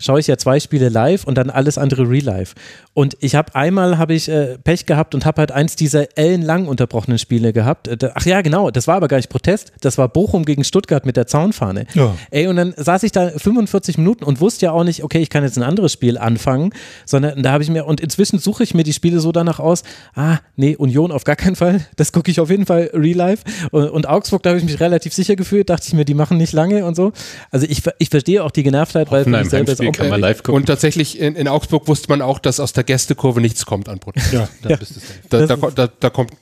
[0.00, 2.54] schaue ich ja zwei Spiele live und dann alles andere real live.
[2.94, 6.66] Und ich habe einmal habe ich äh, Pech gehabt und habe halt eins dieser ellenlang
[6.66, 7.86] unterbrochenen Spiele gehabt.
[7.86, 11.04] Äh, ach ja, genau, das war aber gar nicht Protest, das war Bochum gegen Stuttgart
[11.04, 11.86] mit der Zaunfahne.
[11.94, 12.16] Ja.
[12.30, 15.30] Ey, und dann saß ich da 45 Minuten und wusste ja auch nicht, okay, ich
[15.30, 16.72] kann jetzt ein anderes Spiel anfangen,
[17.04, 19.82] sondern da habe ich mir, und inzwischen suche ich mir die Spiele so danach aus,
[20.14, 23.44] ah, nee, Union auf gar keinen Fall, das gucke ich auf jeden Fall real life.
[23.70, 26.36] Und, und Augsburg, da habe ich mich relativ sicher gefühlt, dachte ich mir, die machen
[26.36, 27.12] nicht lange und so.
[27.50, 30.20] Also ich, ich verstehe auch die Genervtheit, weil mich selber ist Heimspiel auch kann man
[30.20, 30.54] live gucken.
[30.54, 33.98] Und tatsächlich in, in Augsburg wusste man auch, dass aus der Gästekurve nichts kommt an
[33.98, 34.32] Protest.
[34.32, 35.18] Ja, da bist du safe.
[35.28, 36.32] Da, da, da, da kommt.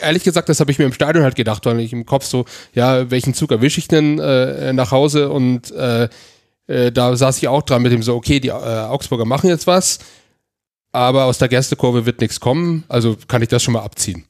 [0.00, 2.44] Ehrlich gesagt, das habe ich mir im Stadion halt gedacht, weil ich im Kopf so,
[2.74, 5.30] ja, welchen Zug erwische ich denn äh, nach Hause?
[5.30, 6.08] Und äh,
[6.70, 9.66] äh, da saß ich auch dran mit dem so, okay, die äh, Augsburger machen jetzt
[9.66, 9.98] was,
[10.92, 14.24] aber aus der Gästekurve wird nichts kommen, also kann ich das schon mal abziehen.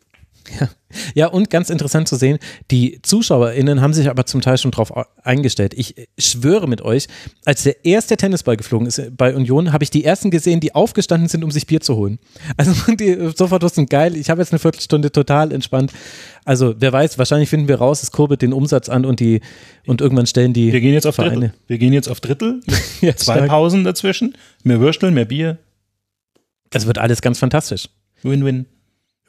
[1.14, 2.40] Ja, und ganz interessant zu sehen,
[2.72, 5.72] die ZuschauerInnen haben sich aber zum Teil schon drauf au- eingestellt.
[5.74, 7.06] Ich äh, schwöre mit euch,
[7.44, 10.74] als der erste Tennisball geflogen ist äh, bei Union, habe ich die ersten gesehen, die
[10.74, 12.18] aufgestanden sind, um sich Bier zu holen.
[12.56, 15.93] Also die sofort wussten, geil, ich habe jetzt eine Viertelstunde total entspannt.
[16.44, 19.43] Also wer weiß, wahrscheinlich finden wir raus, es kurbelt den Umsatz an und die
[19.86, 21.35] und irgendwann stellen die Wir gehen jetzt auf Vereine.
[21.51, 21.55] Drittel.
[21.68, 22.62] Wir gehen jetzt auf Drittel.
[23.01, 23.48] Ja, zwei stark.
[23.48, 24.35] Pausen dazwischen.
[24.64, 25.59] Mehr Würstel, mehr Bier.
[26.72, 27.89] Es wird alles ganz fantastisch.
[28.24, 28.66] Win-win.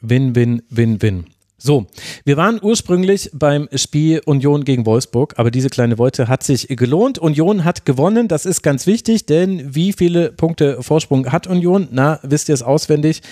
[0.02, 1.24] Win, win, win, win.
[1.64, 1.86] So,
[2.24, 7.20] wir waren ursprünglich beim Spiel Union gegen Wolfsburg, aber diese kleine Wolte hat sich gelohnt.
[7.20, 11.86] Union hat gewonnen, das ist ganz wichtig, denn wie viele Punkte Vorsprung hat Union?
[11.92, 13.22] Na, wisst ihr es auswendig?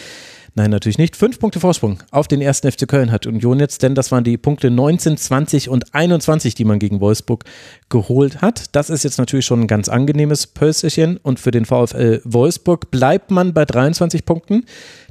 [0.54, 1.16] Nein, natürlich nicht.
[1.16, 4.36] Fünf Punkte Vorsprung auf den ersten FC Köln hat Union jetzt, denn das waren die
[4.36, 7.44] Punkte 19, 20 und 21, die man gegen Wolfsburg
[7.88, 8.74] geholt hat.
[8.74, 13.30] Das ist jetzt natürlich schon ein ganz angenehmes Pölsterchen und für den VfL Wolfsburg bleibt
[13.30, 14.64] man bei 23 Punkten.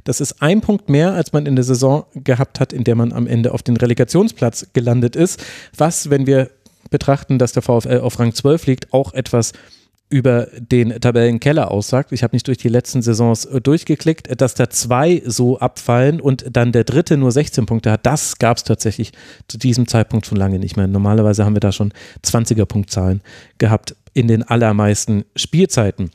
[0.04, 3.12] Das ist ein Punkt mehr, als man in der Saison gehabt hat, in der man
[3.12, 5.44] am Ende auf den Relegationsplatz gelandet ist.
[5.76, 6.50] Was, wenn wir
[6.90, 9.52] betrachten, dass der VfL auf Rang 12 liegt, auch etwas
[10.10, 12.10] über den Tabellenkeller aussagt.
[12.10, 16.44] Ich habe nicht durch die letzten Saisons äh, durchgeklickt, dass da zwei so abfallen und
[16.50, 18.04] dann der dritte nur 16 Punkte hat.
[18.06, 19.12] Das gab es tatsächlich
[19.46, 20.88] zu diesem Zeitpunkt schon lange nicht mehr.
[20.88, 21.92] Normalerweise haben wir da schon
[22.24, 23.22] 20er Punktzahlen
[23.58, 26.10] gehabt in den allermeisten Spielzeiten.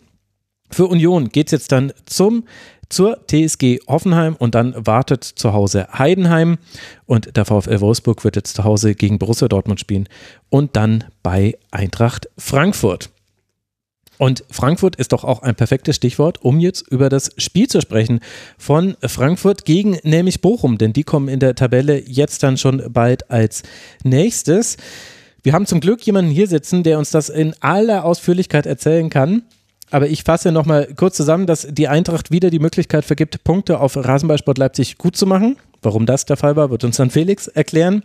[0.70, 2.44] Für Union geht es jetzt dann zum,
[2.90, 6.58] zur TSG Hoffenheim und dann wartet zu Hause Heidenheim
[7.06, 10.08] und der VfL Wolfsburg wird jetzt zu Hause gegen Borussia Dortmund spielen
[10.50, 13.10] und dann bei Eintracht Frankfurt.
[14.18, 18.22] Und Frankfurt ist doch auch ein perfektes Stichwort, um jetzt über das Spiel zu sprechen
[18.58, 23.30] von Frankfurt gegen nämlich Bochum, denn die kommen in der Tabelle jetzt dann schon bald
[23.30, 23.64] als
[24.04, 24.78] nächstes.
[25.44, 29.44] Wir haben zum Glück jemanden hier sitzen, der uns das in aller Ausführlichkeit erzählen kann.
[29.92, 33.96] Aber ich fasse nochmal kurz zusammen, dass die Eintracht wieder die Möglichkeit vergibt, Punkte auf
[33.96, 35.58] Rasenballsport Leipzig gut zu machen.
[35.82, 38.04] Warum das der Fall war, wird uns dann Felix erklären.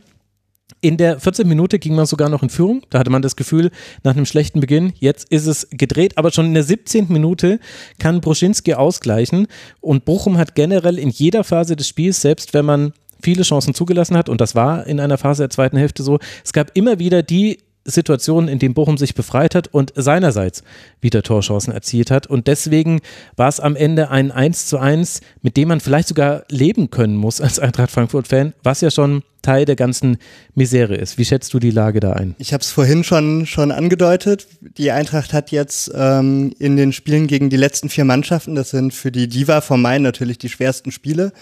[0.83, 1.49] In der 14.
[1.49, 2.83] Minute ging man sogar noch in Führung.
[2.91, 3.71] Da hatte man das Gefühl,
[4.03, 6.17] nach einem schlechten Beginn, jetzt ist es gedreht.
[6.17, 7.07] Aber schon in der 17.
[7.09, 7.59] Minute
[7.99, 9.47] kann Bruschinski ausgleichen.
[9.81, 12.93] Und Bochum hat generell in jeder Phase des Spiels, selbst wenn man
[13.23, 16.53] viele Chancen zugelassen hat, und das war in einer Phase der zweiten Hälfte so, es
[16.53, 17.59] gab immer wieder die
[17.91, 20.63] Situationen, in denen Bochum sich befreit hat und seinerseits
[21.01, 22.27] wieder Torchancen erzielt hat.
[22.27, 23.01] Und deswegen
[23.37, 27.17] war es am Ende ein 1 zu 1, mit dem man vielleicht sogar leben können
[27.17, 30.19] muss als Eintracht Frankfurt-Fan, was ja schon Teil der ganzen
[30.55, 31.19] Misere ist.
[31.19, 32.35] Wie schätzt du die Lage da ein?
[32.39, 34.47] Ich habe es vorhin schon, schon angedeutet.
[34.61, 38.93] Die Eintracht hat jetzt ähm, in den Spielen gegen die letzten vier Mannschaften, das sind
[38.93, 41.33] für die Diva vom Main natürlich die schwersten Spiele,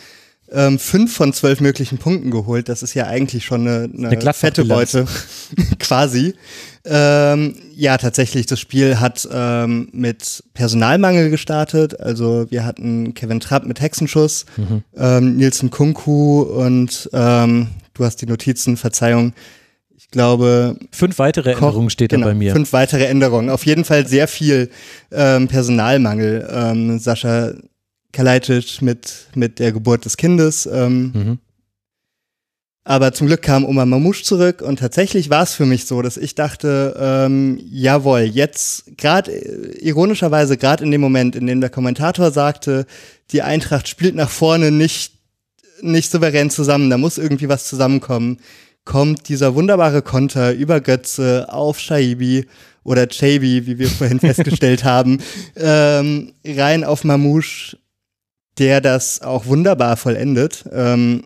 [0.50, 2.68] ähm, fünf von zwölf möglichen Punkten geholt.
[2.68, 5.06] Das ist ja eigentlich schon eine, eine, Eine fette Beute,
[5.78, 6.34] quasi.
[6.84, 12.00] Ähm, ja, tatsächlich, das Spiel hat ähm, mit Personalmangel gestartet.
[12.00, 14.46] Also wir hatten Kevin Trapp mit Hexenschuss,
[14.96, 19.34] ähm, Nielsen Kunku und ähm, du hast die Notizen, Verzeihung.
[19.96, 22.52] Ich glaube, Fünf weitere Koch- Änderungen steht genau, da bei mir.
[22.54, 23.50] Fünf weitere Änderungen.
[23.50, 24.70] Auf jeden Fall sehr viel
[25.12, 26.48] ähm, Personalmangel.
[26.50, 27.52] Ähm, Sascha
[28.12, 30.66] Kalajdzic mit, mit der Geburt des Kindes.
[30.66, 31.38] Ähm, Mhm.
[32.84, 36.16] Aber zum Glück kam Oma Mamouche zurück und tatsächlich war es für mich so, dass
[36.16, 42.30] ich dachte, ähm, jawohl, jetzt gerade ironischerweise gerade in dem Moment, in dem der Kommentator
[42.30, 42.86] sagte,
[43.30, 45.12] die Eintracht spielt nach vorne nicht
[45.82, 48.38] nicht souverän zusammen, da muss irgendwie was zusammenkommen,
[48.86, 52.46] kommt dieser wunderbare Konter über Götze auf Shaibi
[52.84, 55.20] oder Chabi, wie wir vorhin festgestellt haben,
[55.56, 57.76] ähm, rein auf Mamouche,
[58.58, 60.64] der das auch wunderbar vollendet.
[60.72, 61.24] Ähm,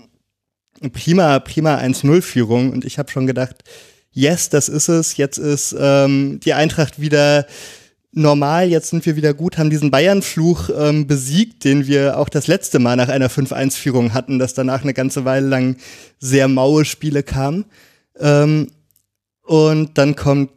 [0.92, 3.64] prima, prima 1-0-Führung und ich habe schon gedacht,
[4.10, 5.16] yes, das ist es.
[5.16, 7.46] Jetzt ist ähm, die Eintracht wieder
[8.12, 12.46] normal, jetzt sind wir wieder gut, haben diesen Bayern-Fluch ähm, besiegt, den wir auch das
[12.46, 15.76] letzte Mal nach einer 5-1-Führung hatten, dass danach eine ganze Weile lang
[16.18, 17.64] sehr maue Spiele kamen.
[18.18, 18.68] Ähm,
[19.42, 20.50] und dann kommt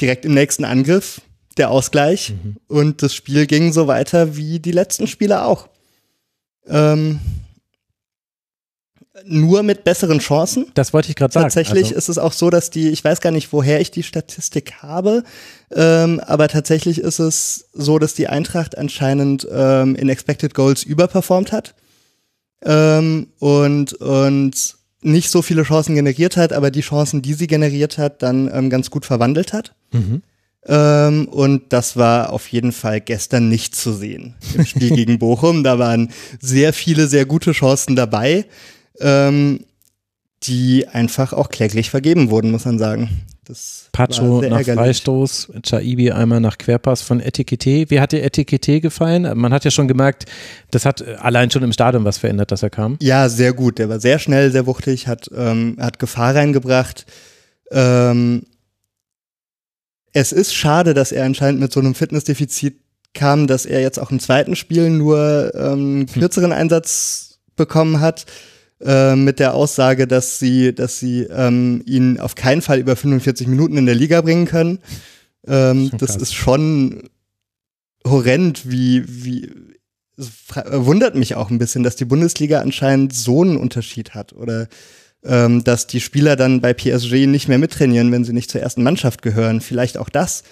[0.00, 1.20] direkt im nächsten Angriff
[1.56, 2.34] der Ausgleich
[2.66, 5.68] und das Spiel ging so weiter wie die letzten Spiele auch.
[6.68, 7.20] Ähm,
[9.26, 10.66] nur mit besseren Chancen.
[10.74, 11.44] Das wollte ich gerade sagen.
[11.44, 14.02] Tatsächlich Also, ist es auch so, dass die, ich weiß gar nicht, woher ich die
[14.02, 15.22] Statistik habe,
[15.72, 21.52] ähm, aber tatsächlich ist es so, dass die Eintracht anscheinend ähm, in Expected Goals überperformt
[21.52, 21.74] hat
[22.62, 27.98] ähm, und, und nicht so viele Chancen generiert hat, aber die Chancen, die sie generiert
[27.98, 29.74] hat, dann ähm, ganz gut verwandelt hat.
[29.92, 30.22] Mhm.
[30.66, 35.62] Ähm, und das war auf jeden Fall gestern nicht zu sehen im Spiel gegen Bochum.
[35.62, 36.10] Da waren
[36.40, 38.46] sehr viele, sehr gute Chancen dabei,
[39.00, 39.60] ähm,
[40.44, 43.10] die einfach auch kläglich vergeben wurden, muss man sagen.
[43.44, 44.74] Das Pacho nach ärgerlich.
[44.74, 47.90] Freistoß, Chaibi einmal nach Querpass von Etikette.
[47.90, 49.30] Wie hat dir Etikette gefallen?
[49.38, 50.24] Man hat ja schon gemerkt,
[50.70, 52.96] das hat allein schon im Stadion was verändert, dass er kam.
[53.02, 53.78] Ja, sehr gut.
[53.78, 57.04] Der war sehr schnell, sehr wuchtig, hat, ähm, hat Gefahr reingebracht.
[57.70, 58.44] Ähm,
[60.14, 62.76] es ist schade, dass er anscheinend mit so einem Fitnessdefizit
[63.12, 68.24] kam, dass er jetzt auch im zweiten Spiel nur ähm, einen kürzeren Einsatz bekommen hat.
[68.80, 73.48] äh, Mit der Aussage, dass sie, dass sie ähm, ihn auf keinen Fall über 45
[73.48, 74.78] Minuten in der Liga bringen können.
[75.46, 77.10] Ähm, Schon das ist schon
[78.06, 79.50] horrend, wie, wie
[80.16, 84.68] wundert mich auch ein bisschen, dass die Bundesliga anscheinend so einen Unterschied hat oder
[85.24, 88.82] ähm, dass die Spieler dann bei PSG nicht mehr mittrainieren, wenn sie nicht zur ersten
[88.82, 89.60] Mannschaft gehören.
[89.60, 90.44] Vielleicht auch das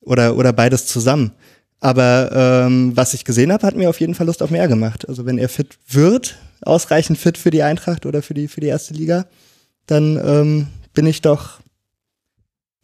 [0.00, 1.32] oder, oder beides zusammen.
[1.80, 5.08] Aber ähm, was ich gesehen habe, hat mir auf jeden Fall Lust auf mehr gemacht.
[5.08, 8.68] Also wenn er fit wird, ausreichend fit für die Eintracht oder für die, für die
[8.68, 9.26] erste Liga,
[9.86, 11.60] dann ähm, bin ich doch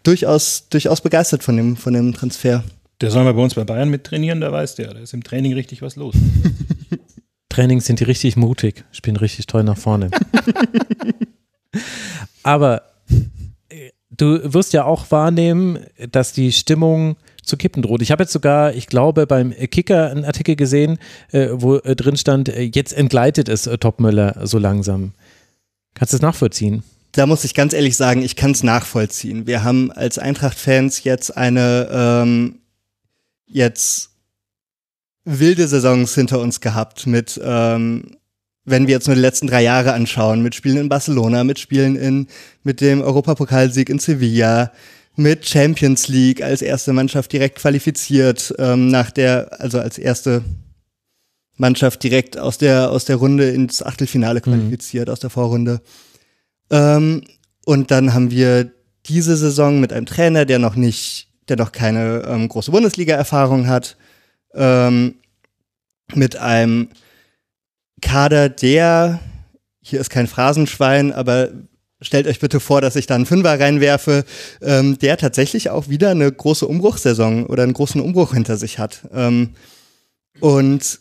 [0.02, 2.62] durchaus, durchaus begeistert von dem, von dem Transfer.
[3.00, 4.94] Der soll mal bei uns bei Bayern mittrainieren, da weiß der.
[4.94, 6.14] Da ist im Training richtig was los.
[7.52, 10.10] Trainings sind die richtig mutig, spielen richtig toll nach vorne.
[12.42, 12.82] Aber
[13.68, 15.78] äh, du wirst ja auch wahrnehmen,
[16.10, 18.02] dass die Stimmung zu kippen droht.
[18.02, 20.98] Ich habe jetzt sogar, ich glaube, beim Kicker einen Artikel gesehen,
[21.30, 25.12] äh, wo äh, drin stand, jetzt entgleitet es Topmöller so langsam.
[25.94, 26.82] Kannst du es nachvollziehen?
[27.12, 29.46] da muss ich ganz ehrlich sagen, ich kann es nachvollziehen.
[29.46, 32.60] Wir haben als Eintracht-Fans jetzt eine ähm,
[33.46, 34.11] jetzt
[35.24, 38.16] wilde Saisons hinter uns gehabt mit, ähm,
[38.64, 41.96] wenn wir jetzt nur die letzten drei Jahre anschauen, mit Spielen in Barcelona, mit Spielen
[41.96, 42.26] in,
[42.62, 44.72] mit dem Europapokalsieg in Sevilla,
[45.16, 50.42] mit Champions League als erste Mannschaft direkt qualifiziert, ähm, nach der, also als erste
[51.56, 55.80] Mannschaft direkt aus der, aus der Runde ins Achtelfinale qualifiziert, aus der Vorrunde.
[56.70, 57.22] Ähm,
[57.64, 58.72] und dann haben wir
[59.06, 63.96] diese Saison mit einem Trainer, der noch nicht, der noch keine ähm, große Bundesliga-Erfahrung hat,
[64.54, 65.16] ähm,
[66.14, 66.88] mit einem
[68.00, 69.20] Kader, der,
[69.82, 71.50] hier ist kein Phrasenschwein, aber
[72.00, 74.24] stellt euch bitte vor, dass ich da einen Fünfer reinwerfe,
[74.60, 79.02] ähm, der tatsächlich auch wieder eine große Umbruchssaison oder einen großen Umbruch hinter sich hat.
[79.12, 79.50] Ähm,
[80.40, 81.00] und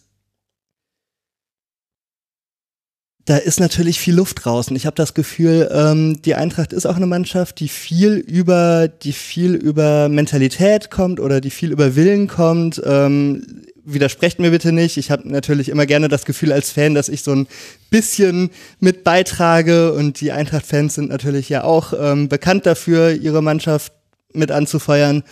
[3.25, 4.75] da ist natürlich viel Luft draußen.
[4.75, 9.13] Ich habe das Gefühl, ähm, die Eintracht ist auch eine Mannschaft, die viel über, die
[9.13, 12.81] viel über Mentalität kommt oder die viel über Willen kommt.
[12.83, 14.97] Ähm, widersprecht mir bitte nicht.
[14.97, 17.47] Ich habe natürlich immer gerne das Gefühl als Fan, dass ich so ein
[17.89, 18.49] bisschen
[18.79, 23.93] mit beitrage und die Eintracht-Fans sind natürlich ja auch ähm, bekannt dafür, ihre Mannschaft
[24.33, 25.23] mit anzufeuern.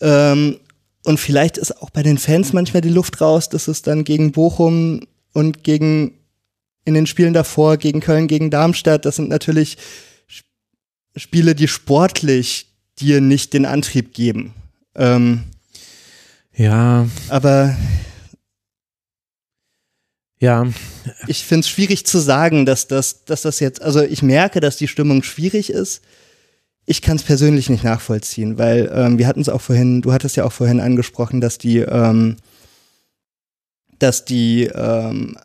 [0.00, 0.56] Ähm,
[1.04, 4.32] und vielleicht ist auch bei den Fans manchmal die Luft raus, dass es dann gegen
[4.32, 5.00] Bochum
[5.32, 6.12] und gegen
[6.86, 9.76] in den Spielen davor gegen Köln, gegen Darmstadt, das sind natürlich
[11.16, 12.68] Spiele, die sportlich
[12.98, 14.54] dir nicht den Antrieb geben.
[14.94, 15.44] Ähm,
[16.54, 17.06] ja.
[17.28, 17.76] Aber
[20.38, 20.66] ja.
[21.26, 24.76] Ich finde es schwierig zu sagen, dass das, dass das jetzt, also ich merke, dass
[24.76, 26.02] die Stimmung schwierig ist.
[26.84, 30.36] Ich kann es persönlich nicht nachvollziehen, weil ähm, wir hatten es auch vorhin, du hattest
[30.36, 32.36] ja auch vorhin angesprochen, dass die, ähm,
[33.98, 35.36] dass die ähm,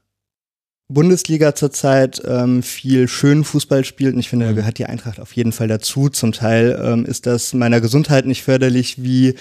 [0.94, 4.56] Bundesliga zurzeit ähm, viel schönen Fußball spielt und ich finde, da mhm.
[4.56, 6.10] gehört die Eintracht auf jeden Fall dazu.
[6.10, 9.36] Zum Teil ähm, ist das meiner Gesundheit nicht förderlich, wie,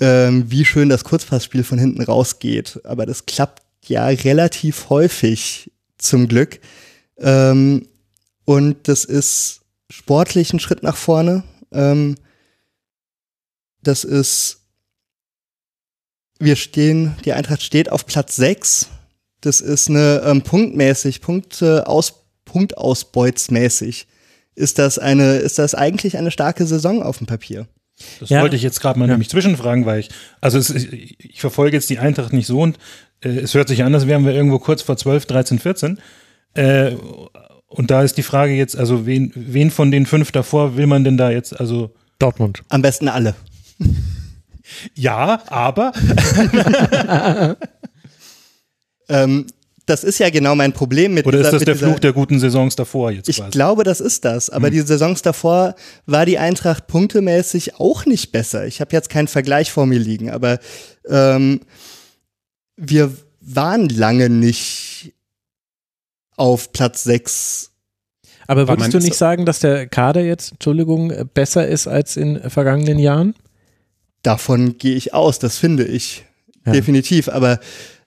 [0.00, 2.80] ähm, wie schön das Kurzpassspiel von hinten rausgeht.
[2.84, 6.60] Aber das klappt ja relativ häufig zum Glück.
[7.18, 7.88] Ähm,
[8.44, 11.44] und das ist sportlich ein Schritt nach vorne.
[11.72, 12.16] Ähm,
[13.82, 14.60] das ist,
[16.38, 18.88] wir stehen, die Eintracht steht auf Platz 6
[19.40, 24.06] das ist eine ähm, punktmäßig, Punkte aus, Punktausbeutsmäßig.
[24.54, 27.68] Ist das eine, ist das eigentlich eine starke Saison auf dem Papier?
[28.20, 28.42] Das ja.
[28.42, 29.12] wollte ich jetzt gerade mal ja.
[29.12, 30.10] nämlich zwischenfragen, weil ich,
[30.40, 32.78] also es, ich verfolge jetzt die Eintracht nicht so und
[33.20, 36.00] äh, es hört sich an, als wären wir irgendwo kurz vor 12, 13, 14.
[36.54, 36.92] Äh,
[37.68, 41.04] und da ist die Frage jetzt, also wen, wen von den fünf davor will man
[41.04, 42.62] denn da jetzt, also Dortmund.
[42.68, 43.34] Am besten alle.
[44.94, 45.92] ja, aber
[49.08, 49.46] Ähm,
[49.88, 52.12] das ist ja genau mein Problem mit Oder dieser, ist das der dieser, Fluch der
[52.12, 53.50] guten Saisons davor jetzt Ich quasi?
[53.50, 54.50] glaube, das ist das.
[54.50, 54.74] Aber hm.
[54.74, 55.74] die Saisons davor
[56.04, 58.66] war die Eintracht punktemäßig auch nicht besser.
[58.66, 60.58] Ich habe jetzt keinen Vergleich vor mir liegen, aber
[61.08, 61.60] ähm,
[62.76, 65.14] wir waren lange nicht
[66.36, 67.72] auf Platz 6.
[68.46, 72.98] Aber würdest du nicht sagen, dass der Kader jetzt, Entschuldigung, besser ist als in vergangenen
[72.98, 73.34] Jahren?
[74.22, 76.24] Davon gehe ich aus, das finde ich.
[76.66, 76.72] Ja.
[76.72, 77.28] Definitiv.
[77.28, 77.60] Aber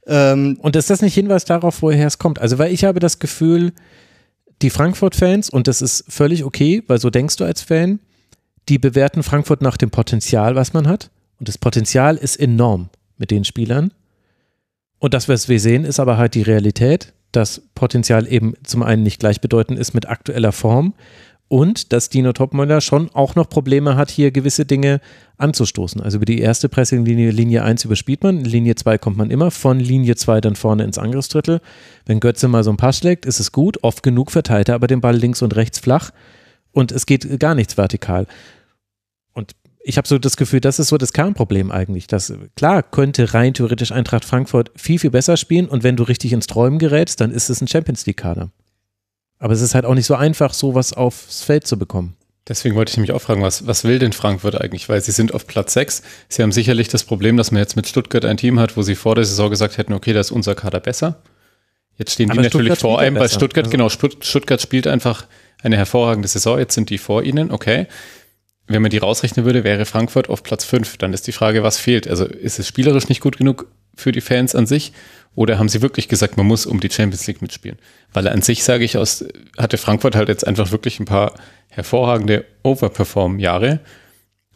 [0.08, 2.40] ähm, und ist das nicht Hinweis darauf, woher es kommt?
[2.40, 3.74] Also, weil ich habe das Gefühl,
[4.62, 8.00] die Frankfurt-Fans, und das ist völlig okay, weil so denkst du als Fan,
[8.70, 11.10] die bewerten Frankfurt nach dem Potenzial, was man hat.
[11.40, 13.92] Und das Potenzial ist enorm mit den Spielern.
[15.00, 19.04] Und das, was wir sehen, ist aber halt die Realität, dass Potenzial eben zum einen
[19.04, 20.94] nicht gleichbedeutend ist mit aktueller Form
[21.52, 25.02] und dass Dino Topmöller schon auch noch Probleme hat, hier gewisse Dinge
[25.36, 26.00] anzustoßen.
[26.00, 29.78] Also über die erste Pressinglinie, Linie 1 überspielt man, Linie 2 kommt man immer, von
[29.78, 31.60] Linie 2 dann vorne ins Angriffsdrittel.
[32.06, 34.88] Wenn Götze mal so ein Pass schlägt, ist es gut, oft genug verteilt er aber
[34.88, 36.12] den Ball links und rechts flach
[36.72, 38.28] und es geht gar nichts vertikal.
[39.34, 39.52] Und
[39.84, 42.08] ich habe so das Gefühl, das ist so das Kernproblem eigentlich.
[42.08, 46.32] Dass, klar, könnte rein theoretisch Eintracht Frankfurt viel, viel besser spielen und wenn du richtig
[46.32, 48.52] ins Träumen gerätst, dann ist es ein Champions League-Kader.
[49.42, 52.16] Aber es ist halt auch nicht so einfach, sowas aufs Feld zu bekommen.
[52.48, 54.88] Deswegen wollte ich mich auch fragen, was, was will denn Frankfurt eigentlich?
[54.88, 56.04] Weil sie sind auf Platz 6.
[56.30, 58.94] Sie haben sicherlich das Problem, dass man jetzt mit Stuttgart ein Team hat, wo sie
[58.94, 61.24] vor der Saison gesagt hätten, okay, da ist unser Kader besser.
[61.98, 63.72] Jetzt stehen Aber die natürlich vor einem, weil Stuttgart, also.
[63.72, 65.26] genau, Stuttgart spielt einfach
[65.64, 66.60] eine hervorragende Saison.
[66.60, 67.88] Jetzt sind die vor ihnen, okay.
[68.68, 70.98] Wenn man die rausrechnen würde, wäre Frankfurt auf Platz 5.
[70.98, 72.08] Dann ist die Frage, was fehlt?
[72.08, 73.66] Also ist es spielerisch nicht gut genug
[74.02, 74.94] für die Fans an sich?
[75.34, 77.78] Oder haben sie wirklich gesagt, man muss um die Champions League mitspielen?
[78.12, 79.24] Weil an sich, sage ich, aus,
[79.58, 81.34] hatte Frankfurt halt jetzt einfach wirklich ein paar
[81.70, 83.80] hervorragende Overperform-Jahre.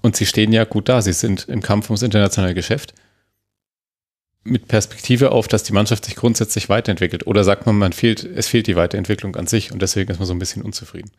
[0.02, 1.02] Und sie stehen ja gut da.
[1.02, 2.94] Sie sind im Kampf ums internationale Geschäft.
[4.44, 7.26] Mit Perspektive auf, dass die Mannschaft sich grundsätzlich weiterentwickelt.
[7.26, 10.28] Oder sagt man, man fehlt, es fehlt die Weiterentwicklung an sich und deswegen ist man
[10.28, 11.12] so ein bisschen unzufrieden.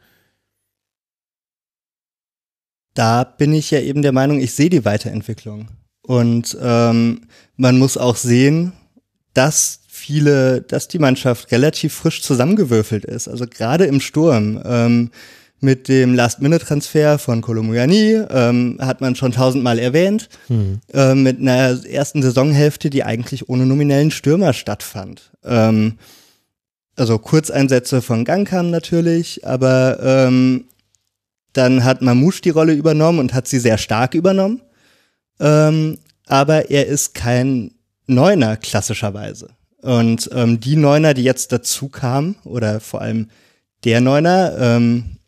[2.95, 5.69] Da bin ich ja eben der Meinung, ich sehe die Weiterentwicklung.
[6.07, 7.23] Und ähm,
[7.57, 8.73] man muss auch sehen,
[9.35, 13.29] dass viele, dass die Mannschaft relativ frisch zusammengewürfelt ist.
[13.29, 14.63] Also gerade im Sturm.
[14.65, 15.11] Ähm,
[15.61, 20.29] mit dem Last-Minute-Transfer von Kolomoyani ähm, hat man schon tausendmal erwähnt.
[20.49, 20.81] Mhm.
[20.93, 25.33] Äh, mit einer ersten Saisonhälfte, die eigentlich ohne nominellen Stürmer stattfand.
[25.45, 25.95] Ähm,
[26.95, 30.67] also Kurzeinsätze von Gangkam natürlich, aber ähm,
[31.53, 34.61] dann hat Mamouche die Rolle übernommen und hat sie sehr stark übernommen.
[35.41, 37.73] Ähm, aber er ist kein
[38.07, 39.51] Neuner klassischerweise.
[39.83, 43.31] Und ähm, die Neuner, die jetzt dazu kamen, oder vor allem
[43.85, 45.19] der Neuner, ähm,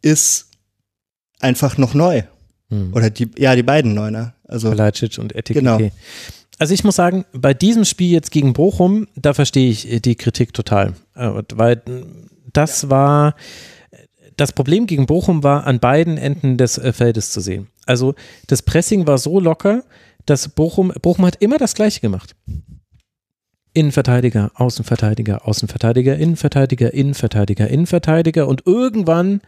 [0.00, 0.46] ist
[1.40, 2.22] einfach noch neu.
[2.70, 2.94] Hm.
[2.94, 4.34] Oder die, ja, die beiden Neuner.
[4.44, 5.64] Also, Kalajdzic und Etikette.
[5.64, 5.90] Genau.
[6.58, 10.16] Also ich muss sagen, bei diesem Spiel jetzt gegen Bochum, da verstehe ich äh, die
[10.16, 10.94] Kritik total.
[11.14, 12.02] Äh, Weil äh,
[12.52, 13.36] das war,
[14.36, 17.68] das Problem gegen Bochum war an beiden Enden des Feldes zu sehen.
[17.88, 18.14] Also
[18.46, 19.82] das Pressing war so locker,
[20.26, 22.36] dass Bochum, Bochum hat immer das Gleiche gemacht.
[23.72, 29.40] Innenverteidiger, Außenverteidiger, Außenverteidiger, Innenverteidiger, Innenverteidiger, Innenverteidiger und irgendwann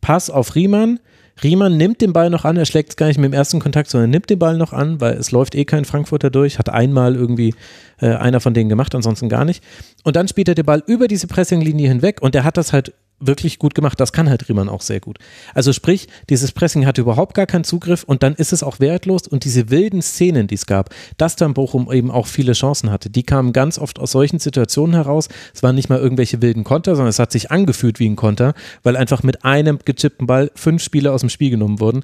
[0.00, 1.00] Pass auf Riemann.
[1.42, 3.90] Riemann nimmt den Ball noch an, er schlägt es gar nicht mit dem ersten Kontakt,
[3.90, 7.14] sondern nimmt den Ball noch an, weil es läuft eh kein Frankfurter durch, hat einmal
[7.14, 7.54] irgendwie
[8.00, 9.62] äh, einer von denen gemacht, ansonsten gar nicht.
[10.02, 12.94] Und dann spielt er den Ball über diese Pressinglinie hinweg und er hat das halt
[13.18, 13.98] wirklich gut gemacht.
[13.98, 15.18] Das kann halt Riemann auch sehr gut.
[15.54, 19.26] Also sprich, dieses Pressing hatte überhaupt gar keinen Zugriff und dann ist es auch wertlos
[19.26, 23.10] und diese wilden Szenen, die es gab, dass dann Bochum eben auch viele Chancen hatte,
[23.10, 25.28] die kamen ganz oft aus solchen Situationen heraus.
[25.54, 28.54] Es waren nicht mal irgendwelche wilden Konter, sondern es hat sich angefühlt wie ein Konter,
[28.82, 32.02] weil einfach mit einem gechippten Ball fünf Spieler aus dem Spiel genommen wurden.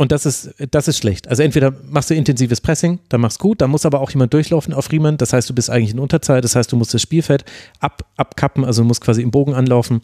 [0.00, 1.28] Und das ist, das ist schlecht.
[1.28, 4.32] Also entweder machst du intensives Pressing, dann machst du gut, dann muss aber auch jemand
[4.32, 5.18] durchlaufen auf Riemann.
[5.18, 7.44] Das heißt, du bist eigentlich in Unterzahl, das heißt, du musst das Spielfeld
[7.80, 10.00] ab, abkappen, also du musst quasi im Bogen anlaufen.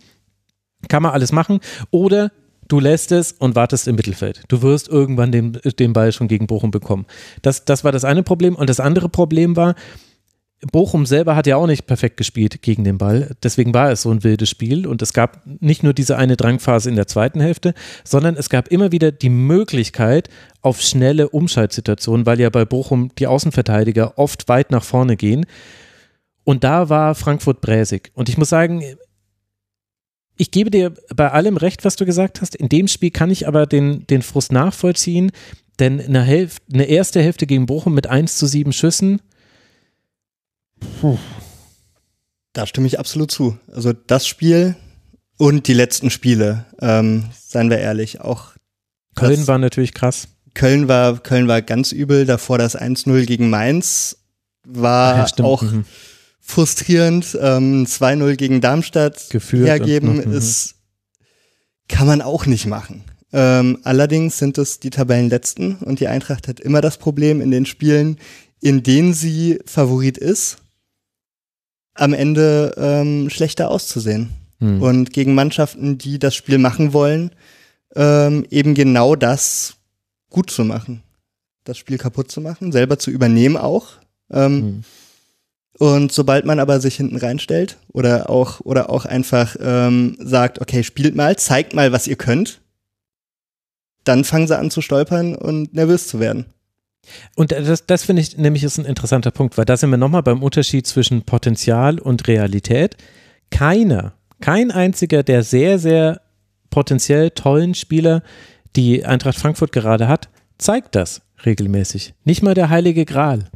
[0.89, 1.61] Kann man alles machen.
[1.91, 2.31] Oder
[2.69, 4.43] du lässt es und wartest im Mittelfeld.
[4.49, 7.07] Du wirst irgendwann den, den Ball schon gegen Bochum bekommen.
[7.43, 8.55] Das, das war das eine Problem.
[8.57, 9.75] Und das andere Problem war,
[10.73, 13.37] Bochum selber hat ja auch nicht perfekt gespielt gegen den Ball.
[13.43, 14.87] Deswegen war es so ein wildes Spiel.
[14.87, 17.75] Und es gab nicht nur diese eine Drangphase in der zweiten Hälfte,
[18.05, 20.31] sondern es gab immer wieder die Möglichkeit
[20.63, 25.47] auf schnelle Umschaltsituationen, weil ja bei Bochum die Außenverteidiger oft weit nach vorne gehen.
[26.45, 28.11] Und da war Frankfurt bräsig.
[28.15, 28.83] Und ich muss sagen,
[30.37, 32.55] ich gebe dir bei allem recht, was du gesagt hast.
[32.55, 35.33] In dem Spiel kann ich aber den, den Frust nachvollziehen,
[35.79, 39.21] denn eine, Hälfte, eine erste Hälfte gegen Bochum mit 1 zu 7 Schüssen.
[42.53, 43.59] Da stimme ich absolut zu.
[43.73, 44.77] Also das Spiel
[45.39, 48.53] und die letzten Spiele, ähm, seien wir ehrlich, auch
[49.15, 50.29] Köln war natürlich krass.
[50.55, 54.19] Köln war, Köln war ganz übel, davor das 1-0 gegen Mainz
[54.67, 55.85] war Ja, auch Mhm.
[56.47, 57.37] Frustrierend.
[57.41, 60.33] Ähm, 2-0 gegen Darmstadt Geführt hergeben und- mhm.
[60.33, 60.77] ist,
[61.89, 63.05] kann man auch nicht machen.
[63.33, 67.67] Ähm, allerdings sind es die Tabellenletzten und die Eintracht hat immer das Problem in den
[67.67, 68.19] Spielen,
[68.61, 70.59] in denen sie Favorit ist,
[71.95, 74.31] am Ende ähm, schlechter auszusehen.
[74.61, 74.81] Hm.
[74.81, 77.31] Und gegen Mannschaften, die das Spiel machen wollen,
[77.95, 79.75] ähm, eben genau das
[80.31, 81.03] gut zu machen.
[81.65, 83.89] Das Spiel kaputt zu machen, selber zu übernehmen auch.
[84.31, 84.85] Ähm, Hm.
[85.79, 90.83] Und sobald man aber sich hinten reinstellt oder auch, oder auch einfach ähm, sagt, okay,
[90.83, 92.61] spielt mal, zeigt mal, was ihr könnt,
[94.05, 96.47] dann fangen sie an zu stolpern und nervös zu werden.
[97.35, 100.23] Und das, das finde ich nämlich ist ein interessanter Punkt, weil da sind wir nochmal
[100.23, 102.97] beim Unterschied zwischen Potenzial und Realität.
[103.51, 106.23] Keiner, kein einziger der sehr, sehr
[106.71, 108.23] potenziell tollen Spieler,
[108.75, 110.29] die Eintracht Frankfurt gerade hat,
[110.59, 112.15] zeigt das regelmäßig.
[112.25, 113.51] Nicht mal der Heilige Gral.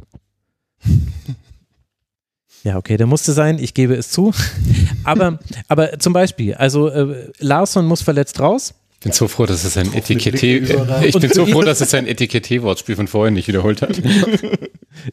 [2.63, 4.33] Ja, okay, der musste sein, ich gebe es zu.
[5.03, 8.75] Aber, aber zum Beispiel, also äh, Larsson muss verletzt raus.
[8.93, 12.05] Ich bin so froh, dass es ein Etikette, ich bin so froh, dass es sein
[12.05, 13.99] Etikette-Wortspiel von vorhin nicht wiederholt hat.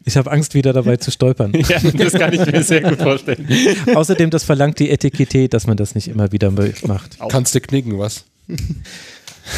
[0.04, 1.52] Ich habe Angst, wieder dabei zu stolpern.
[1.68, 3.48] ja, das kann ich mir sehr gut vorstellen.
[3.94, 7.16] Außerdem, das verlangt die Etikette, dass man das nicht immer wieder macht.
[7.30, 8.24] Kannst du knicken, was?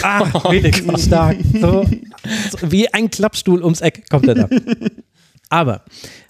[0.03, 1.39] Ah, Felix, war stark.
[1.61, 1.85] So,
[2.51, 4.49] so, wie ein Klappstuhl ums Eck kommt er da.
[5.49, 5.83] Aber,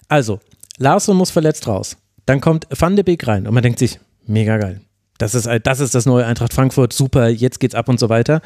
[0.07, 0.39] also,
[0.81, 1.97] Larsson muss verletzt raus.
[2.25, 4.81] Dann kommt Van de Beek rein und man denkt sich, mega geil.
[5.17, 8.41] Das ist, das ist das neue Eintracht Frankfurt, super, jetzt geht's ab und so weiter.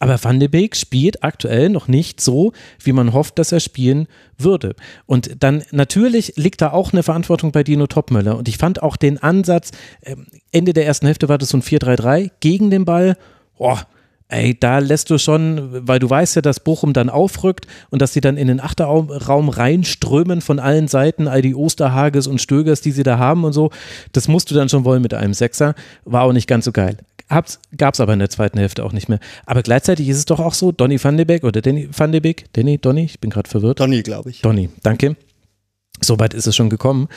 [0.00, 2.52] Aber Van de Beek spielt aktuell noch nicht so,
[2.82, 4.74] wie man hofft, dass er spielen würde.
[5.06, 8.36] Und dann natürlich liegt da auch eine Verantwortung bei Dino Topmöller.
[8.36, 9.70] Und ich fand auch den Ansatz,
[10.02, 13.16] ähm, Ende der ersten Hälfte war das so ein 4-3-3 gegen den Ball.
[13.56, 13.78] Oh,
[14.28, 18.12] ey, da lässt du schon, weil du weißt ja, dass Bochum dann aufrückt und dass
[18.12, 22.92] sie dann in den Achterraum reinströmen von allen Seiten, all die Osterhages und Stögers, die
[22.92, 23.70] sie da haben und so.
[24.12, 25.74] Das musst du dann schon wollen mit einem Sechser.
[26.04, 26.98] War auch nicht ganz so geil.
[27.28, 29.18] Gab es aber in der zweiten Hälfte auch nicht mehr.
[29.46, 32.20] Aber gleichzeitig ist es doch auch so, Donny van de Beek oder Danny van de
[32.20, 33.80] Beek, Danny, Donny, ich bin gerade verwirrt.
[33.80, 34.42] Donny, glaube ich.
[34.42, 35.16] Donny, danke.
[36.00, 37.08] Soweit ist es schon gekommen.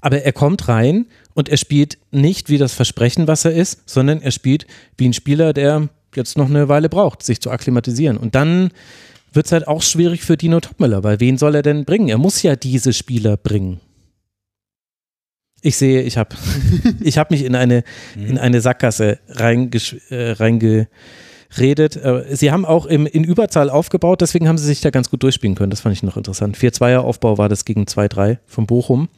[0.00, 4.22] Aber er kommt rein und er spielt nicht wie das Versprechen, was er ist, sondern
[4.22, 4.66] er spielt
[4.96, 5.88] wie ein Spieler, der
[6.18, 8.18] jetzt noch eine Weile braucht, sich zu akklimatisieren.
[8.18, 8.70] Und dann
[9.32, 12.08] wird es halt auch schwierig für Dino Topmöller, weil wen soll er denn bringen?
[12.08, 13.80] Er muss ja diese Spieler bringen.
[15.60, 16.36] Ich sehe, ich habe
[17.00, 17.82] ich hab mich in eine,
[18.16, 21.96] in eine Sackgasse reingesch- äh, reingeredet.
[21.96, 25.22] Äh, Sie haben auch im, in Überzahl aufgebaut, deswegen haben sie sich da ganz gut
[25.22, 25.70] durchspielen können.
[25.70, 26.56] Das fand ich noch interessant.
[26.56, 29.08] 4-2er-Aufbau war das gegen 2-3 von Bochum.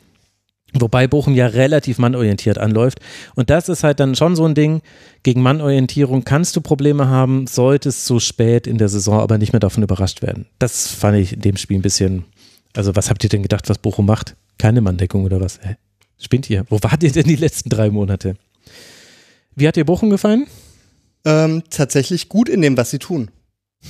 [0.72, 3.01] Wobei Bochum ja relativ mannorientiert anläuft.
[3.34, 4.82] Und das ist halt dann schon so ein Ding.
[5.22, 9.60] Gegen Mannorientierung kannst du Probleme haben, solltest so spät in der Saison aber nicht mehr
[9.60, 10.47] davon überrascht werden.
[10.59, 12.24] Das fand ich in dem Spiel ein bisschen.
[12.76, 14.36] Also, was habt ihr denn gedacht, was Bochum macht?
[14.59, 15.59] Keine Manndeckung oder was?
[15.62, 15.76] Hä?
[16.18, 16.64] Spinnt ihr?
[16.68, 18.36] Wo wart ihr denn die letzten drei Monate?
[19.56, 20.47] Wie hat dir Bochum gefallen?
[21.24, 23.30] Ähm, tatsächlich gut in dem, was sie tun.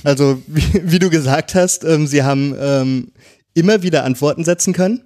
[0.03, 3.11] Also, wie, wie du gesagt hast, ähm, sie haben ähm,
[3.53, 5.03] immer wieder Antworten setzen können.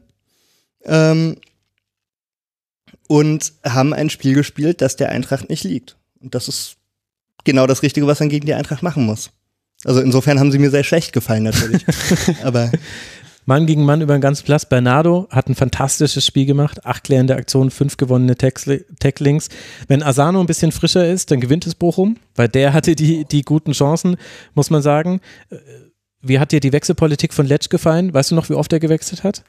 [3.08, 5.96] Und haben ein Spiel gespielt, das der Eintracht nicht liegt.
[6.20, 6.78] Und das ist
[7.44, 9.30] genau das Richtige, was man gegen die Eintracht machen muss.
[9.84, 11.86] Also insofern haben sie mir sehr schlecht gefallen natürlich.
[12.44, 12.72] Aber
[13.46, 14.66] Mann gegen Mann über den ganzen Platz.
[14.68, 16.84] Bernardo hat ein fantastisches Spiel gemacht.
[16.86, 19.50] Acht klärende Aktionen, fünf gewonnene Tackli- Tacklings.
[19.88, 23.44] Wenn Asano ein bisschen frischer ist, dann gewinnt es Bochum, weil der hatte die, die
[23.44, 24.18] guten Chancen,
[24.56, 25.22] muss man sagen.
[25.52, 25.58] Äh,
[26.22, 28.12] Wie hat dir die Wechselpolitik von Letsch gefallen?
[28.12, 29.44] Weißt du noch, wie oft er gewechselt hat?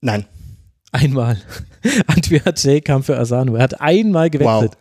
[0.00, 0.26] nein.
[0.92, 1.38] Einmal.
[2.06, 3.56] Antwia J kam für Asano.
[3.56, 4.76] Er hat einmal gewechselt.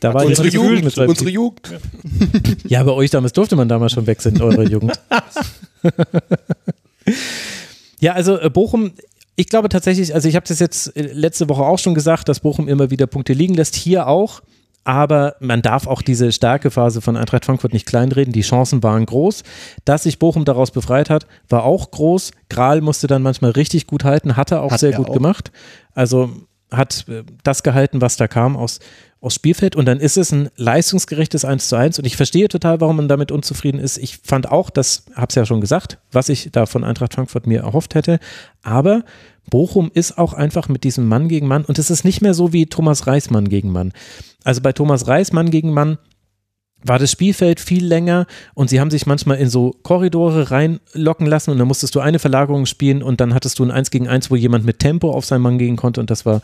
[0.00, 1.30] Da war Unsere Jugend, mit unsere.
[1.30, 1.70] Jugend.
[2.68, 5.00] Ja, bei euch damals durfte man damals schon wechseln in eurer Jugend.
[8.00, 8.92] ja, also äh, Bochum,
[9.36, 12.40] ich glaube tatsächlich, also ich habe das jetzt äh, letzte Woche auch schon gesagt, dass
[12.40, 14.42] Bochum immer wieder Punkte liegen lässt, hier auch.
[14.84, 18.32] Aber man darf auch diese Stärkephase von Eintracht Frankfurt nicht kleinreden.
[18.32, 19.42] Die Chancen waren groß.
[19.86, 22.32] Dass sich Bochum daraus befreit hat, war auch groß.
[22.50, 25.14] Gral musste dann manchmal richtig gut halten, hat er auch Hat sehr gut auch.
[25.14, 25.52] gemacht.
[25.94, 26.30] Also
[26.70, 28.80] hat äh, das gehalten, was da kam aus,
[29.20, 29.74] aus Spielfeld.
[29.74, 31.98] Und dann ist es ein leistungsgerechtes 1 zu 1.
[31.98, 33.96] Und ich verstehe total, warum man damit unzufrieden ist.
[33.96, 37.46] Ich fand auch, das habe es ja schon gesagt, was ich da von Eintracht Frankfurt
[37.46, 38.18] mir erhofft hätte.
[38.62, 39.02] Aber
[39.50, 41.64] Bochum ist auch einfach mit diesem Mann gegen Mann.
[41.64, 43.92] Und es ist nicht mehr so wie Thomas Reis Mann gegen Mann.
[44.42, 45.98] Also bei Thomas Reis Mann gegen Mann
[46.84, 51.50] war das Spielfeld viel länger und sie haben sich manchmal in so Korridore reinlocken lassen
[51.50, 54.30] und dann musstest du eine Verlagerung spielen und dann hattest du ein 1 gegen 1,
[54.30, 56.42] wo jemand mit Tempo auf seinen Mann gehen konnte und das war,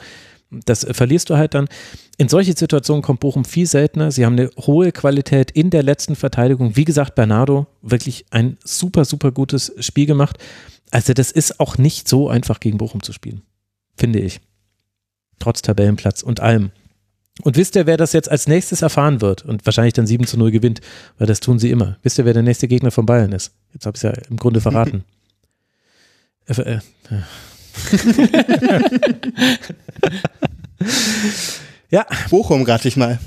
[0.51, 1.69] das äh, verlierst du halt dann.
[2.17, 4.11] In solche Situationen kommt Bochum viel seltener.
[4.11, 6.77] Sie haben eine hohe Qualität in der letzten Verteidigung.
[6.77, 10.39] Wie gesagt, Bernardo wirklich ein super, super gutes Spiel gemacht.
[10.91, 13.43] Also das ist auch nicht so einfach gegen Bochum zu spielen,
[13.97, 14.41] finde ich.
[15.39, 16.71] Trotz Tabellenplatz und allem.
[17.43, 20.37] Und wisst ihr, wer das jetzt als nächstes erfahren wird und wahrscheinlich dann 7 zu
[20.37, 20.81] 0 gewinnt,
[21.19, 21.97] weil das tun sie immer.
[22.03, 23.53] Wisst ihr, wer der nächste Gegner von Bayern ist?
[23.73, 25.05] Jetzt habe ich es ja im Grunde verraten.
[26.47, 26.81] äh, äh,
[31.91, 33.19] ja, Bochum rate ich mal.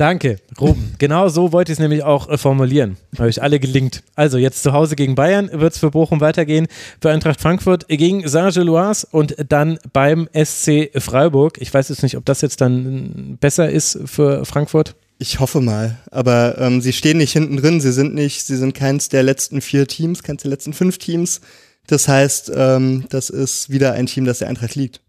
[0.00, 0.94] Danke, Ruben.
[0.98, 2.96] Genau so wollte ich es nämlich auch äh, formulieren.
[3.18, 4.02] Habe ich alle gelingt.
[4.14, 6.66] Also jetzt zu Hause gegen Bayern wird es für Bochum weitergehen,
[7.00, 11.58] für Eintracht Frankfurt gegen Saint-Gilloise und dann beim SC Freiburg.
[11.60, 14.94] Ich weiß jetzt nicht, ob das jetzt dann besser ist für Frankfurt.
[15.18, 15.98] Ich hoffe mal.
[16.10, 17.80] Aber ähm, sie stehen nicht hinten drin.
[17.80, 21.42] Sie sind nicht, sie sind keins der letzten vier Teams, keins der letzten fünf Teams.
[21.86, 25.02] Das heißt, ähm, das ist wieder ein Team, das der Eintracht liegt.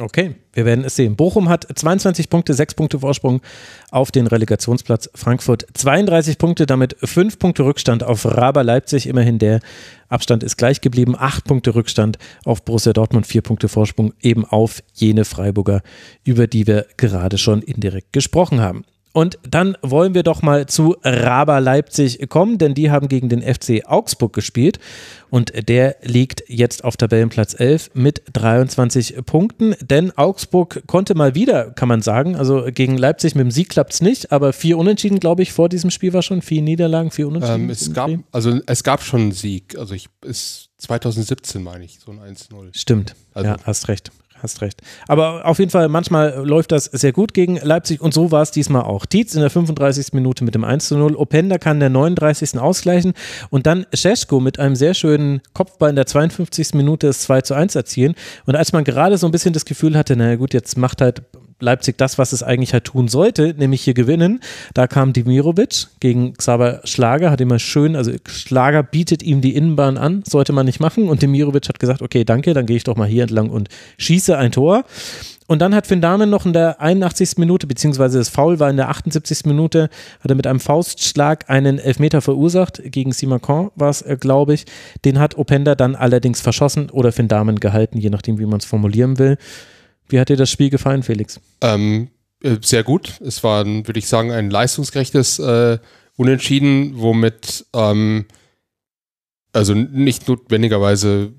[0.00, 1.16] Okay, wir werden es sehen.
[1.16, 3.40] Bochum hat 22 Punkte, 6 Punkte Vorsprung
[3.90, 5.10] auf den Relegationsplatz.
[5.12, 9.08] Frankfurt 32 Punkte, damit 5 Punkte Rückstand auf Raber Leipzig.
[9.08, 9.58] Immerhin der
[10.08, 11.16] Abstand ist gleich geblieben.
[11.18, 15.82] 8 Punkte Rückstand auf Borussia Dortmund, 4 Punkte Vorsprung eben auf jene Freiburger,
[16.22, 18.84] über die wir gerade schon indirekt gesprochen haben.
[19.18, 23.42] Und dann wollen wir doch mal zu Raber Leipzig kommen, denn die haben gegen den
[23.42, 24.78] FC Augsburg gespielt
[25.28, 31.72] und der liegt jetzt auf Tabellenplatz 11 mit 23 Punkten, denn Augsburg konnte mal wieder,
[31.72, 35.18] kann man sagen, also gegen Leipzig mit dem Sieg klappt es nicht, aber vier Unentschieden,
[35.18, 37.64] glaube ich, vor diesem Spiel war schon, vier Niederlagen, vier Unentschieden.
[37.64, 39.76] Ähm, es gab, also es gab schon einen Sieg.
[39.76, 42.70] Also ich ist 2017 meine ich, so ein 1-0.
[42.72, 44.12] Stimmt, Also- ja, hast recht.
[44.40, 44.82] Hast recht.
[45.08, 48.50] Aber auf jeden Fall, manchmal läuft das sehr gut gegen Leipzig und so war es
[48.50, 49.04] diesmal auch.
[49.04, 50.12] Tietz in der 35.
[50.12, 51.16] Minute mit dem 1 zu 0.
[51.16, 52.58] Openda kann der 39.
[52.58, 53.14] ausgleichen
[53.50, 56.74] und dann Scheschko mit einem sehr schönen Kopfball in der 52.
[56.74, 58.14] Minute das 2 zu 1 erzielen.
[58.46, 61.22] Und als man gerade so ein bisschen das Gefühl hatte, naja gut, jetzt macht halt
[61.60, 64.40] Leipzig das, was es eigentlich halt tun sollte, nämlich hier gewinnen.
[64.74, 69.98] Da kam Dimirovic gegen Xaver Schlager, hat immer schön, also Schlager bietet ihm die Innenbahn
[69.98, 71.08] an, sollte man nicht machen.
[71.08, 73.68] Und Dimirovic hat gesagt, okay, danke, dann gehe ich doch mal hier entlang und
[73.98, 74.84] schieße ein Tor.
[75.48, 77.38] Und dann hat Finn Dahmen noch in der 81.
[77.38, 79.46] Minute, beziehungsweise das Foul war in der 78.
[79.46, 79.88] Minute,
[80.20, 82.82] hat er mit einem Faustschlag einen Elfmeter verursacht.
[82.84, 84.66] Gegen Simakon war es, äh, glaube ich.
[85.06, 88.66] Den hat Openda dann allerdings verschossen oder Finn Dahmen gehalten, je nachdem, wie man es
[88.66, 89.38] formulieren will.
[90.08, 91.40] Wie hat dir das Spiel gefallen, Felix?
[91.60, 92.08] Ähm,
[92.42, 93.20] äh, sehr gut.
[93.20, 95.78] Es war, würde ich sagen, ein leistungsgerechtes äh,
[96.16, 98.26] Unentschieden, womit ähm,
[99.52, 101.32] also nicht notwendigerweise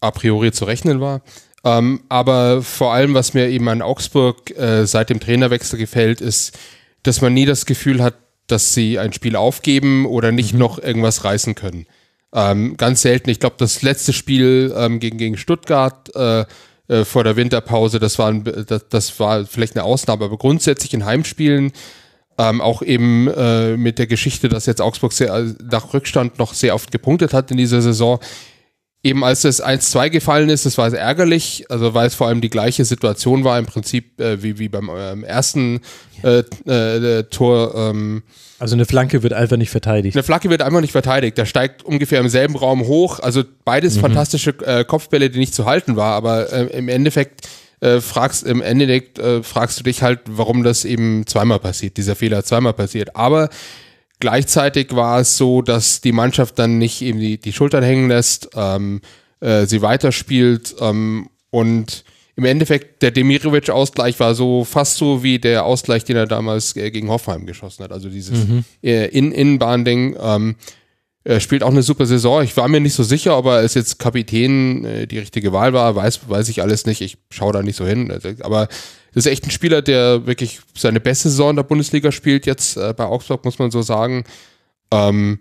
[0.00, 1.22] a priori zu rechnen war.
[1.64, 6.58] Ähm, aber vor allem, was mir eben an Augsburg äh, seit dem Trainerwechsel gefällt, ist,
[7.02, 8.14] dass man nie das Gefühl hat,
[8.46, 11.86] dass sie ein Spiel aufgeben oder nicht noch irgendwas reißen können.
[12.32, 13.30] Ähm, ganz selten.
[13.30, 16.44] Ich glaube, das letzte Spiel ähm, gegen, gegen Stuttgart äh,
[16.88, 17.98] äh, vor der Winterpause.
[17.98, 21.72] Das war, das, das war vielleicht eine Ausnahme, aber grundsätzlich in Heimspielen
[22.38, 26.74] ähm, auch eben äh, mit der Geschichte, dass jetzt Augsburg sehr, nach Rückstand noch sehr
[26.74, 28.20] oft gepunktet hat in dieser Saison.
[29.04, 32.50] Eben als das 1-2 gefallen ist, das war ärgerlich, also weil es vor allem die
[32.50, 35.80] gleiche Situation war im Prinzip äh, wie, wie beim ähm, ersten
[36.24, 37.74] äh, äh, Tor.
[37.76, 38.24] Ähm,
[38.58, 40.16] Also eine Flanke wird einfach nicht verteidigt.
[40.16, 41.38] eine Flanke wird einfach nicht verteidigt.
[41.38, 43.20] Der steigt ungefähr im selben Raum hoch.
[43.20, 46.14] Also beides fantastische äh, Kopfbälle, die nicht zu halten war.
[46.14, 47.46] Aber äh, im Endeffekt
[47.78, 52.42] äh, fragst im Endeffekt fragst du dich halt, warum das eben zweimal passiert, dieser Fehler
[52.42, 53.14] zweimal passiert.
[53.14, 53.48] Aber
[54.20, 58.50] gleichzeitig war es so, dass die Mannschaft dann nicht eben die, die Schultern hängen lässt,
[58.54, 59.00] ähm,
[59.40, 62.04] äh, sie weiterspielt ähm, und
[62.38, 66.92] im Endeffekt der Demirovic-Ausgleich war so fast so wie der Ausgleich, den er damals äh,
[66.92, 67.90] gegen Hoffenheim geschossen hat.
[67.90, 68.46] Also dieses
[68.80, 70.16] äh, In Innenbahn-Ding.
[70.20, 70.54] Ähm,
[71.24, 72.42] er spielt auch eine super Saison.
[72.44, 75.72] Ich war mir nicht so sicher, ob er als jetzt Kapitän äh, die richtige Wahl
[75.72, 75.96] war.
[75.96, 77.00] Weiß, weiß ich alles nicht.
[77.00, 78.10] Ich schaue da nicht so hin.
[78.10, 78.68] Also, Aber
[79.14, 82.46] ist echt ein Spieler, der wirklich seine beste Saison in der Bundesliga spielt.
[82.46, 84.24] Jetzt äh, bei Augsburg, muss man so sagen.
[84.90, 85.40] Ähm,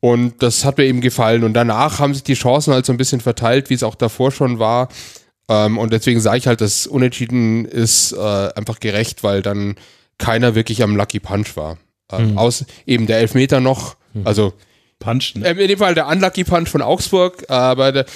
[0.00, 1.44] und das hat mir eben gefallen.
[1.44, 4.32] Und danach haben sich die Chancen halt so ein bisschen verteilt, wie es auch davor
[4.32, 4.88] schon war.
[5.48, 9.76] Ähm, und deswegen sage ich halt, das Unentschieden ist äh, einfach gerecht, weil dann
[10.18, 11.78] keiner wirklich am Lucky Punch war.
[12.12, 13.96] Ähm, Aus eben der Elfmeter noch.
[14.24, 14.52] Also
[14.98, 15.48] Punch, ne?
[15.48, 18.06] ähm, in dem Fall der Unlucky Punch von Augsburg, aber der,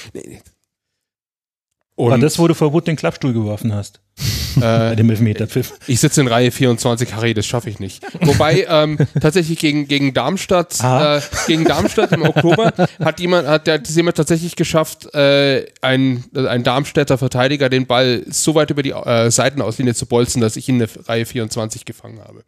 [1.99, 4.01] und War das, wo du vor Wut den Klappstuhl geworfen hast?
[4.57, 5.73] Bei äh, dem Elfmeterpfiff.
[5.87, 8.03] ich sitze in Reihe 24, Harry, das schaffe ich nicht.
[8.21, 11.19] Wobei ähm, tatsächlich gegen, gegen Darmstadt, Ah.
[11.19, 16.65] äh, gegen Darmstadt im Oktober hat jemand, hat der jemand tatsächlich geschafft, äh, ein, ein
[16.65, 20.81] Darmstädter Verteidiger den Ball so weit über die äh, Seitenauslinie zu bolzen, dass ich ihn
[20.81, 22.43] in der Reihe 24 gefangen habe.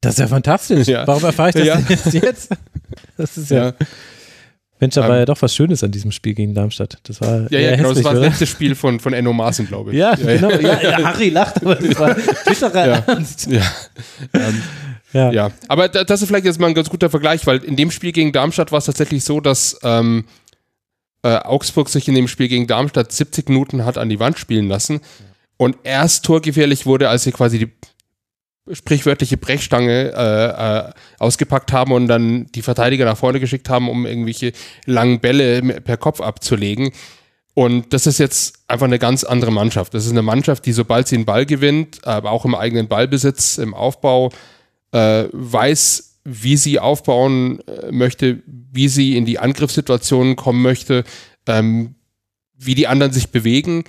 [0.00, 0.88] Das ist ja fantastisch.
[0.88, 1.06] Ja.
[1.06, 1.64] Warum erfahre ich das
[2.12, 2.20] Ja.
[2.20, 2.48] jetzt?
[3.16, 3.66] Das ist ja.
[3.66, 3.72] Ja.
[4.82, 6.98] Mensch, da war Ähm, ja doch was Schönes an diesem Spiel gegen Darmstadt.
[7.04, 9.66] Das war Ja, ja, genau, das hässlich, war das letzte Spiel von, von Enno Maaßen,
[9.66, 9.96] glaube ich.
[9.96, 10.50] Ja, genau.
[10.50, 12.14] Ja, ja, Harry lacht, aber das war
[12.46, 13.02] bitterer Ja.
[13.06, 13.46] Ernst.
[13.50, 13.62] Ja.
[14.34, 14.62] Ähm,
[15.14, 15.30] Ja.
[15.30, 17.90] Ja, aber da- das ist vielleicht jetzt mal ein ganz guter Vergleich, weil in dem
[17.90, 20.24] Spiel gegen Darmstadt war es tatsächlich so, dass ähm,
[21.22, 24.68] äh, Augsburg sich in dem Spiel gegen Darmstadt 70 Minuten hat an die Wand spielen
[24.68, 25.00] lassen
[25.58, 27.70] und erst torgefährlich wurde, als sie quasi die
[28.70, 34.06] sprichwörtliche Brechstange äh, äh, ausgepackt haben und dann die Verteidiger nach vorne geschickt haben, um
[34.06, 34.52] irgendwelche
[34.86, 36.92] langen Bälle per Kopf abzulegen.
[37.54, 39.92] Und das ist jetzt einfach eine ganz andere Mannschaft.
[39.94, 43.58] Das ist eine Mannschaft, die sobald sie einen Ball gewinnt, aber auch im eigenen Ballbesitz,
[43.58, 44.30] im Aufbau,
[44.92, 51.04] äh, weiß, wie sie aufbauen äh, möchte, wie sie in die Angriffssituationen kommen möchte,
[51.46, 51.96] ähm,
[52.56, 53.84] wie die anderen sich bewegen.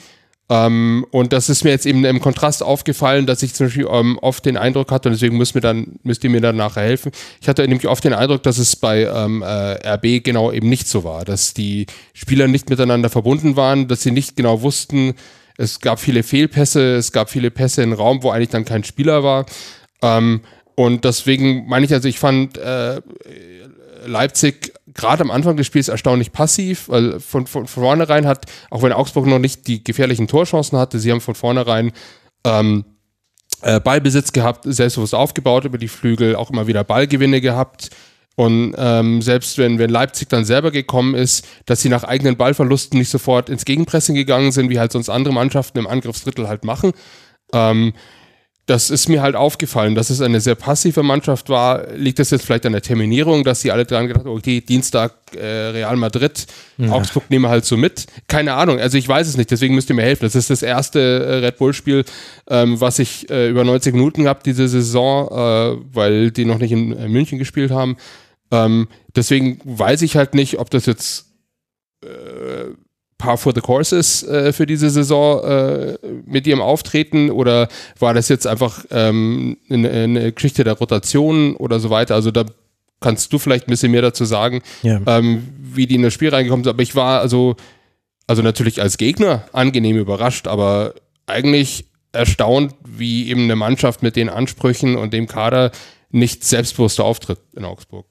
[0.49, 4.20] Ähm, und das ist mir jetzt eben im Kontrast aufgefallen, dass ich zum Beispiel ähm,
[4.22, 7.11] oft den Eindruck hatte, und deswegen müsst, mir dann, müsst ihr mir dann nachher helfen.
[7.41, 10.88] Ich hatte nämlich oft den Eindruck, dass es bei ähm, äh, RB genau eben nicht
[10.88, 15.15] so war, dass die Spieler nicht miteinander verbunden waren, dass sie nicht genau wussten,
[15.57, 19.24] es gab viele Fehlpässe, es gab viele Pässe in Raum, wo eigentlich dann kein Spieler
[19.24, 19.45] war.
[20.02, 20.41] Ähm,
[20.76, 23.02] und deswegen meine ich, also ich fand äh,
[24.06, 28.82] Leipzig gerade am Anfang des Spiels erstaunlich passiv, weil von, von, von vornherein hat, auch
[28.82, 31.91] wenn Augsburg noch nicht die gefährlichen Torchancen hatte, sie haben von vornherein
[32.45, 32.86] ähm,
[33.61, 37.90] äh, Ballbesitz gehabt, selbstbewusst aufgebaut über die Flügel, auch immer wieder Ballgewinne gehabt.
[38.36, 42.98] Und ähm, selbst wenn, wenn Leipzig dann selber gekommen ist, dass sie nach eigenen Ballverlusten
[42.98, 46.94] nicht sofort ins Gegenpressing gegangen sind, wie halt sonst andere Mannschaften im Angriffsdrittel halt machen.
[47.53, 47.94] Ähm,
[48.65, 51.91] das ist mir halt aufgefallen, dass es eine sehr passive Mannschaft war.
[51.95, 55.14] Liegt das jetzt vielleicht an der Terminierung, dass sie alle dran gedacht haben, okay, Dienstag
[55.35, 56.48] äh, Real Madrid,
[56.90, 58.06] Augsburg nehmen wir halt so mit?
[58.27, 60.23] Keine Ahnung, also ich weiß es nicht, deswegen müsst ihr mir helfen.
[60.23, 62.06] Das ist das erste äh, Red Bull-Spiel,
[62.49, 66.72] ähm, was ich äh, über 90 Minuten gehabt diese Saison, äh, weil die noch nicht
[66.72, 67.98] in äh, München gespielt haben.
[68.49, 71.26] Ähm, deswegen weiß ich halt nicht, ob das jetzt
[72.02, 72.72] äh,
[73.24, 77.70] par for the course ist äh, für diese Saison äh, mit ihrem Auftreten oder
[78.00, 82.16] war das jetzt einfach ähm, eine, eine Geschichte der Rotation oder so weiter?
[82.16, 82.44] Also da
[83.00, 85.00] kannst du vielleicht ein bisschen mehr dazu sagen, Ja.
[85.08, 86.72] ähm, wie die in das Spiel reingekommen sind.
[86.74, 87.56] Aber ich war also,
[88.28, 90.94] also natürlich als Gegner angenehm überrascht, aber
[91.26, 95.72] eigentlich erstaunt, wie eben eine Mannschaft mit den Ansprüchen und dem Kader
[96.12, 98.06] nicht selbstbewusster auftritt in Augsburg.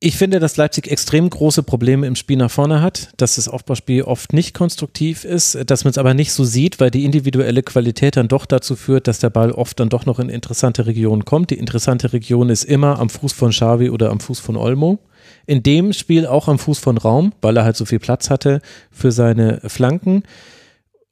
[0.00, 4.02] Ich finde, dass Leipzig extrem große Probleme im Spiel nach vorne hat, dass das Aufbauspiel
[4.02, 8.16] oft nicht konstruktiv ist, dass man es aber nicht so sieht, weil die individuelle Qualität
[8.16, 11.50] dann doch dazu führt, dass der Ball oft dann doch noch in interessante Regionen kommt.
[11.50, 14.98] Die interessante Region ist immer am Fuß von Xavi oder am Fuß von Olmo.
[15.46, 18.60] In dem Spiel auch am Fuß von Raum, weil er halt so viel Platz hatte
[18.90, 20.24] für seine Flanken.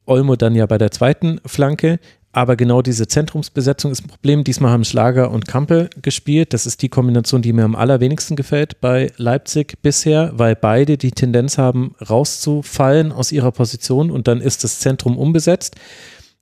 [0.05, 1.99] Olmo dann ja bei der zweiten Flanke.
[2.35, 4.43] Aber genau diese Zentrumsbesetzung ist ein Problem.
[4.43, 6.51] Diesmal haben Schlager und Kampel gespielt.
[6.53, 11.11] Das ist die Kombination, die mir am allerwenigsten gefällt bei Leipzig bisher, weil beide die
[11.11, 15.75] Tendenz haben, rauszufallen aus ihrer Position und dann ist das Zentrum unbesetzt.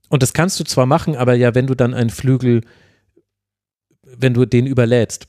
[0.08, 2.62] Und das kannst du zwar machen, aber ja, wenn du dann einen Flügel,
[4.04, 5.28] wenn du den überlädst.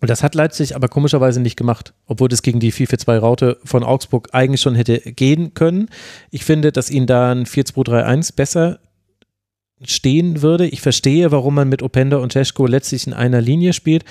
[0.00, 4.30] Und das hat Leipzig aber komischerweise nicht gemacht, obwohl das gegen die 4-4-2-Raute von Augsburg
[4.32, 5.88] eigentlich schon hätte gehen können.
[6.32, 8.80] Ich finde, dass ihnen da ein 4-2-3-1 besser
[9.84, 10.66] stehen würde.
[10.66, 14.04] Ich verstehe, warum man mit Openda und Cesko letztlich in einer Linie spielt.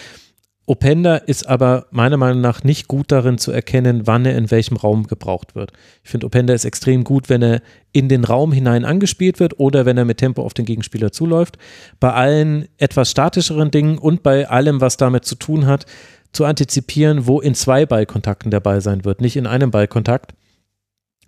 [0.68, 4.77] Openda ist aber meiner Meinung nach nicht gut darin zu erkennen, wann er in welchem
[4.77, 5.73] Raum gebraucht wird.
[6.03, 7.61] Ich finde, Openda ist extrem gut, wenn er
[7.91, 11.57] in den Raum hinein angespielt wird oder wenn er mit Tempo auf den Gegenspieler zuläuft.
[11.99, 15.85] Bei allen etwas statischeren Dingen und bei allem, was damit zu tun hat,
[16.31, 20.34] zu antizipieren, wo in zwei Ballkontakten der Ball sein wird, nicht in einem Ballkontakt.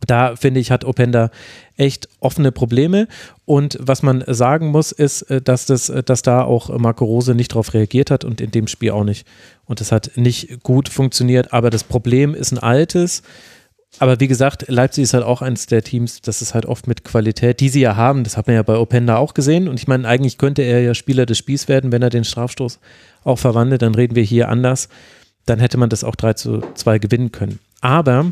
[0.06, 1.30] Da finde ich, hat Openda
[1.78, 3.08] echt offene Probleme.
[3.46, 7.36] Und was man sagen muss, ist, äh, dass, das, äh, dass da auch Marco Rose
[7.36, 9.28] nicht darauf reagiert hat und in dem Spiel auch nicht.
[9.66, 11.54] Und das hat nicht gut funktioniert.
[11.54, 13.24] Aber das Problem ist ein altes.
[14.00, 17.04] Aber wie gesagt, Leipzig ist halt auch eines der Teams, das ist halt oft mit
[17.04, 18.24] Qualität, die sie ja haben.
[18.24, 19.68] Das hat man ja bei Openda auch gesehen.
[19.68, 22.80] Und ich meine, eigentlich könnte er ja Spieler des Spiels werden, wenn er den Strafstoß
[23.24, 23.82] auch verwandelt.
[23.84, 24.90] Dann reden wir hier anders.
[25.46, 27.60] Dann hätte man das auch 3 zu 2 gewinnen können.
[27.82, 28.32] Aber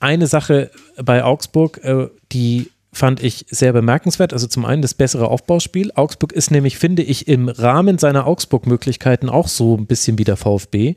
[0.00, 0.70] eine Sache
[1.02, 4.32] bei Augsburg, äh, die fand ich sehr bemerkenswert.
[4.32, 5.92] Also zum einen das bessere Aufbauspiel.
[5.94, 10.36] Augsburg ist nämlich, finde ich, im Rahmen seiner Augsburg-Möglichkeiten auch so ein bisschen wie der
[10.36, 10.96] VfB.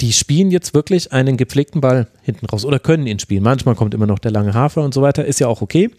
[0.00, 3.42] Die spielen jetzt wirklich einen gepflegten Ball hinten raus oder können ihn spielen.
[3.42, 5.90] Manchmal kommt immer noch der lange Hafer und so weiter, ist ja auch okay.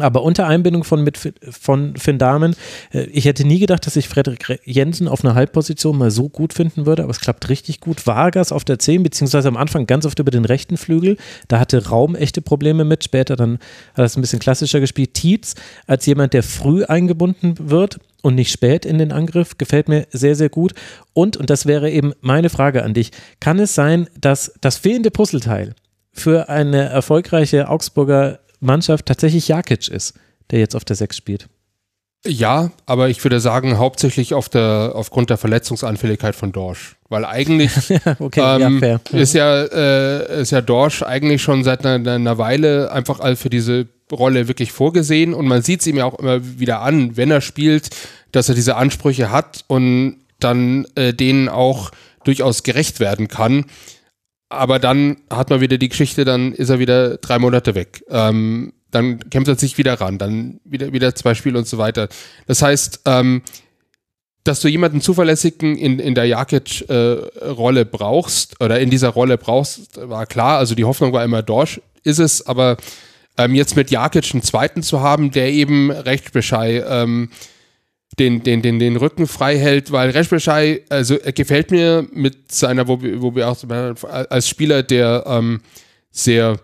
[0.00, 1.18] Aber unter Einbindung von, mit,
[1.50, 2.56] von Finn Dahmen,
[2.94, 6.54] äh, ich hätte nie gedacht, dass ich Frederik Jensen auf einer Halbposition mal so gut
[6.54, 8.06] finden würde, aber es klappt richtig gut.
[8.06, 11.88] Vargas auf der 10, beziehungsweise am Anfang ganz oft über den rechten Flügel, da hatte
[11.88, 13.58] Raum echte Probleme mit, später dann
[13.90, 15.12] hat er es ein bisschen klassischer gespielt.
[15.12, 15.56] Tietz
[15.86, 20.36] als jemand, der früh eingebunden wird und nicht spät in den Angriff, gefällt mir sehr,
[20.36, 20.72] sehr gut.
[21.12, 23.10] Und, und das wäre eben meine Frage an dich,
[23.40, 25.74] kann es sein, dass das fehlende Puzzleteil
[26.14, 30.14] für eine erfolgreiche Augsburger Mannschaft tatsächlich Jakic ist,
[30.50, 31.48] der jetzt auf der 6 spielt.
[32.24, 36.94] Ja, aber ich würde sagen, hauptsächlich auf der, aufgrund der Verletzungsanfälligkeit von Dorsch.
[37.08, 37.72] Weil eigentlich
[38.20, 42.92] okay, ähm, ja, ist, ja, äh, ist ja Dorsch eigentlich schon seit einer, einer Weile
[42.92, 46.82] einfach für diese Rolle wirklich vorgesehen und man sieht es ihm ja auch immer wieder
[46.82, 47.90] an, wenn er spielt,
[48.30, 51.90] dass er diese Ansprüche hat und dann äh, denen auch
[52.24, 53.64] durchaus gerecht werden kann
[54.52, 58.04] aber dann hat man wieder die Geschichte, dann ist er wieder drei Monate weg.
[58.08, 62.08] Ähm, dann kämpft er sich wieder ran, dann wieder, wieder zwei Spiele und so weiter.
[62.46, 63.42] Das heißt, ähm,
[64.44, 69.98] dass du jemanden zuverlässigen in, in der Jakic-Rolle äh, brauchst oder in dieser Rolle brauchst,
[70.08, 70.58] war klar.
[70.58, 72.76] Also die Hoffnung war immer Dorsch, ist es, aber
[73.38, 77.30] ähm, jetzt mit Jakic einen zweiten zu haben, der eben recht Bescheid ähm,
[78.18, 82.86] den, den, den, den Rücken frei hält, weil Reschbeschei, also er gefällt mir mit seiner,
[82.88, 83.56] wo wir, wo wir auch
[84.30, 85.60] als Spieler, der ähm,
[86.10, 86.58] sehr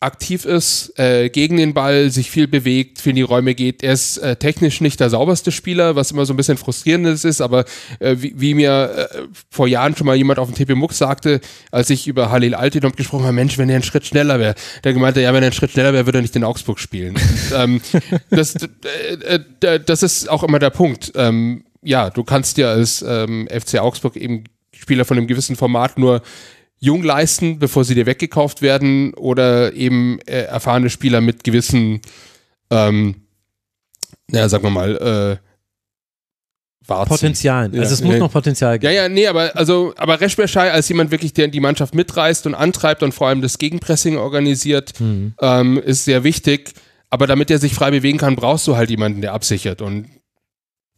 [0.00, 3.82] aktiv ist, äh, gegen den Ball, sich viel bewegt, viel in die Räume geht.
[3.82, 7.40] Er ist äh, technisch nicht der sauberste Spieler, was immer so ein bisschen frustrierendes ist,
[7.40, 7.64] aber
[7.98, 9.18] äh, wie, wie, mir äh,
[9.50, 11.40] vor Jahren schon mal jemand auf dem TP Muck sagte,
[11.72, 14.54] als ich über Halil Altidom gesprochen habe, Mensch, wenn er einen Schritt schneller wäre,
[14.84, 17.16] der gemeinte, ja, wenn er einen Schritt schneller wäre, würde er nicht in Augsburg spielen.
[17.16, 17.80] Und, ähm,
[18.30, 21.10] das, äh, äh, das ist auch immer der Punkt.
[21.16, 25.98] Ähm, ja, du kannst dir als ähm, FC Augsburg eben Spieler von einem gewissen Format
[25.98, 26.22] nur
[26.80, 32.00] jung leisten, bevor sie dir weggekauft werden, oder eben äh, erfahrene Spieler mit gewissen,
[32.70, 33.16] ähm,
[34.30, 35.48] ja, sagen wir mal, äh,
[36.88, 37.08] Warzen.
[37.10, 37.78] Potenzialen.
[37.78, 38.18] Also es muss ja.
[38.18, 38.94] noch Potenzial geben.
[38.94, 42.54] Ja, ja, nee, aber also, aber Reschberschei als jemand wirklich, der die Mannschaft mitreißt und
[42.54, 45.34] antreibt und vor allem das Gegenpressing organisiert, mhm.
[45.40, 46.72] ähm, ist sehr wichtig.
[47.10, 49.82] Aber damit er sich frei bewegen kann, brauchst du halt jemanden, der absichert.
[49.82, 50.08] Und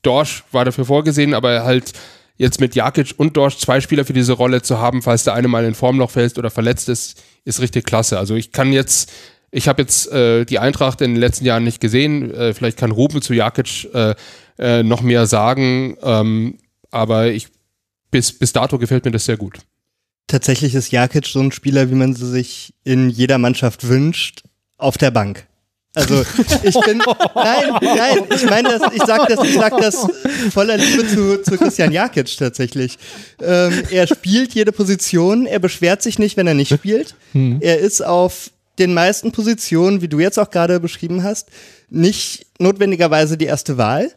[0.02, 1.92] Dorsch war dafür vorgesehen, aber halt
[2.40, 5.46] jetzt mit Jakic und Dorsch zwei Spieler für diese Rolle zu haben, falls der eine
[5.46, 8.18] mal in Form noch fällt oder verletzt ist, ist richtig klasse.
[8.18, 9.12] Also ich kann jetzt,
[9.50, 12.32] ich habe jetzt äh, die Eintracht in den letzten Jahren nicht gesehen.
[12.32, 14.14] Äh, vielleicht kann Ruben zu Jakic äh,
[14.58, 16.56] äh, noch mehr sagen, ähm,
[16.90, 17.48] aber ich
[18.10, 19.58] bis, bis dato gefällt mir das sehr gut.
[20.26, 24.44] Tatsächlich ist Jakic so ein Spieler, wie man sie sich in jeder Mannschaft wünscht,
[24.78, 25.46] auf der Bank.
[25.94, 26.22] Also
[26.62, 27.02] ich bin
[27.34, 30.06] nein, nein, ich meine das, ich sag das, ich sag das
[30.52, 32.96] voller Liebe zu, zu Christian Jakic tatsächlich.
[33.42, 37.16] Ähm, er spielt jede Position, er beschwert sich nicht, wenn er nicht spielt.
[37.32, 37.58] Hm.
[37.60, 41.48] Er ist auf den meisten Positionen, wie du jetzt auch gerade beschrieben hast,
[41.88, 44.12] nicht notwendigerweise die erste Wahl,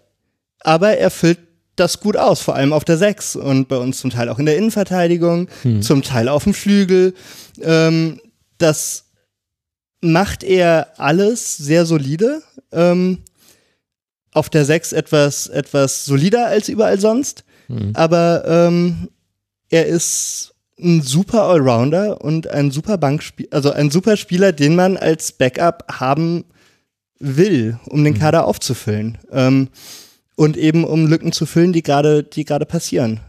[0.60, 1.40] aber er füllt
[1.76, 4.46] das gut aus, vor allem auf der Sechs und bei uns zum Teil auch in
[4.46, 5.82] der Innenverteidigung, hm.
[5.82, 7.16] zum Teil auf dem Flügel.
[7.64, 8.22] Ähm,
[8.60, 9.06] das
[10.04, 12.42] macht er alles sehr solide.
[12.72, 13.20] ähm,
[14.34, 17.44] auf der 6 etwas, etwas solider als überall sonst.
[17.94, 19.10] Aber ähm,
[19.70, 24.98] er ist ein super Allrounder und ein super Bankspieler, also ein super Spieler, den man
[24.98, 26.46] als Backup haben
[27.20, 29.18] will, um den Kader aufzufüllen.
[29.32, 29.70] Ähm,
[30.36, 33.20] und eben um Lücken zu füllen, die gerade, die gerade passieren.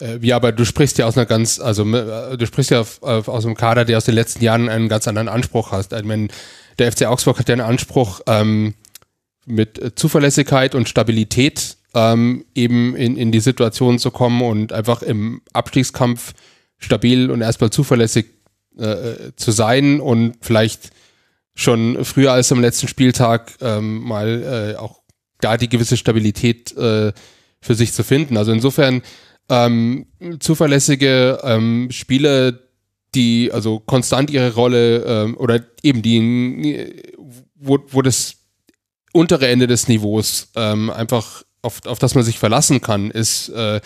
[0.00, 3.46] Äh, ja, aber du sprichst ja aus einer ganz, also äh, du sprichst ja aus
[3.46, 5.92] einem Kader, der aus den letzten Jahren einen ganz anderen Anspruch hat.
[5.92, 6.28] Ich meine,
[6.78, 8.74] der FC Augsburg hat ja einen Anspruch, ähm,
[9.46, 15.02] mit äh, Zuverlässigkeit und Stabilität ähm, eben in, in die Situation zu kommen und einfach
[15.02, 16.34] im Abstiegskampf
[16.78, 18.26] stabil und erstmal zuverlässig
[18.78, 20.90] äh, äh, zu sein und vielleicht
[21.54, 25.02] schon früher als am letzten Spieltag ähm, mal äh, auch
[25.40, 27.12] da die gewisse Stabilität äh,
[27.60, 28.36] für sich zu finden.
[28.36, 29.02] Also insofern
[29.48, 30.06] ähm,
[30.40, 32.58] zuverlässige ähm, Spieler,
[33.14, 37.02] die also konstant ihre Rolle ähm, oder eben die,
[37.54, 38.36] wo, wo das
[39.12, 43.80] untere Ende des Niveaus ähm, einfach auf, auf das man sich verlassen kann, ist äh,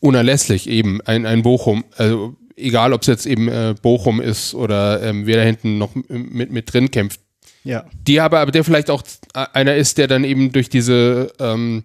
[0.00, 1.84] unerlässlich eben ein, ein Bochum.
[1.96, 5.94] Also egal, ob es jetzt eben äh, Bochum ist oder ähm, wer da hinten noch
[6.08, 7.20] mit, mit drin kämpft.
[7.64, 7.84] Ja.
[8.06, 9.02] Die aber, aber der vielleicht auch
[9.34, 11.82] einer ist, der dann eben durch diese ähm,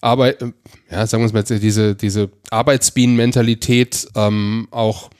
[0.00, 0.52] Arbeit, äh,
[0.90, 5.10] ja, sagen wir es mal, jetzt, diese, diese Arbeitsbienen-Mentalität ähm, auch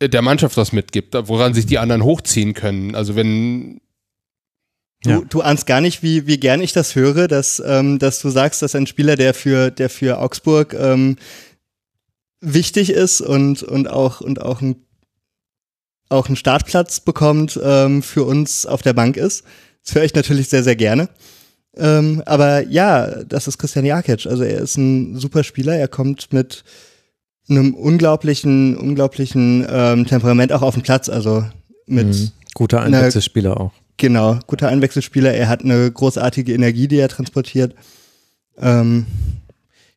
[0.00, 2.94] der Mannschaft was mitgibt, woran sich die anderen hochziehen können.
[2.94, 3.80] Also wenn
[5.04, 5.20] Du, Ja.
[5.28, 8.62] du ahnst gar nicht, wie, wie gern ich das höre, dass, ähm, dass du sagst,
[8.62, 11.16] dass ein Spieler, der für, der für Augsburg ähm,
[12.40, 14.84] wichtig ist und, und auch, und auch ein
[16.10, 19.44] auch einen Startplatz bekommt, ähm, für uns auf der Bank ist.
[19.84, 21.10] Das höre ich natürlich sehr, sehr gerne.
[21.78, 24.26] Ähm, aber ja, das ist Christian Jakic.
[24.26, 25.76] Also er ist ein super Spieler.
[25.76, 26.64] Er kommt mit
[27.48, 31.08] einem unglaublichen, unglaublichen ähm, Temperament auch auf den Platz.
[31.08, 31.44] Also
[31.86, 32.30] mit Mhm.
[32.54, 33.72] Guter Einwechselspieler auch.
[33.98, 35.32] Genau, guter Einwechselspieler.
[35.32, 37.74] Er hat eine großartige Energie, die er transportiert.
[38.58, 39.06] Ähm,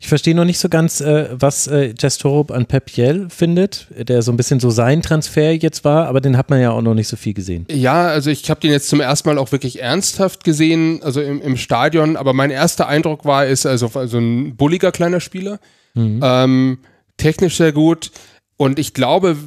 [0.01, 3.85] Ich verstehe noch nicht so ganz, äh, was äh, Jess Torup an Pep Biel findet,
[3.95, 6.81] der so ein bisschen so sein Transfer jetzt war, aber den hat man ja auch
[6.81, 7.67] noch nicht so viel gesehen.
[7.69, 11.39] Ja, also ich habe den jetzt zum ersten Mal auch wirklich ernsthaft gesehen, also im,
[11.39, 12.17] im Stadion.
[12.17, 15.59] Aber mein erster Eindruck war, ist also, also ein bulliger kleiner Spieler,
[15.95, 16.79] ähm,
[17.17, 18.09] technisch sehr gut.
[18.57, 19.37] Und ich glaube,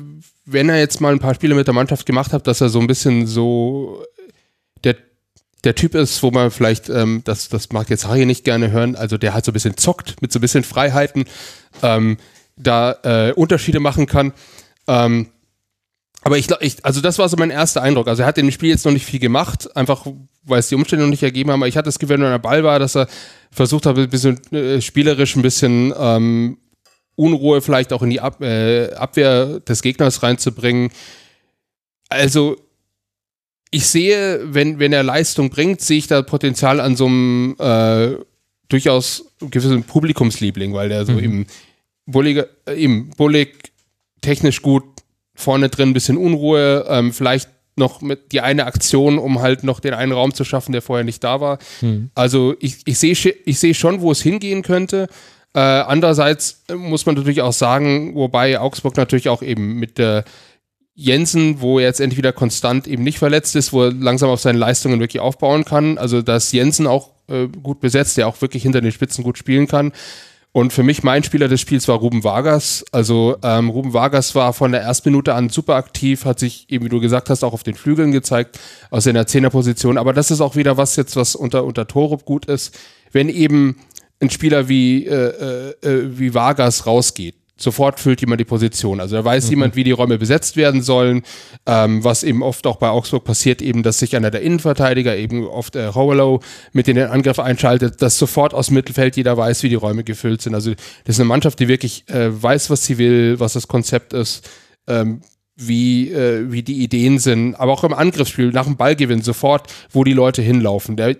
[0.45, 2.79] wenn er jetzt mal ein paar Spiele mit der Mannschaft gemacht hat, dass er so
[2.79, 4.05] ein bisschen so
[4.85, 4.95] der
[5.65, 8.97] der Typ ist, wo man vielleicht, ähm, das, das mag jetzt Harry nicht gerne hören,
[8.97, 11.25] also der halt so ein bisschen zockt, mit so ein bisschen Freiheiten,
[11.83, 12.19] ähm,
[12.57, 14.33] da äh, Unterschiede machen kann.
[14.87, 15.29] Ähm,
[16.23, 18.09] aber ich, glaub- ich, also das war so mein erster Eindruck.
[18.09, 20.07] Also er hat in dem Spiel jetzt noch nicht viel gemacht, einfach
[20.45, 21.61] weil es die Umstände noch nicht ergeben haben.
[21.61, 23.09] Aber ich hatte das Gefühl, wenn er Ball war, dass er
[23.51, 26.59] versucht hat, ein bisschen äh, spielerisch ein bisschen ähm,
[27.17, 30.91] Unruhe vielleicht auch in die Ab äh, Abwehr des Gegners reinzubringen.
[32.09, 32.57] Also
[33.75, 38.17] ich sehe, wenn, wenn er Leistung bringt, sehe ich da Potenzial an so einem äh,
[38.69, 41.47] durchaus gewissen Publikumsliebling, weil der so eben
[42.07, 43.73] bulliger, äh, eben bullig,
[44.21, 44.85] technisch gut,
[45.35, 49.81] vorne drin ein bisschen Unruhe, ähm, vielleicht noch mit die eine Aktion, um halt noch
[49.81, 51.59] den einen Raum zu schaffen, der vorher nicht da war.
[52.15, 55.09] Also ich, ich sehe ich sehe schon, wo es hingehen könnte.
[55.53, 60.25] Äh, andererseits äh, muss man natürlich auch sagen, wobei Augsburg natürlich auch eben mit der
[60.95, 64.41] Jensen, wo er jetzt endlich wieder konstant eben nicht verletzt ist, wo er langsam auf
[64.41, 65.99] seine Leistungen wirklich aufbauen kann.
[65.99, 69.67] Also dass Jensen auch äh, gut besetzt, der auch wirklich hinter den Spitzen gut spielen
[69.67, 69.93] kann.
[70.53, 72.85] Und für mich mein Spieler des Spiels war Ruben Vargas.
[72.93, 76.85] Also ähm, Ruben Vargas war von der ersten Minute an super aktiv, hat sich eben,
[76.85, 78.61] wie du gesagt hast, auch auf den Flügeln gezeigt,
[78.91, 79.99] aus seiner Zehnerposition.
[79.99, 82.79] Aber das ist auch wieder was jetzt, was unter, unter Torup gut ist.
[83.11, 83.81] Wenn eben
[84.21, 89.01] ein Spieler wie, äh, äh, äh, wie Vargas rausgeht, sofort füllt jemand die Position.
[89.01, 91.23] Also da weiß jemand, wie die Räume besetzt werden sollen,
[91.67, 95.47] ähm, was eben oft auch bei Augsburg passiert, eben, dass sich einer der Innenverteidiger, eben
[95.47, 96.41] oft äh, Howellow,
[96.73, 100.43] mit in den Angriff einschaltet, dass sofort aus Mittelfeld jeder weiß, wie die Räume gefüllt
[100.43, 100.55] sind.
[100.55, 100.73] Also
[101.05, 104.49] das ist eine Mannschaft, die wirklich äh, weiß, was sie will, was das Konzept ist,
[104.89, 105.21] ähm,
[105.57, 110.03] wie, äh, wie die Ideen sind, aber auch im Angriffsspiel, nach dem Ballgewinn sofort, wo
[110.03, 110.97] die Leute hinlaufen.
[110.97, 111.15] Der,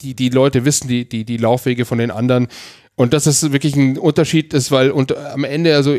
[0.00, 2.48] die, die Leute wissen die, die, die Laufwege von den anderen.
[2.96, 5.96] Und das ist wirklich ein Unterschied, ist, weil und am Ende, also,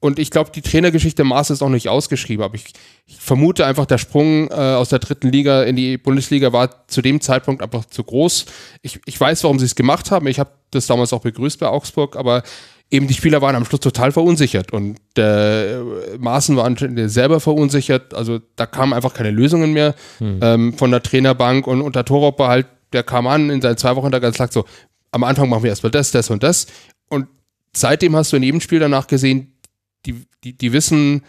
[0.00, 2.72] und ich glaube, die Trainergeschichte Maß ist auch nicht ausgeschrieben, aber ich,
[3.06, 7.02] ich vermute einfach, der Sprung äh, aus der dritten Liga in die Bundesliga war zu
[7.02, 8.46] dem Zeitpunkt einfach zu groß.
[8.82, 10.26] Ich, ich weiß, warum sie es gemacht haben.
[10.26, 12.42] Ich habe das damals auch begrüßt bei Augsburg, aber
[12.90, 15.78] eben die Spieler waren am Schluss total verunsichert und äh,
[16.18, 16.74] Maaßen war
[17.08, 18.14] selber verunsichert.
[18.14, 22.48] Also da kamen einfach keine Lösungen mehr ähm, von der Trainerbank und unter Torop war
[22.48, 24.64] halt, der kam an in seinen zwei Wochen da ganz sagt so,
[25.10, 26.66] am Anfang machen wir erstmal das, das und das.
[27.08, 27.26] Und
[27.74, 29.52] seitdem hast du in jedem Spiel danach gesehen,
[30.06, 31.22] die, die, die wissen,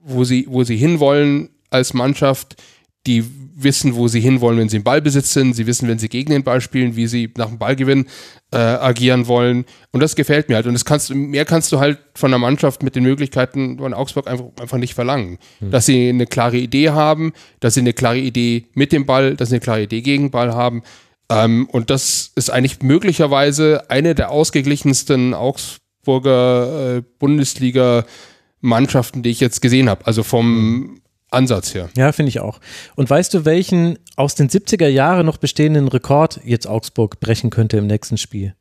[0.00, 2.56] wo sie, wo sie hinwollen als Mannschaft.
[3.06, 5.54] die wissen, wo sie hinwollen, wenn sie im Ballbesitz sind.
[5.54, 8.06] Sie wissen, wenn sie gegen den Ball spielen, wie sie nach dem Ballgewinn
[8.52, 9.64] äh, agieren wollen.
[9.90, 10.66] Und das gefällt mir halt.
[10.66, 14.28] Und das kannst, mehr kannst du halt von einer Mannschaft mit den Möglichkeiten von Augsburg
[14.28, 15.38] einfach, einfach nicht verlangen.
[15.60, 15.70] Mhm.
[15.70, 19.48] Dass sie eine klare Idee haben, dass sie eine klare Idee mit dem Ball, dass
[19.48, 20.82] sie eine klare Idee gegen Ball haben.
[21.32, 29.62] Ähm, und das ist eigentlich möglicherweise eine der ausgeglichensten Augsburger äh, Bundesliga-Mannschaften, die ich jetzt
[29.62, 30.06] gesehen habe.
[30.06, 31.00] Also vom
[31.30, 31.88] Ansatz her.
[31.96, 32.60] Ja, finde ich auch.
[32.94, 37.78] Und weißt du, welchen aus den 70er Jahren noch bestehenden Rekord jetzt Augsburg brechen könnte
[37.78, 38.54] im nächsten Spiel?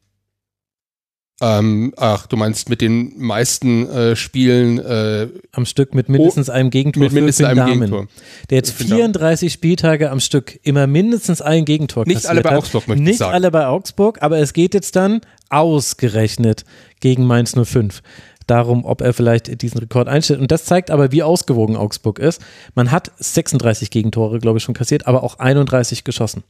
[1.41, 6.53] Ähm, ach, du meinst mit den meisten äh, Spielen äh, am Stück mit mindestens oh,
[6.53, 8.07] einem Gegentor mit mindestens einem Damen, Gegentor.
[8.51, 13.03] Der jetzt 34 Spieltage am Stück immer mindestens ein Gegentor Nicht alle bei Augsburg, möchte
[13.03, 13.33] Nicht ich sagen.
[13.33, 16.63] alle bei Augsburg, aber es geht jetzt dann ausgerechnet
[16.99, 18.03] gegen Mainz 05
[18.45, 20.41] darum, ob er vielleicht diesen Rekord einstellt.
[20.41, 22.41] Und das zeigt aber, wie ausgewogen Augsburg ist.
[22.75, 26.43] Man hat 36 Gegentore, glaube ich, schon kassiert, aber auch 31 geschossen.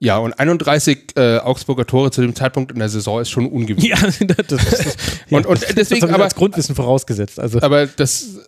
[0.00, 3.90] Ja, und 31 äh, Augsburger Tore zu dem Zeitpunkt in der Saison ist schon ungewöhnlich.
[3.90, 4.96] Ja, das, das,
[5.30, 7.40] und, und deswegen das aber als Grundwissen vorausgesetzt.
[7.40, 7.60] Also.
[7.60, 8.38] Aber das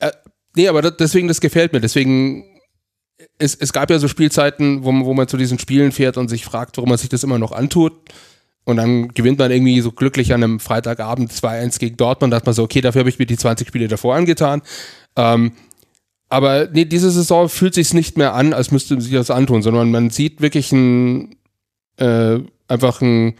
[0.00, 0.10] äh,
[0.56, 1.80] nee, aber das, deswegen das gefällt mir.
[1.80, 2.44] Deswegen
[3.38, 6.44] es, es gab ja so Spielzeiten, wo, wo man zu diesen Spielen fährt und sich
[6.44, 7.92] fragt, warum man sich das immer noch antut.
[8.64, 12.32] Und dann gewinnt man irgendwie so glücklich an einem Freitagabend 2-1 gegen Dortmund.
[12.32, 14.60] Da hat man so, okay, dafür habe ich mir die 20 Spiele davor angetan.
[15.16, 15.52] Ähm,
[16.28, 19.62] aber nee, diese Saison fühlt sich nicht mehr an, als müsste man sich das antun,
[19.62, 21.36] sondern man sieht wirklich ein,
[21.96, 22.38] äh,
[22.68, 23.34] einfach ein,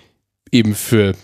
[0.50, 1.14] eben für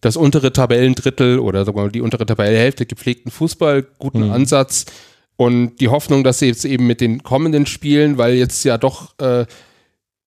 [0.00, 4.32] das untere Tabellendrittel oder sogar die untere Tabellenhälfte gepflegten Fußball, guten mhm.
[4.32, 4.86] Ansatz
[5.36, 9.18] und die Hoffnung, dass sie jetzt eben mit den kommenden Spielen, weil jetzt ja doch
[9.18, 9.46] äh,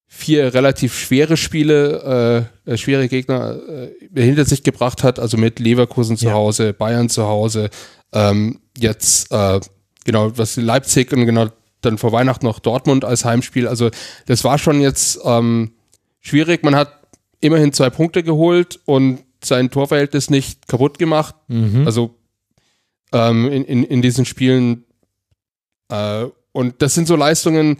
[0.07, 5.59] vier relativ schwere Spiele, äh, äh, schwere Gegner äh, hinter sich gebracht hat, also mit
[5.59, 6.33] Leverkusen zu ja.
[6.33, 7.69] Hause, Bayern zu Hause,
[8.13, 9.59] ähm, jetzt äh,
[10.05, 11.49] genau was Leipzig und genau
[11.81, 13.67] dann vor Weihnachten noch Dortmund als Heimspiel.
[13.67, 13.89] Also
[14.25, 15.73] das war schon jetzt ähm,
[16.19, 16.63] schwierig.
[16.63, 16.93] Man hat
[17.41, 21.35] immerhin zwei Punkte geholt und sein Torverhältnis nicht kaputt gemacht.
[21.49, 21.85] Mhm.
[21.85, 22.15] Also
[23.11, 24.85] ähm, in, in, in diesen Spielen.
[25.89, 27.77] Äh, und das sind so Leistungen,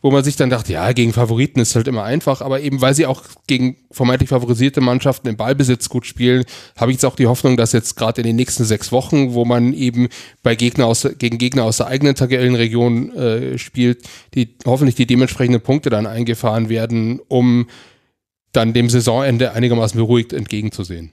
[0.00, 2.94] wo man sich dann dachte, ja, gegen Favoriten ist halt immer einfach, aber eben weil
[2.94, 6.44] sie auch gegen vermeintlich favorisierte Mannschaften im Ballbesitz gut spielen,
[6.76, 9.44] habe ich jetzt auch die Hoffnung, dass jetzt gerade in den nächsten sechs Wochen, wo
[9.44, 10.08] man eben
[10.42, 14.04] bei Gegner aus, gegen Gegner aus der eigenen Tabellenregion äh, spielt,
[14.34, 17.66] die hoffentlich die dementsprechenden Punkte dann eingefahren werden, um
[18.52, 21.10] dann dem Saisonende einigermaßen beruhigt entgegenzusehen.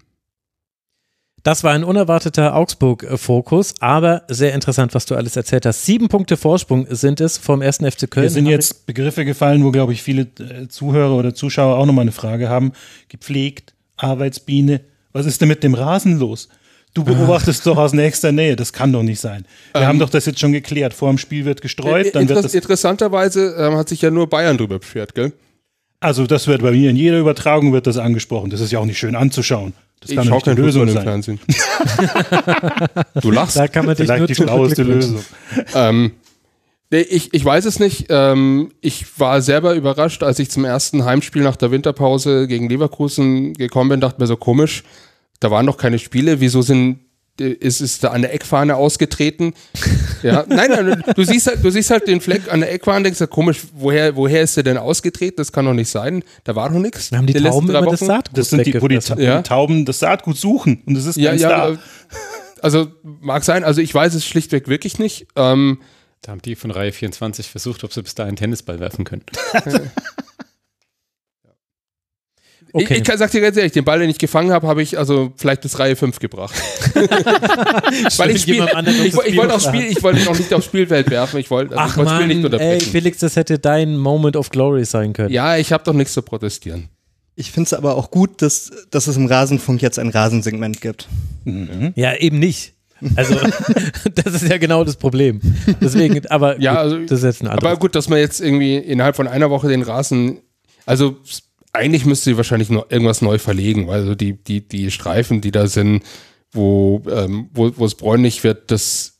[1.45, 5.85] Das war ein unerwarteter Augsburg-Fokus, aber sehr interessant, was du alles erzählt hast.
[5.85, 8.23] Sieben Punkte Vorsprung sind es vom ersten FC Köln.
[8.23, 12.01] Hier sind jetzt Begriffe gefallen, wo, glaube ich, viele äh, Zuhörer oder Zuschauer auch nochmal
[12.01, 12.71] eine Frage haben.
[13.09, 14.81] Gepflegt, Arbeitsbiene.
[15.13, 16.49] Was ist denn mit dem Rasen los?
[16.95, 19.45] Du beobachtest doch aus nächster Nähe, das kann doch nicht sein.
[19.73, 20.95] Wir ähm, haben doch das jetzt schon geklärt.
[20.95, 22.55] Vor dem Spiel wird gestreut, dann wird das.
[22.55, 25.31] Interessanterweise ähm, hat sich ja nur Bayern drüber beschwert, gell?
[25.99, 28.49] Also das wird bei mir in jeder Übertragung wird das angesprochen.
[28.49, 29.73] Das ist ja auch nicht schön anzuschauen.
[30.01, 31.39] Das ich schaue kein Lösung im Fernsehen.
[33.21, 33.55] du lachst.
[33.55, 35.23] Da kann man dich Vielleicht nur die schlaueste Lösung.
[35.73, 36.11] ähm,
[36.91, 38.07] ich, ich weiß es nicht.
[38.09, 43.53] Ähm, ich war selber überrascht, als ich zum ersten Heimspiel nach der Winterpause gegen Leverkusen
[43.53, 44.83] gekommen bin, dachte mir so komisch,
[45.39, 46.39] da waren noch keine Spiele.
[46.39, 46.99] Wieso sind
[47.39, 49.53] ist, ist da an der Eckfahne ausgetreten.
[50.23, 53.19] Ja, nein, nein, du siehst halt, du siehst halt den Fleck an der Eckfahne, denkst
[53.19, 55.35] du, komisch, woher, woher ist der denn ausgetreten?
[55.37, 56.23] Das kann doch nicht sein.
[56.43, 57.11] Da war doch nichts.
[57.11, 59.37] Wir haben die, die Tauben immer das Saatgut Das sind die, wo die, ja.
[59.37, 61.79] die, Tauben das Saatgut suchen und es ist ja, ja, da.
[62.61, 65.27] Also mag sein, also ich weiß es schlichtweg wirklich nicht.
[65.35, 65.79] Ähm,
[66.21, 69.23] da haben die von Reihe 24 versucht, ob sie bis dahin Tennisball werfen können.
[72.77, 72.95] Okay.
[72.95, 75.31] Ich, ich sag dir ganz ehrlich, den Ball, den ich gefangen habe, habe ich also
[75.37, 76.53] vielleicht bis Reihe 5 gebracht.
[76.93, 78.67] Weil ich, spiel,
[79.05, 82.03] ich, ich wollte aufs Spiel, ich wollte noch nicht aufs Spielfeld werfen, ich wollte also
[82.05, 82.81] Ach Spiel nicht unterbrechen.
[82.81, 85.31] Ey, Felix, das hätte dein Moment of Glory sein können.
[85.31, 86.89] Ja, ich habe doch nichts zu protestieren.
[87.37, 91.07] Ich finde es aber auch gut, dass, dass es im Rasenfunk jetzt ein Rasensegment gibt.
[91.45, 91.93] Mhm.
[91.95, 92.73] Ja, eben nicht.
[93.15, 93.35] Also,
[94.15, 95.39] das ist ja genau das Problem.
[95.79, 99.15] Deswegen, aber ja, also, das ist jetzt ein Aber gut, dass man jetzt irgendwie innerhalb
[99.15, 100.39] von einer Woche den Rasen,
[100.85, 101.15] also
[101.75, 105.51] eigentlich müsste sie wahrscheinlich noch irgendwas neu verlegen, weil also die, die, die Streifen, die
[105.51, 106.03] da sind,
[106.51, 109.19] wo, ähm, wo, wo es bräunlich wird, das,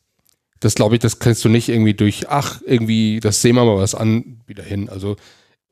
[0.60, 3.78] das glaube ich, das kriegst du nicht irgendwie durch, ach, irgendwie, das sehen wir mal
[3.78, 4.90] was an, wieder hin.
[4.90, 5.16] Also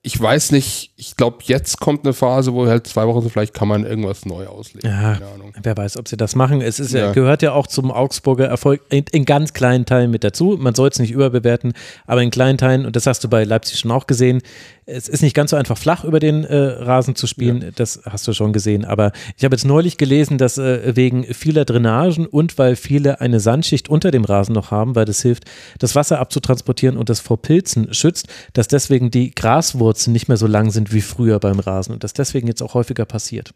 [0.05, 3.53] ich weiß nicht, ich glaube, jetzt kommt eine Phase, wo halt zwei Wochen so vielleicht
[3.53, 4.89] kann man irgendwas neu auslegen.
[4.89, 5.17] Ja,
[5.63, 6.59] wer weiß, ob sie das machen.
[6.59, 7.05] Es ist ja.
[7.05, 7.11] Ja.
[7.13, 10.57] gehört ja auch zum Augsburger Erfolg in, in ganz kleinen Teilen mit dazu.
[10.59, 11.71] Man soll es nicht überbewerten,
[12.05, 14.41] aber in kleinen Teilen, und das hast du bei Leipzig schon auch gesehen,
[14.85, 18.27] es ist nicht ganz so einfach flach über den äh, Rasen zu spielen, das hast
[18.27, 18.85] du schon gesehen.
[18.85, 23.39] Aber ich habe jetzt neulich gelesen, dass äh, wegen vieler Drainagen und weil viele eine
[23.39, 25.45] Sandschicht unter dem Rasen noch haben, weil das hilft,
[25.79, 30.47] das Wasser abzutransportieren und das vor Pilzen schützt, dass deswegen die Graswurzeln nicht mehr so
[30.47, 33.53] lang sind wie früher beim Rasen und das deswegen jetzt auch häufiger passiert.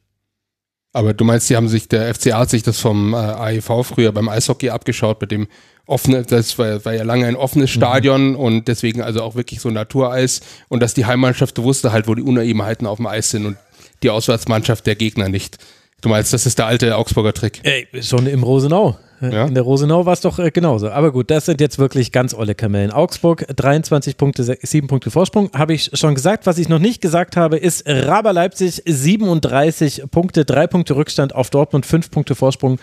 [0.98, 4.12] Aber du meinst, die haben sich, der FCA hat sich das vom äh, AEV früher
[4.12, 5.48] beim Eishockey abgeschaut, mit dem
[5.86, 9.70] offene, das war, war ja lange ein offenes Stadion und deswegen also auch wirklich so
[9.70, 13.58] Natureis und dass die Heimmannschaft wusste halt, wo die Unebenheiten auf dem Eis sind und
[14.02, 15.60] die Auswärtsmannschaft der Gegner nicht.
[16.02, 17.60] Du meinst, das ist der alte Augsburger Trick.
[17.64, 18.98] Ey, schon im Rosenau.
[19.20, 19.46] Ja.
[19.48, 20.92] In der Rosenau war es doch äh, genauso.
[20.92, 22.92] Aber gut, das sind jetzt wirklich ganz olle Kamellen.
[22.92, 25.50] Augsburg, 23 Punkte, se- 7 Punkte Vorsprung.
[25.56, 26.46] Habe ich schon gesagt.
[26.46, 31.50] Was ich noch nicht gesagt habe, ist Raber Leipzig, 37 Punkte, 3 Punkte Rückstand auf
[31.50, 32.78] Dortmund, 5 Punkte Vorsprung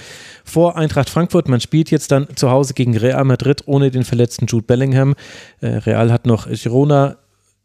[0.45, 1.47] vor Eintracht Frankfurt.
[1.49, 5.15] Man spielt jetzt dann zu Hause gegen Real Madrid ohne den verletzten Jude Bellingham.
[5.61, 7.17] Äh, Real hat noch Girona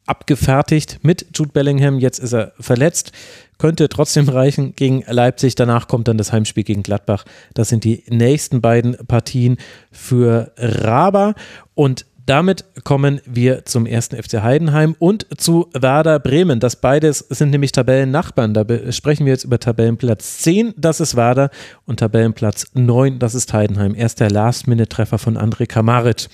[0.06, 1.98] abgefertigt mit Jude Bellingham.
[1.98, 3.12] Jetzt ist er verletzt.
[3.60, 5.54] Könnte trotzdem reichen gegen Leipzig.
[5.54, 7.26] Danach kommt dann das Heimspiel gegen Gladbach.
[7.54, 9.58] Das sind die nächsten beiden Partien
[9.92, 11.36] für Raba.
[11.76, 16.60] Und damit kommen wir zum ersten FC Heidenheim und zu Werder Bremen.
[16.60, 18.54] Das beides sind nämlich Tabellennachbarn.
[18.54, 21.50] Da sprechen wir jetzt über Tabellenplatz 10, das ist Werder,
[21.86, 23.96] und Tabellenplatz 9, das ist Heidenheim.
[23.96, 26.28] Erst der Last-Minute-Treffer von André Kamaric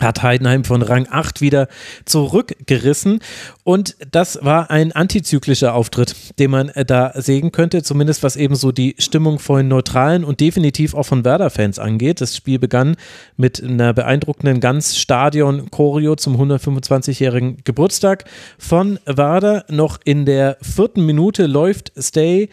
[0.00, 1.68] hat Heidenheim von Rang 8 wieder
[2.04, 3.20] zurückgerissen.
[3.64, 8.56] Und das war ein antizyklischer Auftritt, den man äh, da sehen könnte, zumindest was eben
[8.56, 12.20] so die Stimmung von Neutralen und definitiv auch von Werder-Fans angeht.
[12.20, 12.96] Das Spiel begann
[13.36, 18.24] mit einer beeindruckenden Ganz-Stadion-Choreo zum 125-jährigen Geburtstag
[18.58, 19.64] von Werder.
[19.68, 22.48] Noch in der vierten Minute läuft Stay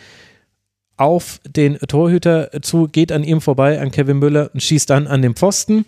[0.98, 5.22] auf den Torhüter zu, geht an ihm vorbei, an Kevin Müller und schießt dann an
[5.22, 5.86] den Pfosten.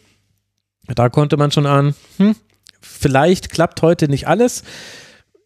[0.95, 2.35] Da konnte man schon ahnen, hm,
[2.81, 4.63] vielleicht klappt heute nicht alles.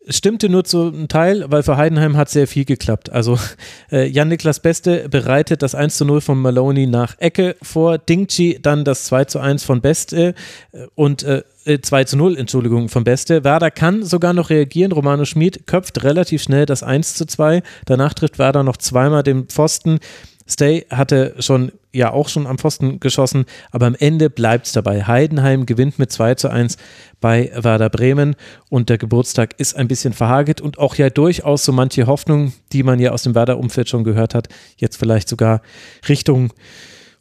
[0.10, 3.10] Stimmte nur zu einem Teil, weil für Heidenheim hat sehr viel geklappt.
[3.10, 3.40] Also
[3.91, 8.84] äh, Jan-Niklas Beste bereitet das 1 zu 0 von Maloney nach Ecke vor, Dingchi dann
[8.84, 10.36] das 2 zu 1 von Beste
[10.74, 13.45] äh, und äh, äh, 2 zu 0, Entschuldigung, von Beste.
[13.45, 14.91] Werder kann sogar noch reagieren.
[14.91, 17.64] Romano Schmid köpft relativ schnell das 1 zu 2.
[17.86, 19.99] Danach trifft Werder noch zweimal den Pfosten.
[20.48, 25.03] Stay hatte schon, ja auch schon am Pfosten geschossen, aber am Ende bleibt es dabei.
[25.03, 26.78] Heidenheim gewinnt mit 2 zu 1
[27.22, 28.36] bei Werder Bremen
[28.70, 32.84] und der Geburtstag ist ein bisschen verhagelt und auch ja durchaus so manche Hoffnung, die
[32.84, 35.61] man ja aus dem Werder-Umfeld schon gehört hat, jetzt vielleicht sogar
[36.10, 36.52] Richtung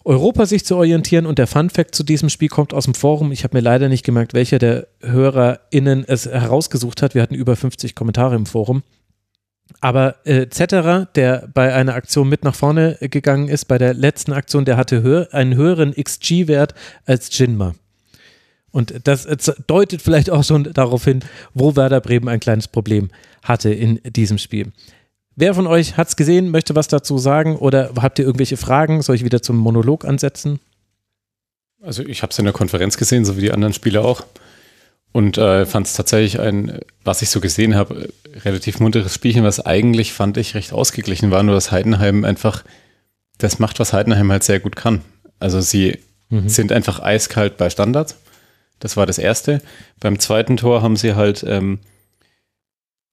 [0.04, 3.30] Europa sich zu orientieren und der Fun Fact zu diesem Spiel kommt aus dem Forum.
[3.30, 7.14] Ich habe mir leider nicht gemerkt, welcher der HörerInnen es herausgesucht hat.
[7.14, 8.82] Wir hatten über 50 Kommentare im Forum.
[9.80, 14.32] Aber äh, Zetterer, der bei einer Aktion mit nach vorne gegangen ist, bei der letzten
[14.32, 16.74] Aktion, der hatte höher, einen höheren XG-Wert
[17.06, 17.74] als Jinma.
[18.70, 19.26] Und das
[19.66, 21.20] deutet vielleicht auch schon darauf hin,
[21.54, 23.10] wo Werder Bremen ein kleines Problem
[23.42, 24.72] hatte in diesem Spiel.
[25.36, 29.02] Wer von euch hat es gesehen, möchte was dazu sagen oder habt ihr irgendwelche Fragen?
[29.02, 30.58] Soll ich wieder zum Monolog ansetzen?
[31.82, 34.24] Also ich habe es in der Konferenz gesehen, so wie die anderen Spieler auch.
[35.12, 38.08] Und äh, fand es tatsächlich ein, was ich so gesehen habe,
[38.44, 42.64] relativ munteres Spielchen, was eigentlich, fand ich, recht ausgeglichen war, nur dass Heidenheim einfach
[43.36, 45.02] das macht, was Heidenheim halt sehr gut kann.
[45.38, 45.98] Also sie
[46.46, 48.16] sind einfach eiskalt bei Standards.
[48.78, 49.60] Das war das Erste.
[50.00, 51.80] Beim zweiten Tor haben sie halt, ähm,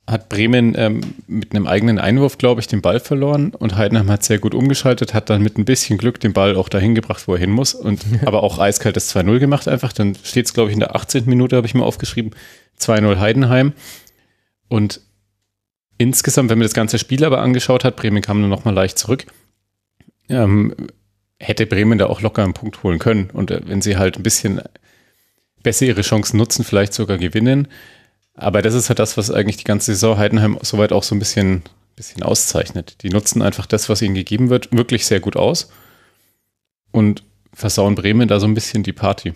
[0.09, 4.23] hat Bremen ähm, mit einem eigenen Einwurf, glaube ich, den Ball verloren und Heidenheim hat
[4.23, 7.33] sehr gut umgeschaltet, hat dann mit ein bisschen Glück den Ball auch dahin gebracht, wo
[7.33, 9.93] er hin muss und aber auch eiskalt das 2-0 gemacht einfach.
[9.93, 11.25] Dann steht es, glaube ich, in der 18.
[11.25, 12.31] Minute, habe ich mal aufgeschrieben,
[12.79, 13.73] 2-0 Heidenheim.
[14.67, 15.01] Und
[15.97, 18.97] insgesamt, wenn man das ganze Spiel aber angeschaut hat, Bremen kam nur noch mal leicht
[18.97, 19.25] zurück,
[20.29, 20.75] ähm,
[21.39, 23.29] hätte Bremen da auch locker einen Punkt holen können.
[23.31, 24.61] Und äh, wenn sie halt ein bisschen
[25.61, 27.67] besser ihre Chancen nutzen, vielleicht sogar gewinnen.
[28.39, 31.19] Aber das ist halt das, was eigentlich die ganze Saison Heidenheim soweit auch so ein
[31.19, 31.63] bisschen,
[31.97, 33.03] bisschen auszeichnet.
[33.03, 35.69] Die nutzen einfach das, was ihnen gegeben wird, wirklich sehr gut aus
[36.91, 39.33] und versauen Bremen da so ein bisschen die Party.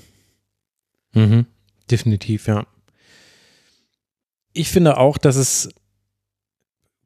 [1.11, 1.45] Mhm.
[1.91, 2.65] Definitiv, ja.
[4.53, 5.69] Ich finde auch, dass es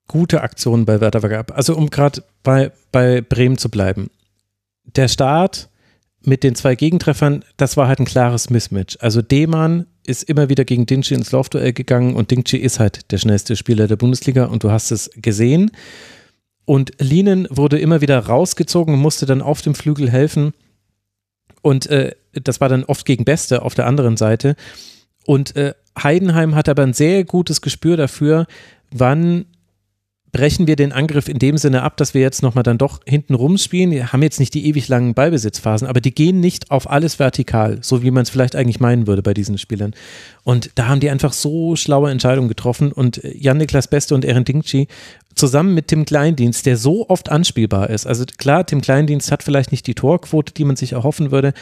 [0.08, 1.52] gute Aktionen bei Werder gab.
[1.52, 4.12] Also um gerade bei, bei Bremen zu bleiben.
[4.84, 5.68] Der Start
[6.28, 8.98] mit den zwei Gegentreffern, das war halt ein klares Mismatch.
[9.00, 13.18] Also Demann ist immer wieder gegen Dingchi ins Laufduell gegangen und Dingchi ist halt der
[13.18, 15.72] schnellste Spieler der Bundesliga und du hast es gesehen.
[16.66, 20.52] Und Linen wurde immer wieder rausgezogen und musste dann auf dem Flügel helfen.
[21.62, 24.58] Und äh, das war dann oft gegen Beste auf der anderen Seite.
[25.26, 28.48] Und äh, Heidenheim hat aber ein sehr gutes Gespür dafür,
[28.92, 29.46] wann
[30.38, 33.34] brechen wir den Angriff in dem Sinne ab, dass wir jetzt nochmal dann doch hinten
[33.34, 33.90] rumspielen.
[33.90, 37.80] Wir haben jetzt nicht die ewig langen Ballbesitzphasen, aber die gehen nicht auf alles vertikal,
[37.82, 39.96] so wie man es vielleicht eigentlich meinen würde bei diesen Spielern.
[40.44, 44.88] Und da haben die einfach so schlaue Entscheidungen getroffen und Jan-Niklas Beste und Erin Dingchi
[45.34, 48.06] zusammen mit Tim Kleindienst, der so oft anspielbar ist.
[48.06, 51.54] Also klar, Tim Kleindienst hat vielleicht nicht die Torquote, die man sich erhoffen würde,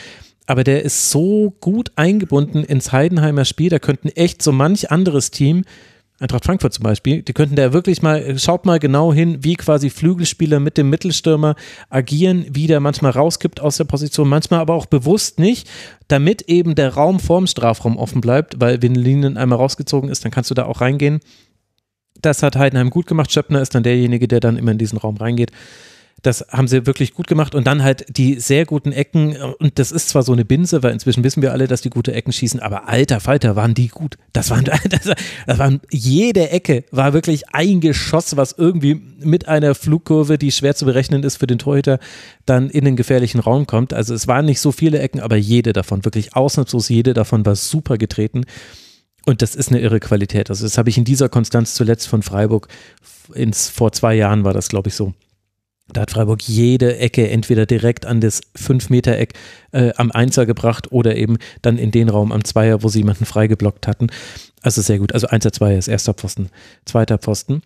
[0.47, 5.31] aber der ist so gut eingebunden ins Heidenheimer Spiel, da könnten echt so manch anderes
[5.31, 5.63] Team
[6.17, 9.89] Eintracht Frankfurt zum Beispiel, die könnten da wirklich mal, schaut mal genau hin, wie quasi
[9.89, 11.55] Flügelspieler mit dem Mittelstürmer
[11.89, 15.69] agieren, wie der manchmal rauskippt aus der Position, manchmal aber auch bewusst nicht,
[16.07, 20.31] damit eben der Raum vorm Strafraum offen bleibt, weil wenn Linien einmal rausgezogen ist, dann
[20.31, 21.19] kannst du da auch reingehen.
[22.21, 23.31] Das hat Heidenheim gut gemacht.
[23.31, 25.51] Schöppner ist dann derjenige, der dann immer in diesen Raum reingeht.
[26.25, 27.53] Das haben sie wirklich gut gemacht.
[27.53, 29.35] Und dann halt die sehr guten Ecken.
[29.59, 32.13] Und das ist zwar so eine Binse, weil inzwischen wissen wir alle, dass die gute
[32.13, 34.17] Ecken schießen, aber alter Falter waren die gut.
[34.33, 35.11] Das waren, das,
[35.45, 40.75] das waren jede Ecke war wirklich ein Geschoss, was irgendwie mit einer Flugkurve, die schwer
[40.75, 41.99] zu berechnen ist für den Torhüter,
[42.45, 43.93] dann in den gefährlichen Raum kommt.
[43.93, 47.55] Also es waren nicht so viele Ecken, aber jede davon, wirklich ausnahmslos jede davon war
[47.55, 48.45] super getreten.
[49.25, 50.49] Und das ist eine irre Qualität.
[50.49, 52.67] Also das habe ich in dieser Konstanz zuletzt von Freiburg
[53.33, 55.13] ins, vor zwei Jahren war das, glaube ich, so.
[55.87, 59.33] Da hat Freiburg jede Ecke entweder direkt an das 5-Meter-Eck
[59.71, 63.25] äh, am Einser gebracht oder eben dann in den Raum am Zweier, wo sie jemanden
[63.25, 64.07] freigeblockt hatten.
[64.61, 65.13] Also sehr gut.
[65.13, 66.49] Also Einser, Zweier ist erster Pfosten,
[66.85, 67.61] zweiter Pfosten.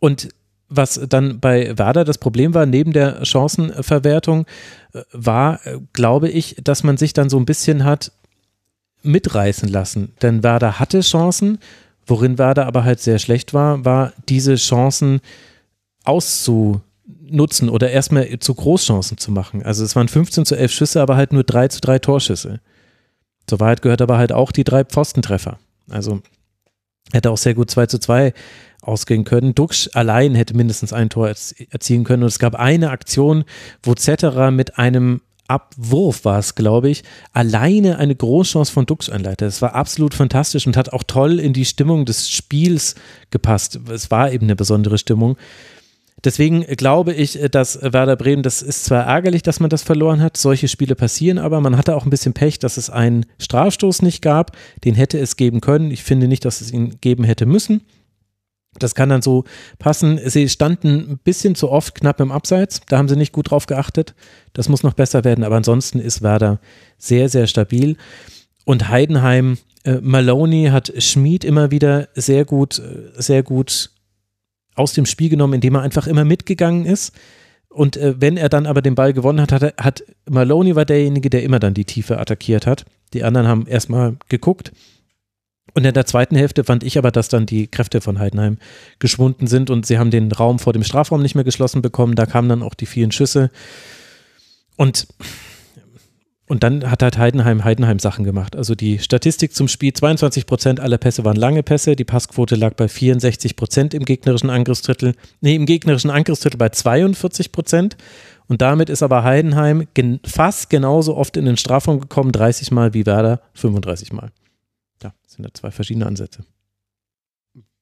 [0.00, 0.30] Und
[0.70, 4.46] was dann bei Werder das Problem war, neben der Chancenverwertung,
[4.94, 8.12] äh, war, äh, glaube ich, dass man sich dann so ein bisschen hat
[9.02, 10.14] mitreißen lassen.
[10.22, 11.58] Denn Werder hatte Chancen,
[12.06, 15.20] worin Werder aber halt sehr schlecht war, war diese Chancen
[16.04, 16.80] auszu
[17.20, 19.62] nutzen oder erstmal zu Großchancen zu machen.
[19.62, 22.60] Also es waren 15 zu 11 Schüsse, aber halt nur 3 zu 3 Torschüsse.
[23.46, 25.58] Zur Wahrheit gehört aber halt auch die drei Pfostentreffer.
[25.90, 26.22] Also
[27.12, 28.32] hätte auch sehr gut 2 zu 2
[28.80, 29.54] ausgehen können.
[29.54, 32.22] Duxch allein hätte mindestens ein Tor erzielen können.
[32.22, 33.44] Und es gab eine Aktion,
[33.82, 37.02] wo Zetterer mit einem Abwurf war es, glaube ich,
[37.32, 39.48] alleine eine Großchance von Dux einleitet.
[39.48, 42.94] Das war absolut fantastisch und hat auch toll in die Stimmung des Spiels
[43.30, 43.78] gepasst.
[43.90, 45.36] Es war eben eine besondere Stimmung.
[46.24, 50.36] Deswegen glaube ich, dass Werder Bremen, das ist zwar ärgerlich, dass man das verloren hat,
[50.36, 54.22] solche Spiele passieren, aber man hatte auch ein bisschen Pech, dass es einen Strafstoß nicht
[54.22, 54.56] gab.
[54.84, 55.90] Den hätte es geben können.
[55.90, 57.82] Ich finde nicht, dass es ihn geben hätte müssen.
[58.78, 59.44] Das kann dann so
[59.78, 60.18] passen.
[60.24, 62.80] Sie standen ein bisschen zu oft knapp im Abseits.
[62.88, 64.14] Da haben sie nicht gut drauf geachtet.
[64.54, 65.44] Das muss noch besser werden.
[65.44, 66.58] Aber ansonsten ist Werder
[66.96, 67.96] sehr, sehr stabil.
[68.64, 73.90] Und Heidenheim, äh, Maloney hat Schmid immer wieder sehr gut, äh, sehr gut
[74.74, 77.12] aus dem Spiel genommen, indem er einfach immer mitgegangen ist.
[77.68, 81.30] Und äh, wenn er dann aber den Ball gewonnen hat, hat, hat Maloney war derjenige,
[81.30, 82.84] der immer dann die Tiefe attackiert hat.
[83.14, 84.72] Die anderen haben erstmal geguckt.
[85.74, 88.58] Und in der zweiten Hälfte fand ich aber, dass dann die Kräfte von Heidenheim
[88.98, 92.14] geschwunden sind und sie haben den Raum vor dem Strafraum nicht mehr geschlossen bekommen.
[92.14, 93.50] Da kamen dann auch die vielen Schüsse.
[94.76, 95.06] Und
[96.46, 98.56] und dann hat halt Heidenheim Heidenheim Sachen gemacht.
[98.56, 102.74] Also die Statistik zum Spiel, 22 Prozent aller Pässe waren lange Pässe, die Passquote lag
[102.74, 107.96] bei 64 Prozent im gegnerischen Angriffsdrittel, nee, im gegnerischen Angriffsdrittel bei 42 Prozent.
[108.48, 112.92] Und damit ist aber Heidenheim gen fast genauso oft in den Strafraum gekommen, 30 Mal
[112.92, 114.30] wie Werder, 35 Mal.
[115.02, 116.44] Ja, sind da zwei verschiedene Ansätze.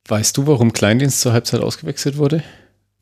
[0.06, 2.42] Weißt du, warum Kleindienst zur Halbzeit ausgewechselt wurde?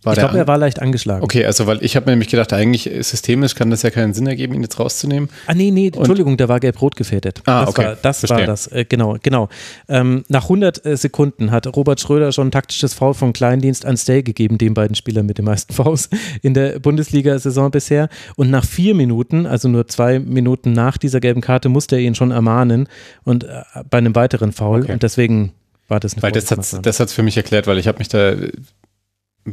[0.05, 1.25] War ich glaube, er war leicht angeschlagen.
[1.25, 4.29] Okay, also weil ich habe mir nämlich gedacht, eigentlich systemisch kann das ja keinen Sinn
[4.29, 5.29] ergeben, ihn jetzt rauszunehmen.
[5.47, 7.43] Ah nee, nee, Entschuldigung, der war gelb-rot gefährdet.
[7.47, 7.85] Ah, das okay.
[7.85, 8.39] War, das Verstehe.
[8.39, 9.49] war das, äh, genau, genau.
[9.89, 13.97] Ähm, nach 100 äh, Sekunden hat Robert Schröder schon ein taktisches Foul von Kleindienst an
[13.97, 16.09] Stay gegeben, den beiden Spielern mit den meisten Fouls
[16.43, 18.09] in der Bundesliga-Saison bisher.
[18.37, 22.15] Und nach vier Minuten, also nur zwei Minuten nach dieser gelben Karte, musste er ihn
[22.15, 22.89] schon ermahnen
[23.25, 24.83] und äh, bei einem weiteren Foul.
[24.83, 24.93] Okay.
[24.93, 25.55] Und deswegen
[25.89, 28.35] war das eine Weil das hat hat's für mich erklärt, weil ich habe mich da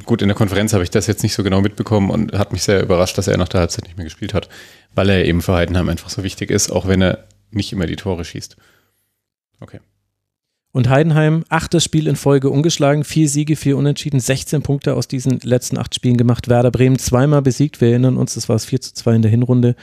[0.03, 2.63] gut in der Konferenz habe ich das jetzt nicht so genau mitbekommen und hat mich
[2.63, 4.49] sehr überrascht, dass er nach der Halbzeit nicht mehr gespielt hat,
[4.93, 7.95] weil er eben für Heidenheim einfach so wichtig ist, auch wenn er nicht immer die
[7.95, 8.57] Tore schießt.
[9.59, 9.79] Okay.
[10.71, 15.39] Und Heidenheim, achtes Spiel in Folge ungeschlagen, vier Siege, vier Unentschieden, 16 Punkte aus diesen
[15.39, 16.49] letzten acht Spielen gemacht.
[16.49, 19.31] Werder Bremen zweimal besiegt, wir erinnern uns, das war es 4 zu 2 in der
[19.31, 19.77] Hinrunde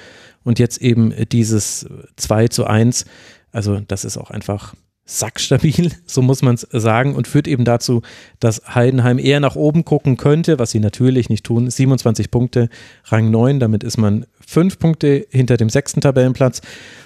[0.45, 1.87] und jetzt eben dieses
[2.17, 3.07] 2 zu 1.
[3.53, 4.75] Also das ist auch einfach
[5.05, 8.03] sackstabil, so muss man es sagen, und führt eben dazu,
[8.41, 11.69] dass Heidenheim eher nach oben gucken könnte, was sie natürlich nicht tun.
[11.69, 12.69] 27 Punkte,
[13.05, 16.61] Rang 9, damit ist man fünf Punkte hinter dem sechsten Tabellenplatz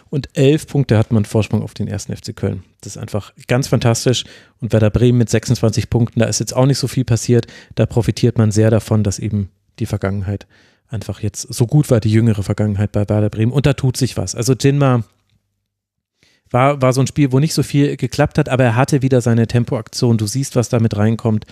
[0.08, 2.62] und elf Punkte hat man Vorsprung auf den ersten FC Köln.
[2.80, 4.24] Das ist einfach ganz fantastisch.
[4.60, 7.46] Und Werder Bremen mit 26 Punkten, da ist jetzt auch nicht so viel passiert.
[7.74, 10.46] Da profitiert man sehr davon, dass eben die Vergangenheit
[10.88, 13.52] einfach jetzt so gut war, die jüngere Vergangenheit bei Werder Bremen.
[13.52, 14.34] Und da tut sich was.
[14.34, 15.02] Also Jinma
[16.50, 19.20] war, war so ein Spiel, wo nicht so viel geklappt hat, aber er hatte wieder
[19.20, 20.18] seine Tempoaktion.
[20.18, 21.44] Du siehst, was damit reinkommt.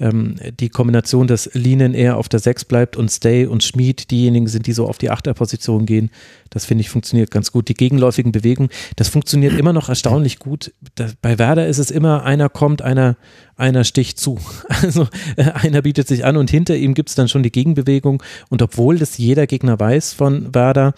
[0.00, 4.46] Ähm, die Kombination, dass Linen eher auf der 6 bleibt und Stay und Schmid diejenigen
[4.46, 6.10] sind, die so auf die Achterposition gehen.
[6.50, 7.68] Das finde ich funktioniert ganz gut.
[7.68, 10.72] Die gegenläufigen Bewegungen, das funktioniert immer noch erstaunlich gut.
[10.94, 13.16] Das, bei Werder ist es immer, einer kommt, einer,
[13.56, 14.38] einer sticht zu.
[14.80, 18.22] Also äh, einer bietet sich an und hinter ihm gibt es dann schon die Gegenbewegung.
[18.48, 20.94] Und obwohl das jeder Gegner weiß von Werder,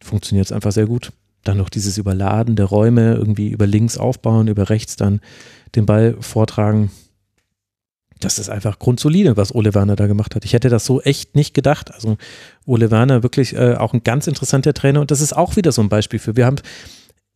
[0.00, 1.10] funktioniert es einfach sehr gut.
[1.44, 5.20] Dann noch dieses Überladen der Räume, irgendwie über links aufbauen, über rechts dann
[5.74, 6.90] den Ball vortragen.
[8.20, 10.44] Das ist einfach grundsolide, was Ole Werner da gemacht hat.
[10.44, 11.92] Ich hätte das so echt nicht gedacht.
[11.92, 12.16] Also
[12.64, 15.82] Ole Werner wirklich äh, auch ein ganz interessanter Trainer und das ist auch wieder so
[15.82, 16.36] ein Beispiel für.
[16.36, 16.56] Wir haben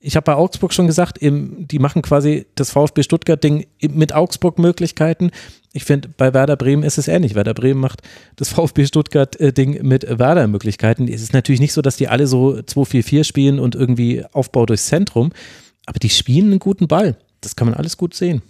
[0.01, 5.31] ich habe bei Augsburg schon gesagt, im, die machen quasi das VfB Stuttgart-Ding mit Augsburg-Möglichkeiten.
[5.73, 7.35] Ich finde, bei Werder Bremen ist es ähnlich.
[7.35, 8.03] Werder Bremen macht
[8.37, 11.09] das VfB Stuttgart-Ding mit Werder-Möglichkeiten.
[11.09, 14.87] Es ist natürlich nicht so, dass die alle so 2-4-4 spielen und irgendwie Aufbau durchs
[14.87, 15.33] Zentrum,
[15.87, 17.16] aber die spielen einen guten Ball.
[17.41, 18.43] Das kann man alles gut sehen.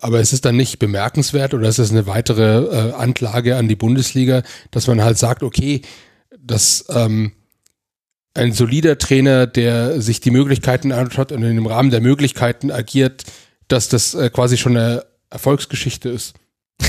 [0.00, 3.76] Aber ist es dann nicht bemerkenswert oder ist es eine weitere äh, Anklage an die
[3.76, 5.82] Bundesliga, dass man halt sagt, okay,
[6.38, 7.32] das ähm,
[8.34, 13.24] ein solider Trainer, der sich die Möglichkeiten anschaut und in dem Rahmen der Möglichkeiten agiert,
[13.68, 16.34] dass das äh, quasi schon eine Erfolgsgeschichte ist.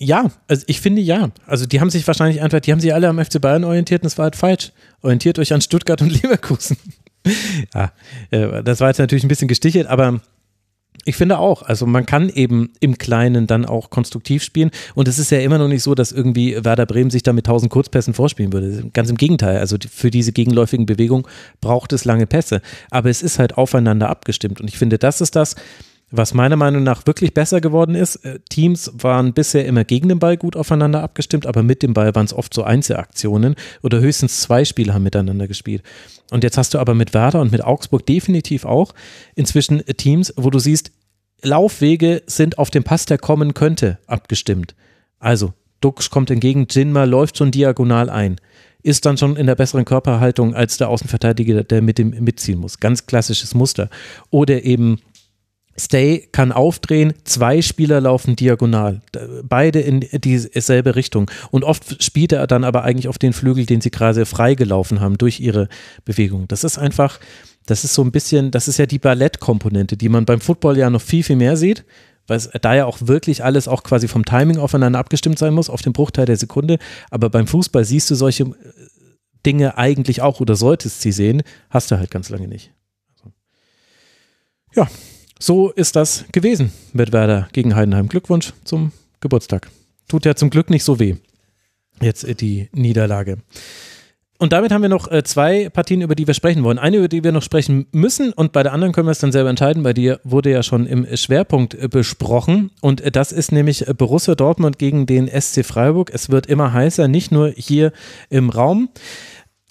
[0.00, 1.30] Ja, also ich finde ja.
[1.46, 4.06] Also die haben sich wahrscheinlich einfach, die haben sich alle am FC Bayern orientiert und
[4.06, 4.72] das war halt falsch.
[5.00, 6.76] Orientiert euch an Stuttgart und Leverkusen.
[7.72, 7.92] ja,
[8.30, 10.20] äh, das war jetzt natürlich ein bisschen gestichelt, aber
[11.04, 14.70] ich finde auch, also man kann eben im Kleinen dann auch konstruktiv spielen.
[14.94, 17.46] Und es ist ja immer noch nicht so, dass irgendwie Werder Bremen sich da mit
[17.46, 18.90] tausend Kurzpässen vorspielen würde.
[18.92, 21.26] Ganz im Gegenteil, also für diese gegenläufigen Bewegungen
[21.60, 22.60] braucht es lange Pässe,
[22.90, 24.60] aber es ist halt aufeinander abgestimmt.
[24.60, 25.56] Und ich finde, das ist das,
[26.16, 28.16] was meiner Meinung nach wirklich besser geworden ist.
[28.16, 32.14] Äh, Teams waren bisher immer gegen den Ball gut aufeinander abgestimmt, aber mit dem Ball
[32.14, 35.82] waren es oft so Einzelaktionen oder höchstens zwei Spieler haben miteinander gespielt.
[36.30, 38.94] Und jetzt hast du aber mit Werder und mit Augsburg definitiv auch
[39.34, 40.92] inzwischen Teams, wo du siehst,
[41.42, 44.74] Laufwege sind auf den Pass, der kommen könnte, abgestimmt.
[45.18, 48.36] Also, Dux kommt entgegen, Jinma läuft schon diagonal ein,
[48.82, 52.80] ist dann schon in der besseren Körperhaltung als der Außenverteidiger, der mit dem mitziehen muss.
[52.80, 53.90] Ganz klassisches Muster.
[54.30, 55.00] Oder eben
[55.78, 59.02] Stay kann aufdrehen, zwei Spieler laufen diagonal,
[59.42, 61.30] beide in dieselbe Richtung.
[61.50, 65.18] Und oft spielt er dann aber eigentlich auf den Flügel, den sie gerade freigelaufen haben
[65.18, 65.68] durch ihre
[66.04, 66.46] Bewegung.
[66.46, 67.18] Das ist einfach,
[67.66, 70.90] das ist so ein bisschen, das ist ja die Ballettkomponente, die man beim Football ja
[70.90, 71.84] noch viel, viel mehr sieht,
[72.26, 75.70] weil es da ja auch wirklich alles auch quasi vom Timing aufeinander abgestimmt sein muss,
[75.70, 76.78] auf den Bruchteil der Sekunde.
[77.10, 78.54] Aber beim Fußball siehst du solche äh,
[79.44, 82.72] Dinge eigentlich auch oder solltest sie sehen, hast du halt ganz lange nicht.
[84.74, 84.88] Ja,
[85.38, 88.08] so ist das gewesen mit Werder gegen Heidenheim.
[88.08, 89.70] Glückwunsch zum Geburtstag.
[90.08, 91.16] Tut ja zum Glück nicht so weh.
[92.00, 93.38] Jetzt äh, die Niederlage.
[94.38, 96.78] Und damit haben wir noch äh, zwei Partien, über die wir sprechen wollen.
[96.78, 99.32] Eine, über die wir noch sprechen müssen und bei der anderen können wir es dann
[99.32, 99.82] selber entscheiden.
[99.84, 104.78] Bei dir wurde ja schon im Schwerpunkt äh, besprochen und das ist nämlich Borussia Dortmund
[104.78, 106.10] gegen den SC Freiburg.
[106.12, 107.92] Es wird immer heißer, nicht nur hier
[108.28, 108.88] im Raum.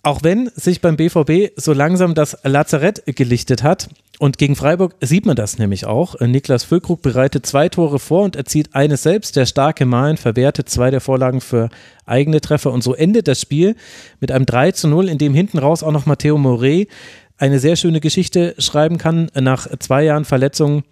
[0.02, 5.26] Auch wenn sich beim BVB so langsam das Lazarett gelichtet hat, und gegen Freiburg sieht
[5.26, 6.20] man das nämlich auch.
[6.20, 9.36] Niklas Füllkrug bereitet zwei Tore vor und erzielt eines selbst.
[9.36, 11.70] Der starke Malen verwertet zwei der Vorlagen für
[12.06, 12.72] eigene Treffer.
[12.72, 13.76] Und so endet das Spiel
[14.20, 16.88] mit einem 3 zu 0, in dem hinten raus auch noch Matteo Morey
[17.38, 19.30] eine sehr schöne Geschichte schreiben kann.
[19.34, 20.84] Nach zwei Jahren Verletzung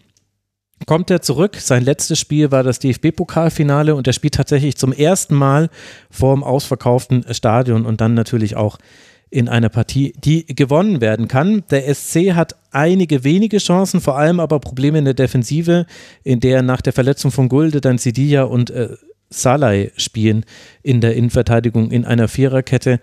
[0.87, 1.57] kommt er zurück.
[1.57, 5.69] Sein letztes Spiel war das DFB-Pokalfinale und er spielt tatsächlich zum ersten Mal
[6.09, 8.79] vor dem ausverkauften Stadion und dann natürlich auch
[9.31, 11.63] in einer Partie, die gewonnen werden kann.
[11.71, 15.87] Der SC hat einige wenige Chancen, vor allem aber Probleme in der Defensive,
[16.23, 18.89] in der nach der Verletzung von Gulde dann Sidia und äh,
[19.29, 20.45] Salai spielen
[20.83, 22.99] in der Innenverteidigung in einer Viererkette.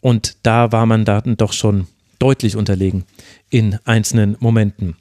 [0.00, 1.86] Und da war man dann doch schon
[2.18, 3.04] deutlich unterlegen
[3.50, 4.96] in einzelnen Momenten.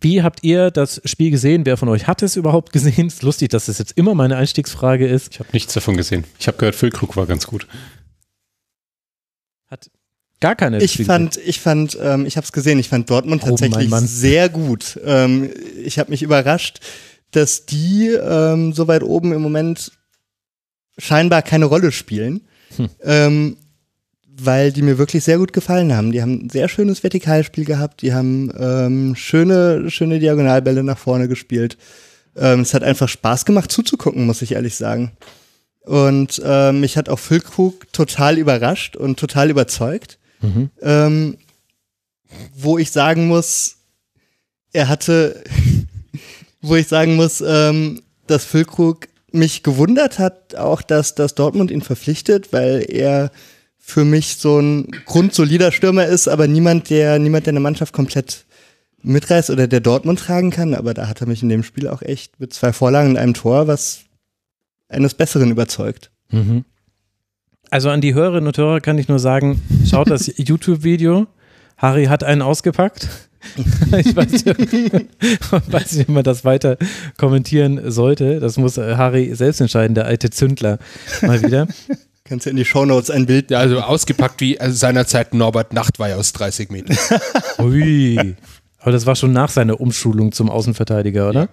[0.00, 1.66] Wie habt ihr das Spiel gesehen?
[1.66, 3.08] Wer von euch hat es überhaupt gesehen?
[3.08, 5.32] Es ist lustig, dass das jetzt immer meine Einstiegsfrage ist.
[5.32, 6.24] Ich habe nichts davon gesehen.
[6.38, 7.66] Ich habe gehört, Füllkrug war ganz gut.
[10.40, 10.82] Gar keine.
[10.82, 11.06] Ich Spiele.
[11.06, 12.78] fand, ich fand, ähm, ich habe es gesehen.
[12.78, 14.98] Ich fand Dortmund oh, tatsächlich sehr gut.
[15.04, 15.50] Ähm,
[15.84, 16.80] ich habe mich überrascht,
[17.30, 19.92] dass die ähm, so weit oben im Moment
[20.98, 22.42] scheinbar keine Rolle spielen.
[22.76, 22.88] Hm.
[23.02, 23.56] Ähm,
[24.42, 26.12] weil die mir wirklich sehr gut gefallen haben.
[26.12, 31.28] Die haben ein sehr schönes Vertikalspiel gehabt, die haben ähm, schöne, schöne Diagonalbälle nach vorne
[31.28, 31.76] gespielt.
[32.36, 35.12] Ähm, es hat einfach Spaß gemacht zuzugucken, muss ich ehrlich sagen.
[35.82, 40.18] Und ähm, mich hat auch Füllkrug total überrascht und total überzeugt.
[40.40, 40.70] Mhm.
[40.82, 41.38] Ähm,
[42.56, 43.76] wo ich sagen muss,
[44.72, 45.42] er hatte,
[46.60, 51.82] wo ich sagen muss, ähm, dass Füllkrug mich gewundert hat, auch dass, dass Dortmund ihn
[51.82, 53.30] verpflichtet, weil er
[53.78, 58.44] für mich so ein grundsolider Stürmer ist, aber niemand, der, niemand, der eine Mannschaft komplett
[59.02, 60.74] mitreißt oder der Dortmund tragen kann.
[60.74, 63.34] Aber da hat er mich in dem Spiel auch echt mit zwei Vorlagen und einem
[63.34, 64.00] Tor was
[64.88, 66.10] eines Besseren überzeugt.
[66.30, 66.64] Mhm.
[67.70, 71.28] Also an die Hörerinnen und Hörer kann ich nur sagen, schaut das YouTube-Video.
[71.76, 73.08] Harry hat einen ausgepackt.
[73.96, 74.46] ich weiß nicht,
[75.72, 76.76] weiß nicht, wie man das weiter
[77.16, 78.40] kommentieren sollte.
[78.40, 80.78] Das muss äh, Harry selbst entscheiden, der alte Zündler
[81.22, 81.68] mal wieder.
[82.24, 83.50] Kannst du in die Shownotes ein Bild.
[83.50, 86.98] Ja, also ausgepackt wie also seinerzeit Norbert Nachtwey aus 30 Metern.
[87.60, 88.36] Ui.
[88.78, 91.48] Aber das war schon nach seiner Umschulung zum Außenverteidiger, oder?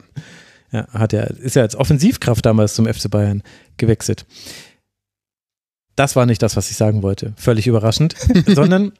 [0.71, 3.43] Ja, hat er, ist ja als Offensivkraft damals zum FC Bayern
[3.77, 4.25] gewechselt.
[5.97, 7.33] Das war nicht das, was ich sagen wollte.
[7.35, 8.15] Völlig überraschend.
[8.47, 8.93] Sondern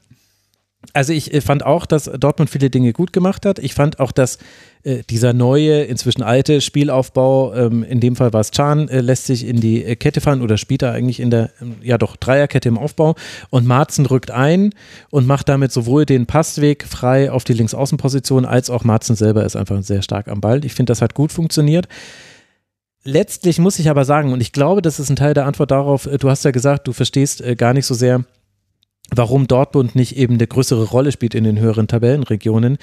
[0.94, 3.60] also ich äh, fand auch, dass Dortmund viele Dinge gut gemacht hat.
[3.60, 4.38] Ich fand auch, dass
[4.84, 9.26] äh, dieser neue, inzwischen alte Spielaufbau, ähm, in dem Fall war es Chan, äh, lässt
[9.26, 12.70] sich in die Kette fahren oder spielt er eigentlich in der, ähm, ja doch, Dreierkette
[12.70, 13.16] im Aufbau
[13.50, 14.74] und Marzen rückt ein
[15.10, 19.56] und macht damit sowohl den Passweg frei auf die Linksaußenposition als auch Marzen selber ist
[19.56, 20.64] einfach sehr stark am Ball.
[20.66, 21.88] Ich finde, das hat gut funktioniert.
[23.10, 26.08] Letztlich muss ich aber sagen, und ich glaube, das ist ein Teil der Antwort darauf,
[26.08, 28.26] äh, du hast ja gesagt, du verstehst äh, gar nicht so sehr,
[29.16, 32.78] warum Dortmund nicht eben eine größere Rolle spielt in den höheren Tabellenregionen,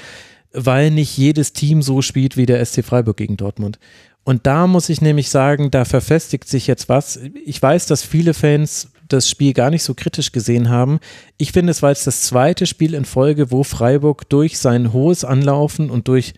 [0.55, 3.79] weil nicht jedes Team so spielt wie der SC Freiburg gegen Dortmund.
[4.25, 7.21] Und da muss ich nämlich sagen, da verfestigt sich jetzt was.
[7.45, 11.01] Ich weiß, dass viele Fans das Spiel gar nicht so kritisch gesehen haben.
[11.37, 15.23] Ich finde, es war jetzt das zweite Spiel in Folge, wo Freiburg durch sein hohes
[15.23, 16.33] Anlaufen und durch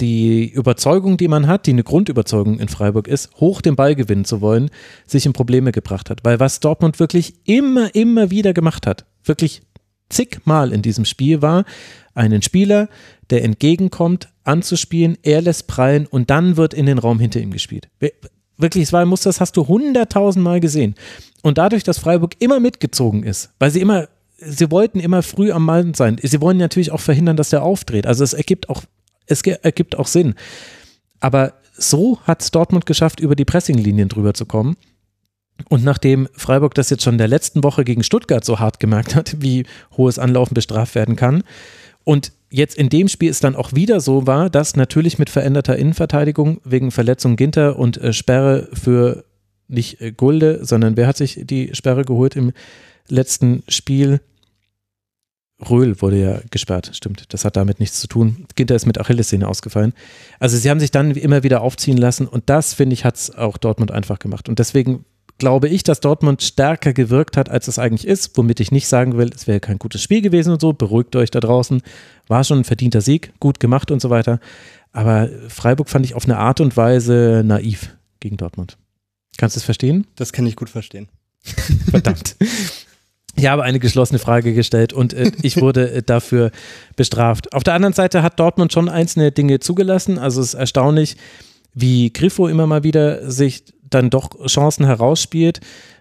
[0.00, 4.24] die Überzeugung, die man hat, die eine Grundüberzeugung in Freiburg ist, hoch den Ball gewinnen
[4.24, 4.70] zu wollen,
[5.06, 6.24] sich in Probleme gebracht hat.
[6.24, 9.62] Weil was Dortmund wirklich immer, immer wieder gemacht hat, wirklich
[10.08, 11.64] zigmal in diesem Spiel war,
[12.14, 12.88] einen Spieler,
[13.30, 17.88] der entgegenkommt, anzuspielen, er lässt prallen und dann wird in den Raum hinter ihm gespielt.
[18.56, 20.96] Wirklich, es war ein Muster, das hast du hunderttausendmal gesehen.
[21.42, 25.64] Und dadurch, dass Freiburg immer mitgezogen ist, weil sie immer sie wollten immer früh am
[25.64, 26.16] Mann sein.
[26.22, 28.06] Sie wollen natürlich auch verhindern, dass der aufdreht.
[28.06, 28.82] Also es ergibt auch
[29.28, 30.34] es ergibt auch Sinn.
[31.20, 34.76] Aber so hat es Dortmund geschafft, über die Pressinglinien drüber zu kommen.
[35.68, 39.14] Und nachdem Freiburg das jetzt schon in der letzten Woche gegen Stuttgart so hart gemerkt
[39.14, 41.42] hat, wie hohes Anlaufen bestraft werden kann,
[42.08, 45.76] und jetzt in dem Spiel es dann auch wieder so war, dass natürlich mit veränderter
[45.76, 49.24] Innenverteidigung wegen Verletzung Ginter und äh, Sperre für
[49.68, 52.52] nicht äh, Gulde, sondern wer hat sich die Sperre geholt im
[53.08, 54.22] letzten Spiel?
[55.60, 57.24] Röhl wurde ja gesperrt, stimmt.
[57.32, 58.46] Das hat damit nichts zu tun.
[58.54, 59.92] Ginter ist mit Achillessehne ausgefallen.
[60.38, 63.34] Also sie haben sich dann immer wieder aufziehen lassen und das, finde ich, hat es
[63.34, 64.48] auch Dortmund einfach gemacht.
[64.48, 65.04] Und deswegen
[65.38, 69.16] glaube ich, dass Dortmund stärker gewirkt hat, als es eigentlich ist, womit ich nicht sagen
[69.16, 70.72] will, es wäre kein gutes Spiel gewesen und so.
[70.72, 71.82] Beruhigt euch da draußen.
[72.28, 74.40] War schon ein verdienter Sieg, gut gemacht und so weiter.
[74.92, 78.78] Aber Freiburg fand ich auf eine Art und Weise naiv gegen Dortmund.
[79.36, 80.06] Kannst du es verstehen?
[80.16, 81.08] Das kann ich gut verstehen.
[81.90, 82.36] Verdammt.
[83.38, 86.50] Ich habe eine geschlossene Frage gestellt und äh, ich wurde äh, dafür
[86.96, 87.52] bestraft.
[87.54, 90.18] Auf der anderen Seite hat Dortmund schon einzelne Dinge zugelassen.
[90.18, 91.16] Also es ist erstaunlich,
[91.72, 95.60] wie Griffo immer mal wieder sich dann doch Chancen herausspielt.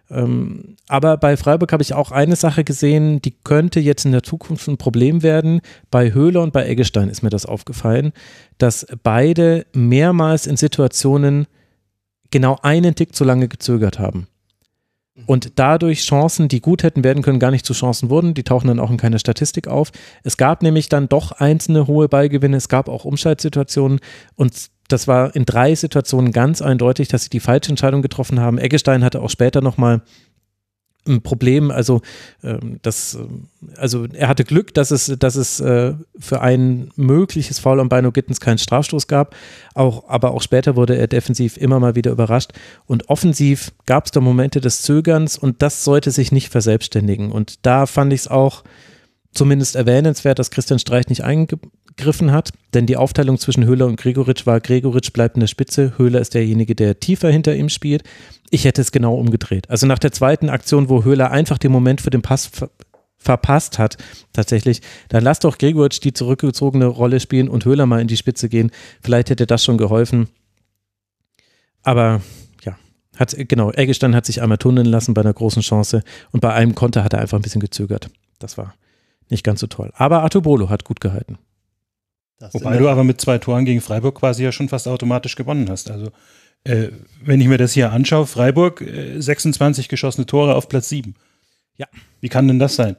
[0.09, 4.23] Ähm, aber bei Freiburg habe ich auch eine Sache gesehen, die könnte jetzt in der
[4.23, 5.61] Zukunft ein Problem werden.
[5.91, 8.13] Bei Höhler und bei Eggestein ist mir das aufgefallen,
[8.57, 11.45] dass beide mehrmals in Situationen
[12.31, 14.27] genau einen Tick zu lange gezögert haben
[15.25, 18.33] und dadurch Chancen, die gut hätten werden können, gar nicht zu Chancen wurden.
[18.33, 19.91] Die tauchen dann auch in keiner Statistik auf.
[20.23, 23.99] Es gab nämlich dann doch einzelne hohe Ballgewinne, es gab auch Umschaltsituationen
[24.35, 28.57] und das war in drei Situationen ganz eindeutig, dass sie die falsche Entscheidung getroffen haben.
[28.57, 30.01] Eggestein hatte auch später nochmal
[31.07, 31.71] ein Problem.
[31.71, 32.01] Also,
[32.43, 37.59] ähm, das, äh, also er hatte Glück, dass es, dass es äh, für ein mögliches
[37.59, 39.35] Foul am Beino Gittens keinen Strafstoß gab.
[39.73, 42.51] Auch, aber auch später wurde er defensiv immer mal wieder überrascht.
[42.85, 47.31] Und offensiv gab es da Momente des Zögerns und das sollte sich nicht verselbstständigen.
[47.31, 48.63] Und da fand ich es auch
[49.33, 51.23] zumindest erwähnenswert, dass Christian Streich nicht
[51.97, 55.93] eingegriffen hat, denn die Aufteilung zwischen Höhler und Gregoritsch war, Gregoritsch bleibt in der Spitze,
[55.97, 58.03] Höhler ist derjenige, der tiefer hinter ihm spielt.
[58.49, 59.69] Ich hätte es genau umgedreht.
[59.69, 62.69] Also nach der zweiten Aktion, wo Höhler einfach den Moment für den Pass ver
[63.19, 63.97] verpasst hat,
[64.31, 68.47] tatsächlich, dann lass doch Gregoritsch die zurückgezogene Rolle spielen und Höhler mal in die Spitze
[68.47, 68.71] gehen.
[69.01, 70.29] Vielleicht hätte das schon geholfen.
[71.81, 72.21] Aber
[72.63, 72.77] ja,
[73.17, 76.75] hat, genau, Eggestein hat sich einmal tunneln lassen bei einer großen Chance und bei einem
[76.75, 78.11] Konter hat er einfach ein bisschen gezögert.
[78.39, 78.75] Das war
[79.29, 79.91] nicht ganz so toll.
[79.95, 81.39] Aber Artubolo hat gut gehalten.
[82.39, 85.69] Das Wobei du aber mit zwei Toren gegen Freiburg quasi ja schon fast automatisch gewonnen
[85.69, 85.89] hast.
[85.89, 86.11] Also
[86.63, 86.89] äh,
[87.23, 91.15] wenn ich mir das hier anschaue, Freiburg äh, 26 geschossene Tore auf Platz 7.
[91.77, 91.87] Ja.
[92.21, 92.97] Wie kann denn das sein?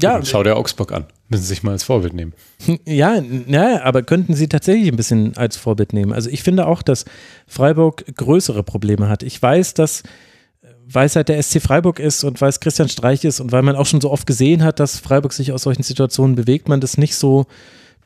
[0.00, 1.06] Ja, schau dir Augsburg an.
[1.28, 2.32] Müssen Sie sich mal als Vorbild nehmen.
[2.86, 6.12] Ja, ja, aber könnten Sie tatsächlich ein bisschen als Vorbild nehmen.
[6.12, 7.04] Also ich finde auch, dass
[7.46, 9.22] Freiburg größere Probleme hat.
[9.22, 10.02] Ich weiß, dass
[10.90, 13.62] weil es halt der SC Freiburg ist und weil es Christian Streich ist und weil
[13.62, 16.80] man auch schon so oft gesehen hat, dass Freiburg sich aus solchen Situationen bewegt, man
[16.80, 17.46] das nicht so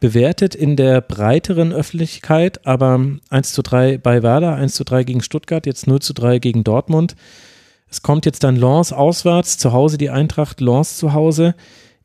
[0.03, 3.01] bewertet in der breiteren Öffentlichkeit, aber
[3.31, 6.65] 1 zu 3 bei Werder, 1 zu 3 gegen Stuttgart, jetzt 0 zu 3 gegen
[6.65, 7.15] Dortmund.
[7.89, 11.55] Es kommt jetzt dann Lens auswärts, zu Hause die Eintracht, Lens zu Hause.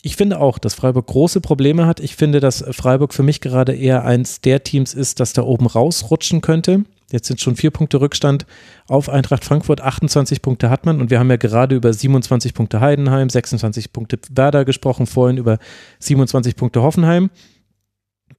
[0.03, 1.99] Ich finde auch, dass Freiburg große Probleme hat.
[1.99, 5.65] Ich finde, dass Freiburg für mich gerade eher eins der Teams ist, das da oben
[5.65, 6.83] rausrutschen könnte.
[7.11, 8.45] Jetzt sind schon vier Punkte Rückstand
[8.87, 9.81] auf Eintracht Frankfurt.
[9.81, 14.19] 28 Punkte hat man und wir haben ja gerade über 27 Punkte Heidenheim, 26 Punkte
[14.29, 15.57] Werder gesprochen, vorhin über
[15.97, 17.31] 27 Punkte Hoffenheim.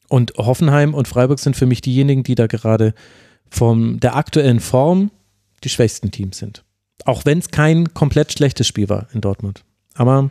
[0.09, 2.95] Und Hoffenheim und Freiburg sind für mich diejenigen, die da gerade
[3.51, 5.11] von der aktuellen Form
[5.65, 6.65] die schwächsten Teams sind.
[7.05, 9.65] Auch wenn es kein komplett schlechtes Spiel war in Dortmund.
[9.95, 10.31] Aber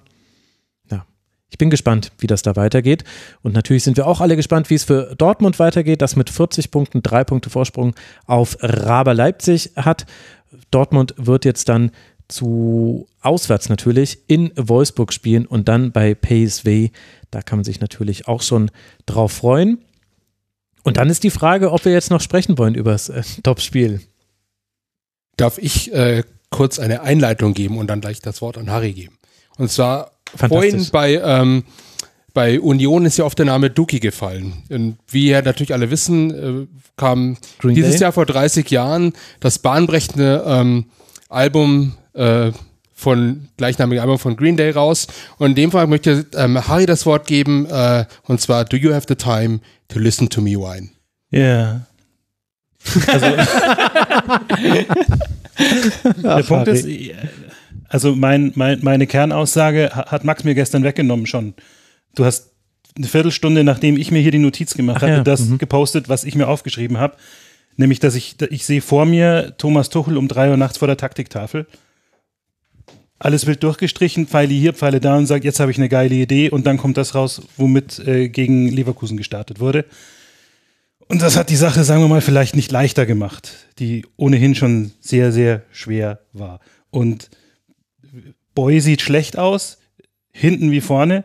[0.89, 1.05] ja,
[1.49, 3.03] ich bin gespannt, wie das da weitergeht.
[3.41, 6.71] Und natürlich sind wir auch alle gespannt, wie es für Dortmund weitergeht, das mit 40
[6.71, 7.95] Punkten drei Punkte Vorsprung
[8.25, 10.05] auf Raber Leipzig hat.
[10.71, 11.91] Dortmund wird jetzt dann
[12.27, 16.91] zu auswärts natürlich in Wolfsburg spielen und dann bei PSV.
[17.31, 18.71] Da kann man sich natürlich auch schon
[19.05, 19.79] drauf freuen.
[20.83, 24.01] Und dann ist die Frage, ob wir jetzt noch sprechen wollen über das äh, Topspiel.
[25.35, 29.17] Darf ich äh, kurz eine Einleitung geben und dann gleich das Wort an Harry geben?
[29.57, 31.63] Und zwar vorhin bei, ähm,
[32.33, 34.63] bei Union ist ja oft der Name Duki gefallen.
[34.69, 38.01] Und wie ja natürlich alle wissen, äh, kam Green dieses Day?
[38.03, 40.85] Jahr vor 30 Jahren das bahnbrechende ähm,
[41.29, 42.51] Album äh,
[42.97, 45.05] von gleichnamigen Album von Green Day raus.
[45.37, 48.91] Und in dem Fall möchte ähm, Harry das Wort geben, äh, und zwar Do you
[48.91, 50.89] have the time to listen to me whine?
[51.29, 51.85] Ja.
[53.05, 53.27] Also,
[56.23, 56.87] der Punkt ist,
[57.87, 61.53] also mein, mein, meine Kernaussage ha- hat Max mir gestern weggenommen schon.
[62.15, 62.51] Du hast
[62.95, 65.59] eine Viertelstunde, nachdem ich mir hier die Notiz gemacht Ach hatte, ja, das mhm.
[65.59, 67.15] gepostet, was ich mir aufgeschrieben habe.
[67.75, 70.97] Nämlich, dass ich, ich sehe vor mir Thomas Tuchel um drei Uhr nachts vor der
[70.97, 71.67] Taktiktafel.
[73.19, 76.49] Alles wild durchgestrichen, Pfeile hier, Pfeile da und sagt, jetzt habe ich eine geile Idee
[76.49, 79.85] und dann kommt das raus, womit äh, gegen Leverkusen gestartet wurde.
[81.07, 84.91] Und das hat die Sache, sagen wir mal, vielleicht nicht leichter gemacht, die ohnehin schon
[84.99, 86.59] sehr, sehr schwer war.
[86.89, 87.29] Und
[88.53, 89.77] Boy sieht schlecht aus,
[90.31, 91.23] hinten wie vorne.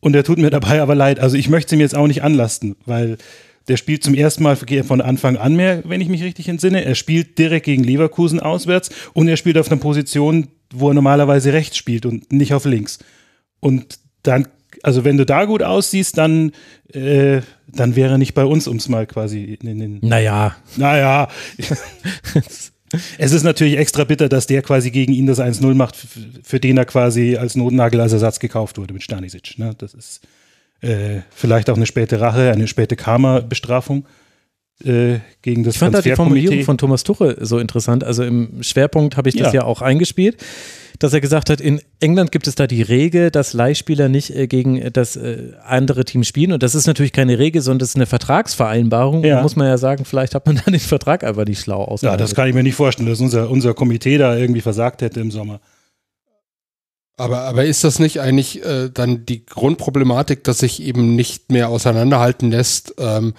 [0.00, 1.18] Und er tut mir dabei aber leid.
[1.18, 3.16] Also ich möchte es ihm jetzt auch nicht anlasten, weil
[3.68, 6.84] der spielt zum ersten Mal von Anfang an mehr, wenn ich mich richtig entsinne.
[6.84, 11.52] Er spielt direkt gegen Leverkusen auswärts und er spielt auf einer Position, wo er normalerweise
[11.52, 12.98] rechts spielt und nicht auf links.
[13.60, 14.48] Und dann,
[14.82, 16.52] also wenn du da gut aussiehst, dann,
[16.92, 21.28] äh, dann wäre er nicht bei uns, um es mal quasi in den Naja, naja.
[23.18, 25.96] es ist natürlich extra bitter, dass der quasi gegen ihn das 1-0 macht,
[26.42, 29.58] für den er quasi als Notnagel als Ersatz gekauft wurde mit Stanisic.
[29.58, 29.74] Ne?
[29.78, 30.20] Das ist
[30.80, 34.06] äh, vielleicht auch eine späte Rache, eine späte Karma-Bestrafung
[34.84, 38.04] äh, gegen das ich fand da die Formulierung von Thomas Tuchel so interessant.
[38.04, 39.60] Also im Schwerpunkt habe ich das ja.
[39.60, 39.64] Ja.
[39.64, 40.36] auch eingespielt,
[40.98, 44.46] dass er gesagt hat, in England gibt es da die Regel, dass Leihspieler nicht äh,
[44.46, 46.52] gegen äh, das äh, andere Team spielen.
[46.52, 49.24] Und das ist natürlich keine Regel, sondern das ist eine Vertragsvereinbarung.
[49.24, 49.36] Ja.
[49.36, 51.88] Da muss man ja sagen, vielleicht hat man da den Vertrag einfach nicht schlau ja,
[51.88, 52.20] ausgehandelt.
[52.20, 55.30] das kann ich mir nicht vorstellen, dass unser, unser Komitee da irgendwie versagt hätte im
[55.30, 55.60] Sommer.
[57.18, 61.70] Aber, aber ist das nicht eigentlich äh, dann die Grundproblematik, dass sich eben nicht mehr
[61.70, 63.32] auseinanderhalten lässt, ähm,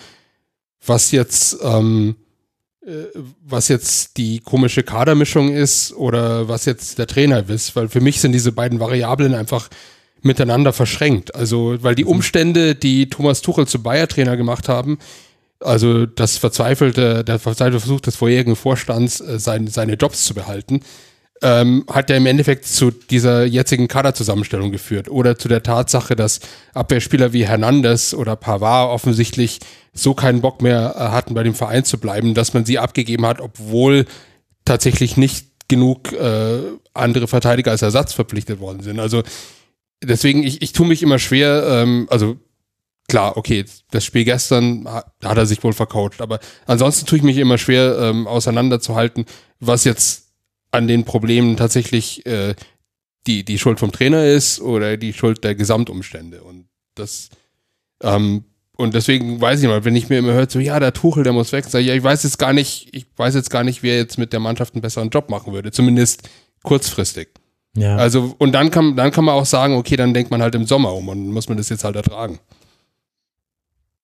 [0.88, 2.16] was jetzt ähm,
[2.88, 3.08] äh,
[3.44, 7.76] was jetzt die komische Kadermischung ist oder was jetzt der Trainer ist?
[7.76, 9.70] Weil für mich sind diese beiden Variablen einfach
[10.22, 11.36] miteinander verschränkt.
[11.36, 15.00] Also, weil die Umstände, die Thomas Tuchel zu Bayer-Trainer gemacht haben,
[15.60, 20.82] also das verzweifelte, der verzweifelte Versuch des vorherigen Vorstands, äh, seine, seine Jobs zu behalten,
[21.42, 26.40] ähm, hat ja im Endeffekt zu dieser jetzigen Kaderzusammenstellung geführt oder zu der Tatsache, dass
[26.74, 29.60] Abwehrspieler wie Hernandez oder Pavard offensichtlich
[29.94, 33.26] so keinen Bock mehr äh, hatten, bei dem Verein zu bleiben, dass man sie abgegeben
[33.26, 34.06] hat, obwohl
[34.66, 36.60] tatsächlich nicht genug äh,
[36.94, 39.00] andere Verteidiger als Ersatz verpflichtet worden sind.
[39.00, 39.24] Also
[40.04, 42.38] deswegen, ich, ich tue mich immer schwer, ähm, also
[43.08, 47.24] klar, okay, das Spiel gestern da hat er sich wohl vercoacht, aber ansonsten tue ich
[47.24, 49.26] mich immer schwer, ähm, auseinanderzuhalten,
[49.60, 50.27] was jetzt
[50.72, 52.56] an den Problemen tatsächlich äh,
[53.28, 56.44] die, die Schuld vom Trainer ist oder die Schuld der Gesamtumstände.
[56.44, 57.30] Und das,
[58.02, 61.24] ähm, und deswegen weiß ich mal, wenn ich mir immer hört, so, ja, der Tuchel,
[61.24, 63.64] der muss weg, sag ich, ja, ich weiß jetzt gar nicht, ich weiß jetzt gar
[63.64, 66.30] nicht, wer jetzt mit der Mannschaft einen besseren Job machen würde, zumindest
[66.64, 67.30] kurzfristig.
[67.76, 67.96] ja.
[67.96, 70.66] Also, und dann kann, dann kann man auch sagen, okay, dann denkt man halt im
[70.66, 72.40] Sommer um und muss man das jetzt halt ertragen.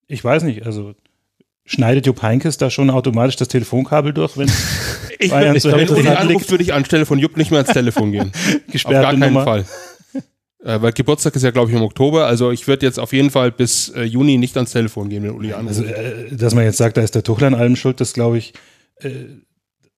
[0.08, 0.96] Ich weiß nicht, also
[1.66, 4.52] schneidet Jupp Heynckes da schon automatisch das Telefonkabel durch, wenn
[5.20, 7.74] Ich, Bayern ich zur wenn Uli anruft, würde ich anstelle von Jupp nicht mehr ans
[7.74, 8.32] Telefon gehen.
[8.68, 9.44] Auf gesperrte gar keinen Nummer.
[9.44, 9.66] Fall.
[10.64, 12.26] Äh, weil Geburtstag ist ja, glaube ich, im Oktober.
[12.26, 15.32] Also ich würde jetzt auf jeden Fall bis äh, Juni nicht ans Telefon gehen, wenn
[15.32, 15.80] Uli anruft.
[15.80, 18.38] Also, äh, dass man jetzt sagt, da ist der Tuchel an allem schuld, das glaube
[18.38, 18.54] ich,
[19.02, 19.10] äh,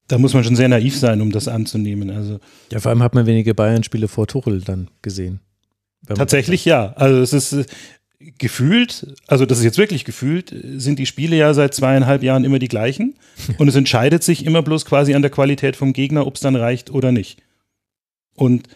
[0.08, 2.10] da muss man schon sehr naiv sein, um das anzunehmen.
[2.10, 2.40] Also
[2.72, 5.40] Ja, vor allem hat man wenige Bayern-Spiele vor Tuchel dann gesehen.
[6.08, 6.94] Tatsächlich ja.
[6.94, 7.66] Also es ist äh,
[8.38, 12.60] gefühlt, also das ist jetzt wirklich gefühlt, sind die Spiele ja seit zweieinhalb Jahren immer
[12.60, 13.16] die gleichen.
[13.58, 16.56] Und es entscheidet sich immer bloß quasi an der Qualität vom Gegner, ob es dann
[16.56, 17.42] reicht oder nicht.
[18.36, 18.68] Und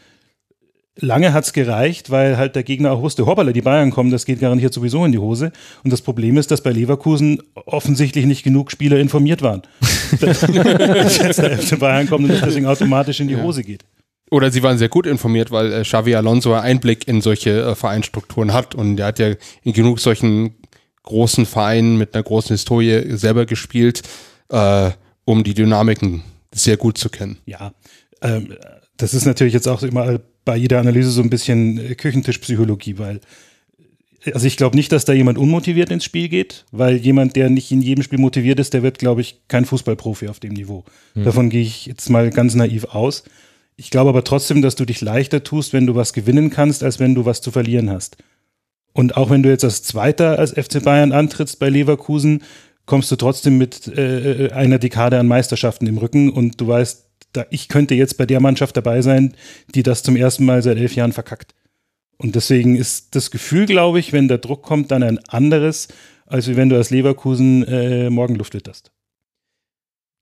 [0.96, 4.26] lange hat es gereicht, weil halt der Gegner auch wusste, hoppala, die Bayern kommen, das
[4.26, 5.52] geht garantiert sowieso in die Hose.
[5.84, 9.62] Und das Problem ist, dass bei Leverkusen offensichtlich nicht genug Spieler informiert waren.
[10.20, 13.84] dass jetzt der FC Bayern kommt und das deswegen automatisch in die Hose geht.
[14.32, 18.54] Oder sie waren sehr gut informiert, weil äh, Xavi Alonso Einblick in solche äh, Vereinsstrukturen
[18.54, 19.34] hat und er hat ja
[19.64, 20.56] in genug solchen
[21.04, 24.04] großen Vereinen mit einer großen Historie selber gespielt,
[24.50, 24.92] äh,
[25.26, 27.38] um die Dynamiken sehr gut zu kennen.
[27.46, 27.74] Ja,
[28.22, 28.56] ähm,
[28.98, 33.22] das ist natürlich jetzt auch immer bei jeder Analyse so ein bisschen äh, Küchentischpsychologie, weil
[34.34, 37.72] also ich glaube nicht, dass da jemand unmotiviert ins Spiel geht, weil jemand, der nicht
[37.72, 40.84] in jedem Spiel motiviert ist, der wird, glaube ich, kein Fußballprofi auf dem Niveau.
[41.16, 43.24] Davon gehe ich jetzt mal ganz naiv aus.
[43.80, 47.00] Ich glaube aber trotzdem, dass du dich leichter tust, wenn du was gewinnen kannst, als
[47.00, 48.18] wenn du was zu verlieren hast.
[48.92, 52.44] Und auch wenn du jetzt als Zweiter als FC Bayern antrittst bei Leverkusen,
[52.86, 57.46] kommst du trotzdem mit äh, einer Dekade an Meisterschaften im Rücken und du weißt, da,
[57.52, 59.34] ich könnte jetzt bei der Mannschaft dabei sein,
[59.74, 61.56] die das zum ersten Mal seit elf Jahren verkackt.
[62.18, 65.88] Und deswegen ist das Gefühl, glaube ich, wenn der Druck kommt, dann ein anderes,
[66.26, 68.92] als wenn du als Leverkusen äh, Morgenluft witterst.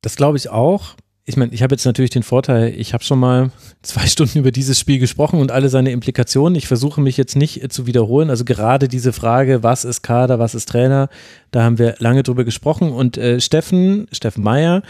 [0.01, 0.93] Das glaube ich auch.
[1.29, 4.51] Ich meine, ich habe jetzt natürlich den Vorteil, ich habe schon mal zwei Stunden über
[4.51, 6.55] dieses Spiel gesprochen und alle seine Implikationen.
[6.55, 8.29] Ich versuche mich jetzt nicht äh, zu wiederholen.
[8.29, 11.09] Also gerade diese Frage, was ist Kader, was ist Trainer,
[11.51, 12.93] da haben wir lange drüber gesprochen.
[12.93, 14.83] Und äh, Steffen, Steffen Meyer,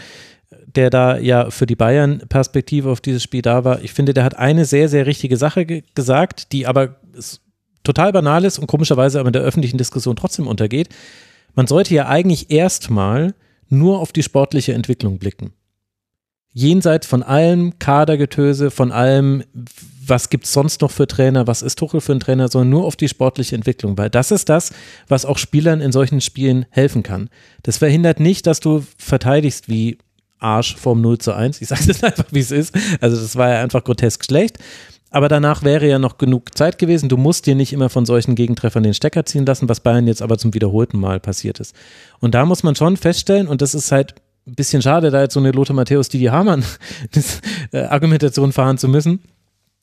[0.64, 4.38] der da ja für die Bayern-Perspektive auf dieses Spiel da war, ich finde, der hat
[4.38, 7.00] eine sehr, sehr richtige Sache ge gesagt, die aber
[7.82, 10.88] total banal ist und komischerweise aber in der öffentlichen Diskussion trotzdem untergeht.
[11.56, 13.34] Man sollte ja eigentlich erstmal
[13.68, 15.52] nur auf die sportliche Entwicklung blicken.
[16.52, 19.44] Jenseits von allem Kadergetöse, von allem,
[20.06, 22.84] was gibt es sonst noch für Trainer, was ist Tuchel für ein Trainer, sondern nur
[22.84, 24.72] auf die sportliche Entwicklung, weil das ist das,
[25.08, 27.28] was auch Spielern in solchen Spielen helfen kann.
[27.62, 29.98] Das verhindert nicht, dass du verteidigst wie
[30.38, 31.60] Arsch vom 0 zu 1.
[31.60, 32.74] Ich sage es einfach, wie es ist.
[33.00, 34.58] Also das war ja einfach grotesk schlecht.
[35.10, 37.08] Aber danach wäre ja noch genug Zeit gewesen.
[37.08, 40.20] Du musst dir nicht immer von solchen Gegentreffern den Stecker ziehen lassen, was Bayern jetzt
[40.20, 41.74] aber zum wiederholten Mal passiert ist.
[42.20, 44.14] Und da muss man schon feststellen, und das ist halt
[44.54, 46.64] bisschen schade, da jetzt so eine Lothar Matthäus, Didi Hamann
[47.72, 49.20] äh, Argumentation fahren zu müssen,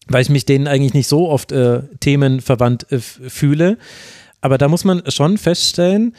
[0.07, 3.77] weil ich mich denen eigentlich nicht so oft äh, themenverwandt äh, fühle.
[4.41, 6.15] Aber da muss man schon feststellen,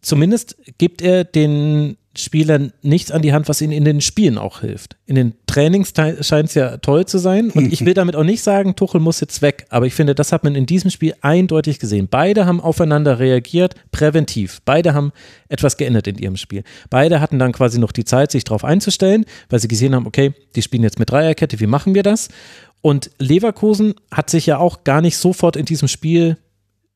[0.00, 4.60] zumindest gibt er den Spielern nichts an die Hand, was ihnen in den Spielen auch
[4.60, 4.96] hilft.
[5.06, 7.50] In den Trainings scheint es ja toll zu sein.
[7.50, 9.66] Und ich will damit auch nicht sagen, Tuchel muss jetzt weg.
[9.70, 12.08] Aber ich finde, das hat man in diesem Spiel eindeutig gesehen.
[12.10, 14.60] Beide haben aufeinander reagiert, präventiv.
[14.64, 15.12] Beide haben
[15.48, 16.64] etwas geändert in ihrem Spiel.
[16.90, 20.34] Beide hatten dann quasi noch die Zeit, sich darauf einzustellen, weil sie gesehen haben, okay,
[20.54, 22.28] die spielen jetzt mit Dreierkette, wie machen wir das?
[22.82, 26.36] Und Leverkusen hat sich ja auch gar nicht sofort in diesem Spiel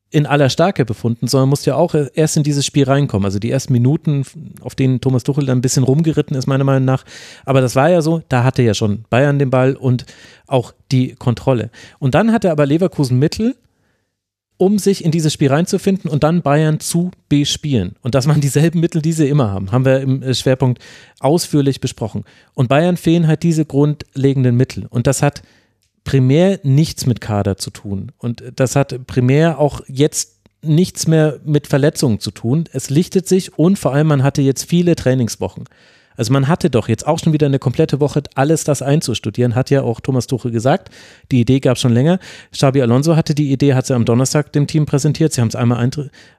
[0.09, 3.25] in aller Stärke befunden, sondern musste ja auch erst in dieses Spiel reinkommen.
[3.25, 4.23] Also die ersten Minuten,
[4.61, 7.03] auf denen Thomas Tuchel dann ein bisschen rumgeritten ist, meiner Meinung nach.
[7.45, 10.05] Aber das war ja so, da hatte ja schon Bayern den Ball und
[10.47, 11.71] auch die Kontrolle.
[11.99, 13.57] Und dann hatte aber Leverkusen Mittel,
[14.55, 17.95] um sich in dieses Spiel reinzufinden und dann Bayern zu bespielen.
[18.01, 19.71] Und das waren dieselben Mittel, die sie immer haben.
[19.71, 20.81] Haben wir im äh, Schwerpunkt
[21.19, 22.23] ausführlich besprochen.
[22.53, 24.87] Und Bayern fehlen halt diese grundlegenden Mittel.
[24.89, 25.43] Und das hat
[26.07, 28.13] primär nichts mit Kader zu tun.
[28.17, 32.63] Und das hat primär auch jetzt nichts mehr mit Verletzungen zu tun.
[32.71, 35.65] Es lichtet sich und vor allem man hatte jetzt viele Trainingswochen.
[36.15, 39.69] Also man hatte doch jetzt auch schon wieder eine komplette Woche, alles das einzustudieren, hat
[39.69, 40.89] ja auch Thomas Tuchel gesagt.
[41.29, 42.19] Die Idee gab es schon länger.
[42.53, 45.33] Xabi Alonso hatte die Idee, hat sie am Donnerstag dem Team präsentiert.
[45.33, 45.91] Sie haben es einmal ein,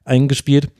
[0.07, 0.71] eingespielt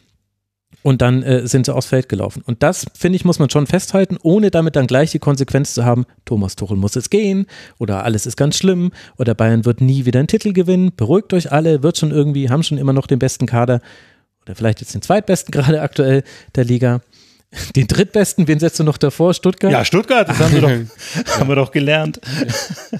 [0.83, 2.43] und dann äh, sind sie aufs Feld gelaufen.
[2.47, 5.85] Und das, finde ich, muss man schon festhalten, ohne damit dann gleich die Konsequenz zu
[5.85, 7.47] haben, Thomas Tuchel muss jetzt gehen
[7.79, 10.93] oder alles ist ganz schlimm oder Bayern wird nie wieder einen Titel gewinnen.
[10.97, 13.81] Beruhigt euch alle, wird schon irgendwie, haben schon immer noch den besten Kader
[14.45, 16.23] oder vielleicht jetzt den zweitbesten gerade aktuell
[16.55, 17.01] der Liga.
[17.75, 19.33] Den drittbesten, wen setzt du noch davor?
[19.33, 19.73] Stuttgart?
[19.73, 20.71] Ja, Stuttgart, das haben wir doch,
[21.41, 22.21] haben wir doch gelernt.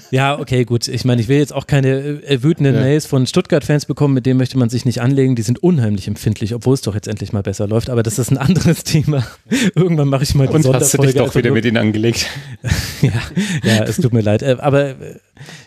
[0.09, 0.87] Ja, okay, gut.
[0.87, 1.89] Ich meine, ich will jetzt auch keine
[2.23, 2.81] äh, wütenden Ja.
[2.81, 5.35] Mails von Stuttgart-Fans bekommen, mit denen möchte man sich nicht anlegen.
[5.35, 7.91] Die sind unheimlich empfindlich, obwohl es doch jetzt endlich mal besser läuft.
[7.91, 9.23] Aber das ist ein anderes Thema.
[9.75, 11.77] Irgendwann mache ich mal die Und hast du dich Sonderfolge doch wieder nur- mit ihnen
[11.77, 12.27] angelegt.
[13.03, 13.11] ja,
[13.63, 14.41] ja, es tut mir leid.
[14.41, 14.95] Äh, Aber äh,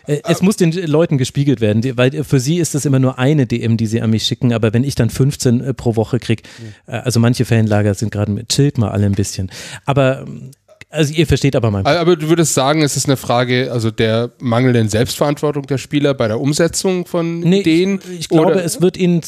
[0.05, 3.45] es muss den Leuten gespiegelt werden, weil äh, für sie ist das immer nur eine
[3.45, 4.53] DM, die sie an mich schicken.
[4.53, 6.43] Aber wenn ich dann 15 äh, pro Woche kriege,
[6.87, 9.51] äh, also manche Fanlager sind gerade mit, chillt mal alle ein bisschen.
[9.85, 10.51] Aber, ähm,
[10.89, 14.31] also ihr versteht aber mein Aber du würdest sagen, es ist eine Frage also der
[14.39, 17.99] mangelnden Selbstverantwortung der Spieler bei der Umsetzung von Nee, Ideen?
[18.11, 19.21] ich, ich glaube, es wird ihnen,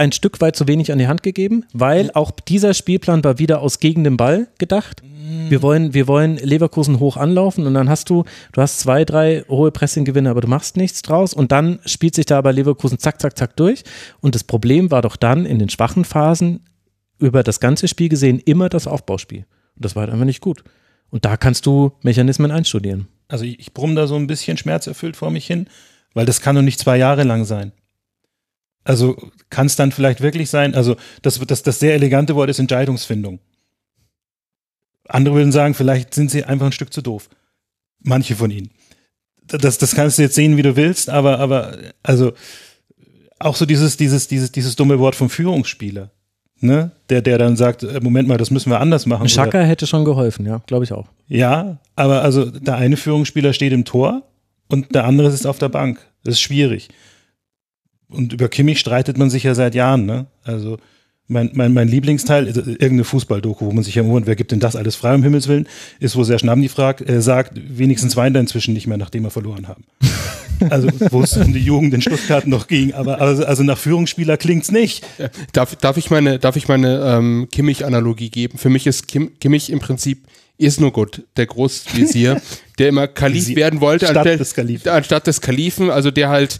[0.00, 3.60] ein Stück weit zu wenig an die Hand gegeben, weil auch dieser Spielplan war wieder
[3.60, 5.02] aus gegen den Ball gedacht.
[5.48, 9.44] Wir wollen, wir wollen Leverkusen hoch anlaufen und dann hast du, du hast zwei, drei
[9.48, 13.20] hohe Pressinggewinne, aber du machst nichts draus und dann spielt sich da aber Leverkusen zack,
[13.20, 13.84] zack, zack durch.
[14.20, 16.60] Und das Problem war doch dann in den schwachen Phasen
[17.18, 19.44] über das ganze Spiel gesehen immer das Aufbauspiel.
[19.76, 20.64] Und das war halt einfach nicht gut.
[21.10, 23.08] Und da kannst du Mechanismen einstudieren.
[23.28, 25.66] Also ich, ich brumm da so ein bisschen schmerzerfüllt vor mich hin,
[26.14, 27.72] weil das kann doch nicht zwei Jahre lang sein.
[28.90, 29.16] Also
[29.50, 33.38] kann es dann vielleicht wirklich sein, also das, das, das sehr elegante Wort ist Entscheidungsfindung.
[35.06, 37.28] Andere würden sagen, vielleicht sind sie einfach ein Stück zu doof.
[38.00, 38.70] Manche von ihnen.
[39.46, 42.32] Das, das kannst du jetzt sehen, wie du willst, aber, aber, also,
[43.38, 46.10] auch so dieses, dieses, dieses, dieses dumme Wort vom Führungsspieler.
[46.58, 46.90] Ne?
[47.10, 49.22] Der, der dann sagt, äh, Moment mal, das müssen wir anders machen.
[49.22, 51.06] Ein Schaka hätte schon geholfen, ja, glaube ich auch.
[51.28, 54.24] Ja, aber also der eine Führungsspieler steht im Tor
[54.66, 56.04] und der andere sitzt auf der Bank.
[56.24, 56.88] Das ist schwierig.
[58.10, 60.26] Und über Kimmich streitet man sich ja seit Jahren, ne?
[60.44, 60.78] Also
[61.28, 64.58] mein, mein, mein Lieblingsteil, also irgendeine Fußballdoku, wo man sich ja wundert, wer gibt denn
[64.58, 65.68] das alles frei, um Himmels Willen,
[66.00, 69.30] ist, wo Serge Gnabry fragt, äh, sagt, wenigstens weint er inzwischen nicht mehr, nachdem wir
[69.30, 69.84] verloren haben.
[70.68, 74.36] Also, wo es um die Jugend in Stuttgart noch ging, aber also, also nach Führungsspieler
[74.36, 75.06] klingt's nicht.
[75.54, 78.58] Darf, darf ich meine, darf ich meine ähm, Kimmich-Analogie geben?
[78.58, 80.26] Für mich ist Kim, Kimmich im Prinzip
[80.58, 82.42] ist nur gut, der Großvisier,
[82.78, 84.88] der immer Kalif werden wollte, statt anstelle- des Kalifen.
[84.90, 86.58] anstatt des Kalifen, also der halt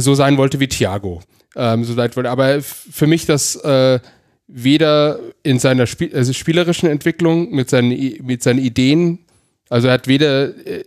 [0.00, 1.22] so sein wollte wie Thiago.
[1.54, 2.30] Ähm, so leid wollte.
[2.30, 4.00] Aber für mich das äh,
[4.46, 7.90] weder in seiner Spiel also spielerischen Entwicklung mit seinen,
[8.24, 9.20] mit seinen Ideen,
[9.68, 10.84] also er hat weder äh,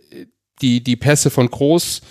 [0.62, 2.02] die, die Pässe von Groß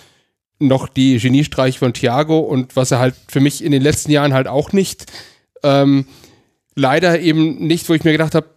[0.59, 4.33] noch die Geniestreich von Thiago und was er halt für mich in den letzten Jahren
[4.33, 5.05] halt auch nicht,
[5.63, 6.05] ähm,
[6.75, 8.47] leider eben nicht, wo ich mir gedacht habe,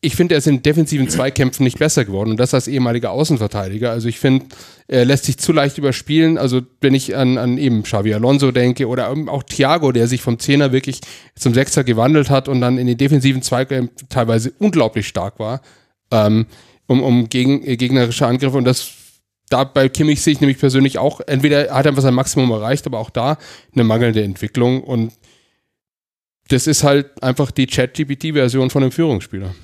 [0.00, 3.90] ich finde, er ist in defensiven Zweikämpfen nicht besser geworden und das als ehemaliger Außenverteidiger.
[3.90, 4.46] Also ich finde,
[4.86, 6.38] er lässt sich zu leicht überspielen.
[6.38, 10.22] Also wenn ich an, an eben Xavi Alonso denke oder eben auch Thiago, der sich
[10.22, 11.00] vom Zehner wirklich
[11.34, 15.62] zum Sechser gewandelt hat und dann in den defensiven Zweikämpfen teilweise unglaublich stark war,
[16.10, 16.46] ähm,
[16.86, 18.92] um, um gegen, äh, gegnerische Angriffe und das
[19.50, 22.86] da bei Kimmich sehe ich nämlich persönlich auch, entweder hat er einfach sein Maximum erreicht,
[22.86, 23.38] aber auch da
[23.74, 25.12] eine mangelnde Entwicklung und
[26.48, 29.54] das ist halt einfach die Chat-GPT-Version von einem Führungsspieler.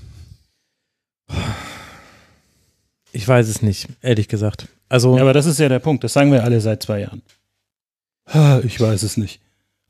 [3.12, 4.69] Ich weiß es nicht, ehrlich gesagt.
[4.89, 6.05] Also, Ja, aber das ist ja der Punkt.
[6.05, 7.23] Das sagen wir alle seit zwei Jahren.
[8.27, 9.41] Ah, Ich weiß es nicht.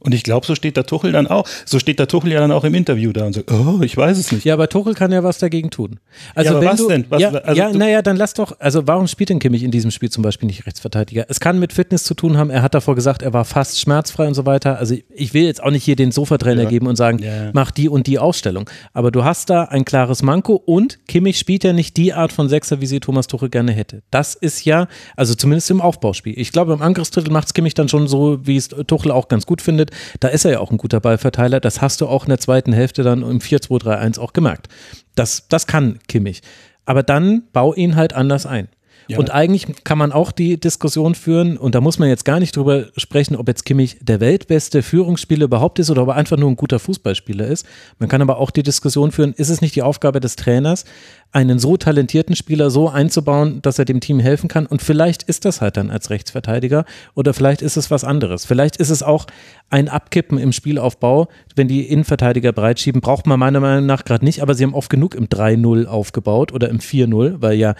[0.04, 1.46] Und ich glaube, so steht der Tuchel dann auch.
[1.64, 4.18] So steht der Tuchel ja dann auch im Interview da und sagt, oh, ich weiß
[4.18, 4.44] es nicht.
[4.44, 5.98] ja, aber Tuchel kann ja was dagegen tun.
[6.34, 7.04] Also Ja, wenn was du, denn?
[7.08, 9.90] Was- ja, also ja naja, dann lass doch, also warum spielt denn Kimmich in diesem
[9.90, 11.24] Spiel zum Beispiel nicht Rechtsverteidiger?
[11.28, 14.26] Es kann mit Fitness zu tun haben, er hat davor gesagt, er war fast schmerzfrei
[14.28, 14.78] und so weiter.
[14.78, 16.68] Also ich will jetzt auch nicht hier den Sofatrainer Ja.
[16.68, 17.50] geben und sagen, Ja.
[17.54, 18.68] mach die und die Ausstellung.
[18.92, 22.48] Aber du hast da ein klares Manko und Kimmich spielt ja nicht die Art von
[22.50, 24.02] Sechser, wie sie Thomas Tuchel gerne hätte.
[24.10, 26.34] Das ist ja, also zumindest im Aufbauspiel.
[26.36, 29.46] Ich glaube, im Angriffsdrittel macht es Kimmich dann schon so, wie es Tuchel auch ganz
[29.46, 29.90] gut findet.
[30.20, 31.60] Da ist er ja auch ein guter Ballverteiler.
[31.60, 34.68] Das hast du auch in der zweiten Hälfte dann im 4-2-3-1 auch gemerkt.
[35.14, 36.42] Das, das kann Kimmich.
[36.86, 38.68] Aber dann bau ihn halt anders ein.
[39.08, 42.40] Ja, und eigentlich kann man auch die Diskussion führen, und da muss man jetzt gar
[42.40, 46.36] nicht drüber sprechen, ob jetzt Kimmich der weltbeste Führungsspieler überhaupt ist oder ob er einfach
[46.36, 47.66] nur ein guter Fußballspieler ist.
[47.98, 50.84] Man kann aber auch die Diskussion führen, ist es nicht die Aufgabe des Trainers,
[51.32, 54.66] einen so talentierten Spieler so einzubauen, dass er dem Team helfen kann?
[54.66, 56.84] Und vielleicht ist das halt dann als Rechtsverteidiger
[57.14, 58.44] oder vielleicht ist es was anderes.
[58.44, 59.26] Vielleicht ist es auch
[59.68, 64.42] ein Abkippen im Spielaufbau, wenn die Innenverteidiger breitschieben, braucht man meiner Meinung nach gerade nicht,
[64.42, 67.74] aber sie haben oft genug im 3-0 aufgebaut oder im 4-0, weil ja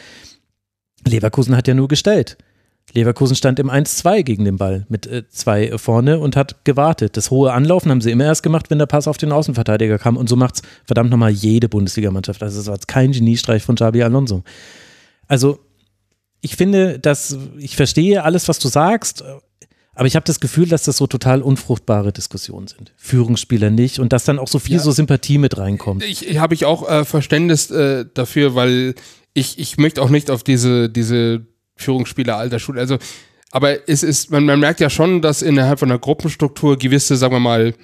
[1.06, 2.36] Leverkusen hat ja nur gestellt.
[2.92, 7.16] Leverkusen stand im 1-2 gegen den Ball mit äh, zwei äh, vorne und hat gewartet.
[7.16, 10.16] Das hohe Anlaufen haben sie immer erst gemacht, wenn der Pass auf den Außenverteidiger kam.
[10.16, 12.42] Und so macht's verdammt nochmal jede Bundesligamannschaft.
[12.42, 14.44] Also es war jetzt kein Geniestreich von Xabi Alonso.
[15.26, 15.58] Also
[16.42, 19.24] ich finde, dass ich verstehe alles, was du sagst,
[19.94, 22.92] aber ich habe das Gefühl, dass das so total unfruchtbare Diskussionen sind.
[22.96, 24.82] Führungsspieler nicht und dass dann auch so viel Ja.
[24.82, 26.04] so Sympathie mit reinkommt.
[26.04, 28.94] Ich, ich habe ich auch äh, Verständnis äh, dafür, weil
[29.34, 31.46] ich, ich möchte auch nicht auf diese, diese
[31.76, 32.98] Führungsspieler alter Schule, also
[33.50, 37.34] aber es ist, man, man merkt ja schon, dass innerhalb von einer Gruppenstruktur gewisse, sagen
[37.34, 37.74] wir mal,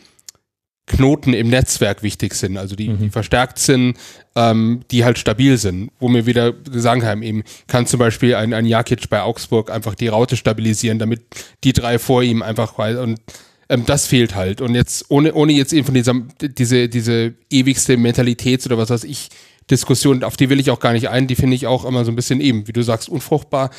[0.87, 3.97] Knoten im Netzwerk wichtig sind, also die, die verstärkt sind,
[4.35, 8.53] ähm, die halt stabil sind, wo mir wieder sagen kann, eben kann zum Beispiel ein,
[8.53, 11.23] ein Jakic bei Augsburg einfach die Raute stabilisieren, damit
[11.63, 13.21] die drei vor ihm einfach und
[13.69, 14.61] ähm, das fehlt halt.
[14.61, 19.05] Und jetzt, ohne, ohne jetzt eben von dieser, diese, diese ewigste Mentalitäts- oder was weiß
[19.05, 19.29] ich,
[19.71, 22.13] Diskussion, auf die will ich auch gar nicht ein, die finde ich auch immer so
[22.13, 23.71] ein bisschen eben, wie du sagst, unfruchtbar.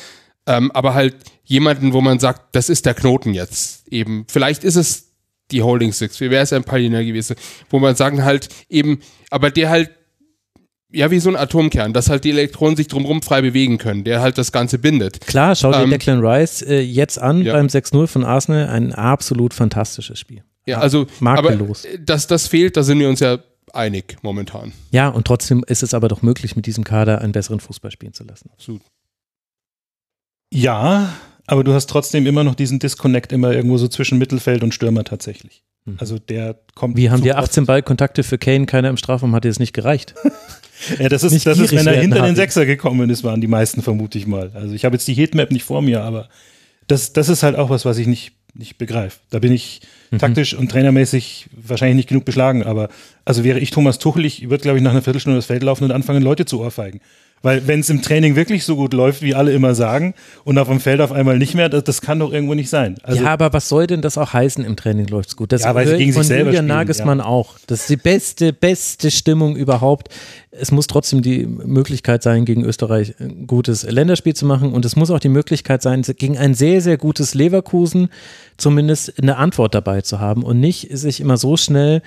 [0.46, 4.24] Ähm, aber halt jemanden, wo man sagt, das ist der Knoten jetzt eben.
[4.28, 5.12] Vielleicht ist es
[5.50, 7.36] die Holding Six, wie wäre es ein Palina gewesen,
[7.70, 9.90] wo man sagen halt eben, aber der halt,
[10.90, 14.20] ja, wie so ein Atomkern, dass halt die Elektronen sich drumherum frei bewegen können, der
[14.20, 15.20] halt das Ganze bindet.
[15.26, 17.54] Klar, schau dir Ähm, Declan Rice äh, jetzt an ja.
[17.54, 18.68] beim 6-0 von Arsenal.
[18.68, 20.42] Ein absolut fantastisches Spiel.
[20.66, 21.86] Ja, also, makellos.
[21.86, 23.38] aber dass das fehlt, da sind wir uns ja
[23.74, 24.72] einig momentan.
[24.90, 28.12] Ja, und trotzdem ist es aber doch möglich, mit diesem Kader einen besseren Fußball spielen
[28.12, 28.50] zu lassen.
[28.52, 28.82] Absolut.
[30.52, 31.12] Ja,
[31.46, 35.04] aber du hast trotzdem immer noch diesen Disconnect immer irgendwo so zwischen Mittelfeld und Stürmer
[35.04, 35.64] tatsächlich.
[35.84, 35.96] Mhm.
[35.98, 36.96] Also der kommt.
[36.96, 40.14] Wie haben oft- 18 Ballkontakte für Kane, keiner im Strafraum, hat dir das nicht gereicht?
[40.98, 42.34] Ja, das ist, nicht das ist wenn er hinter den.
[42.34, 44.50] Sechser gekommen ist, waren die meisten vermute ich mal.
[44.52, 46.28] Also ich habe jetzt die Heatmap nicht vor mir, aber
[46.88, 49.20] das, das ist halt auch was, was ich nicht, nicht begreife.
[49.30, 49.82] Da bin ich.
[50.18, 52.88] Taktisch und trainermäßig wahrscheinlich nicht genug beschlagen, aber
[53.24, 55.84] also wäre ich Thomas Tuchel, ich würde glaube ich nach einer Viertelstunde das Feld laufen
[55.84, 57.00] und anfangen, Leute zu ohrfeigen.
[57.42, 60.14] Weil wenn es im Training wirklich so gut läuft, wie alle immer sagen,
[60.44, 62.96] und auf dem Feld auf einmal nicht mehr, das, das kann doch irgendwo nicht sein.
[63.02, 65.50] Also ja, aber was soll denn das auch heißen, im Training läuft's gut?
[65.50, 67.56] Das Ja, weil sie gegen sich von selber Julian spielen, Nagelsmann auch.
[67.66, 70.08] Das ist die beste, beste Stimmung überhaupt.
[70.52, 74.94] Es muss trotzdem die Möglichkeit sein, gegen Österreich ein gutes Länderspiel zu machen und es
[74.94, 78.08] muss auch die Möglichkeit sein, gegen ein sehr, sehr gutes Leverkusen
[78.56, 82.02] zumindest eine Antwort dabei zu haben und nicht sich immer so schnell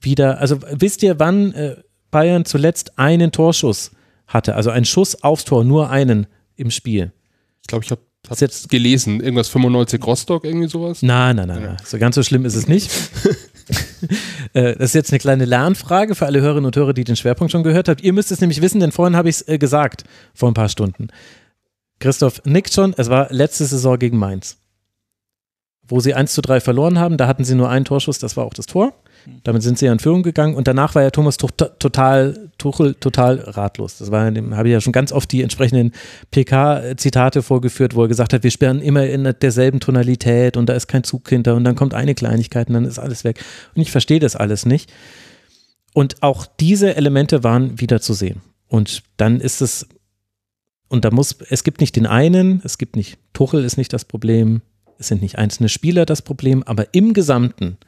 [0.00, 1.76] wieder, also wisst ihr, wann äh,
[2.10, 3.90] Bayern zuletzt einen Torschuss
[4.28, 6.26] hatte, also einen Schuss aufs Tor, nur einen
[6.56, 7.12] im Spiel?
[7.62, 11.02] Ich glaube, ich habe hab jetzt gelesen, irgendwas 95 Rostock, irgendwie sowas.
[11.02, 11.76] Nein, nein, nein, nein.
[11.84, 12.90] So ganz so schlimm ist es nicht.
[14.54, 17.52] Äh, das ist jetzt eine kleine Lernfrage für alle Hörerinnen und Hörer, die den Schwerpunkt
[17.52, 18.00] schon gehört habt.
[18.00, 20.70] Ihr müsst es nämlich wissen, denn vorhin habe ich es äh, gesagt, vor ein paar
[20.70, 21.08] Stunden.
[21.98, 24.56] Christoph nickt schon, es war letzte Saison gegen Mainz.
[25.86, 28.44] Wo sie 1 zu 3 verloren haben, da hatten sie nur einen Torschuss, das war
[28.44, 28.94] auch das Tor.
[29.44, 32.94] Damit sind sie ja in Führung gegangen und danach war ja Thomas Tuch total, Tuchel
[32.94, 33.98] total ratlos.
[33.98, 35.92] Das war, habe ich ja schon ganz oft die entsprechenden
[36.30, 40.88] PK-Zitate vorgeführt, wo er gesagt hat, wir sperren immer in derselben Tonalität und da ist
[40.88, 43.42] kein Zug hinter und dann kommt eine Kleinigkeit und dann ist alles weg.
[43.74, 44.90] Und ich verstehe das alles nicht.
[45.94, 48.40] Und auch diese Elemente waren wieder zu sehen.
[48.68, 49.88] Und dann ist es,
[50.88, 54.04] und da muss, es gibt nicht den einen, es gibt nicht, Tuchel ist nicht das
[54.04, 54.62] Problem,
[54.98, 57.78] es sind nicht einzelne Spieler das Problem, aber im Gesamten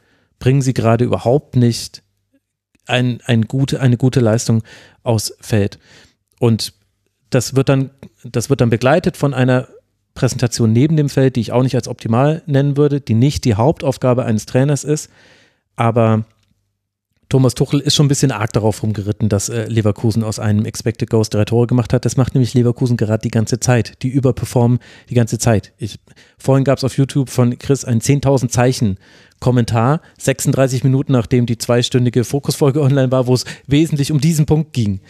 [0.40, 2.02] bringen sie gerade überhaupt nicht
[2.86, 4.64] ein, ein gute, eine gute Leistung
[5.04, 5.78] aufs Feld.
[6.40, 6.72] Und
[7.30, 7.90] das wird dann,
[8.24, 9.68] das wird dann begleitet von einer
[10.14, 13.54] Präsentation neben dem Feld, die ich auch nicht als optimal nennen würde, die nicht die
[13.54, 15.10] Hauptaufgabe eines Trainers ist.
[15.76, 16.24] Aber
[17.30, 21.08] Thomas Tuchel ist schon ein bisschen arg darauf rumgeritten, dass äh, Leverkusen aus einem Expected
[21.08, 22.04] Goals drei Tore gemacht hat.
[22.04, 24.02] Das macht nämlich Leverkusen gerade die ganze Zeit.
[24.02, 25.72] Die überperformen die ganze Zeit.
[25.78, 26.00] Ich,
[26.38, 28.98] vorhin gab es auf YouTube von Chris ein 10.000 Zeichen
[29.38, 34.72] Kommentar, 36 Minuten nachdem die zweistündige Fokusfolge online war, wo es wesentlich um diesen Punkt
[34.72, 35.00] ging,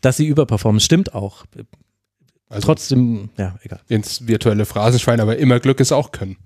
[0.00, 0.80] dass sie überperformen.
[0.80, 1.44] Stimmt auch.
[2.48, 3.80] Also Trotzdem, ja, egal.
[3.88, 6.38] ins virtuelle Phrasenschwein, aber immer Glück ist auch können.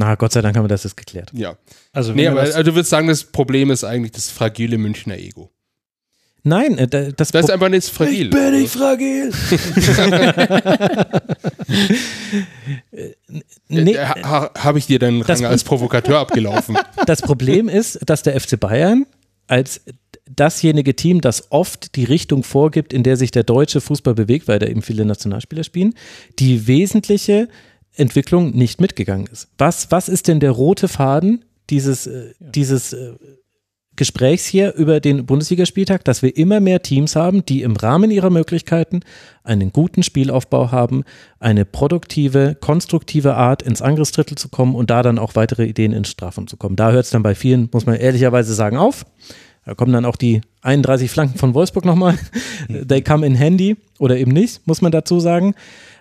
[0.00, 1.30] Na, Gott sei Dank haben wir das jetzt geklärt.
[1.34, 1.56] Ja.
[1.92, 5.50] Also, Nee, aber also du würdest sagen, das Problem ist eigentlich das fragile Münchner Ego.
[6.44, 8.30] Nein, äh, da- das, Das ist einfach nicht fragil.
[8.68, 9.32] fragil.
[13.68, 16.76] nee, Nee, ha, Habe ich dir den Das- Rang als Provokateur abgelaufen?
[17.06, 19.06] Das Problem ist, dass der FC Bayern
[19.46, 19.80] als
[20.30, 24.58] dasjenige Team, das oft die Richtung vorgibt, in der sich der deutsche Fußball bewegt, weil
[24.58, 25.94] da eben viele Nationalspieler spielen,
[26.38, 27.48] die wesentliche
[27.98, 29.48] Entwicklung nicht mitgegangen ist.
[29.58, 33.12] Was, was ist denn der rote Faden dieses, äh, dieses äh,
[33.98, 38.30] Gesprächs hier über den Bundesligaspieltag, dass wir immer mehr Teams haben, die im Rahmen ihrer
[38.30, 39.00] Möglichkeiten
[39.42, 41.02] einen guten Spielaufbau haben,
[41.40, 46.10] eine produktive, konstruktive Art ins Angriffsdrittel zu kommen und da dann auch weitere Ideen ins
[46.10, 46.76] Strafraum zu kommen.
[46.76, 49.04] Da hört es dann bei vielen, muss man ehrlicherweise sagen, auf.
[49.66, 52.16] Da kommen dann auch die 31 Flanken von Wolfsburg nochmal.
[52.88, 55.54] They come in handy oder eben nicht, muss man dazu sagen.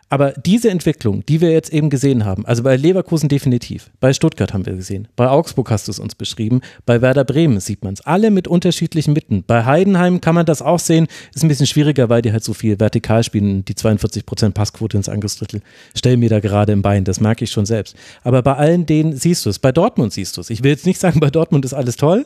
[0.10, 4.54] Aber diese Entwicklung, die wir jetzt eben gesehen haben, also bei Leverkusen definitiv, bei Stuttgart
[4.54, 7.94] haben wir gesehen, bei Augsburg hast du es uns beschrieben, bei Werder Bremen sieht man
[7.94, 9.44] es, alle mit unterschiedlichen Mitten.
[9.46, 12.54] Bei Heidenheim kann man das auch sehen, ist ein bisschen schwieriger, weil die halt so
[12.54, 15.62] viel vertikal spielen, die 42% Passquote ins Angriffsdrittel
[15.94, 17.96] stellen mir da gerade im Bein, das merke ich schon selbst.
[18.24, 20.50] Aber bei allen denen siehst du es, bei Dortmund siehst du es.
[20.50, 22.26] Ich will jetzt nicht sagen, bei Dortmund ist alles toll,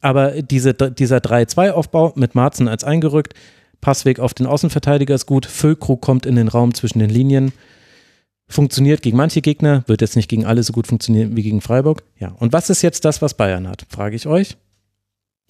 [0.00, 3.34] aber diese, dieser 3-2-Aufbau mit Marzen als eingerückt,
[3.80, 7.52] Passweg auf den Außenverteidiger ist gut, Füllkrug kommt in den Raum zwischen den Linien,
[8.48, 12.02] funktioniert gegen manche Gegner, wird jetzt nicht gegen alle so gut funktionieren wie gegen Freiburg.
[12.18, 14.56] Ja, und was ist jetzt das, was Bayern hat, frage ich euch.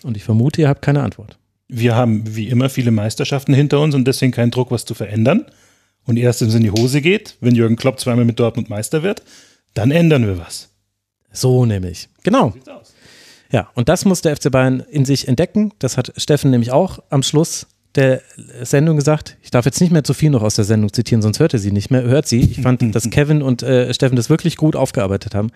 [0.03, 1.39] Und ich vermute, ihr habt keine Antwort.
[1.69, 5.47] wir haben wie immer viele Meisterschaften hinter uns und deswegen keinen Druck, was zu verändern.
[6.05, 9.03] Und erst wenn es in die Hose geht, wenn Jürgen Klopp zweimal mit Dortmund Meister
[9.03, 9.23] wird,
[9.75, 10.71] dann ändern wir was.
[11.33, 12.09] So nämlich.
[12.25, 12.55] Genau.
[13.53, 15.73] Ja, und das muss der FC Bayern in sich entdecken.
[15.79, 18.23] Das hat Steffen nämlich auch am Schluss der
[18.63, 19.37] Sendung gesagt.
[19.43, 21.59] Ich darf jetzt nicht mehr zu viel noch aus der Sendung zitieren, sonst hört er
[21.59, 22.03] sie nicht mehr.
[22.03, 22.41] Hört sie.
[22.41, 25.51] Ich fand, dass Kevin und äh, Steffen das wirklich gut aufgearbeitet haben,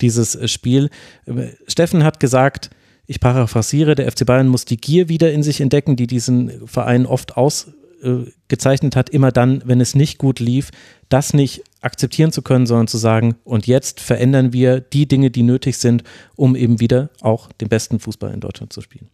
[0.00, 0.90] dieses äh, Spiel.
[1.26, 2.70] Äh, Steffen hat gesagt,
[3.06, 7.06] ich paraphrasiere, der FC Bayern muss die Gier wieder in sich entdecken, die diesen Verein
[7.06, 10.70] oft ausgezeichnet hat, immer dann, wenn es nicht gut lief,
[11.08, 15.44] das nicht akzeptieren zu können, sondern zu sagen, und jetzt verändern wir die Dinge, die
[15.44, 16.02] nötig sind,
[16.34, 19.08] um eben wieder auch den besten Fußball in Deutschland zu spielen.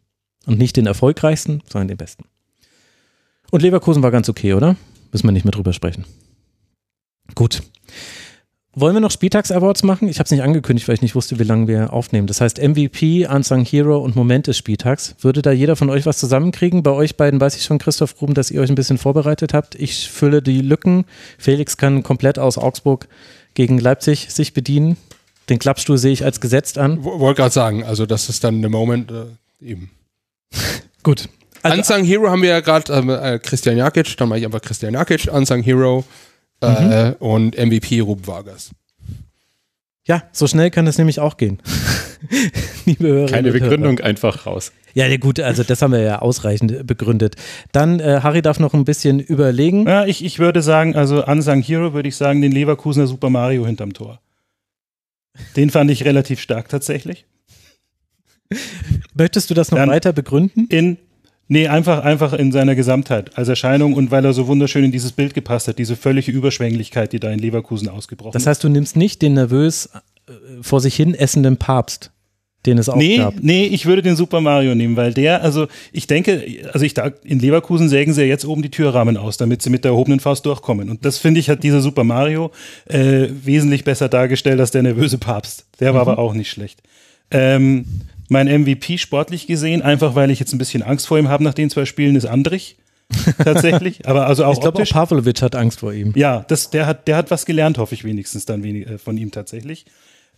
[0.47, 2.25] Und nicht den erfolgreichsten, sondern den besten.
[3.53, 4.77] Und Leverkusen war ganz okay, oder?
[5.13, 6.07] Müssen wir nicht mehr drüber sprechen.
[7.35, 7.63] Gut.
[8.75, 10.09] Wollen wir noch Spieltags-Awards machen?
[10.09, 12.27] Ich habe es nicht angekündigt, weil ich nicht wusste, wie lange wir aufnehmen.
[12.27, 15.17] Das heißt MVP, Unsung Hero und Moment des Spieltags.
[15.21, 16.83] Würde da jeder von euch was zusammenkriegen?
[16.83, 19.75] Bei euch beiden weiß ich schon, Christoph Gruben, dass ihr euch ein bisschen vorbereitet habt.
[19.75, 21.05] Ich fülle die Lücken.
[21.37, 23.07] Felix kann komplett aus Augsburg
[23.53, 24.97] gegen Leipzig sich bedienen.
[25.51, 27.05] Den Klappstuhl sehe ich als gesetzt an.
[27.05, 29.27] Wollte gerade sagen, also das ist dann der Moment äh,
[29.63, 29.91] eben.
[31.03, 31.29] Gut.
[31.63, 34.61] Also, Unsung Hero haben wir ja gerade ähm, äh, Christian Jakic, dann mache ich einfach
[34.63, 36.05] Christian Jakic, Unsung Hero
[36.61, 38.71] äh, und MVP Ruben Vargas.
[40.07, 41.61] ja, so schnell kann das nämlich auch gehen.
[42.87, 43.61] Liebe Hörerinnen Keine und Hörer.
[43.71, 44.73] Begründung, einfach raus.
[44.95, 47.37] Ja, ja, gut, also das haben wir ja ausreichend begründet.
[47.73, 49.87] Dann, äh, Harry darf noch ein bisschen überlegen.
[49.87, 53.65] Ja, ich, ich würde sagen, also Unsung Hero würde ich sagen, den Leverkusener Super Mario
[53.67, 54.21] hinterm Tor.
[55.57, 57.25] Den fand ich relativ stark tatsächlich.
[59.15, 60.67] Möchtest du das noch Dann- weiter begründen?
[60.69, 60.99] In,
[61.53, 65.13] nee, einfach, einfach in seiner Gesamtheit als Erscheinung und weil er so wunderschön in dieses
[65.13, 68.47] Bild gepasst hat, diese völlige Überschwänglichkeit, die da in Leverkusen ausgebrochen Das ist.
[68.49, 69.87] heißt, du nimmst nicht den nervös
[70.27, 70.33] äh,
[70.63, 72.11] vor sich hin essenden Papst,
[72.65, 73.35] den es auch Nee, gab.
[73.41, 77.11] nee, ich würde den Super Mario nehmen, weil der, also ich denke, also ich da,
[77.25, 80.21] in Leverkusen sägen sie ja jetzt oben die Türrahmen aus, damit sie mit der erhobenen
[80.21, 80.89] Faust durchkommen.
[80.89, 82.51] Und das finde ich, hat dieser Super Mario
[82.87, 85.67] äh, wesentlich besser dargestellt als der nervöse Papst.
[85.81, 86.83] Der war aber auch nicht schlecht.
[87.33, 87.85] Ähm,
[88.33, 91.55] mein MVP sportlich gesehen, einfach weil ich jetzt ein bisschen Angst vor ihm habe nach
[91.55, 92.77] den zwei Spielen, ist Andrich.
[93.45, 94.09] Tatsächlich.
[94.09, 94.89] Aber also auch Ich glaube, auch.
[94.89, 96.13] Pavlovic hat Angst vor ihm.
[96.17, 99.19] Ja, das, der, hat, der hat was gelernt, hoffe ich wenigstens dann wenig, äh, von
[99.19, 99.85] ihm tatsächlich.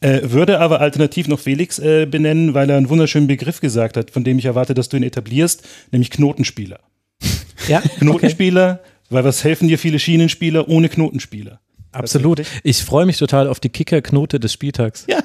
[0.00, 4.10] Äh, würde aber alternativ noch Felix äh, benennen, weil er einen wunderschönen Begriff gesagt hat,
[4.10, 6.80] von dem ich erwarte, dass du ihn etablierst, nämlich Knotenspieler.
[7.66, 7.88] Ja, okay.
[8.00, 11.60] Knotenspieler, weil was helfen dir viele Schienenspieler ohne Knotenspieler?
[11.92, 12.42] absolut.
[12.62, 15.06] Ich freue mich total auf die Kickerknote des Spieltags.
[15.08, 15.20] Ja.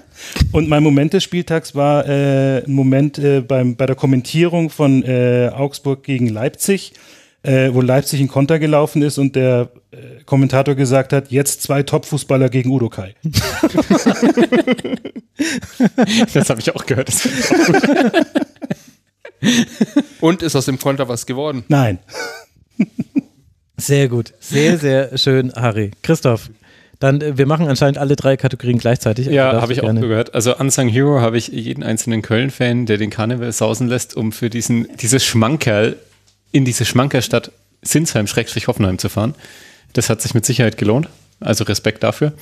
[0.51, 5.03] Und mein Moment des Spieltags war äh, ein Moment äh, beim, bei der Kommentierung von
[5.03, 6.93] äh, Augsburg gegen Leipzig,
[7.43, 11.83] äh, wo Leipzig in Konter gelaufen ist und der äh, Kommentator gesagt hat, jetzt zwei
[11.83, 13.15] Top-Fußballer gegen Udo Kai.
[16.33, 17.07] Das habe ich auch gehört.
[17.07, 18.25] Das finde ich auch gut.
[20.19, 21.63] Und ist aus dem Konter was geworden?
[21.69, 21.99] Nein.
[23.77, 24.33] Sehr gut.
[24.39, 25.91] Sehr, sehr schön, Harry.
[26.03, 26.49] Christoph,
[26.99, 29.27] dann, äh, wir machen anscheinend alle drei Kategorien gleichzeitig.
[29.27, 30.35] Also Ja, habe ich auch gehört.
[30.35, 34.49] Also Unsung Hero habe ich jeden einzelnen Köln-Fan, der den Karneval sausen lässt, um für
[34.49, 35.95] diesen, dieses Schmankerl
[36.51, 39.35] in diese Schmankerstadt Sinsheim-Hoffenheim zu fahren.
[39.93, 41.07] Das hat sich mit Sicherheit gelohnt.
[41.39, 42.33] Also Respekt dafür.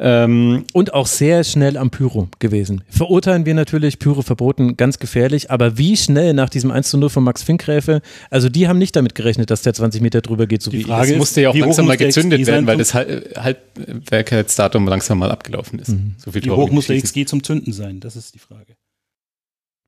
[0.00, 2.82] Ähm, Und auch sehr schnell am Pyro gewesen.
[2.88, 7.10] Verurteilen wir natürlich, Pyro verboten, ganz gefährlich, aber wie schnell nach diesem 1 zu 0
[7.10, 10.62] von Max Finkgräfe, also die haben nicht damit gerechnet, dass der 20 Meter drüber geht,
[10.62, 12.06] so Die wie Frage das ist, musste ja auch wie hoch langsam mal muss der
[12.08, 15.92] gezündet werden, sein weil das Hal- Halbwerksdatum langsam mal abgelaufen ist.
[16.18, 18.00] So viel Wie hoch muss der XG zum Zünden sein?
[18.00, 18.76] Das ist die Frage.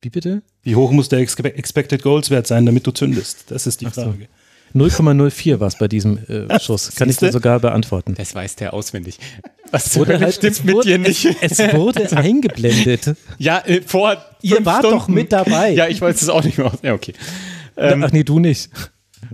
[0.02, 0.42] Wie bitte?
[0.62, 3.44] Wie hoch muss der Expe- Expected Goals Wert sein, damit du zündest?
[3.50, 4.02] Das ist die Ach so.
[4.02, 4.28] Frage.
[4.74, 6.94] 0,04 war es bei diesem äh, Schuss.
[6.94, 7.32] Kann ich dir Siehste?
[7.32, 8.14] sogar beantworten.
[8.14, 9.18] Das weiß der auswendig.
[9.70, 11.24] Was Wurde halt- stimmt es mit wurde, dir nicht?
[11.40, 13.15] Es, es wurde eingeblendet.
[13.39, 15.15] ja, äh, vor Ihr wart doch Stunden.
[15.15, 15.70] mit dabei.
[15.73, 16.73] Ja, ich weiß es auch nicht mehr.
[16.82, 17.12] Ja, okay.
[17.76, 18.70] Ähm, Ach nee, du nicht.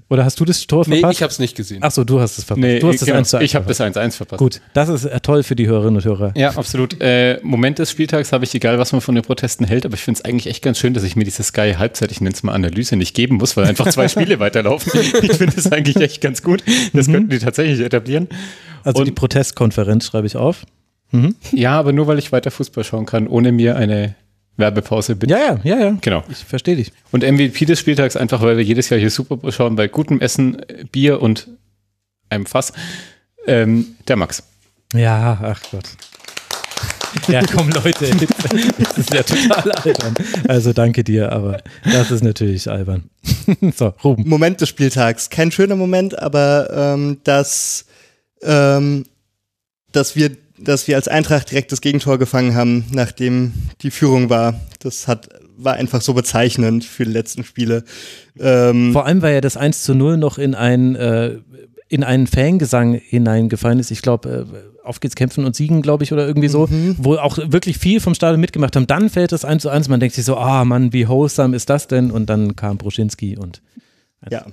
[0.08, 1.18] Oder hast du das Tor Nee, verpasst?
[1.18, 1.78] ich habe es nicht gesehen.
[1.82, 2.60] Ach so, du hast es verpasst.
[2.66, 3.18] nee, du hast das genau.
[3.18, 3.98] 1 zu 1 ich habe das verpasst.
[3.98, 4.38] 1-1 verpasst.
[4.38, 6.32] Gut, das ist äh, toll für die Hörerinnen und Hörer.
[6.36, 7.00] Ja, absolut.
[7.00, 10.00] Äh, Moment des Spieltags habe ich, egal was man von den Protesten hält, aber ich
[10.02, 12.42] finde es eigentlich echt ganz schön, dass ich mir diese Sky Halbzeit, ich nenne es
[12.42, 14.92] mal Analyse, nicht geben muss, weil einfach zwei Spiele weiterlaufen.
[15.22, 16.62] Ich finde es eigentlich echt ganz gut.
[16.92, 18.28] Das könnten die tatsächlich etablieren.
[18.84, 20.64] Also Und- die Protestkonferenz schreibe ich auf.
[21.52, 24.14] Ja, aber nur weil ich weiter Fußball schauen kann, ohne mir eine
[24.56, 25.34] Werbepause bitte.
[25.34, 25.96] Ja, ja, ja, ja.
[26.00, 26.24] Genau.
[26.30, 26.92] Ich verstehe dich.
[27.12, 30.20] Und MVP des Spieltags einfach, weil wir jedes Jahr hier Super Bowl schauen, bei gutem
[30.20, 30.62] Essen,
[30.92, 31.48] Bier und
[32.30, 32.72] einem Fass.
[33.46, 34.42] Ähm, der Max.
[34.94, 35.84] Ja, ach Gott.
[37.28, 38.10] Ja, komm Leute,
[38.78, 40.14] das ist ja total albern.
[40.48, 43.10] Also danke dir, aber das ist natürlich albern.
[43.74, 44.28] So, Ruben.
[44.28, 45.30] Moment des Spieltags.
[45.30, 47.86] Kein schöner Moment, aber ähm, dass,
[48.42, 49.06] ähm,
[49.92, 53.52] dass, wir, dass wir als Eintracht direkt das Gegentor gefangen haben, nachdem
[53.82, 54.60] die Führung war.
[54.80, 57.84] Das hat, war einfach so bezeichnend für die letzten Spiele.
[58.38, 61.38] Ähm, Vor allem, weil ja das 1 zu 0 noch in ein äh,
[61.88, 63.90] in einen Fangesang hineingefallen ist.
[63.92, 66.68] Ich glaube, äh, auf geht's kämpfen und siegen, glaube ich, oder irgendwie so,
[66.98, 68.86] wo auch wirklich viel vom Stadion mitgemacht haben.
[68.86, 69.88] Dann fällt das 1 zu 1.
[69.88, 72.10] Man denkt sich so, ah Mann, wie wholesome ist das denn?
[72.10, 73.62] Und dann kam Bruschinski und
[74.30, 74.46] Ja.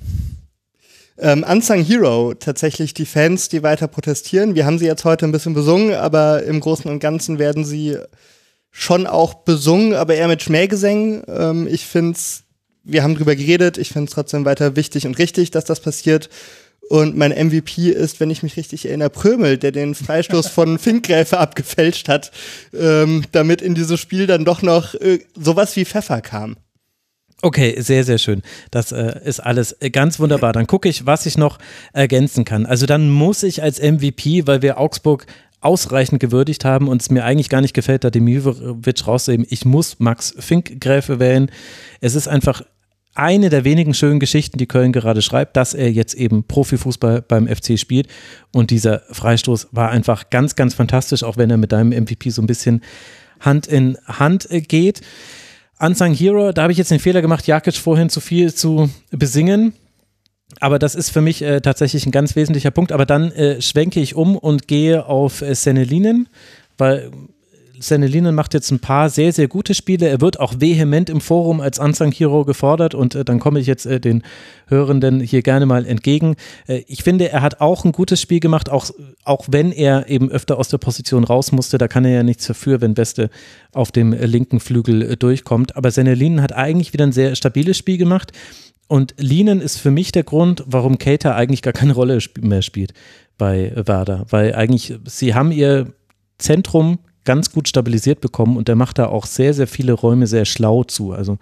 [1.18, 4.56] Ähm, Unsung Hero, tatsächlich die Fans, die weiter protestieren.
[4.56, 7.98] Wir haben sie jetzt heute ein bisschen besungen, aber im Großen und Ganzen werden sie
[8.72, 11.24] schon auch besungen, aber eher mit Schmähgesängen.
[11.28, 12.44] Ähm, ich finde es,
[12.84, 16.30] wir haben drüber geredet, ich finde es trotzdem weiter wichtig und richtig, dass das passiert.
[16.90, 21.38] Und mein MVP ist, wenn ich mich richtig erinnere, Prömel, der den Freistoß von Finkgräfe
[21.38, 22.32] abgefälscht hat,
[22.74, 26.58] ähm, damit in dieses Spiel dann doch noch äh, sowas wie Pfeffer kam.
[27.46, 28.42] Okay, sehr, sehr schön.
[28.72, 30.54] Das äh, ist alles äh, ganz wunderbar.
[30.54, 31.60] Dann gucke ich, was ich noch
[31.92, 32.66] ergänzen kann.
[32.66, 35.26] Also dann muss ich als MVP, weil wir Augsburg
[35.60, 40.00] ausreichend gewürdigt haben und es mir eigentlich gar nicht gefällt, da Demirovic rauszuheben, ich muss
[40.00, 41.52] Max Finkgräfe wählen.
[42.00, 42.62] Es ist einfach
[43.14, 47.50] eine der wenigen schönen Geschichten, die Köln gerade schreibt, dass er jetzt eben Profifußball beim
[47.50, 48.08] FC spielt.
[48.54, 52.42] Und dieser Freistoß war einfach ganz, ganz fantastisch, auch wenn er mit deinem MVP so
[52.42, 52.82] ein bisschen
[53.42, 55.02] Hand in Hand äh, geht.
[55.86, 59.74] Unsung Hero, da habe ich jetzt den Fehler gemacht, Jakic vorhin zu viel zu besingen.
[60.62, 62.94] Aber das ist für mich äh, tatsächlich ein ganz wesentlicher Punkt.
[62.94, 66.30] Aber dann äh, schwenke ich um und gehe auf äh, Senelinen,
[66.78, 67.12] weil
[67.84, 70.08] Senelinen macht jetzt ein paar sehr, sehr gute Spiele.
[70.08, 73.68] Er wird auch vehement im Forum als Unsung Hero gefordert und äh, dann komme ich
[73.68, 74.24] jetzt äh, den
[74.68, 76.36] Hörenden hier gerne mal entgegen.
[76.68, 78.90] Äh, ich finde, er hat auch ein gutes Spiel gemacht, auch,
[79.24, 81.78] auch wenn er eben öfter aus der Position raus musste.
[81.78, 83.30] Da kann er ja nichts dafür, wenn Beste
[83.74, 85.76] auf dem linken Flügel äh, durchkommt.
[85.76, 88.32] Aber Senelinen hat eigentlich wieder ein sehr stabiles Spiel gemacht.
[88.88, 92.94] Und Linen ist für mich der Grund, warum Keita eigentlich gar keine Rolle mehr spielt
[93.38, 94.26] bei Werder.
[94.30, 95.94] Weil eigentlich, sie haben ihr
[96.38, 100.46] Zentrum ganz gut stabilisiert bekommen und der macht da auch sehr, sehr viele Räume sehr
[100.46, 101.14] schlau zu.
[101.14, 101.38] Also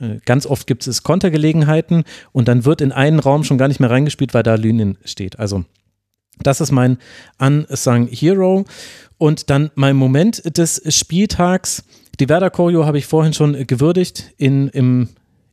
[0.00, 3.80] äh, ganz oft gibt es Kontergelegenheiten und dann wird in einen Raum schon gar nicht
[3.80, 5.38] mehr reingespielt, weil da Linen steht.
[5.38, 5.64] Also
[6.42, 6.98] das ist mein
[7.38, 8.64] Unsung Hero.
[9.18, 11.84] Und dann mein Moment des Spieltags.
[12.18, 15.08] Die Werder Choreo habe ich vorhin schon gewürdigt in, im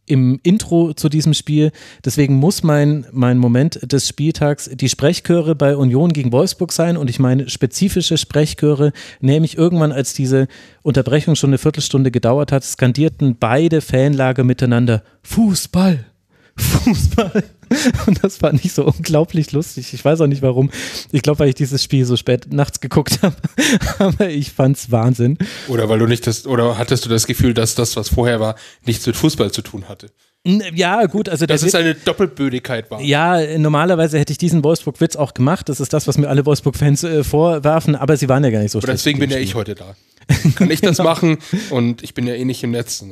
[0.07, 1.71] im Intro zu diesem Spiel.
[2.03, 6.97] Deswegen muss mein, mein Moment des Spieltags die Sprechchöre bei Union gegen Wolfsburg sein.
[6.97, 10.47] Und ich meine spezifische Sprechchöre, nämlich irgendwann, als diese
[10.81, 16.05] Unterbrechung schon eine Viertelstunde gedauert hat, skandierten beide Fanlager miteinander Fußball.
[16.57, 17.43] Fußball.
[18.07, 19.93] Und das fand ich so unglaublich lustig.
[19.93, 20.69] Ich weiß auch nicht warum.
[21.11, 23.35] Ich glaube, weil ich dieses Spiel so spät nachts geguckt habe.
[23.99, 25.37] Aber ich fand's Wahnsinn.
[25.67, 28.55] Oder weil du nicht das, oder hattest du das Gefühl, dass das, was vorher war,
[28.85, 30.11] nichts mit Fußball zu tun hatte?
[30.73, 33.01] Ja, gut, also das ist eine Doppelbödigkeit war.
[33.01, 35.67] Ja, normalerweise hätte ich diesen Wolfsburg-Witz auch gemacht.
[35.67, 38.71] Das ist das, was mir alle Wolfsburg-Fans äh, vorwerfen, aber sie waren ja gar nicht
[38.71, 38.99] so schlecht.
[38.99, 39.95] Deswegen bin ja ich heute da.
[40.55, 41.37] Kann ich das machen
[41.69, 43.03] und ich bin ja eh nicht im Netz,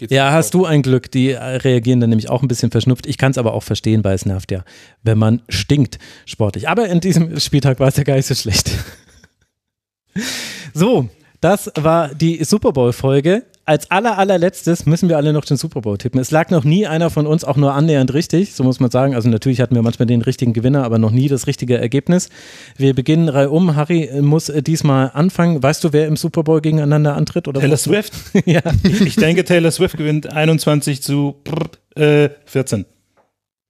[0.00, 1.10] sondern ja, hast du ein Glück.
[1.10, 3.06] Die reagieren dann nämlich auch ein bisschen verschnupft.
[3.06, 4.64] Ich kann es aber auch verstehen, weil es nervt ja,
[5.02, 6.68] wenn man stinkt sportlich.
[6.68, 8.70] Aber in diesem Spieltag war es ja gar nicht so schlecht.
[10.74, 11.08] So,
[11.40, 15.96] das war die Super Bowl-Folge als aller, allerletztes müssen wir alle noch den Super Bowl
[15.96, 16.20] tippen.
[16.20, 19.14] Es lag noch nie einer von uns auch nur annähernd richtig, so muss man sagen.
[19.14, 22.28] Also natürlich hatten wir manchmal den richtigen Gewinner, aber noch nie das richtige Ergebnis.
[22.76, 23.76] Wir beginnen reihum.
[23.76, 25.62] Harry muss äh, diesmal anfangen.
[25.62, 27.46] Weißt du, wer im Super Bowl gegeneinander antritt?
[27.46, 28.12] Oder Taylor Swift?
[28.46, 28.62] ja.
[28.82, 31.36] Ich denke, Taylor Swift gewinnt 21 zu
[31.94, 32.84] äh, 14.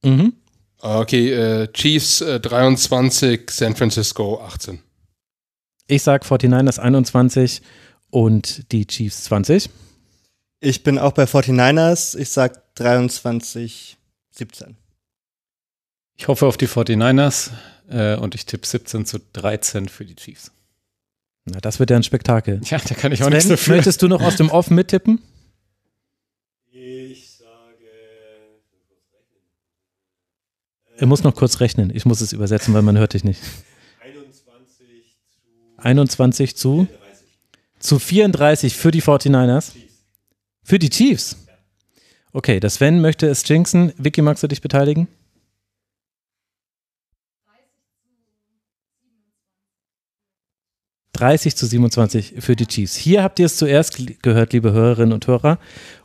[0.05, 0.33] Mhm.
[0.81, 4.81] Okay, äh, Chiefs äh, 23, San Francisco 18.
[5.87, 7.63] Ich sag 49ers 21
[8.13, 9.71] und die Chiefs 20.
[10.61, 12.17] Ich bin auch bei 49ers.
[12.17, 13.97] Ich sag 23,
[14.31, 14.77] 17.
[16.17, 17.51] Ich hoffe auf die 49ers
[17.89, 20.53] äh, und ich tippe 17 zu 13 für die Chiefs.
[21.47, 22.61] Na, das wird ja ein Spektakel.
[22.65, 23.77] Ja, da kann ich auch nichts dafür.
[23.77, 25.21] Möchtest du noch aus dem Off mittippen?
[26.71, 27.89] Ich sage.
[30.99, 31.91] Er muss noch kurz rechnen.
[31.95, 33.41] Ich muss es übersetzen, weil man hört dich nicht.
[34.03, 35.79] 21 zu.
[35.79, 36.89] 21 zu
[37.83, 39.73] zu 34 für die 49ers.
[40.65, 41.37] Für die Chiefs.
[42.33, 43.93] Okay, das Sven möchte es jinxen.
[43.99, 45.09] Vicky, magst du dich beteiligen?
[51.15, 52.97] 30 zu 27 für die Chiefs.
[52.97, 55.59] Hier habt ihr es zuerst gehört, liebe Hörerinnen und Hörer.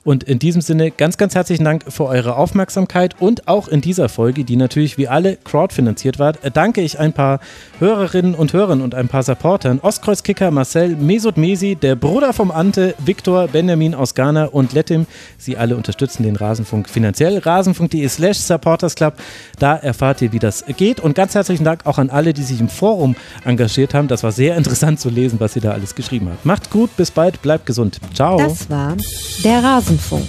[0.08, 4.08] Und in diesem Sinne ganz, ganz herzlichen Dank für eure Aufmerksamkeit und auch in dieser
[4.08, 7.42] Folge, die natürlich wie alle crowdfinanziert war, danke ich ein paar
[7.80, 9.80] Hörerinnen und Hörern und ein paar Supportern.
[9.82, 15.08] Ostkreuzkicker Marcel, Mesut Mesi, der Bruder vom Ante, Viktor, Benjamin aus Ghana und Lettim.
[15.38, 17.40] Sie alle unterstützen den Rasenfunk finanziell.
[17.40, 19.16] Rasenfunk.de slash supportersclub.
[19.60, 21.02] Da erfahrt ihr, wie das geht.
[21.02, 24.08] Und ganz herzlichen Dank auch an alle, die sich im Forum engagiert haben.
[24.08, 26.46] Das war sehr interessant zu lesen, was ihr da alles geschrieben habt.
[26.46, 28.00] Macht's gut, bis bald, bleibt gesund.
[28.14, 28.38] Ciao.
[28.38, 28.96] Das war
[29.44, 29.64] der
[29.98, 30.28] Rasenfunk.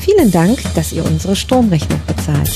[0.00, 2.50] Vielen Dank, dass ihr unsere Stromrechnung bezahlt.